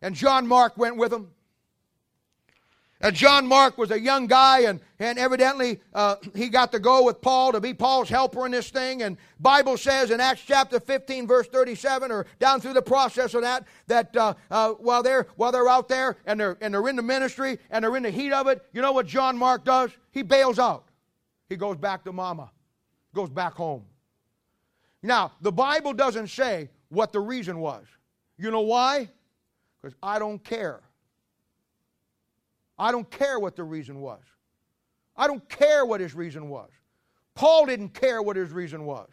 And 0.01 0.13
John 0.13 0.47
Mark 0.47 0.77
went 0.77 0.97
with 0.97 1.11
them? 1.11 1.31
And 2.99 3.15
John 3.15 3.45
Mark 3.45 3.77
was 3.77 3.91
a 3.91 3.99
young 3.99 4.25
guy, 4.25 4.61
and, 4.61 4.79
and 4.97 5.19
evidently 5.19 5.79
uh, 5.93 6.15
he 6.35 6.49
got 6.49 6.71
to 6.71 6.79
go 6.79 7.03
with 7.03 7.21
Paul 7.21 7.51
to 7.51 7.61
be 7.61 7.71
Paul's 7.71 8.09
helper 8.09 8.43
in 8.47 8.51
this 8.51 8.71
thing. 8.71 9.03
And 9.03 9.17
Bible 9.39 9.77
says 9.77 10.09
in 10.09 10.19
Acts 10.19 10.41
chapter 10.43 10.79
15, 10.79 11.27
verse 11.27 11.47
37, 11.47 12.11
or 12.11 12.25
down 12.39 12.59
through 12.59 12.73
the 12.73 12.81
process 12.81 13.35
of 13.35 13.43
that, 13.43 13.65
that 13.85 14.15
uh, 14.17 14.33
uh, 14.49 14.71
while 14.71 15.03
they're 15.03 15.27
while 15.35 15.51
they're 15.51 15.69
out 15.69 15.87
there 15.87 16.17
and 16.25 16.39
they're 16.39 16.57
and 16.59 16.73
they're 16.73 16.87
in 16.87 16.95
the 16.95 17.03
ministry 17.03 17.59
and 17.69 17.83
they're 17.83 17.95
in 17.95 18.03
the 18.03 18.09
heat 18.09 18.33
of 18.33 18.47
it, 18.47 18.65
you 18.73 18.81
know 18.81 18.91
what 18.91 19.05
John 19.05 19.37
Mark 19.37 19.63
does? 19.63 19.91
He 20.11 20.23
bails 20.23 20.57
out. 20.57 20.85
He 21.49 21.55
goes 21.55 21.77
back 21.77 22.03
to 22.05 22.11
Mama, 22.11 22.49
goes 23.13 23.29
back 23.29 23.53
home. 23.53 23.83
Now 25.03 25.33
the 25.41 25.51
Bible 25.51 25.93
doesn't 25.93 26.29
say 26.29 26.69
what 26.89 27.11
the 27.13 27.19
reason 27.19 27.59
was. 27.59 27.85
You 28.39 28.49
know 28.49 28.61
why? 28.61 29.09
Because 29.79 29.95
I 30.01 30.17
don't 30.17 30.43
care. 30.43 30.81
I 32.77 32.91
don't 32.91 33.09
care 33.09 33.39
what 33.39 33.55
the 33.55 33.63
reason 33.63 34.01
was. 34.01 34.21
I 35.15 35.27
don't 35.27 35.47
care 35.49 35.85
what 35.85 35.99
his 35.99 36.13
reason 36.13 36.49
was. 36.49 36.69
Paul 37.35 37.65
didn't 37.65 37.89
care 37.89 38.21
what 38.21 38.35
his 38.35 38.51
reason 38.51 38.85
was. 38.85 39.09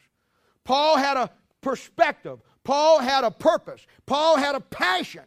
Paul 0.64 0.96
had 0.96 1.16
a 1.16 1.30
perspective. 1.60 2.40
Paul 2.62 3.00
had 3.00 3.24
a 3.24 3.30
purpose. 3.30 3.86
Paul 4.06 4.36
had 4.36 4.54
a 4.54 4.60
passion. 4.60 5.24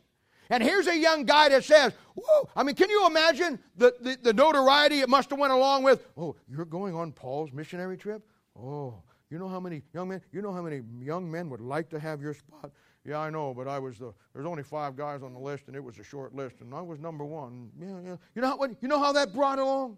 And 0.50 0.64
here's 0.64 0.88
a 0.88 0.98
young 0.98 1.26
guy 1.26 1.50
that 1.50 1.64
says, 1.64 1.94
Whoa, 2.16 2.50
I 2.56 2.64
mean, 2.64 2.76
can 2.76 2.90
you 2.90 3.06
imagine 3.06 3.60
the, 3.76 3.94
the, 4.00 4.18
the 4.22 4.34
notoriety 4.34 5.02
it 5.02 5.10
must 5.10 5.30
have 5.30 5.40
went 5.40 5.54
along 5.54 5.84
with? 5.84 6.08
Oh, 6.18 6.36
you're 6.48 6.66
going 6.66 6.96
on 6.96 7.12
Paul's 7.12 7.52
missionary 7.52 7.98
trip? 7.98 8.24
Oh, 8.60 9.04
you 9.30 9.38
know 9.38 9.50
how 9.50 9.60
many 9.60 9.84
young 9.94 10.10
men, 10.10 10.22
you 10.32 10.42
know 10.42 10.54
how 10.54 10.62
many 10.62 10.82
young 11.00 11.30
men 11.30 11.50
would 11.50 11.62
like 11.62 11.90
to 11.90 12.00
have 12.00 12.22
your 12.22 12.34
spot? 12.34 12.72
Yeah, 13.08 13.20
I 13.20 13.30
know, 13.30 13.54
but 13.54 13.70
I 13.70 13.80
was 13.80 13.98
the. 13.98 14.14
There's 14.34 14.46
only 14.46 14.64
five 14.64 14.98
guys 14.98 15.24
on 15.24 15.34
the 15.34 15.40
list, 15.40 15.64
and 15.68 15.76
it 15.78 15.84
was 15.84 15.98
a 15.98 16.04
short 16.04 16.36
list, 16.36 16.58
and 16.60 16.74
I 16.74 16.82
was 16.82 17.00
number 17.00 17.24
one. 17.24 17.70
Yeah, 17.80 18.00
yeah. 18.04 18.16
You 18.36 18.42
know 18.42 18.58
what? 18.58 18.72
You 18.82 18.90
know 18.90 19.00
how 19.00 19.14
that 19.14 19.34
brought 19.34 19.60
along. 19.60 19.98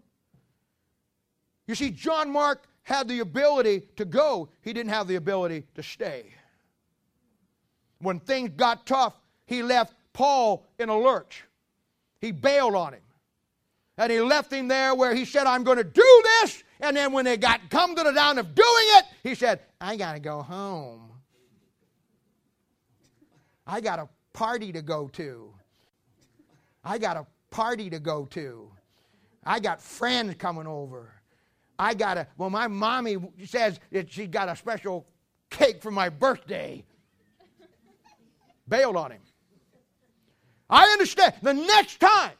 You 1.66 1.74
see, 1.74 1.90
John 1.90 2.30
Mark 2.30 2.68
had 2.82 3.08
the 3.08 3.18
ability 3.18 3.88
to 3.96 4.04
go. 4.04 4.48
He 4.62 4.72
didn't 4.72 4.90
have 4.90 5.08
the 5.08 5.16
ability 5.16 5.64
to 5.74 5.82
stay. 5.82 6.26
When 7.98 8.20
things 8.20 8.50
got 8.56 8.86
tough, 8.86 9.14
he 9.44 9.64
left 9.64 9.92
Paul 10.12 10.64
in 10.78 10.88
a 10.88 10.96
lurch. 10.96 11.44
He 12.20 12.30
bailed 12.30 12.76
on 12.76 12.94
him. 12.94 13.02
And 13.98 14.10
he 14.10 14.20
left 14.20 14.52
him 14.52 14.68
there 14.68 14.94
where 14.94 15.14
he 15.14 15.24
said, 15.24 15.46
I'm 15.46 15.64
going 15.64 15.76
to 15.76 15.84
do 15.84 16.22
this. 16.40 16.62
And 16.80 16.96
then 16.96 17.12
when 17.12 17.24
they 17.24 17.36
got 17.36 17.68
come 17.70 17.94
to 17.96 18.02
the 18.02 18.12
down 18.12 18.38
of 18.38 18.54
doing 18.54 18.66
it, 18.68 19.04
he 19.22 19.34
said, 19.34 19.60
I 19.80 19.96
got 19.96 20.14
to 20.14 20.20
go 20.20 20.42
home. 20.42 21.09
I 23.66 23.80
got 23.80 23.98
a 23.98 24.08
party 24.32 24.72
to 24.72 24.82
go 24.82 25.08
to. 25.08 25.52
I 26.84 26.98
got 26.98 27.16
a 27.16 27.26
party 27.50 27.90
to 27.90 27.98
go 27.98 28.26
to. 28.26 28.70
I 29.44 29.60
got 29.60 29.80
friends 29.80 30.34
coming 30.38 30.66
over. 30.66 31.12
I 31.78 31.94
got 31.94 32.18
a, 32.18 32.26
well, 32.36 32.50
my 32.50 32.68
mommy 32.68 33.16
says 33.46 33.80
that 33.90 34.12
she 34.12 34.26
got 34.26 34.48
a 34.48 34.56
special 34.56 35.06
cake 35.48 35.82
for 35.82 35.90
my 35.90 36.08
birthday. 36.08 36.84
Bailed 38.68 38.96
on 38.96 39.12
him. 39.12 39.22
I 40.68 40.84
understand. 40.92 41.34
The 41.42 41.54
next 41.54 41.98
time 41.98 42.32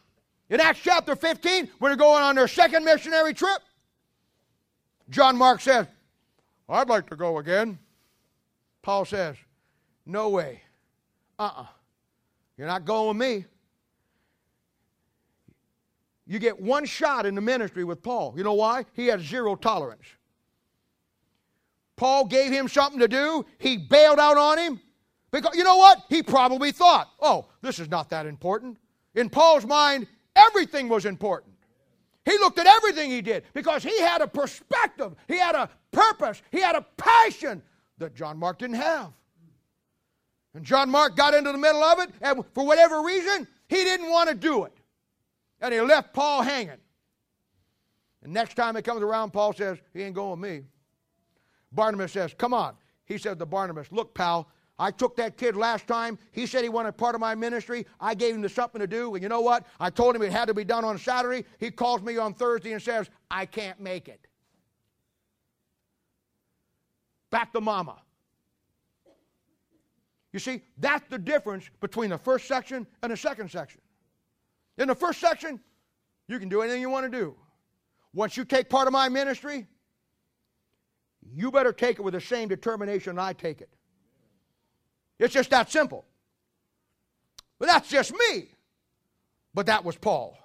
In 0.50 0.60
Acts 0.60 0.80
chapter 0.82 1.16
15, 1.16 1.70
when 1.78 1.90
they're 1.90 1.96
going 1.96 2.22
on 2.22 2.36
their 2.36 2.48
second 2.48 2.84
missionary 2.84 3.34
trip, 3.34 3.62
John 5.08 5.36
Mark 5.36 5.60
says, 5.60 5.86
I'd 6.68 6.88
like 6.88 7.08
to 7.10 7.16
go 7.16 7.38
again. 7.38 7.78
Paul 8.82 9.04
says, 9.04 9.36
No 10.06 10.28
way. 10.28 10.62
Uh 11.40 11.44
uh-uh. 11.44 11.62
uh. 11.62 11.66
you 12.58 12.64
are 12.64 12.66
not 12.66 12.84
going 12.84 13.08
with 13.08 13.16
me. 13.16 13.46
You 16.26 16.38
get 16.38 16.60
one 16.60 16.84
shot 16.84 17.24
in 17.24 17.34
the 17.34 17.40
ministry 17.40 17.82
with 17.82 18.02
Paul. 18.02 18.34
You 18.36 18.44
know 18.44 18.52
why? 18.52 18.84
He 18.92 19.06
had 19.06 19.22
zero 19.22 19.56
tolerance. 19.56 20.04
Paul 21.96 22.26
gave 22.26 22.52
him 22.52 22.68
something 22.68 23.00
to 23.00 23.08
do, 23.08 23.46
he 23.58 23.78
bailed 23.78 24.18
out 24.18 24.36
on 24.36 24.58
him. 24.58 24.80
Because 25.30 25.56
you 25.56 25.64
know 25.64 25.76
what? 25.76 26.04
He 26.10 26.22
probably 26.22 26.72
thought, 26.72 27.08
oh, 27.20 27.46
this 27.62 27.78
is 27.78 27.88
not 27.88 28.10
that 28.10 28.26
important. 28.26 28.76
In 29.14 29.30
Paul's 29.30 29.64
mind, 29.64 30.06
everything 30.36 30.88
was 30.88 31.06
important. 31.06 31.54
He 32.26 32.36
looked 32.38 32.58
at 32.58 32.66
everything 32.66 33.10
he 33.10 33.22
did 33.22 33.44
because 33.54 33.82
he 33.82 33.98
had 34.00 34.20
a 34.20 34.26
perspective, 34.26 35.14
he 35.26 35.38
had 35.38 35.54
a 35.54 35.70
purpose, 35.90 36.42
he 36.52 36.60
had 36.60 36.76
a 36.76 36.84
passion 36.98 37.62
that 37.96 38.14
John 38.14 38.38
Mark 38.38 38.58
didn't 38.58 38.76
have. 38.76 39.12
And 40.54 40.64
John 40.64 40.90
Mark 40.90 41.16
got 41.16 41.34
into 41.34 41.52
the 41.52 41.58
middle 41.58 41.82
of 41.82 42.00
it, 42.00 42.10
and 42.20 42.44
for 42.54 42.66
whatever 42.66 43.02
reason, 43.02 43.46
he 43.68 43.76
didn't 43.76 44.10
want 44.10 44.28
to 44.28 44.34
do 44.34 44.64
it. 44.64 44.72
And 45.60 45.72
he 45.72 45.80
left 45.80 46.12
Paul 46.12 46.42
hanging. 46.42 46.78
And 48.22 48.32
next 48.32 48.54
time 48.54 48.76
he 48.76 48.82
comes 48.82 49.02
around, 49.02 49.32
Paul 49.32 49.52
says, 49.52 49.78
He 49.92 50.02
ain't 50.02 50.14
going 50.14 50.40
with 50.40 50.50
me. 50.50 50.62
Barnabas 51.72 52.12
says, 52.12 52.34
Come 52.36 52.52
on. 52.52 52.74
He 53.04 53.18
said 53.18 53.38
to 53.38 53.46
Barnabas, 53.46 53.92
Look, 53.92 54.14
pal, 54.14 54.48
I 54.78 54.90
took 54.90 55.16
that 55.16 55.36
kid 55.36 55.56
last 55.56 55.86
time. 55.86 56.18
He 56.32 56.46
said 56.46 56.62
he 56.62 56.70
wanted 56.70 56.96
part 56.96 57.14
of 57.14 57.20
my 57.20 57.34
ministry. 57.34 57.86
I 58.00 58.14
gave 58.14 58.34
him 58.34 58.48
something 58.48 58.80
to 58.80 58.86
do. 58.86 59.14
And 59.14 59.22
you 59.22 59.28
know 59.28 59.42
what? 59.42 59.66
I 59.78 59.90
told 59.90 60.16
him 60.16 60.22
it 60.22 60.32
had 60.32 60.48
to 60.48 60.54
be 60.54 60.64
done 60.64 60.84
on 60.84 60.98
Saturday. 60.98 61.44
He 61.58 61.70
calls 61.70 62.00
me 62.02 62.16
on 62.16 62.32
Thursday 62.32 62.72
and 62.72 62.82
says, 62.82 63.10
I 63.30 63.44
can't 63.46 63.78
make 63.78 64.08
it. 64.08 64.26
Back 67.30 67.52
to 67.52 67.60
mama. 67.60 67.96
You 70.32 70.38
see, 70.38 70.62
that's 70.78 71.08
the 71.08 71.18
difference 71.18 71.68
between 71.80 72.10
the 72.10 72.18
first 72.18 72.46
section 72.46 72.86
and 73.02 73.12
the 73.12 73.16
second 73.16 73.50
section. 73.50 73.80
In 74.78 74.88
the 74.88 74.94
first 74.94 75.20
section, 75.20 75.60
you 76.28 76.38
can 76.38 76.48
do 76.48 76.62
anything 76.62 76.80
you 76.80 76.90
want 76.90 77.10
to 77.10 77.18
do. 77.18 77.34
Once 78.14 78.36
you 78.36 78.44
take 78.44 78.68
part 78.68 78.86
of 78.86 78.92
my 78.92 79.08
ministry, 79.08 79.66
you 81.34 81.50
better 81.50 81.72
take 81.72 81.98
it 81.98 82.02
with 82.02 82.14
the 82.14 82.20
same 82.20 82.48
determination 82.48 83.18
I 83.18 83.32
take 83.32 83.60
it. 83.60 83.70
It's 85.18 85.34
just 85.34 85.50
that 85.50 85.70
simple. 85.70 86.04
But 87.58 87.66
that's 87.66 87.88
just 87.88 88.12
me. 88.12 88.48
But 89.52 89.66
that 89.66 89.84
was 89.84 89.96
Paul. 89.96 90.38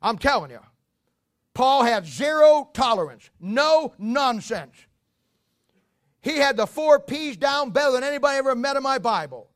I'm 0.00 0.18
telling 0.18 0.50
you, 0.50 0.60
Paul 1.54 1.82
had 1.82 2.06
zero 2.06 2.68
tolerance, 2.72 3.30
no 3.40 3.94
nonsense. 3.98 4.76
He 6.26 6.38
had 6.38 6.56
the 6.56 6.66
four 6.66 6.98
P's 6.98 7.36
down 7.36 7.70
better 7.70 7.92
than 7.92 8.02
anybody 8.02 8.38
ever 8.38 8.56
met 8.56 8.76
in 8.76 8.82
my 8.82 8.98
Bible. 8.98 9.48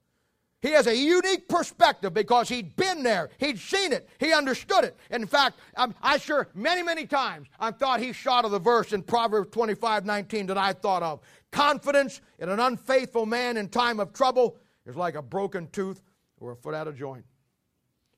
He 0.62 0.68
has 0.70 0.86
a 0.86 0.97
unique 0.97 1.48
perspective 1.48 2.14
because 2.14 2.48
he'd 2.48 2.76
been 2.76 3.02
there, 3.02 3.30
he'd 3.38 3.59
seen 3.59 3.92
it, 3.92 4.09
he 4.20 4.32
understood 4.32 4.84
it. 4.84 4.97
In 5.10 5.26
fact, 5.26 5.59
I'm, 5.76 5.97
I 6.01 6.16
sure 6.18 6.47
many, 6.55 6.84
many 6.84 7.06
times 7.06 7.48
I 7.59 7.72
thought 7.72 7.98
he 7.98 8.12
shot 8.12 8.44
of 8.44 8.52
the 8.52 8.60
verse 8.60 8.92
in 8.92 9.02
Proverbs 9.02 9.51
25 9.51 10.06
19 10.06 10.47
that 10.47 10.59
I 10.59 10.72
thought 10.72 11.02
of. 11.02 11.18
Confidence 11.51 12.20
in 12.38 12.48
an 12.48 12.60
unfaithful 12.60 13.26
man 13.26 13.56
in 13.56 13.68
time 13.68 13.98
of 13.98 14.12
trouble 14.12 14.56
is 14.86 14.94
like 14.94 15.16
a 15.16 15.22
broken 15.22 15.66
tooth 15.72 16.01
or 16.38 16.52
a 16.52 16.56
foot 16.56 16.74
out 16.74 16.86
of 16.86 16.97
joint. 16.97 17.24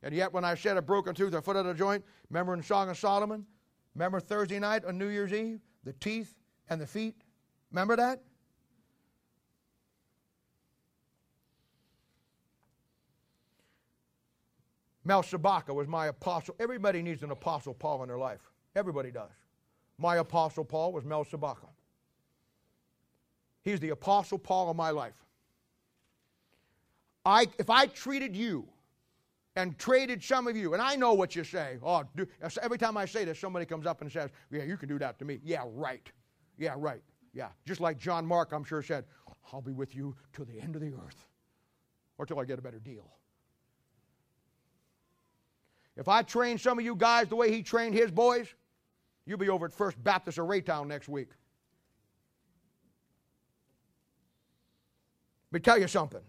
And 0.03 0.15
yet, 0.15 0.31
when 0.31 0.45
I 0.45 0.57
said 0.57 0.77
a 0.77 0.83
broken 0.83 1.15
tooth 1.15 1.33
or 1.33 1.39
a 1.39 1.43
foot 1.43 1.57
out 1.57 1.65
of 1.65 1.79
joint, 1.79 2.05
remember 2.29 2.53
in 2.53 2.63
Song 2.63 2.91
of 2.91 2.99
Solomon? 2.99 3.47
Remember 3.95 4.21
Thursday 4.21 4.59
night 4.59 4.85
on 4.85 4.99
New 4.99 5.09
Year's 5.09 5.33
Eve? 5.33 5.61
The 5.85 5.95
teeth 5.95 6.35
and 6.69 6.79
the 6.79 6.87
feet? 6.87 7.15
Remember 7.71 7.97
that? 7.97 8.21
Melchizedek 15.05 15.69
was 15.69 15.89
my 15.89 16.07
apostle. 16.07 16.55
Everybody 16.61 17.03
needs 17.03 17.23
an 17.23 17.31
apostle 17.31 17.75
Paul 17.75 18.03
in 18.03 18.09
their 18.09 18.19
life. 18.19 18.41
Everybody 18.77 19.11
does. 19.11 19.31
My 19.99 20.17
apostle 20.17 20.65
Paul 20.65 20.93
was 20.93 21.05
Melchizedek. 21.05 21.57
He's 23.63 23.81
the 23.81 23.91
apostle 23.91 24.39
Paul 24.39 24.71
of 24.71 24.77
my 24.77 24.91
life. 24.91 25.15
I, 27.25 27.47
if 27.59 27.71
I 27.71 27.87
treated 27.87 28.37
you 28.37 28.67
and 29.55 29.79
traded 29.79 30.23
some 30.23 30.49
of 30.49 30.57
you, 30.57 30.73
and 30.73 30.83
I 30.83 30.97
know 30.97 31.13
what 31.13 31.37
you 31.37 31.45
say. 31.45 31.79
Oh, 31.83 32.05
do, 32.17 32.27
every 32.61 32.79
time 32.79 32.97
I 32.97 33.05
say 33.05 33.25
this, 33.25 33.39
somebody 33.39 33.67
comes 33.67 33.87
up 33.87 34.01
and 34.01 34.11
says, 34.11 34.31
"Yeah, 34.51 34.65
you 34.65 34.77
can 34.77 34.89
do 34.89 34.99
that 34.99 35.19
to 35.19 35.25
me." 35.25 35.41
Yeah, 35.45 35.63
right. 35.67 36.11
Yeah, 36.59 36.75
right. 36.77 37.03
Yeah, 37.35 37.49
just 37.65 37.81
like 37.81 37.99
John 37.99 38.27
Mark, 38.27 38.53
I'm 38.53 38.65
sure 38.65 38.83
said, 38.83 39.05
"I'll 39.53 39.63
be 39.63 39.73
with 39.73 39.95
you 39.95 40.17
till 40.33 40.45
the 40.47 40.61
end 40.61 40.75
of 40.75 40.81
the 40.81 40.93
earth, 40.95 41.27
or 42.19 42.27
till 42.27 42.41
I 42.41 42.45
get 42.45 42.59
a 42.59 42.63
better 42.63 42.81
deal." 42.81 43.11
If 45.97 46.09
I 46.09 46.23
train 46.23 46.59
some 46.59 46.79
of 46.79 46.85
you 46.85 46.95
guys 46.95 47.29
the 47.29 47.37
way 47.37 47.51
he 47.53 47.63
trained 47.63 47.95
his 47.95 48.11
boys, 48.11 48.49
you'll 49.27 49.39
be 49.39 49.49
over 49.49 49.67
at 49.67 49.73
First 49.73 50.03
Baptist 50.03 50.39
of 50.39 50.47
Raytown 50.47 50.87
next 50.87 51.09
week. 51.09 51.29
Let 55.51 55.59
me 55.59 55.63
tell 55.63 55.79
you 55.79 55.89
something. 55.89 56.23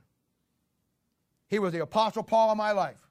He 1.48 1.60
was 1.60 1.72
the 1.72 1.82
Apostle 1.82 2.24
Paul 2.24 2.52
of 2.52 2.58
my 2.58 2.72
life. 2.72 3.08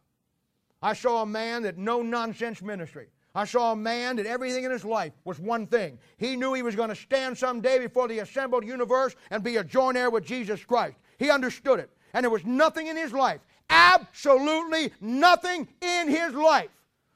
I 0.82 0.92
saw 0.92 1.22
a 1.22 1.26
man 1.26 1.62
that 1.62 1.78
no 1.78 2.02
nonsense 2.02 2.60
ministry. 2.60 3.06
I 3.34 3.46
saw 3.46 3.72
a 3.72 3.76
man 3.76 4.16
that 4.16 4.26
everything 4.26 4.64
in 4.64 4.70
his 4.70 4.84
life 4.84 5.12
was 5.24 5.38
one 5.38 5.66
thing. 5.66 5.98
He 6.18 6.36
knew 6.36 6.52
he 6.52 6.62
was 6.62 6.76
going 6.76 6.90
to 6.90 6.94
stand 6.94 7.38
someday 7.38 7.78
before 7.78 8.08
the 8.08 8.18
assembled 8.18 8.66
universe 8.66 9.16
and 9.30 9.42
be 9.42 9.56
a 9.56 9.64
joint 9.64 9.96
heir 9.96 10.10
with 10.10 10.26
Jesus 10.26 10.62
Christ. 10.64 10.96
He 11.18 11.30
understood 11.30 11.78
it. 11.78 11.88
And 12.12 12.24
there 12.24 12.30
was 12.30 12.44
nothing 12.44 12.88
in 12.88 12.96
his 12.96 13.14
life 13.14 13.40
absolutely 13.70 14.92
nothing 15.00 15.68
in 15.80 16.08
his 16.08 16.32
life 16.34 16.70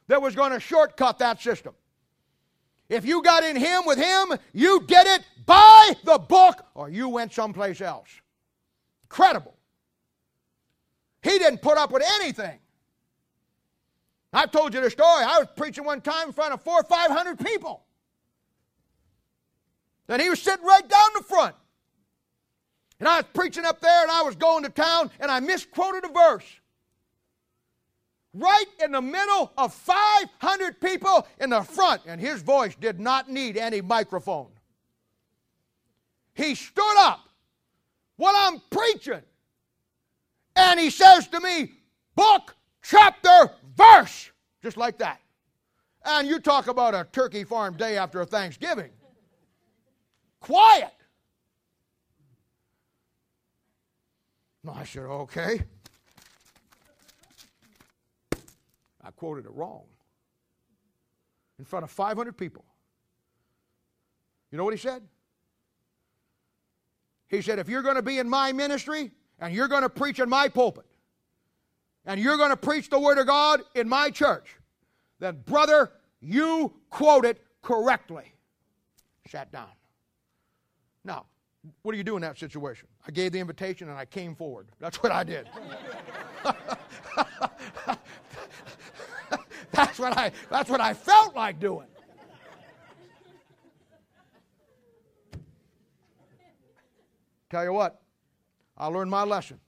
that 0.09 0.21
was 0.21 0.35
going 0.35 0.53
to 0.53 0.61
shortcut 0.61 1.19
that 1.19 1.41
system. 1.41 1.75
If 2.89 3.05
you 3.05 3.23
got 3.23 3.43
in 3.43 3.57
him 3.57 3.83
with 3.85 3.99
him, 3.99 4.39
you 4.53 4.85
did 4.87 5.07
it 5.07 5.25
by 5.45 5.93
the 6.05 6.19
book 6.19 6.65
or 6.75 6.89
you 6.89 7.09
went 7.09 7.33
someplace 7.33 7.81
else. 7.81 8.09
Incredible. 9.05 9.55
He 11.23 11.39
didn't 11.39 11.63
put 11.63 11.79
up 11.79 11.91
with 11.91 12.05
anything. 12.21 12.59
I've 14.33 14.53
told 14.53 14.75
you 14.75 14.81
the 14.81 14.91
story. 14.91 15.25
I 15.25 15.39
was 15.39 15.49
preaching 15.57 15.85
one 15.85 16.01
time 16.01 16.29
in 16.29 16.33
front 16.33 16.53
of 16.53 16.63
four 16.63 16.81
or 16.81 16.85
five 16.85 17.11
hundred 17.11 17.45
people. 17.45 17.83
And 20.09 20.23
he 20.23 20.29
was 20.29 20.41
sitting 20.41 20.65
right 20.65 20.89
down 20.89 21.09
the 21.17 21.25
front. 21.25 21.57
And 22.99 23.09
I 23.09 23.17
was 23.17 23.27
preaching 23.35 23.65
up 23.65 23.81
there 23.81 24.03
and 24.03 24.11
I 24.11 24.23
was 24.23 24.37
going 24.37 24.65
to 24.65 24.71
town 24.71 25.11
and 25.21 25.31
I 25.31 25.41
misquoted 25.41 26.05
a 26.05 26.09
verse. 26.09 26.47
Right 28.33 28.67
in 28.85 28.93
the 28.93 29.03
middle 29.03 29.53
of 29.57 29.73
500 29.73 30.81
people 30.81 31.27
in 31.41 31.51
the 31.51 31.63
front, 31.63 32.03
and 32.07 32.21
his 32.21 32.43
voice 32.43 32.75
did 32.75 33.01
not 33.01 33.31
need 33.31 33.57
any 33.57 33.81
microphone. 33.81 34.49
He 36.35 36.55
stood 36.55 36.97
up 36.99 37.21
while 38.17 38.35
I'm 38.37 38.61
preaching 38.71 39.23
and 40.55 40.81
he 40.81 40.91
says 40.91 41.29
to 41.29 41.41
me, 41.41 41.73
Book, 42.15 42.55
chapter, 42.83 43.53
verse, 43.77 44.31
just 44.63 44.77
like 44.77 44.99
that. 44.99 45.21
And 46.05 46.27
you 46.27 46.39
talk 46.39 46.67
about 46.69 46.95
a 46.95 47.07
turkey 47.13 47.45
farm 47.45 47.77
day 47.77 47.99
after 47.99 48.21
a 48.21 48.27
Thanksgiving. 48.27 48.91
Quiet. 50.41 50.96
I 54.69 54.85
said, 54.85 55.03
okay. 55.03 55.61
I 59.05 59.11
quoted 59.13 59.45
it 59.45 59.53
wrong 59.53 59.85
in 61.59 61.65
front 61.65 61.85
of 61.85 61.91
500 61.91 62.37
people. 62.37 62.65
You 64.51 64.59
know 64.59 64.65
what 64.65 64.75
he 64.75 64.79
said? 64.79 65.03
He 67.29 67.43
said, 67.43 67.59
if 67.59 67.69
you're 67.69 67.83
going 67.83 67.97
to 67.97 68.03
be 68.03 68.19
in 68.19 68.29
my 68.29 68.53
ministry 68.53 69.11
and 69.39 69.55
you're 69.55 69.69
going 69.69 69.83
to 69.83 69.89
preach 69.89 70.19
in 70.19 70.29
my 70.29 70.49
pulpit 70.49 70.87
and 72.05 72.21
you're 72.21 72.37
going 72.37 72.51
to 72.51 72.57
preach 72.57 72.89
the 72.89 73.01
Word 73.01 73.19
of 73.19 73.27
God 73.27 73.63
in 73.75 73.89
my 73.89 74.11
church, 74.11 74.57
then, 75.19 75.43
brother, 75.47 75.93
you 76.21 76.73
quote 76.91 77.25
it 77.25 77.43
correctly. 77.63 78.33
Sat 79.29 79.51
down. 79.51 79.71
Now, 81.05 81.27
what 81.83 81.93
do 81.93 81.99
you 81.99 82.05
do 82.05 82.17
in 82.17 82.23
that 82.23 82.39
situation? 82.39 82.89
I 83.07 83.11
gave 83.11 83.33
the 83.33 83.41
invitation 83.41 83.89
and 83.89 83.99
I 83.99 84.05
came 84.05 84.35
forward. 84.35 84.69
That's 84.79 85.03
what 85.03 85.13
I 85.13 85.25
did. 85.25 85.49
that's 89.73 89.99
what 89.99 90.17
I 90.17 90.33
that's 90.51 90.71
what 90.71 90.81
I 90.81 90.95
felt 90.95 91.35
like 91.35 91.61
doing. 91.61 91.87
Tell 97.51 97.65
you 97.65 97.73
what, 97.73 98.03
I 98.77 98.87
learned 98.89 99.11
my 99.11 99.23
lesson. 99.23 99.61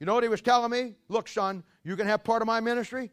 You 0.00 0.06
know 0.06 0.14
what 0.14 0.22
he 0.22 0.28
was 0.28 0.40
telling 0.40 0.70
me? 0.70 0.94
Look, 1.08 1.28
son, 1.28 1.62
you 1.84 1.94
can 1.94 2.06
have 2.06 2.24
part 2.24 2.42
of 2.42 2.46
my 2.46 2.60
ministry, 2.60 3.10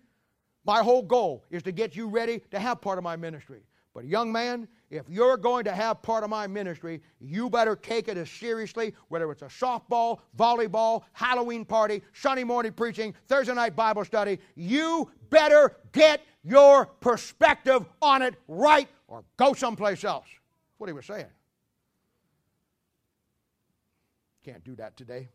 My 0.65 0.81
whole 0.81 1.01
goal 1.01 1.45
is 1.49 1.63
to 1.63 1.71
get 1.71 1.95
you 1.95 2.07
ready 2.07 2.41
to 2.51 2.59
have 2.59 2.81
part 2.81 2.97
of 2.97 3.03
my 3.03 3.15
ministry. 3.15 3.61
But, 3.93 4.05
young 4.05 4.31
man, 4.31 4.67
if 4.89 5.09
you're 5.09 5.37
going 5.37 5.65
to 5.65 5.73
have 5.73 6.01
part 6.01 6.23
of 6.23 6.29
my 6.29 6.47
ministry, 6.47 7.01
you 7.19 7.49
better 7.49 7.75
take 7.75 8.07
it 8.07 8.15
as 8.15 8.29
seriously, 8.29 8.93
whether 9.09 9.29
it's 9.31 9.41
a 9.41 9.47
softball, 9.47 10.19
volleyball, 10.37 11.03
Halloween 11.11 11.65
party, 11.65 12.01
Sunday 12.13 12.45
morning 12.45 12.71
preaching, 12.71 13.13
Thursday 13.27 13.53
night 13.53 13.75
Bible 13.75 14.05
study. 14.05 14.39
You 14.55 15.11
better 15.29 15.75
get 15.91 16.21
your 16.43 16.85
perspective 16.85 17.85
on 18.01 18.21
it 18.21 18.35
right 18.47 18.87
or 19.07 19.25
go 19.35 19.53
someplace 19.53 20.05
else. 20.05 20.27
That's 20.27 20.79
what 20.79 20.87
he 20.87 20.93
was 20.93 21.05
saying. 21.05 21.25
Can't 24.45 24.63
do 24.63 24.75
that 24.77 24.95
today. 24.95 25.27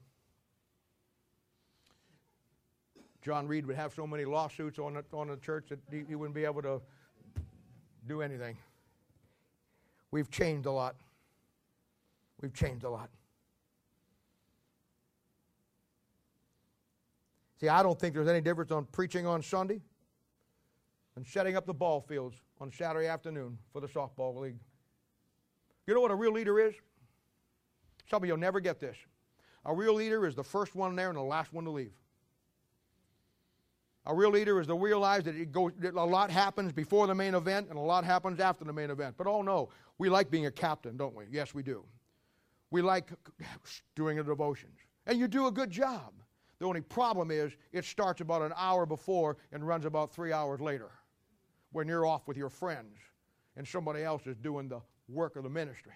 John 3.20 3.46
Reed 3.46 3.66
would 3.66 3.76
have 3.76 3.92
so 3.92 4.06
many 4.06 4.24
lawsuits 4.24 4.78
on 4.78 4.94
the, 4.94 5.04
on 5.12 5.28
the 5.28 5.36
church 5.36 5.66
that 5.68 5.78
he, 5.90 6.04
he 6.08 6.14
wouldn't 6.14 6.34
be 6.34 6.44
able 6.44 6.62
to 6.62 6.80
do 8.08 8.22
anything. 8.22 8.56
We've 10.12 10.30
changed 10.30 10.66
a 10.66 10.70
lot. 10.70 10.94
We've 12.40 12.54
changed 12.54 12.84
a 12.84 12.90
lot. 12.90 13.10
See, 17.60 17.68
I 17.68 17.82
don't 17.82 17.98
think 17.98 18.14
there's 18.14 18.28
any 18.28 18.40
difference 18.40 18.70
on 18.70 18.84
preaching 18.86 19.26
on 19.26 19.42
Sunday 19.42 19.80
and 21.16 21.26
setting 21.26 21.56
up 21.56 21.66
the 21.66 21.74
ball 21.74 22.00
fields 22.00 22.36
on 22.60 22.70
Saturday 22.70 23.06
afternoon 23.06 23.58
for 23.72 23.80
the 23.80 23.86
softball 23.86 24.38
league. 24.38 24.58
You 25.86 25.94
know 25.94 26.00
what 26.00 26.10
a 26.10 26.14
real 26.14 26.32
leader 26.32 26.60
is? 26.60 26.74
Some 28.10 28.22
of 28.22 28.26
you 28.26 28.34
will 28.34 28.40
never 28.40 28.60
get 28.60 28.80
this. 28.80 28.96
A 29.64 29.74
real 29.74 29.94
leader 29.94 30.26
is 30.26 30.34
the 30.34 30.44
first 30.44 30.74
one 30.74 30.94
there 30.96 31.08
and 31.08 31.16
the 31.16 31.22
last 31.22 31.52
one 31.52 31.64
to 31.64 31.70
leave. 31.70 31.92
A 34.06 34.14
real 34.14 34.30
leader 34.30 34.60
is 34.60 34.66
to 34.66 34.74
realize 34.74 35.22
that, 35.24 35.36
it 35.36 35.52
goes, 35.52 35.72
that 35.78 35.94
a 35.94 36.04
lot 36.04 36.30
happens 36.30 36.72
before 36.72 37.06
the 37.06 37.14
main 37.14 37.34
event 37.34 37.68
and 37.68 37.78
a 37.78 37.82
lot 37.82 38.04
happens 38.04 38.40
after 38.40 38.64
the 38.64 38.72
main 38.72 38.90
event. 38.90 39.14
But 39.16 39.28
oh 39.28 39.42
no, 39.42 39.68
we 39.98 40.08
like 40.08 40.30
being 40.30 40.46
a 40.46 40.50
captain, 40.50 40.96
don't 40.96 41.14
we? 41.14 41.24
Yes, 41.30 41.54
we 41.54 41.62
do. 41.62 41.84
We 42.70 42.82
like 42.82 43.10
doing 43.94 44.16
the 44.16 44.24
devotions. 44.24 44.78
And 45.06 45.18
you 45.18 45.28
do 45.28 45.46
a 45.46 45.52
good 45.52 45.70
job. 45.70 46.14
The 46.58 46.66
only 46.66 46.80
problem 46.80 47.30
is 47.30 47.52
it 47.72 47.84
starts 47.84 48.20
about 48.20 48.42
an 48.42 48.52
hour 48.56 48.86
before 48.86 49.36
and 49.52 49.66
runs 49.66 49.84
about 49.84 50.12
three 50.12 50.32
hours 50.32 50.60
later 50.60 50.90
when 51.72 51.86
you're 51.86 52.06
off 52.06 52.26
with 52.26 52.36
your 52.36 52.50
friends 52.50 52.98
and 53.56 53.66
somebody 53.66 54.02
else 54.02 54.26
is 54.26 54.36
doing 54.36 54.68
the 54.68 54.80
work 55.08 55.36
of 55.36 55.44
the 55.44 55.50
ministry. 55.50 55.92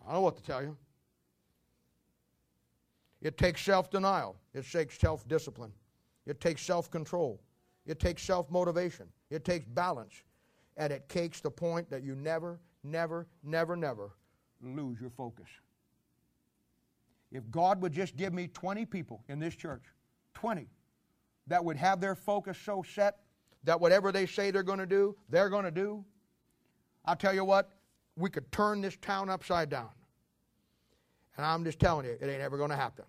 I 0.00 0.06
don't 0.06 0.14
know 0.14 0.20
what 0.20 0.36
to 0.36 0.42
tell 0.42 0.62
you. 0.62 0.76
It 3.22 3.38
takes 3.38 3.62
self 3.62 3.90
denial, 3.90 4.36
it 4.52 4.70
takes 4.70 4.98
self 4.98 5.26
discipline. 5.26 5.72
It 6.26 6.40
takes 6.40 6.62
self 6.62 6.90
control. 6.90 7.40
It 7.86 8.00
takes 8.00 8.22
self 8.22 8.50
motivation. 8.50 9.06
It 9.30 9.44
takes 9.44 9.66
balance. 9.66 10.22
And 10.76 10.92
it 10.92 11.08
takes 11.08 11.40
the 11.40 11.50
point 11.50 11.88
that 11.90 12.02
you 12.02 12.14
never, 12.16 12.58
never, 12.82 13.26
never, 13.44 13.76
never 13.76 14.10
lose 14.60 15.00
your 15.00 15.10
focus. 15.10 15.46
If 17.30 17.48
God 17.50 17.80
would 17.82 17.92
just 17.92 18.16
give 18.16 18.32
me 18.32 18.48
20 18.48 18.84
people 18.86 19.22
in 19.28 19.38
this 19.38 19.54
church, 19.54 19.82
20, 20.34 20.68
that 21.46 21.64
would 21.64 21.76
have 21.76 22.00
their 22.00 22.14
focus 22.14 22.56
so 22.58 22.82
set 22.94 23.18
that 23.64 23.80
whatever 23.80 24.12
they 24.12 24.26
say 24.26 24.50
they're 24.50 24.62
going 24.62 24.78
to 24.78 24.86
do, 24.86 25.16
they're 25.28 25.48
going 25.48 25.64
to 25.64 25.70
do, 25.70 26.04
I'll 27.04 27.16
tell 27.16 27.34
you 27.34 27.44
what, 27.44 27.70
we 28.16 28.30
could 28.30 28.50
turn 28.52 28.80
this 28.80 28.96
town 28.96 29.28
upside 29.28 29.68
down. 29.68 29.90
And 31.36 31.44
I'm 31.44 31.64
just 31.64 31.80
telling 31.80 32.06
you, 32.06 32.16
it 32.20 32.28
ain't 32.28 32.40
ever 32.40 32.56
going 32.56 32.70
to 32.70 32.76
happen. 32.76 33.04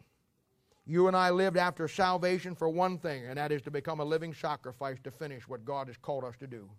You 0.86 1.08
and 1.08 1.18
I 1.18 1.32
lived 1.32 1.58
after 1.58 1.88
salvation 1.88 2.54
for 2.54 2.70
one 2.70 3.00
thing, 3.00 3.26
and 3.26 3.38
that 3.38 3.52
is 3.52 3.62
to 3.64 3.72
become 3.72 4.00
a 4.00 4.06
living 4.06 4.34
sacrifice 4.34 5.00
to 5.04 5.12
finish 5.12 5.48
what 5.48 5.66
God 5.66 5.88
has 5.88 5.98
called 5.98 6.24
us 6.24 6.36
to 6.38 6.48
do. 6.48 6.70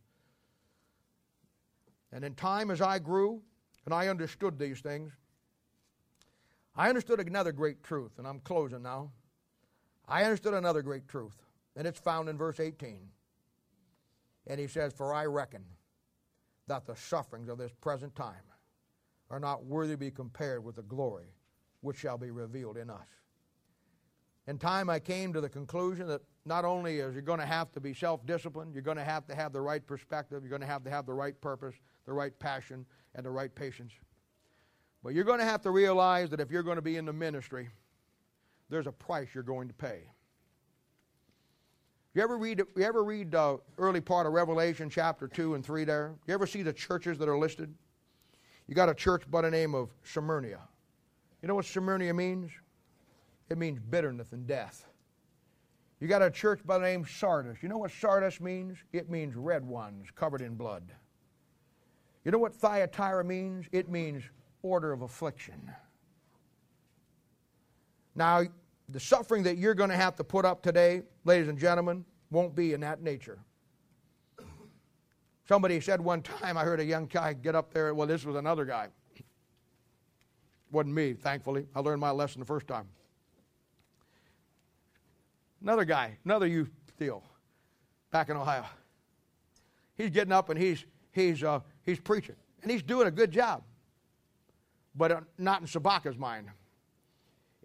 And 2.12 2.24
in 2.24 2.34
time, 2.34 2.70
as 2.70 2.80
I 2.80 3.00
grew 3.00 3.42
and 3.84 3.92
I 3.92 4.08
understood 4.08 4.58
these 4.58 4.80
things, 4.80 5.12
I 6.76 6.88
understood 6.88 7.20
another 7.20 7.52
great 7.52 7.82
truth, 7.82 8.12
and 8.18 8.26
I'm 8.28 8.40
closing 8.40 8.82
now. 8.82 9.10
I 10.06 10.22
understood 10.22 10.54
another 10.54 10.82
great 10.82 11.08
truth, 11.08 11.36
and 11.74 11.86
it's 11.86 11.98
found 11.98 12.28
in 12.28 12.38
verse 12.38 12.60
18. 12.60 13.08
And 14.46 14.60
he 14.60 14.68
says, 14.68 14.92
For 14.92 15.12
I 15.12 15.24
reckon 15.24 15.64
that 16.68 16.86
the 16.86 16.94
sufferings 16.94 17.48
of 17.48 17.58
this 17.58 17.72
present 17.80 18.14
time 18.14 18.34
are 19.30 19.40
not 19.40 19.64
worthy 19.64 19.94
to 19.94 19.98
be 19.98 20.10
compared 20.12 20.62
with 20.62 20.76
the 20.76 20.82
glory 20.82 21.34
which 21.80 21.98
shall 21.98 22.18
be 22.18 22.30
revealed 22.30 22.76
in 22.76 22.88
us. 22.90 23.08
In 24.48 24.58
time, 24.58 24.88
I 24.88 25.00
came 25.00 25.32
to 25.32 25.40
the 25.40 25.48
conclusion 25.48 26.06
that 26.06 26.22
not 26.44 26.64
only 26.64 27.00
is 27.00 27.14
you're 27.14 27.22
going 27.22 27.40
to 27.40 27.46
have 27.46 27.72
to 27.72 27.80
be 27.80 27.92
self 27.92 28.24
disciplined, 28.26 28.74
you're 28.74 28.82
going 28.82 28.96
to 28.96 29.04
have 29.04 29.26
to 29.26 29.34
have 29.34 29.52
the 29.52 29.60
right 29.60 29.84
perspective, 29.84 30.42
you're 30.42 30.50
going 30.50 30.60
to 30.60 30.66
have 30.66 30.84
to 30.84 30.90
have 30.90 31.04
the 31.04 31.14
right 31.14 31.38
purpose, 31.40 31.74
the 32.04 32.12
right 32.12 32.36
passion, 32.38 32.86
and 33.16 33.26
the 33.26 33.30
right 33.30 33.52
patience. 33.52 33.92
But 35.02 35.14
you're 35.14 35.24
going 35.24 35.40
to 35.40 35.44
have 35.44 35.62
to 35.62 35.70
realize 35.70 36.30
that 36.30 36.40
if 36.40 36.50
you're 36.50 36.62
going 36.62 36.76
to 36.76 36.82
be 36.82 36.96
in 36.96 37.04
the 37.04 37.12
ministry, 37.12 37.68
there's 38.70 38.86
a 38.86 38.92
price 38.92 39.28
you're 39.34 39.42
going 39.42 39.68
to 39.68 39.74
pay. 39.74 40.02
You 42.14 42.22
ever 42.22 42.38
read, 42.38 42.62
you 42.76 42.82
ever 42.82 43.04
read 43.04 43.34
uh, 43.34 43.58
early 43.78 44.00
part 44.00 44.26
of 44.26 44.32
Revelation 44.32 44.88
chapter 44.88 45.28
2 45.28 45.54
and 45.54 45.64
3 45.64 45.84
there? 45.84 46.14
You 46.26 46.34
ever 46.34 46.46
see 46.46 46.62
the 46.62 46.72
churches 46.72 47.18
that 47.18 47.28
are 47.28 47.36
listed? 47.36 47.74
You 48.66 48.74
got 48.74 48.88
a 48.88 48.94
church 48.94 49.30
by 49.30 49.42
the 49.42 49.50
name 49.50 49.74
of 49.74 49.90
Smyrna. 50.02 50.48
You 51.42 51.48
know 51.48 51.54
what 51.54 51.66
Smyrna 51.66 52.12
means? 52.14 52.50
It 53.48 53.58
means 53.58 53.78
bitterness 53.78 54.32
and 54.32 54.46
death. 54.46 54.86
You 56.00 56.08
got 56.08 56.22
a 56.22 56.30
church 56.30 56.60
by 56.66 56.78
the 56.78 56.84
name 56.84 57.06
Sardis. 57.06 57.62
You 57.62 57.68
know 57.68 57.78
what 57.78 57.90
Sardis 57.90 58.40
means? 58.40 58.78
It 58.92 59.08
means 59.08 59.34
red 59.34 59.64
ones 59.64 60.08
covered 60.14 60.42
in 60.42 60.54
blood. 60.54 60.92
You 62.24 62.32
know 62.32 62.38
what 62.38 62.54
Thyatira 62.54 63.24
means? 63.24 63.66
It 63.72 63.88
means 63.88 64.24
order 64.62 64.92
of 64.92 65.02
affliction. 65.02 65.70
Now, 68.14 68.42
the 68.88 69.00
suffering 69.00 69.42
that 69.44 69.58
you're 69.58 69.74
going 69.74 69.90
to 69.90 69.96
have 69.96 70.16
to 70.16 70.24
put 70.24 70.44
up 70.44 70.62
today, 70.62 71.02
ladies 71.24 71.48
and 71.48 71.58
gentlemen, 71.58 72.04
won't 72.30 72.54
be 72.54 72.72
in 72.72 72.80
that 72.80 73.02
nature. 73.02 73.38
Somebody 75.48 75.80
said 75.80 76.00
one 76.00 76.22
time, 76.22 76.56
I 76.58 76.64
heard 76.64 76.80
a 76.80 76.84
young 76.84 77.06
guy 77.06 77.32
get 77.32 77.54
up 77.54 77.72
there, 77.72 77.94
well, 77.94 78.06
this 78.06 78.24
was 78.24 78.34
another 78.34 78.64
guy. 78.64 78.88
Wasn't 80.72 80.92
me, 80.92 81.12
thankfully. 81.14 81.66
I 81.74 81.80
learned 81.80 82.00
my 82.00 82.10
lesson 82.10 82.40
the 82.40 82.46
first 82.46 82.66
time. 82.66 82.88
Another 85.66 85.84
guy, 85.84 86.16
another 86.24 86.46
youth 86.46 86.70
deal 86.96 87.24
back 88.12 88.28
in 88.28 88.36
Ohio. 88.36 88.64
He's 89.96 90.10
getting 90.10 90.30
up 90.30 90.48
and 90.48 90.56
he's, 90.56 90.84
he's, 91.10 91.42
uh, 91.42 91.58
he's 91.82 91.98
preaching. 91.98 92.36
And 92.62 92.70
he's 92.70 92.84
doing 92.84 93.08
a 93.08 93.10
good 93.10 93.32
job, 93.32 93.64
but 94.94 95.10
uh, 95.10 95.20
not 95.38 95.62
in 95.62 95.66
Sabaka's 95.66 96.16
mind. 96.16 96.46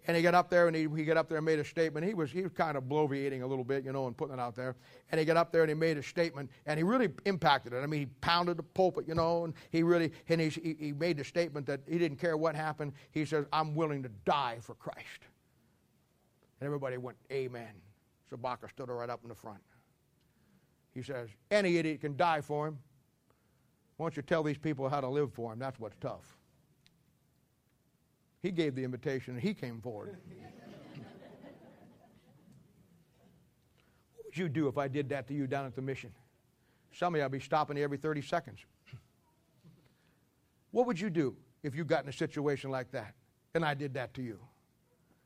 And 0.08 0.16
he 0.16 0.22
got 0.24 0.34
up 0.34 0.50
there 0.50 0.66
and 0.66 0.74
he, 0.74 0.88
he 0.96 1.04
got 1.04 1.16
up 1.16 1.28
there 1.28 1.38
and 1.38 1.46
made 1.46 1.60
a 1.60 1.64
statement. 1.64 2.04
He 2.04 2.12
was, 2.12 2.32
he 2.32 2.42
was 2.42 2.50
kind 2.50 2.76
of 2.76 2.82
bloviating 2.88 3.42
a 3.44 3.46
little 3.46 3.62
bit, 3.62 3.84
you 3.84 3.92
know, 3.92 4.08
and 4.08 4.16
putting 4.16 4.34
it 4.34 4.40
out 4.40 4.56
there. 4.56 4.74
And 5.12 5.20
he 5.20 5.24
got 5.24 5.36
up 5.36 5.52
there 5.52 5.62
and 5.62 5.70
he 5.70 5.76
made 5.76 5.96
a 5.96 6.02
statement 6.02 6.50
and 6.66 6.78
he 6.78 6.82
really 6.82 7.08
impacted 7.24 7.72
it. 7.72 7.84
I 7.84 7.86
mean, 7.86 8.00
he 8.00 8.06
pounded 8.20 8.56
the 8.56 8.64
pulpit, 8.64 9.06
you 9.06 9.14
know, 9.14 9.44
and 9.44 9.54
he 9.70 9.84
really, 9.84 10.10
and 10.28 10.40
he, 10.40 10.48
he 10.76 10.92
made 10.92 11.18
the 11.18 11.24
statement 11.24 11.66
that 11.66 11.82
he 11.88 11.98
didn't 11.98 12.18
care 12.18 12.36
what 12.36 12.56
happened. 12.56 12.94
He 13.12 13.24
says, 13.24 13.46
I'm 13.52 13.76
willing 13.76 14.02
to 14.02 14.08
die 14.24 14.58
for 14.60 14.74
Christ. 14.74 15.20
And 16.58 16.66
everybody 16.66 16.96
went, 16.96 17.16
Amen. 17.30 17.70
Sabaka 18.32 18.68
stood 18.70 18.88
right 18.88 19.10
up 19.10 19.20
in 19.22 19.28
the 19.28 19.34
front. 19.34 19.60
He 20.94 21.02
says, 21.02 21.28
Any 21.50 21.76
idiot 21.76 22.00
can 22.00 22.16
die 22.16 22.40
for 22.40 22.68
him. 22.68 22.78
Why 23.96 24.04
don't 24.06 24.16
you 24.16 24.22
tell 24.22 24.42
these 24.42 24.58
people 24.58 24.88
how 24.88 25.00
to 25.00 25.08
live 25.08 25.32
for 25.32 25.52
him? 25.52 25.58
That's 25.58 25.78
what's 25.78 25.96
tough. 26.00 26.36
He 28.42 28.50
gave 28.50 28.74
the 28.74 28.82
invitation 28.82 29.34
and 29.34 29.42
he 29.42 29.54
came 29.54 29.80
forward. 29.80 30.16
what 34.14 34.24
would 34.24 34.36
you 34.36 34.48
do 34.48 34.66
if 34.68 34.76
I 34.78 34.88
did 34.88 35.08
that 35.10 35.28
to 35.28 35.34
you 35.34 35.46
down 35.46 35.66
at 35.66 35.76
the 35.76 35.82
mission? 35.82 36.10
Some 36.92 37.14
of 37.14 37.18
you, 37.18 37.24
I'd 37.24 37.30
be 37.30 37.40
stopping 37.40 37.76
you 37.76 37.84
every 37.84 37.98
30 37.98 38.22
seconds. 38.22 38.60
What 40.72 40.86
would 40.86 40.98
you 40.98 41.10
do 41.10 41.36
if 41.62 41.74
you 41.74 41.84
got 41.84 42.02
in 42.02 42.08
a 42.08 42.12
situation 42.14 42.70
like 42.70 42.90
that 42.92 43.12
and 43.54 43.62
I 43.62 43.74
did 43.74 43.92
that 43.92 44.14
to 44.14 44.22
you? 44.22 44.38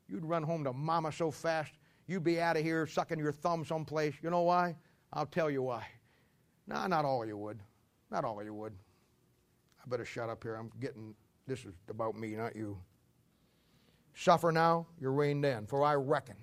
You'd 0.09 0.25
run 0.25 0.43
home 0.43 0.65
to 0.65 0.73
mama 0.73 1.13
so 1.13 1.31
fast, 1.31 1.73
you'd 2.07 2.25
be 2.25 2.41
out 2.41 2.57
of 2.57 2.63
here 2.63 2.87
sucking 2.87 3.19
your 3.19 3.33
thumb 3.33 3.65
someplace. 3.65 4.15
You 4.23 4.31
know 4.31 4.43
why? 4.43 4.77
I'll 5.13 5.27
tell 5.27 5.51
you 5.51 5.63
why. 5.63 5.87
No, 6.67 6.87
not 6.87 7.05
all 7.05 7.23
of 7.23 7.29
you 7.29 7.37
would. 7.37 7.61
Not 8.11 8.25
all 8.25 8.41
of 8.41 8.47
you 8.47 8.55
would. 8.55 8.73
I 9.81 9.89
better 9.89 10.05
shut 10.05 10.29
up 10.29 10.43
here. 10.43 10.57
I'm 10.57 10.71
getting, 10.81 11.15
this 11.47 11.65
is 11.65 11.75
about 11.89 12.17
me, 12.17 12.35
not 12.35 12.57
you. 12.57 12.79
Suffer 14.15 14.51
now, 14.51 14.87
you're 15.01 15.13
reigned 15.13 15.45
in. 15.45 15.67
For 15.67 15.85
I 15.85 15.95
reckon 15.95 16.37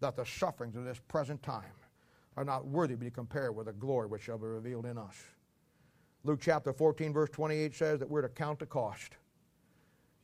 that 0.00 0.16
the 0.16 0.24
sufferings 0.24 0.76
of 0.76 0.84
this 0.84 1.00
present 1.08 1.42
time 1.42 1.64
are 2.36 2.44
not 2.44 2.66
worthy 2.66 2.94
to 2.94 2.98
be 2.98 3.10
compared 3.10 3.54
with 3.54 3.66
the 3.66 3.72
glory 3.72 4.06
which 4.06 4.22
shall 4.22 4.38
be 4.38 4.46
revealed 4.46 4.86
in 4.86 4.96
us. 4.96 5.16
Luke 6.24 6.40
chapter 6.40 6.72
14, 6.72 7.12
verse 7.12 7.30
28 7.30 7.74
says 7.74 7.98
that 8.00 8.08
we're 8.08 8.22
to 8.22 8.28
count 8.28 8.58
the 8.58 8.66
cost. 8.66 9.16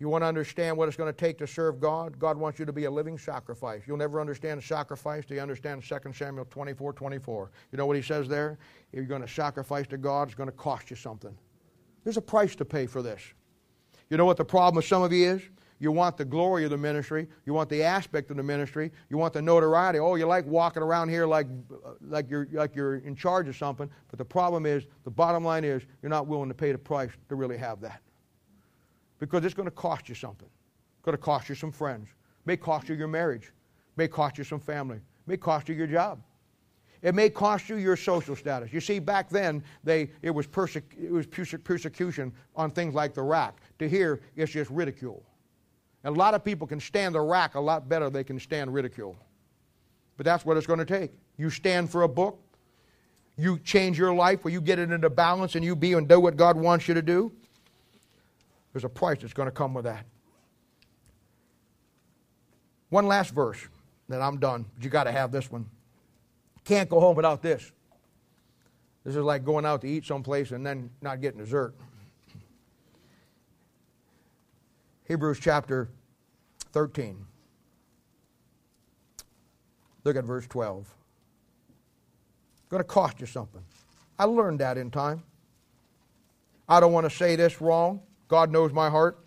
You 0.01 0.09
want 0.09 0.23
to 0.23 0.27
understand 0.27 0.77
what 0.77 0.89
it's 0.89 0.97
going 0.97 1.13
to 1.13 1.17
take 1.17 1.39
to 1.39 1.47
serve 1.47 1.81
God? 1.81 2.19
God 2.19 2.37
wants 2.37 2.59
you 2.59 2.65
to 2.65 2.73
be 2.73 2.85
a 2.85 2.91
living 2.91 3.17
sacrifice. 3.17 3.83
You'll 3.87 3.97
never 3.97 4.21
understand 4.21 4.63
sacrifice 4.63 5.25
till 5.25 5.37
you 5.37 5.43
understand 5.43 5.85
2 5.85 6.13
Samuel 6.13 6.47
24 6.47 6.93
24. 6.93 7.51
You 7.71 7.79
know 7.79 7.87
what 7.87 7.97
he 7.97 8.03
says 8.03 8.29
there? 8.29 8.59
If 8.93 8.97
you're 8.97 9.05
going 9.05 9.23
to 9.23 9.29
sacrifice 9.29 9.87
to 9.89 9.99
God, 9.99 10.29
it's 10.29 10.35
going 10.35 10.49
to 10.49 10.57
cost 10.57 10.91
you 10.91 10.97
something. 10.97 11.37
There's 12.03 12.17
a 12.17 12.23
price 12.23 12.57
to 12.57 12.65
pay 12.65 12.87
for 12.87 13.03
this. 13.03 13.23
You 14.11 14.17
know 14.17 14.25
what 14.25 14.37
the 14.37 14.45
problem 14.45 14.77
with 14.77 14.85
some 14.85 15.03
of 15.03 15.13
you 15.13 15.31
is? 15.31 15.43
You 15.79 15.93
want 15.93 16.17
the 16.17 16.25
glory 16.25 16.65
of 16.65 16.71
the 16.71 16.79
ministry. 16.79 17.29
You 17.47 17.53
want 17.53 17.69
the 17.69 17.83
aspect 17.83 18.31
of 18.31 18.37
the 18.37 18.43
ministry. 18.43 18.93
You 19.11 19.19
want 19.19 19.33
the 19.33 19.43
notoriety. 19.43 19.99
Oh, 19.99 20.15
you 20.15 20.27
like 20.27 20.47
walking 20.47 20.83
around 20.83 21.09
here 21.09 21.27
like, 21.27 21.47
like, 22.01 22.31
you're, 22.31 22.49
like 22.53 22.75
you're 22.75 22.97
in 22.97 23.15
charge 23.15 23.49
of 23.49 23.57
something. 23.57 23.91
But 24.09 24.19
the 24.19 24.25
problem 24.25 24.67
is, 24.67 24.87
the 25.05 25.11
bottom 25.11 25.45
line 25.45 25.65
is, 25.65 25.83
you're 26.03 26.11
not 26.11 26.27
willing 26.27 26.49
to 26.49 26.55
pay 26.55 26.73
the 26.73 26.79
price 26.79 27.11
to 27.29 27.35
really 27.35 27.59
have 27.59 27.81
that. 27.81 28.03
Because 29.27 29.45
it's 29.45 29.55
going 29.55 29.69
to 29.69 29.75
cost 29.75 30.09
you 30.09 30.15
something. 30.15 30.49
It's 30.49 31.05
going 31.05 31.17
to 31.17 31.23
cost 31.23 31.49
you 31.49 31.55
some 31.55 31.73
friends. 31.73 32.09
It 32.09 32.47
may 32.47 32.57
cost 32.57 32.89
you 32.89 32.95
your 32.95 33.09
marriage. 33.09 33.45
It 33.45 33.97
may 33.97 34.09
cost 34.09 34.39
you 34.39 34.45
some 34.45 34.61
family. 34.61 34.97
It 34.97 35.27
may 35.27 35.37
cost 35.37 35.69
you 35.69 35.75
your 35.75 35.87
job. 35.87 36.21
It 37.03 37.15
may 37.15 37.29
cost 37.29 37.69
you 37.69 37.77
your 37.77 37.97
social 37.97 38.35
status. 38.35 38.73
You 38.73 38.81
see, 38.81 38.99
back 38.99 39.29
then, 39.29 39.63
they, 39.83 40.11
it, 40.23 40.31
was 40.31 40.47
persec- 40.47 40.99
it 40.99 41.11
was 41.11 41.27
persecution 41.27 42.33
on 42.57 42.71
things 42.71 42.95
like 42.95 43.13
the 43.13 43.23
rack. 43.23 43.61
To 43.79 43.89
here, 43.89 44.21
it's 44.37 44.53
just 44.53 44.71
ridicule. 44.71 45.23
And 46.03 46.17
a 46.17 46.19
lot 46.19 46.35
of 46.35 46.45
people 46.45 46.67
can 46.67 46.81
stand 46.81 47.15
the 47.15 47.21
rack 47.21 47.57
a 47.57 47.61
lot 47.61 47.89
better 47.89 48.07
than 48.07 48.15
they 48.15 48.25
can 48.25 48.41
stand 48.41 48.73
ridicule. 48.73 49.17
But 50.17 50.25
that's 50.25 50.45
what 50.45 50.57
it's 50.57 50.67
going 50.67 50.79
to 50.79 50.85
take. 50.85 51.13
You 51.37 51.51
stand 51.51 51.91
for 51.91 52.03
a 52.03 52.09
book, 52.09 52.39
you 53.37 53.59
change 53.59 53.99
your 53.99 54.15
life 54.15 54.45
where 54.45 54.53
you 54.53 54.61
get 54.61 54.79
it 54.79 54.91
into 54.91 55.11
balance 55.11 55.57
and 55.57 55.65
you 55.65 55.75
be 55.75 55.95
and 55.95 56.09
do 56.09 56.21
what 56.21 56.37
God 56.37 56.57
wants 56.57 56.89
you 56.89 56.95
to 56.95 57.03
do. 57.03 57.33
There's 58.75 58.85
a 58.85 58.89
price 58.89 59.21
that's 59.21 59.33
going 59.33 59.47
to 59.47 59.53
come 59.55 59.73
with 59.73 59.85
that. 59.85 60.05
One 62.91 63.07
last 63.07 63.33
verse, 63.33 63.59
then 64.09 64.21
I'm 64.21 64.39
done. 64.39 64.67
But 64.75 64.85
You 64.85 64.91
got 64.91 65.05
to 65.05 65.13
have 65.13 65.31
this 65.31 65.51
one. 65.51 65.67
Can't 66.65 66.91
go 66.91 66.99
home 66.99 67.15
without 67.15 67.41
this. 67.41 67.71
This 69.05 69.15
is 69.15 69.23
like 69.23 69.45
going 69.45 69.65
out 69.65 69.81
to 69.83 69.89
eat 69.89 70.05
someplace 70.05 70.51
and 70.51 70.67
then 70.67 70.91
not 71.01 71.21
getting 71.21 71.39
dessert. 71.39 71.75
Hebrews 75.07 75.39
chapter 75.41 75.89
13. 76.73 77.25
Look 80.03 80.17
at 80.17 80.25
verse 80.25 80.47
12. 80.49 80.81
It's 82.57 82.69
going 82.71 82.81
to 82.81 82.85
cost 82.85 83.21
you 83.21 83.27
something. 83.27 83.63
I 84.19 84.25
learned 84.25 84.59
that 84.61 84.79
in 84.79 84.91
time. 84.91 85.23
I 86.69 86.81
don't 86.81 86.93
want 86.93 87.09
to 87.09 87.17
say 87.17 87.37
this 87.37 87.61
wrong. 87.61 88.01
God 88.35 88.51
knows 88.51 88.73
my 88.73 88.91
heart. 88.91 89.21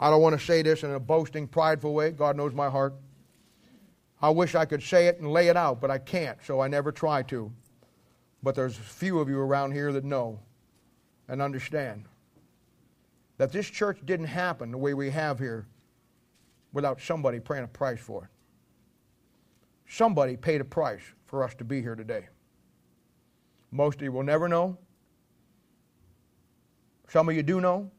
I 0.00 0.10
don't 0.10 0.20
want 0.20 0.36
to 0.36 0.44
say 0.44 0.60
this 0.60 0.82
in 0.82 0.90
a 0.90 0.98
boasting, 0.98 1.46
prideful 1.46 1.94
way. 1.94 2.10
God 2.10 2.36
knows 2.36 2.52
my 2.52 2.68
heart. 2.68 2.94
I 4.20 4.28
wish 4.28 4.56
I 4.56 4.64
could 4.64 4.82
say 4.82 5.06
it 5.06 5.20
and 5.20 5.32
lay 5.32 5.46
it 5.46 5.56
out, 5.56 5.80
but 5.80 5.88
I 5.88 5.98
can't, 5.98 6.36
so 6.44 6.60
I 6.60 6.66
never 6.66 6.90
try 6.90 7.22
to. 7.22 7.52
But 8.42 8.56
there's 8.56 8.74
few 8.74 9.20
of 9.20 9.28
you 9.28 9.38
around 9.38 9.70
here 9.70 9.92
that 9.92 10.02
know 10.02 10.40
and 11.28 11.40
understand 11.40 12.06
that 13.38 13.52
this 13.52 13.70
church 13.70 14.00
didn't 14.04 14.26
happen 14.26 14.72
the 14.72 14.78
way 14.78 14.94
we 14.94 15.08
have 15.10 15.38
here 15.38 15.68
without 16.72 17.00
somebody 17.00 17.38
paying 17.38 17.62
a 17.62 17.68
price 17.68 18.00
for 18.00 18.24
it. 18.24 18.30
Somebody 19.88 20.36
paid 20.36 20.60
a 20.60 20.64
price 20.64 21.02
for 21.26 21.44
us 21.44 21.54
to 21.54 21.62
be 21.62 21.80
here 21.80 21.94
today. 21.94 22.26
Most 23.70 23.98
of 23.98 24.02
you 24.02 24.10
will 24.10 24.24
never 24.24 24.48
know. 24.48 24.76
Some 27.12 27.28
of 27.28 27.36
you 27.36 27.42
do 27.42 27.60
know. 27.60 27.90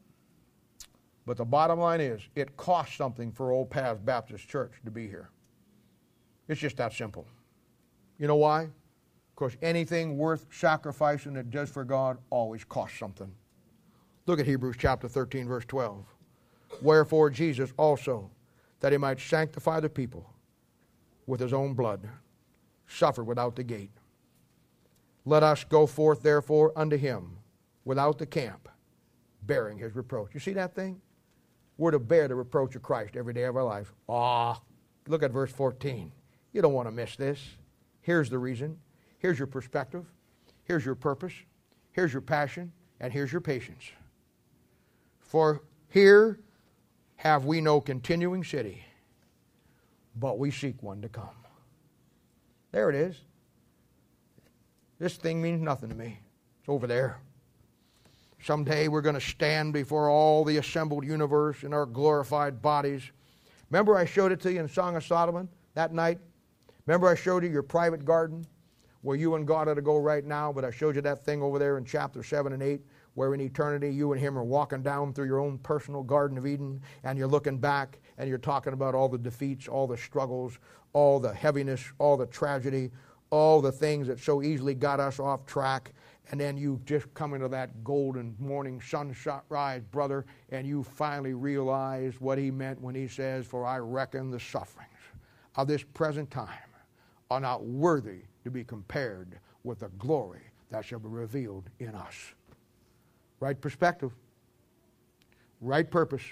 But 1.24 1.36
the 1.36 1.44
bottom 1.44 1.78
line 1.78 2.00
is, 2.00 2.20
it 2.34 2.56
costs 2.56 2.96
something 2.96 3.30
for 3.30 3.52
Old 3.52 3.70
Paths 3.70 4.00
Baptist 4.04 4.48
Church 4.48 4.72
to 4.84 4.90
be 4.90 5.06
here. 5.06 5.30
It's 6.48 6.60
just 6.60 6.76
that 6.78 6.92
simple. 6.92 7.24
You 8.18 8.26
know 8.26 8.34
why? 8.34 8.70
Because 9.32 9.56
anything 9.62 10.18
worth 10.18 10.46
sacrificing 10.50 11.34
that 11.34 11.52
does 11.52 11.70
for 11.70 11.84
God 11.84 12.18
always 12.28 12.64
costs 12.64 12.98
something. 12.98 13.30
Look 14.26 14.40
at 14.40 14.46
Hebrews 14.46 14.76
chapter 14.80 15.06
13, 15.06 15.46
verse 15.46 15.64
12. 15.64 16.04
Wherefore 16.82 17.30
Jesus 17.30 17.72
also, 17.76 18.28
that 18.80 18.90
he 18.90 18.98
might 18.98 19.20
sanctify 19.20 19.78
the 19.78 19.88
people 19.88 20.28
with 21.26 21.38
his 21.38 21.52
own 21.52 21.74
blood, 21.74 22.08
suffered 22.88 23.24
without 23.24 23.54
the 23.54 23.62
gate. 23.62 23.92
Let 25.24 25.44
us 25.44 25.62
go 25.62 25.86
forth 25.86 26.22
therefore 26.22 26.72
unto 26.74 26.96
him 26.96 27.36
without 27.84 28.18
the 28.18 28.26
camp, 28.26 28.68
bearing 29.46 29.78
his 29.78 29.94
reproach. 29.94 30.34
You 30.34 30.40
see 30.40 30.52
that 30.54 30.74
thing? 30.74 31.00
We're 31.76 31.90
to 31.90 31.98
bear 31.98 32.28
the 32.28 32.34
reproach 32.34 32.76
of 32.76 32.82
Christ 32.82 33.16
every 33.16 33.34
day 33.34 33.44
of 33.44 33.56
our 33.56 33.64
life. 33.64 33.92
Ah, 34.08 34.60
look 35.08 35.22
at 35.22 35.32
verse 35.32 35.52
14. 35.52 36.12
You 36.52 36.62
don't 36.62 36.72
want 36.72 36.86
to 36.86 36.92
miss 36.92 37.16
this. 37.16 37.40
Here's 38.00 38.30
the 38.30 38.38
reason. 38.38 38.78
Here's 39.18 39.38
your 39.38 39.48
perspective. 39.48 40.04
Here's 40.64 40.84
your 40.84 40.94
purpose. 40.94 41.32
Here's 41.92 42.12
your 42.12 42.22
passion. 42.22 42.72
And 43.00 43.12
here's 43.12 43.32
your 43.32 43.40
patience. 43.40 43.84
For 45.20 45.62
here 45.88 46.38
have 47.16 47.44
we 47.44 47.60
no 47.60 47.80
continuing 47.80 48.44
city, 48.44 48.84
but 50.16 50.38
we 50.38 50.50
seek 50.50 50.82
one 50.82 51.02
to 51.02 51.08
come. 51.08 51.28
There 52.70 52.88
it 52.88 52.96
is. 52.96 53.16
This 54.98 55.16
thing 55.16 55.42
means 55.42 55.60
nothing 55.60 55.88
to 55.88 55.94
me. 55.94 56.20
It's 56.60 56.68
over 56.68 56.86
there. 56.86 57.18
Someday 58.44 58.88
we're 58.88 59.00
going 59.00 59.14
to 59.14 59.22
stand 59.22 59.72
before 59.72 60.10
all 60.10 60.44
the 60.44 60.58
assembled 60.58 61.02
universe 61.02 61.62
in 61.62 61.72
our 61.72 61.86
glorified 61.86 62.60
bodies. 62.60 63.02
Remember, 63.70 63.96
I 63.96 64.04
showed 64.04 64.32
it 64.32 64.40
to 64.42 64.52
you 64.52 64.60
in 64.60 64.68
Song 64.68 64.96
of 64.96 65.04
Solomon 65.04 65.48
that 65.72 65.94
night? 65.94 66.18
Remember, 66.84 67.08
I 67.08 67.14
showed 67.14 67.42
you 67.42 67.48
your 67.48 67.62
private 67.62 68.04
garden 68.04 68.44
where 69.00 69.16
you 69.16 69.34
and 69.36 69.46
God 69.46 69.66
are 69.68 69.74
to 69.74 69.80
go 69.80 69.96
right 69.96 70.26
now, 70.26 70.52
but 70.52 70.62
I 70.62 70.70
showed 70.70 70.94
you 70.94 71.00
that 71.00 71.24
thing 71.24 71.40
over 71.40 71.58
there 71.58 71.78
in 71.78 71.86
chapter 71.86 72.22
7 72.22 72.52
and 72.52 72.62
8 72.62 72.82
where 73.14 73.32
in 73.32 73.40
eternity 73.40 73.88
you 73.88 74.12
and 74.12 74.20
him 74.20 74.36
are 74.36 74.44
walking 74.44 74.82
down 74.82 75.14
through 75.14 75.26
your 75.26 75.40
own 75.40 75.56
personal 75.58 76.02
Garden 76.02 76.36
of 76.36 76.46
Eden 76.46 76.82
and 77.02 77.16
you're 77.16 77.26
looking 77.26 77.56
back 77.56 77.98
and 78.18 78.28
you're 78.28 78.36
talking 78.36 78.74
about 78.74 78.94
all 78.94 79.08
the 79.08 79.16
defeats, 79.16 79.68
all 79.68 79.86
the 79.86 79.96
struggles, 79.96 80.58
all 80.92 81.18
the 81.18 81.32
heaviness, 81.32 81.92
all 81.98 82.18
the 82.18 82.26
tragedy, 82.26 82.90
all 83.30 83.62
the 83.62 83.72
things 83.72 84.06
that 84.06 84.20
so 84.20 84.42
easily 84.42 84.74
got 84.74 85.00
us 85.00 85.18
off 85.18 85.46
track. 85.46 85.92
And 86.30 86.40
then 86.40 86.56
you 86.56 86.80
just 86.86 87.12
come 87.14 87.34
into 87.34 87.48
that 87.48 87.84
golden 87.84 88.34
morning 88.38 88.80
sunrise, 88.80 89.82
brother, 89.90 90.24
and 90.50 90.66
you 90.66 90.82
finally 90.82 91.34
realize 91.34 92.20
what 92.20 92.38
he 92.38 92.50
meant 92.50 92.80
when 92.80 92.94
he 92.94 93.06
says, 93.08 93.46
For 93.46 93.66
I 93.66 93.78
reckon 93.78 94.30
the 94.30 94.40
sufferings 94.40 94.88
of 95.56 95.68
this 95.68 95.82
present 95.82 96.30
time 96.30 96.48
are 97.30 97.40
not 97.40 97.64
worthy 97.64 98.22
to 98.44 98.50
be 98.50 98.64
compared 98.64 99.38
with 99.64 99.80
the 99.80 99.88
glory 99.98 100.42
that 100.70 100.84
shall 100.84 100.98
be 100.98 101.08
revealed 101.08 101.68
in 101.78 101.94
us. 101.94 102.14
Right 103.40 103.60
perspective, 103.60 104.12
right 105.60 105.90
purpose, 105.90 106.22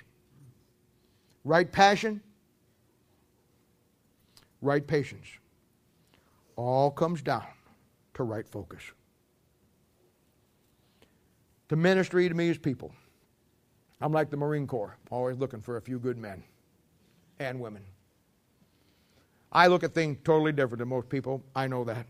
right 1.44 1.70
passion, 1.70 2.22
right 4.62 4.86
patience. 4.86 5.26
All 6.56 6.90
comes 6.90 7.22
down 7.22 7.46
to 8.14 8.22
right 8.22 8.48
focus. 8.48 8.82
The 11.72 11.76
ministry 11.76 12.28
to 12.28 12.34
me 12.34 12.50
is 12.50 12.58
people. 12.58 12.92
I'm 14.02 14.12
like 14.12 14.28
the 14.28 14.36
Marine 14.36 14.66
Corps, 14.66 14.94
always 15.10 15.38
looking 15.38 15.62
for 15.62 15.78
a 15.78 15.80
few 15.80 15.98
good 15.98 16.18
men 16.18 16.42
and 17.38 17.58
women. 17.58 17.82
I 19.50 19.68
look 19.68 19.82
at 19.82 19.94
things 19.94 20.18
totally 20.22 20.52
different 20.52 20.80
than 20.80 20.88
most 20.88 21.08
people. 21.08 21.42
I 21.56 21.68
know 21.68 21.82
that. 21.84 22.04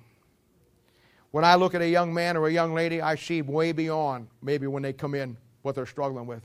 When 1.30 1.44
I 1.44 1.54
look 1.54 1.76
at 1.76 1.80
a 1.80 1.88
young 1.88 2.12
man 2.12 2.36
or 2.36 2.48
a 2.48 2.52
young 2.52 2.74
lady, 2.74 3.00
I 3.00 3.14
see 3.14 3.40
way 3.40 3.70
beyond 3.70 4.26
maybe 4.42 4.66
when 4.66 4.82
they 4.82 4.92
come 4.92 5.14
in 5.14 5.36
what 5.62 5.76
they're 5.76 5.86
struggling 5.86 6.26
with. 6.26 6.42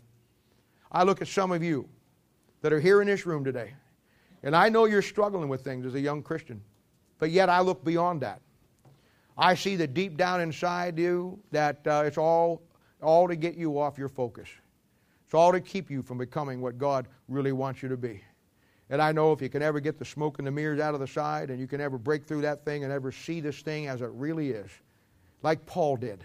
I 0.91 1.01
look 1.01 1.19
at 1.19 1.27
some 1.27 1.51
of 1.51 1.63
you 1.63 1.89
that 2.61 2.71
are 2.71 2.79
here 2.79 3.01
in 3.01 3.07
this 3.07 3.25
room 3.25 3.43
today, 3.43 3.73
and 4.43 4.55
I 4.55 4.69
know 4.69 4.85
you're 4.85 5.01
struggling 5.01 5.49
with 5.49 5.63
things 5.63 5.87
as 5.87 5.95
a 5.95 5.99
young 5.99 6.21
Christian, 6.21 6.61
but 7.17 7.31
yet 7.31 7.49
I 7.49 7.61
look 7.61 7.83
beyond 7.83 8.21
that. 8.21 8.41
I 9.39 9.55
see 9.55 9.75
that 9.77 9.95
deep 9.95 10.17
down 10.17 10.39
inside 10.39 10.99
you 10.99 11.39
that 11.49 11.79
uh, 11.87 12.03
it's 12.05 12.19
all, 12.19 12.61
all 13.01 13.27
to 13.27 13.35
get 13.35 13.55
you 13.55 13.79
off 13.79 13.97
your 13.97 14.09
focus. 14.09 14.49
It's 15.25 15.33
all 15.33 15.51
to 15.51 15.59
keep 15.59 15.91
you 15.91 16.01
from 16.01 16.17
becoming 16.17 16.61
what 16.61 16.77
God 16.77 17.07
really 17.27 17.51
wants 17.51 17.83
you 17.83 17.89
to 17.89 17.97
be. 17.97 18.23
And 18.89 19.01
I 19.01 19.11
know 19.11 19.33
if 19.33 19.41
you 19.41 19.49
can 19.49 19.61
ever 19.61 19.79
get 19.79 19.99
the 19.99 20.05
smoke 20.05 20.39
and 20.39 20.47
the 20.47 20.51
mirrors 20.51 20.79
out 20.79 20.93
of 20.93 21.01
the 21.01 21.07
side 21.07 21.49
and 21.49 21.59
you 21.59 21.67
can 21.67 21.81
ever 21.81 21.97
break 21.97 22.25
through 22.25 22.41
that 22.41 22.63
thing 22.63 22.83
and 22.83 22.93
ever 22.93 23.11
see 23.11 23.41
this 23.41 23.61
thing 23.61 23.87
as 23.87 24.01
it 24.01 24.09
really 24.13 24.51
is, 24.51 24.71
like 25.43 25.65
Paul 25.65 25.97
did. 25.97 26.23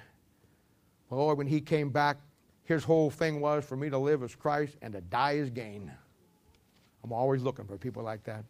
Well, 1.11 1.35
when 1.35 1.47
he 1.47 1.61
came 1.61 1.91
back, 1.91 2.19
his 2.65 2.85
whole 2.85 3.11
thing 3.11 3.41
was 3.41 3.65
for 3.65 3.77
me 3.77 3.91
to 3.91 3.99
live 3.99 4.23
as 4.23 4.35
Christ 4.35 4.77
and 4.81 4.93
to 4.93 5.01
die 5.01 5.39
as 5.39 5.51
gain. 5.51 5.91
I'm 7.03 7.13
always 7.13 7.43
looking 7.43 7.67
for 7.67 7.77
people 7.77 8.03
like 8.03 8.23
that. 8.25 8.45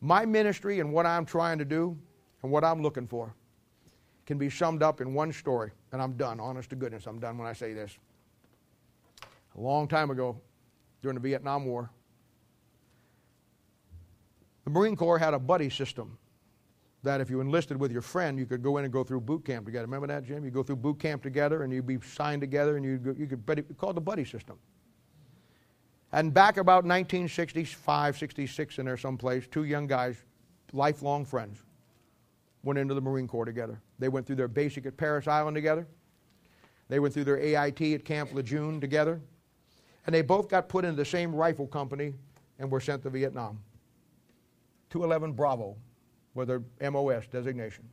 My 0.00 0.24
ministry 0.24 0.80
and 0.80 0.92
what 0.92 1.06
I'm 1.06 1.26
trying 1.26 1.58
to 1.58 1.64
do 1.64 1.96
and 2.42 2.50
what 2.50 2.64
I'm 2.64 2.82
looking 2.82 3.06
for 3.06 3.34
can 4.26 4.38
be 4.38 4.48
summed 4.48 4.82
up 4.82 5.00
in 5.00 5.14
one 5.14 5.32
story, 5.32 5.70
and 5.92 6.02
I'm 6.02 6.14
done. 6.14 6.40
Honest 6.40 6.70
to 6.70 6.76
goodness, 6.76 7.06
I'm 7.06 7.18
done 7.18 7.38
when 7.38 7.46
I 7.46 7.52
say 7.52 7.74
this. 7.74 7.96
A 9.56 9.60
long 9.60 9.86
time 9.86 10.10
ago, 10.10 10.40
during 11.02 11.16
the 11.16 11.20
Vietnam 11.20 11.66
War. 11.66 11.90
The 14.64 14.70
Marine 14.70 14.96
Corps 14.96 15.18
had 15.18 15.34
a 15.34 15.38
buddy 15.38 15.68
system 15.68 16.16
that 17.02 17.20
if 17.20 17.28
you 17.28 17.40
enlisted 17.40 17.76
with 17.76 17.90
your 17.90 18.00
friend, 18.00 18.38
you 18.38 18.46
could 18.46 18.62
go 18.62 18.78
in 18.78 18.84
and 18.84 18.92
go 18.92 19.02
through 19.02 19.20
boot 19.20 19.44
camp 19.44 19.66
together. 19.66 19.86
Remember 19.86 20.06
that, 20.06 20.24
Jim? 20.24 20.44
You 20.44 20.52
go 20.52 20.62
through 20.62 20.76
boot 20.76 21.00
camp 21.00 21.22
together 21.22 21.64
and 21.64 21.72
you'd 21.72 21.86
be 21.86 21.98
signed 22.00 22.40
together 22.40 22.76
and 22.76 22.84
you'd 22.84 23.04
go, 23.04 23.12
you 23.18 23.26
could, 23.26 23.44
buddy, 23.44 23.62
called 23.62 23.96
the 23.96 24.00
buddy 24.00 24.24
system. 24.24 24.56
And 26.12 26.32
back 26.32 26.58
about 26.58 26.84
1965, 26.84 28.18
66 28.18 28.78
in 28.78 28.86
there 28.86 28.96
someplace, 28.96 29.48
two 29.50 29.64
young 29.64 29.88
guys, 29.88 30.16
lifelong 30.72 31.24
friends, 31.24 31.58
went 32.62 32.78
into 32.78 32.94
the 32.94 33.00
Marine 33.00 33.26
Corps 33.26 33.44
together. 33.44 33.80
They 33.98 34.08
went 34.08 34.26
through 34.26 34.36
their 34.36 34.48
basic 34.48 34.86
at 34.86 34.96
Parris 34.96 35.26
Island 35.26 35.54
together. 35.54 35.86
They 36.88 36.98
went 37.00 37.14
through 37.14 37.24
their 37.24 37.38
AIT 37.38 37.80
at 37.80 38.04
Camp 38.04 38.32
Lejeune 38.32 38.80
together. 38.80 39.20
And 40.06 40.14
they 40.14 40.22
both 40.22 40.48
got 40.48 40.68
put 40.68 40.84
into 40.84 40.96
the 40.96 41.04
same 41.04 41.34
rifle 41.34 41.66
company 41.66 42.12
and 42.58 42.70
were 42.70 42.80
sent 42.80 43.02
to 43.04 43.10
Vietnam. 43.10 43.58
211 44.90 45.32
Bravo 45.32 45.76
with 46.34 46.48
their 46.48 46.62
MOS 46.90 47.26
designation. 47.26 47.88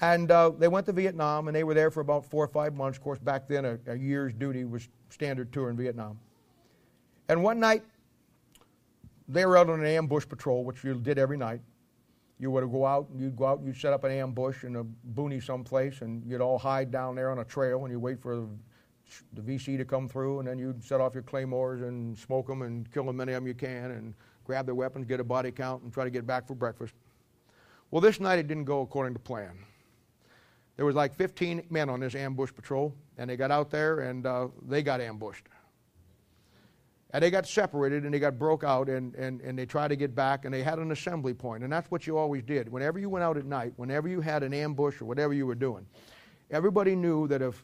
And 0.00 0.30
uh, 0.30 0.50
they 0.50 0.68
went 0.68 0.86
to 0.86 0.92
Vietnam 0.92 1.46
and 1.46 1.54
they 1.54 1.64
were 1.64 1.74
there 1.74 1.90
for 1.90 2.00
about 2.00 2.24
four 2.24 2.44
or 2.44 2.48
five 2.48 2.74
months. 2.74 2.98
Of 2.98 3.04
course, 3.04 3.18
back 3.20 3.46
then, 3.46 3.64
a, 3.64 3.78
a 3.86 3.96
year's 3.96 4.32
duty 4.32 4.64
was 4.64 4.88
standard 5.10 5.52
tour 5.52 5.70
in 5.70 5.76
Vietnam. 5.76 6.18
And 7.28 7.42
one 7.42 7.60
night, 7.60 7.84
they 9.28 9.46
were 9.46 9.56
out 9.56 9.70
on 9.70 9.80
an 9.80 9.86
ambush 9.86 10.26
patrol, 10.28 10.64
which 10.64 10.82
you 10.82 10.94
did 10.94 11.18
every 11.18 11.36
night. 11.36 11.60
You 12.42 12.50
would 12.50 12.68
go 12.72 12.84
out, 12.84 13.08
and 13.10 13.20
you'd 13.20 13.36
go 13.36 13.46
out 13.46 13.58
and 13.58 13.68
you'd 13.68 13.76
set 13.76 13.92
up 13.92 14.02
an 14.02 14.10
ambush 14.10 14.64
in 14.64 14.74
a 14.74 14.82
booney 15.14 15.40
someplace, 15.40 16.00
and 16.00 16.26
you'd 16.26 16.40
all 16.40 16.58
hide 16.58 16.90
down 16.90 17.14
there 17.14 17.30
on 17.30 17.38
a 17.38 17.44
trail, 17.44 17.84
and 17.84 17.92
you 17.92 18.00
wait 18.00 18.20
for 18.20 18.34
the, 18.34 18.48
the 19.34 19.42
VC 19.42 19.76
to 19.76 19.84
come 19.84 20.08
through, 20.08 20.40
and 20.40 20.48
then 20.48 20.58
you'd 20.58 20.82
set 20.82 21.00
off 21.00 21.14
your 21.14 21.22
claymores 21.22 21.82
and 21.82 22.18
smoke 22.18 22.48
them 22.48 22.62
and 22.62 22.92
kill 22.92 23.08
as 23.08 23.14
many 23.14 23.32
of 23.32 23.36
them 23.36 23.46
you 23.46 23.54
can, 23.54 23.92
and 23.92 24.14
grab 24.42 24.66
their 24.66 24.74
weapons, 24.74 25.06
get 25.06 25.20
a 25.20 25.24
body 25.24 25.52
count, 25.52 25.84
and 25.84 25.92
try 25.92 26.02
to 26.02 26.10
get 26.10 26.26
back 26.26 26.44
for 26.44 26.56
breakfast. 26.56 26.94
Well, 27.92 28.00
this 28.00 28.18
night 28.18 28.40
it 28.40 28.48
didn't 28.48 28.64
go 28.64 28.80
according 28.80 29.14
to 29.14 29.20
plan. 29.20 29.56
There 30.74 30.84
was 30.84 30.96
like 30.96 31.14
15 31.14 31.66
men 31.70 31.88
on 31.88 32.00
this 32.00 32.16
ambush 32.16 32.50
patrol, 32.52 32.92
and 33.18 33.30
they 33.30 33.36
got 33.36 33.52
out 33.52 33.70
there 33.70 34.00
and 34.00 34.26
uh, 34.26 34.48
they 34.66 34.82
got 34.82 35.00
ambushed. 35.00 35.46
And 37.12 37.22
they 37.22 37.30
got 37.30 37.46
separated 37.46 38.04
and 38.04 38.14
they 38.14 38.18
got 38.18 38.38
broke 38.38 38.64
out 38.64 38.88
and, 38.88 39.14
and, 39.16 39.40
and 39.42 39.58
they 39.58 39.66
tried 39.66 39.88
to 39.88 39.96
get 39.96 40.14
back 40.14 40.44
and 40.44 40.54
they 40.54 40.62
had 40.62 40.78
an 40.78 40.92
assembly 40.92 41.34
point. 41.34 41.62
And 41.62 41.70
that's 41.70 41.90
what 41.90 42.06
you 42.06 42.16
always 42.16 42.42
did. 42.42 42.70
Whenever 42.70 42.98
you 42.98 43.10
went 43.10 43.22
out 43.22 43.36
at 43.36 43.44
night, 43.44 43.74
whenever 43.76 44.08
you 44.08 44.22
had 44.22 44.42
an 44.42 44.54
ambush 44.54 45.00
or 45.00 45.04
whatever 45.04 45.34
you 45.34 45.46
were 45.46 45.54
doing, 45.54 45.86
everybody 46.50 46.96
knew 46.96 47.28
that 47.28 47.42
if 47.42 47.62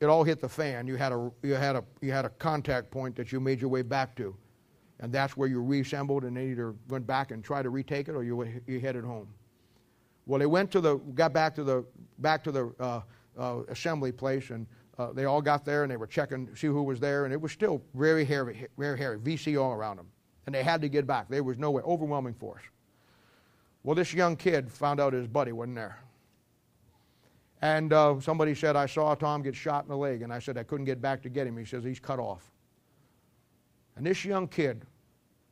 it 0.00 0.06
all 0.06 0.24
hit 0.24 0.40
the 0.40 0.48
fan, 0.48 0.86
you 0.86 0.96
had 0.96 1.12
a, 1.12 1.30
you 1.42 1.54
had 1.54 1.76
a, 1.76 1.84
you 2.02 2.12
had 2.12 2.26
a 2.26 2.30
contact 2.30 2.90
point 2.90 3.16
that 3.16 3.32
you 3.32 3.40
made 3.40 3.60
your 3.60 3.70
way 3.70 3.82
back 3.82 4.14
to 4.16 4.36
and 5.02 5.12
that's 5.12 5.36
where 5.36 5.48
you 5.48 5.60
reassembled 5.60 6.24
and 6.24 6.36
they 6.36 6.46
either 6.46 6.74
went 6.88 7.06
back 7.06 7.32
and 7.32 7.44
tried 7.44 7.62
to 7.62 7.70
retake 7.70 8.08
it 8.08 8.12
or 8.12 8.22
you, 8.22 8.48
you 8.66 8.80
headed 8.80 9.04
home. 9.04 9.28
Well, 10.26 10.38
they 10.38 10.46
went 10.46 10.70
to 10.70 10.80
the, 10.80 10.96
got 11.14 11.32
back 11.32 11.56
to 11.56 11.64
the, 11.64 11.84
back 12.18 12.44
to 12.44 12.52
the 12.52 12.72
uh, 12.78 13.00
uh, 13.36 13.62
assembly 13.68 14.12
place 14.12 14.50
and 14.50 14.64
uh, 15.02 15.12
they 15.12 15.24
all 15.24 15.42
got 15.42 15.64
there 15.64 15.82
and 15.82 15.90
they 15.90 15.96
were 15.96 16.06
checking, 16.06 16.54
see 16.54 16.66
who 16.66 16.82
was 16.82 17.00
there, 17.00 17.24
and 17.24 17.32
it 17.32 17.40
was 17.40 17.52
still 17.52 17.82
very 17.94 18.24
hairy, 18.24 18.66
very 18.78 18.98
hairy, 18.98 19.18
VC 19.18 19.60
all 19.60 19.72
around 19.72 19.96
them. 19.96 20.06
And 20.46 20.54
they 20.54 20.62
had 20.62 20.80
to 20.82 20.88
get 20.88 21.06
back. 21.06 21.28
There 21.28 21.42
was 21.42 21.58
no 21.58 21.70
way, 21.70 21.82
overwhelming 21.82 22.34
force. 22.34 22.62
Well, 23.84 23.94
this 23.94 24.12
young 24.14 24.36
kid 24.36 24.70
found 24.70 25.00
out 25.00 25.12
his 25.12 25.26
buddy 25.26 25.52
wasn't 25.52 25.76
there. 25.76 25.98
And 27.60 27.92
uh, 27.92 28.20
somebody 28.20 28.54
said, 28.54 28.74
I 28.74 28.86
saw 28.86 29.14
Tom 29.14 29.42
get 29.42 29.54
shot 29.54 29.84
in 29.84 29.88
the 29.88 29.96
leg. 29.96 30.22
And 30.22 30.32
I 30.32 30.40
said, 30.40 30.58
I 30.58 30.64
couldn't 30.64 30.84
get 30.84 31.00
back 31.00 31.22
to 31.22 31.28
get 31.28 31.46
him. 31.46 31.56
He 31.56 31.64
says, 31.64 31.84
he's 31.84 32.00
cut 32.00 32.18
off. 32.18 32.50
And 33.96 34.04
this 34.04 34.24
young 34.24 34.48
kid 34.48 34.84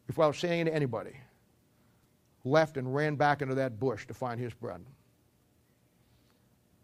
without 0.09 0.35
saying 0.35 0.66
to 0.66 0.74
anybody, 0.74 1.12
left 2.44 2.77
and 2.77 2.93
ran 2.93 3.14
back 3.14 3.43
into 3.43 3.55
that 3.55 3.78
bush 3.78 4.06
to 4.09 4.14
find 4.14 4.40
his 4.40 4.52
brother. 4.55 4.85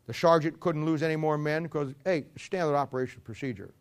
The 0.06 0.14
sergeant 0.14 0.60
couldn't 0.60 0.84
lose 0.84 1.02
any 1.02 1.16
more 1.16 1.36
men 1.36 1.64
because, 1.64 1.94
hey, 2.04 2.26
standard 2.36 2.76
operation 2.76 3.20
procedure. 3.24 3.74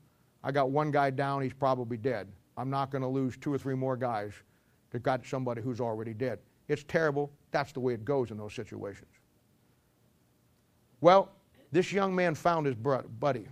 I 0.43 0.51
got 0.51 0.69
one 0.69 0.91
guy 0.91 1.09
down, 1.09 1.41
he's 1.41 1.53
probably 1.53 1.97
dead. 1.97 2.27
I'm 2.57 2.69
not 2.69 2.89
going 2.89 3.01
to 3.01 3.07
lose 3.07 3.37
two 3.37 3.53
or 3.53 3.57
three 3.57 3.75
more 3.75 3.97
guys 3.97 4.33
that 4.91 5.03
got 5.03 5.25
somebody 5.25 5.61
who's 5.61 5.81
already 5.81 6.13
dead. 6.13 6.39
It's 6.67 6.83
terrible. 6.83 7.31
That's 7.51 7.71
the 7.71 7.79
way 7.79 7.93
it 7.93 8.05
goes 8.05 8.31
in 8.31 8.37
those 8.37 8.53
situations. 8.53 9.11
Well, 11.01 11.31
this 11.71 11.91
young 11.91 12.15
man 12.15 12.33
found 12.35 12.65
his 12.65 12.75
buddy, 12.75 13.47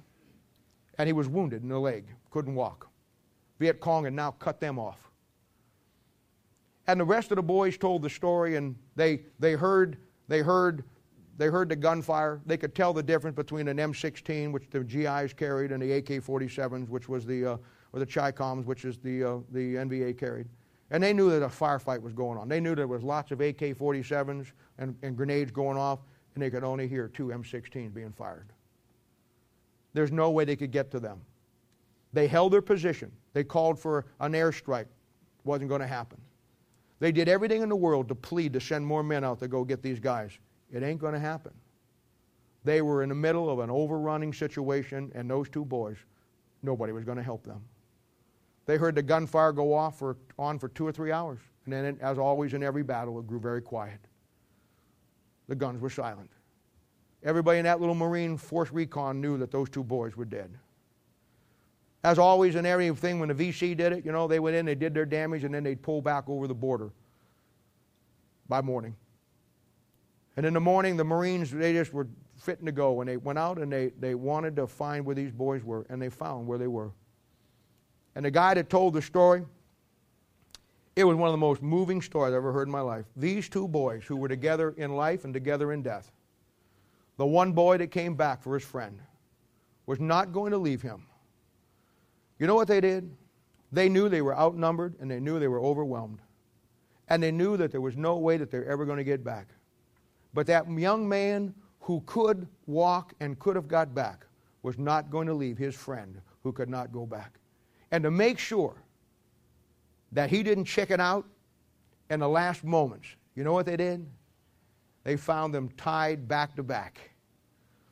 and 0.97 1.07
he 1.07 1.13
was 1.13 1.27
wounded 1.27 1.61
in 1.61 1.69
the 1.69 1.79
leg, 1.79 2.05
couldn't 2.31 2.55
walk. 2.55 2.89
Viet 3.59 3.79
Cong 3.79 4.05
had 4.05 4.13
now 4.13 4.31
cut 4.31 4.59
them 4.59 4.79
off. 4.79 5.11
And 6.87 6.99
the 6.99 7.05
rest 7.05 7.31
of 7.31 7.35
the 7.35 7.43
boys 7.43 7.77
told 7.77 8.01
the 8.01 8.09
story, 8.09 8.55
and 8.55 8.75
they, 8.95 9.21
they, 9.39 9.53
heard, 9.53 9.97
they, 10.27 10.39
heard, 10.39 10.83
they 11.37 11.47
heard 11.47 11.69
the 11.69 11.75
gunfire. 11.75 12.41
They 12.45 12.57
could 12.57 12.75
tell 12.75 12.93
the 12.93 13.03
difference 13.03 13.35
between 13.35 13.67
an 13.67 13.77
M16, 13.77 14.51
which 14.51 14.69
the 14.69 14.83
GIs 14.83 15.33
carried, 15.33 15.71
and 15.71 15.81
the 15.81 15.93
AK 15.93 16.23
47s, 16.23 16.89
which 16.89 17.09
was 17.09 17.25
the, 17.25 17.53
uh, 17.53 17.57
or 17.91 17.99
the 17.99 18.05
Chi-Coms, 18.05 18.65
which 18.65 18.85
is 18.85 18.97
the, 18.99 19.23
uh, 19.23 19.37
the 19.51 19.75
NVA 19.75 20.17
carried. 20.17 20.47
And 20.91 21.01
they 21.01 21.13
knew 21.13 21.29
that 21.31 21.43
a 21.43 21.47
firefight 21.47 22.01
was 22.01 22.13
going 22.13 22.37
on. 22.37 22.47
They 22.47 22.59
knew 22.59 22.75
there 22.75 22.87
was 22.87 23.01
lots 23.01 23.31
of 23.31 23.41
AK 23.41 23.59
47s 23.59 24.51
and, 24.77 24.95
and 25.01 25.17
grenades 25.17 25.51
going 25.51 25.77
off, 25.77 25.99
and 26.35 26.43
they 26.43 26.51
could 26.51 26.63
only 26.63 26.87
hear 26.87 27.07
two 27.07 27.27
M16s 27.27 27.93
being 27.93 28.11
fired. 28.11 28.53
There's 29.93 30.11
no 30.11 30.29
way 30.29 30.45
they 30.45 30.55
could 30.55 30.71
get 30.71 30.91
to 30.91 30.99
them. 30.99 31.21
They 32.13 32.27
held 32.27 32.53
their 32.53 32.61
position. 32.61 33.11
They 33.33 33.43
called 33.43 33.79
for 33.79 34.05
an 34.19 34.33
airstrike. 34.33 34.85
Wasn't 35.45 35.67
going 35.67 35.81
to 35.81 35.87
happen. 35.87 36.19
They 36.99 37.11
did 37.11 37.27
everything 37.27 37.63
in 37.63 37.69
the 37.69 37.75
world 37.75 38.07
to 38.09 38.15
plead 38.15 38.53
to 38.53 38.61
send 38.61 38.85
more 38.85 39.03
men 39.03 39.23
out 39.23 39.39
to 39.39 39.47
go 39.47 39.63
get 39.63 39.81
these 39.81 39.99
guys. 39.99 40.37
It 40.73 40.83
ain't 40.83 40.99
going 40.99 41.13
to 41.13 41.19
happen. 41.19 41.53
They 42.65 42.81
were 42.81 43.03
in 43.03 43.09
the 43.09 43.15
middle 43.15 43.49
of 43.49 43.59
an 43.59 43.69
overrunning 43.69 44.33
situation, 44.33 45.11
and 45.13 45.29
those 45.29 45.49
two 45.49 45.63
boys, 45.63 45.97
nobody 46.63 46.91
was 46.91 47.03
going 47.03 47.17
to 47.17 47.23
help 47.23 47.45
them. 47.45 47.61
They 48.65 48.77
heard 48.77 48.95
the 48.95 49.03
gunfire 49.03 49.51
go 49.51 49.73
off 49.73 49.99
for, 49.99 50.17
on 50.39 50.57
for 50.57 50.69
two 50.69 50.87
or 50.87 50.91
three 50.91 51.11
hours. 51.11 51.39
And 51.65 51.73
then, 51.73 51.97
as 52.01 52.17
always 52.17 52.53
in 52.53 52.63
every 52.63 52.83
battle, 52.83 53.19
it 53.19 53.27
grew 53.27 53.39
very 53.39 53.61
quiet. 53.61 53.99
The 55.47 55.55
guns 55.55 55.81
were 55.81 55.89
silent. 55.89 56.29
Everybody 57.23 57.59
in 57.59 57.65
that 57.65 57.79
little 57.79 57.95
Marine 57.95 58.37
Force 58.37 58.71
recon 58.71 59.21
knew 59.21 59.37
that 59.37 59.51
those 59.51 59.69
two 59.69 59.83
boys 59.83 60.15
were 60.15 60.25
dead. 60.25 60.49
As 62.03 62.19
always 62.19 62.55
in 62.55 62.65
everything, 62.65 63.19
when 63.19 63.29
the 63.29 63.35
VC 63.35 63.77
did 63.77 63.93
it, 63.93 64.05
you 64.05 64.11
know, 64.11 64.27
they 64.27 64.39
went 64.39 64.57
in, 64.57 64.65
they 64.65 64.75
did 64.75 64.93
their 64.93 65.05
damage, 65.05 65.45
and 65.45 65.53
then 65.53 65.63
they'd 65.63 65.81
pull 65.81 66.01
back 66.01 66.27
over 66.27 66.47
the 66.47 66.53
border 66.53 66.91
by 68.49 68.61
morning. 68.61 68.93
And 70.35 70.45
in 70.45 70.53
the 70.53 70.59
morning, 70.59 70.97
the 70.97 71.03
Marines, 71.03 71.51
they 71.51 71.73
just 71.73 71.93
were 71.93 72.07
fitting 72.35 72.65
to 72.65 72.71
go. 72.71 73.01
And 73.01 73.09
they 73.09 73.17
went 73.17 73.37
out 73.37 73.57
and 73.57 73.71
they, 73.71 73.91
they 73.99 74.15
wanted 74.15 74.55
to 74.55 74.67
find 74.67 75.05
where 75.05 75.15
these 75.15 75.31
boys 75.31 75.63
were, 75.63 75.85
and 75.89 76.01
they 76.01 76.09
found 76.09 76.47
where 76.47 76.57
they 76.57 76.67
were. 76.67 76.91
And 78.15 78.25
the 78.25 78.31
guy 78.31 78.53
that 78.53 78.69
told 78.69 78.93
the 78.93 79.01
story, 79.01 79.43
it 80.95 81.03
was 81.03 81.15
one 81.15 81.27
of 81.27 81.33
the 81.33 81.37
most 81.37 81.61
moving 81.61 82.01
stories 82.01 82.31
I've 82.31 82.37
ever 82.37 82.51
heard 82.51 82.67
in 82.67 82.71
my 82.71 82.81
life. 82.81 83.05
These 83.15 83.49
two 83.49 83.67
boys 83.67 84.03
who 84.05 84.15
were 84.15 84.27
together 84.27 84.73
in 84.77 84.95
life 84.95 85.25
and 85.25 85.33
together 85.33 85.71
in 85.73 85.81
death. 85.81 86.11
The 87.17 87.25
one 87.25 87.51
boy 87.51 87.77
that 87.77 87.87
came 87.87 88.15
back 88.15 88.41
for 88.43 88.53
his 88.55 88.63
friend 88.63 88.99
was 89.85 89.99
not 89.99 90.31
going 90.31 90.51
to 90.51 90.57
leave 90.57 90.81
him 90.81 91.05
you 92.43 92.47
know 92.47 92.55
what 92.55 92.67
they 92.67 92.81
did? 92.81 93.09
They 93.71 93.89
knew 93.89 94.09
they 94.09 94.21
were 94.21 94.37
outnumbered 94.37 94.95
and 94.99 95.09
they 95.09 95.21
knew 95.21 95.39
they 95.39 95.47
were 95.47 95.61
overwhelmed. 95.61 96.19
And 97.07 97.21
they 97.21 97.31
knew 97.31 97.55
that 97.55 97.71
there 97.71 97.79
was 97.79 97.95
no 97.95 98.17
way 98.17 98.35
that 98.35 98.51
they're 98.51 98.65
ever 98.65 98.85
going 98.85 98.97
to 98.97 99.03
get 99.05 99.23
back. 99.23 99.47
But 100.33 100.47
that 100.47 100.69
young 100.69 101.07
man 101.07 101.53
who 101.79 102.01
could 102.05 102.47
walk 102.65 103.13
and 103.19 103.37
could 103.39 103.55
have 103.55 103.67
got 103.67 103.93
back 103.93 104.25
was 104.63 104.77
not 104.77 105.11
going 105.11 105.27
to 105.27 105.33
leave 105.33 105.57
his 105.57 105.75
friend 105.75 106.19
who 106.41 106.51
could 106.51 106.69
not 106.69 106.91
go 106.91 107.05
back. 107.05 107.39
And 107.91 108.03
to 108.03 108.11
make 108.11 108.39
sure 108.39 108.75
that 110.11 110.29
he 110.29 110.43
didn't 110.43 110.65
check 110.65 110.91
it 110.91 110.99
out 110.99 111.25
in 112.09 112.19
the 112.19 112.27
last 112.27 112.63
moments, 112.63 113.07
you 113.35 113.43
know 113.43 113.53
what 113.53 113.65
they 113.65 113.77
did? 113.77 114.05
They 115.03 115.17
found 115.17 115.53
them 115.53 115.69
tied 115.77 116.27
back 116.27 116.55
to 116.55 116.63
back. 116.63 117.11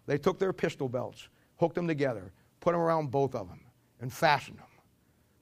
They 0.08 0.18
took 0.18 0.40
their 0.40 0.54
pistol 0.54 0.88
belts, 0.88 1.28
hooked 1.58 1.76
them 1.76 1.88
together, 1.88 2.32
put 2.60 2.72
them 2.72 2.82
around 2.82 3.12
both 3.12 3.36
of 3.36 3.48
them, 3.50 3.60
and 4.00 4.12
fastened 4.12 4.58
them. 4.58 4.66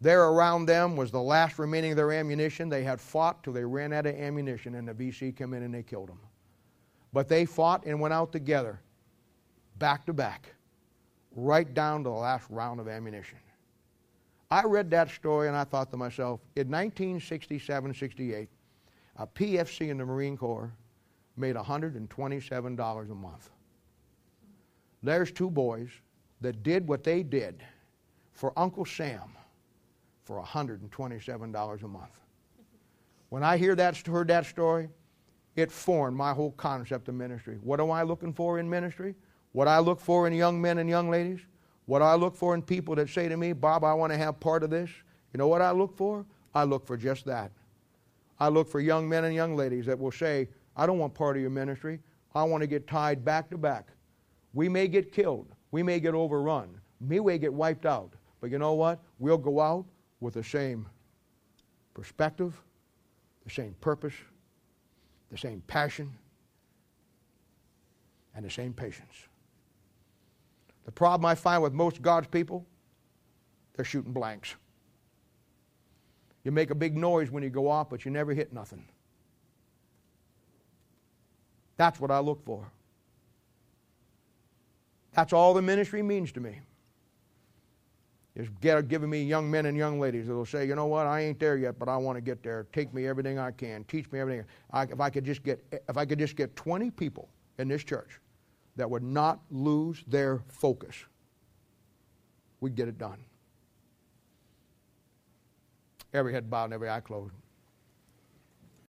There 0.02 0.30
around 0.30 0.66
them 0.66 0.96
was 0.96 1.12
the 1.12 1.22
last 1.22 1.60
remaining 1.60 1.92
of 1.92 1.98
their 1.98 2.12
ammunition. 2.12 2.70
They 2.70 2.84
had 2.84 3.02
fought 3.02 3.44
till 3.44 3.54
they 3.54 3.66
ran 3.66 3.94
out 3.94 4.06
of 4.06 4.16
ammunition, 4.16 4.76
and 4.76 4.88
the 4.88 4.94
VC 4.94 5.36
came 5.36 5.54
in 5.54 5.64
and 5.64 5.74
they 5.74 5.84
killed 5.84 6.10
them. 6.10 6.20
But 7.14 7.28
they 7.28 7.46
fought 7.46 7.86
and 7.86 8.00
went 8.00 8.14
out 8.14 8.32
together, 8.32 8.80
back 9.78 10.06
to 10.06 10.14
back, 10.14 10.54
right 11.36 11.72
down 11.74 12.04
to 12.04 12.10
the 12.10 12.16
last 12.16 12.46
round 12.50 12.80
of 12.80 12.88
ammunition. 12.88 13.40
I 14.52 14.64
read 14.64 14.90
that 14.92 15.10
story 15.10 15.48
and 15.48 15.56
I 15.56 15.64
thought 15.64 15.92
to 15.92 15.98
myself, 15.98 16.40
in 16.56 16.70
1967 16.70 17.94
68, 17.94 18.50
a 19.18 19.28
PFC 19.28 19.90
in 19.90 19.98
the 19.98 20.06
Marine 20.06 20.38
Corps 20.38 20.72
made 21.38 21.56
$127 21.56 23.12
a 23.12 23.16
month. 23.16 23.50
There's 25.02 25.32
two 25.32 25.50
boys 25.50 25.90
that 26.42 26.64
did 26.64 26.88
what 26.88 27.04
they 27.04 27.24
did 27.24 27.64
for 28.34 28.54
Uncle 28.58 28.86
Sam 28.86 29.36
for 30.24 30.42
$127 30.42 31.84
a 31.84 31.88
month. 31.88 32.20
When 33.30 33.44
I 33.44 33.58
hear 33.58 33.76
that, 33.76 33.98
heard 34.06 34.28
that 34.30 34.46
story, 34.46 34.90
it 35.56 35.72
formed 35.72 36.16
my 36.16 36.34
whole 36.34 36.52
concept 36.52 37.08
of 37.10 37.16
ministry. 37.16 37.58
What 37.62 37.80
am 37.80 37.92
I 37.92 38.04
looking 38.04 38.34
for 38.34 38.60
in 38.60 38.70
ministry? 38.70 39.16
What 39.52 39.68
I 39.68 39.80
look 39.80 40.00
for 40.00 40.28
in 40.28 40.34
young 40.34 40.62
men 40.62 40.78
and 40.78 40.90
young 40.90 41.10
ladies? 41.10 41.40
What 41.86 42.02
I 42.02 42.14
look 42.16 42.36
for 42.36 42.54
in 42.54 42.62
people 42.62 42.96
that 42.96 43.10
say 43.10 43.28
to 43.28 43.36
me, 43.36 43.52
Bob, 43.54 43.84
I 43.84 43.94
want 43.94 44.14
to 44.14 44.18
have 44.18 44.40
part 44.40 44.64
of 44.64 44.70
this? 44.70 44.90
You 45.34 45.38
know 45.38 45.48
what 45.48 45.62
I 45.62 45.72
look 45.72 45.96
for? 45.98 46.26
I 46.54 46.64
look 46.64 46.86
for 46.86 46.98
just 46.98 47.26
that. 47.26 47.52
I 48.40 48.48
look 48.48 48.70
for 48.70 48.80
young 48.80 49.10
men 49.10 49.26
and 49.26 49.36
young 49.36 49.56
ladies 49.56 49.86
that 49.88 50.00
will 50.00 50.12
say, 50.12 50.48
I 50.76 50.86
don't 50.86 51.00
want 51.00 51.14
part 51.14 51.36
of 51.36 51.42
your 51.42 51.52
ministry. 51.52 52.00
I 52.34 52.44
want 52.44 52.62
to 52.62 52.68
get 52.68 52.88
tied 52.88 53.26
back 53.26 53.50
to 53.50 53.58
back. 53.58 53.90
We 54.54 54.70
may 54.70 54.88
get 54.88 55.12
killed. 55.12 55.48
We 55.72 55.84
may 55.84 56.00
get 56.00 56.14
overrun. 56.14 56.70
We 57.06 57.20
may 57.20 57.38
get 57.38 57.54
wiped 57.54 57.86
out. 57.86 58.14
But 58.40 58.52
you 58.52 58.60
know 58.60 58.74
what? 58.74 59.00
We'll 59.18 59.38
go 59.38 59.60
out 59.60 59.86
with 60.20 60.36
the 60.36 60.44
same 60.44 60.88
perspective, 61.94 62.62
the 63.44 63.50
same 63.50 63.76
purpose, 63.82 64.14
the 65.32 65.38
same 65.38 65.62
passion, 65.68 66.12
and 68.36 68.46
the 68.46 68.50
same 68.50 68.74
patience. 68.74 69.14
The 70.86 70.92
problem 70.92 71.26
I 71.26 71.36
find 71.36 71.62
with 71.62 71.74
most 71.74 72.02
God's 72.02 72.28
people, 72.28 72.66
they're 73.76 73.86
shooting 73.86 74.12
blanks. 74.12 74.56
You 76.44 76.52
make 76.52 76.72
a 76.72 76.76
big 76.76 76.98
noise 76.98 77.30
when 77.30 77.44
you 77.44 77.50
go 77.50 77.70
off, 77.70 77.90
but 77.90 78.06
you 78.06 78.12
never 78.12 78.34
hit 78.34 78.54
nothing. 78.54 78.86
That's 81.78 82.00
what 82.00 82.12
I 82.12 82.20
look 82.20 82.44
for. 82.46 82.72
That's 85.14 85.34
all 85.34 85.54
the 85.54 85.62
ministry 85.62 86.02
means 86.02 86.32
to 86.34 86.40
me. 86.40 86.60
Is 88.36 88.48
giving 88.62 89.10
me 89.10 89.24
young 89.24 89.50
men 89.50 89.66
and 89.66 89.76
young 89.76 90.00
ladies 90.00 90.28
that 90.28 90.34
will 90.34 90.46
say, 90.46 90.66
you 90.66 90.76
know 90.76 90.86
what, 90.86 91.08
I 91.08 91.22
ain't 91.22 91.40
there 91.40 91.58
yet, 91.58 91.80
but 91.80 91.90
I 91.90 91.98
want 91.98 92.16
to 92.16 92.22
get 92.22 92.44
there. 92.44 92.68
Take 92.72 92.94
me 92.94 93.08
everything 93.08 93.40
I 93.40 93.52
can. 93.52 93.84
Teach 93.86 94.10
me 94.12 94.20
everything. 94.20 94.46
I, 94.72 94.84
if 94.84 95.02
I 95.02 95.10
could 95.10 95.26
just 95.26 95.44
get, 95.44 95.62
if 95.72 95.98
I 95.98 96.06
could 96.06 96.20
just 96.20 96.36
get 96.36 96.56
20 96.56 96.92
people 96.92 97.28
in 97.58 97.68
this 97.68 97.84
church 97.84 98.20
that 98.76 98.90
would 98.90 99.04
not 99.04 99.40
lose 99.50 100.04
their 100.08 100.42
focus, 100.48 100.96
we'd 102.62 102.76
get 102.76 102.88
it 102.88 102.98
done. 102.98 103.18
Every 106.14 106.32
head 106.32 106.50
bowed 106.50 106.66
and 106.66 106.74
every 106.74 106.90
eye 106.90 107.02
closed. 107.02 107.34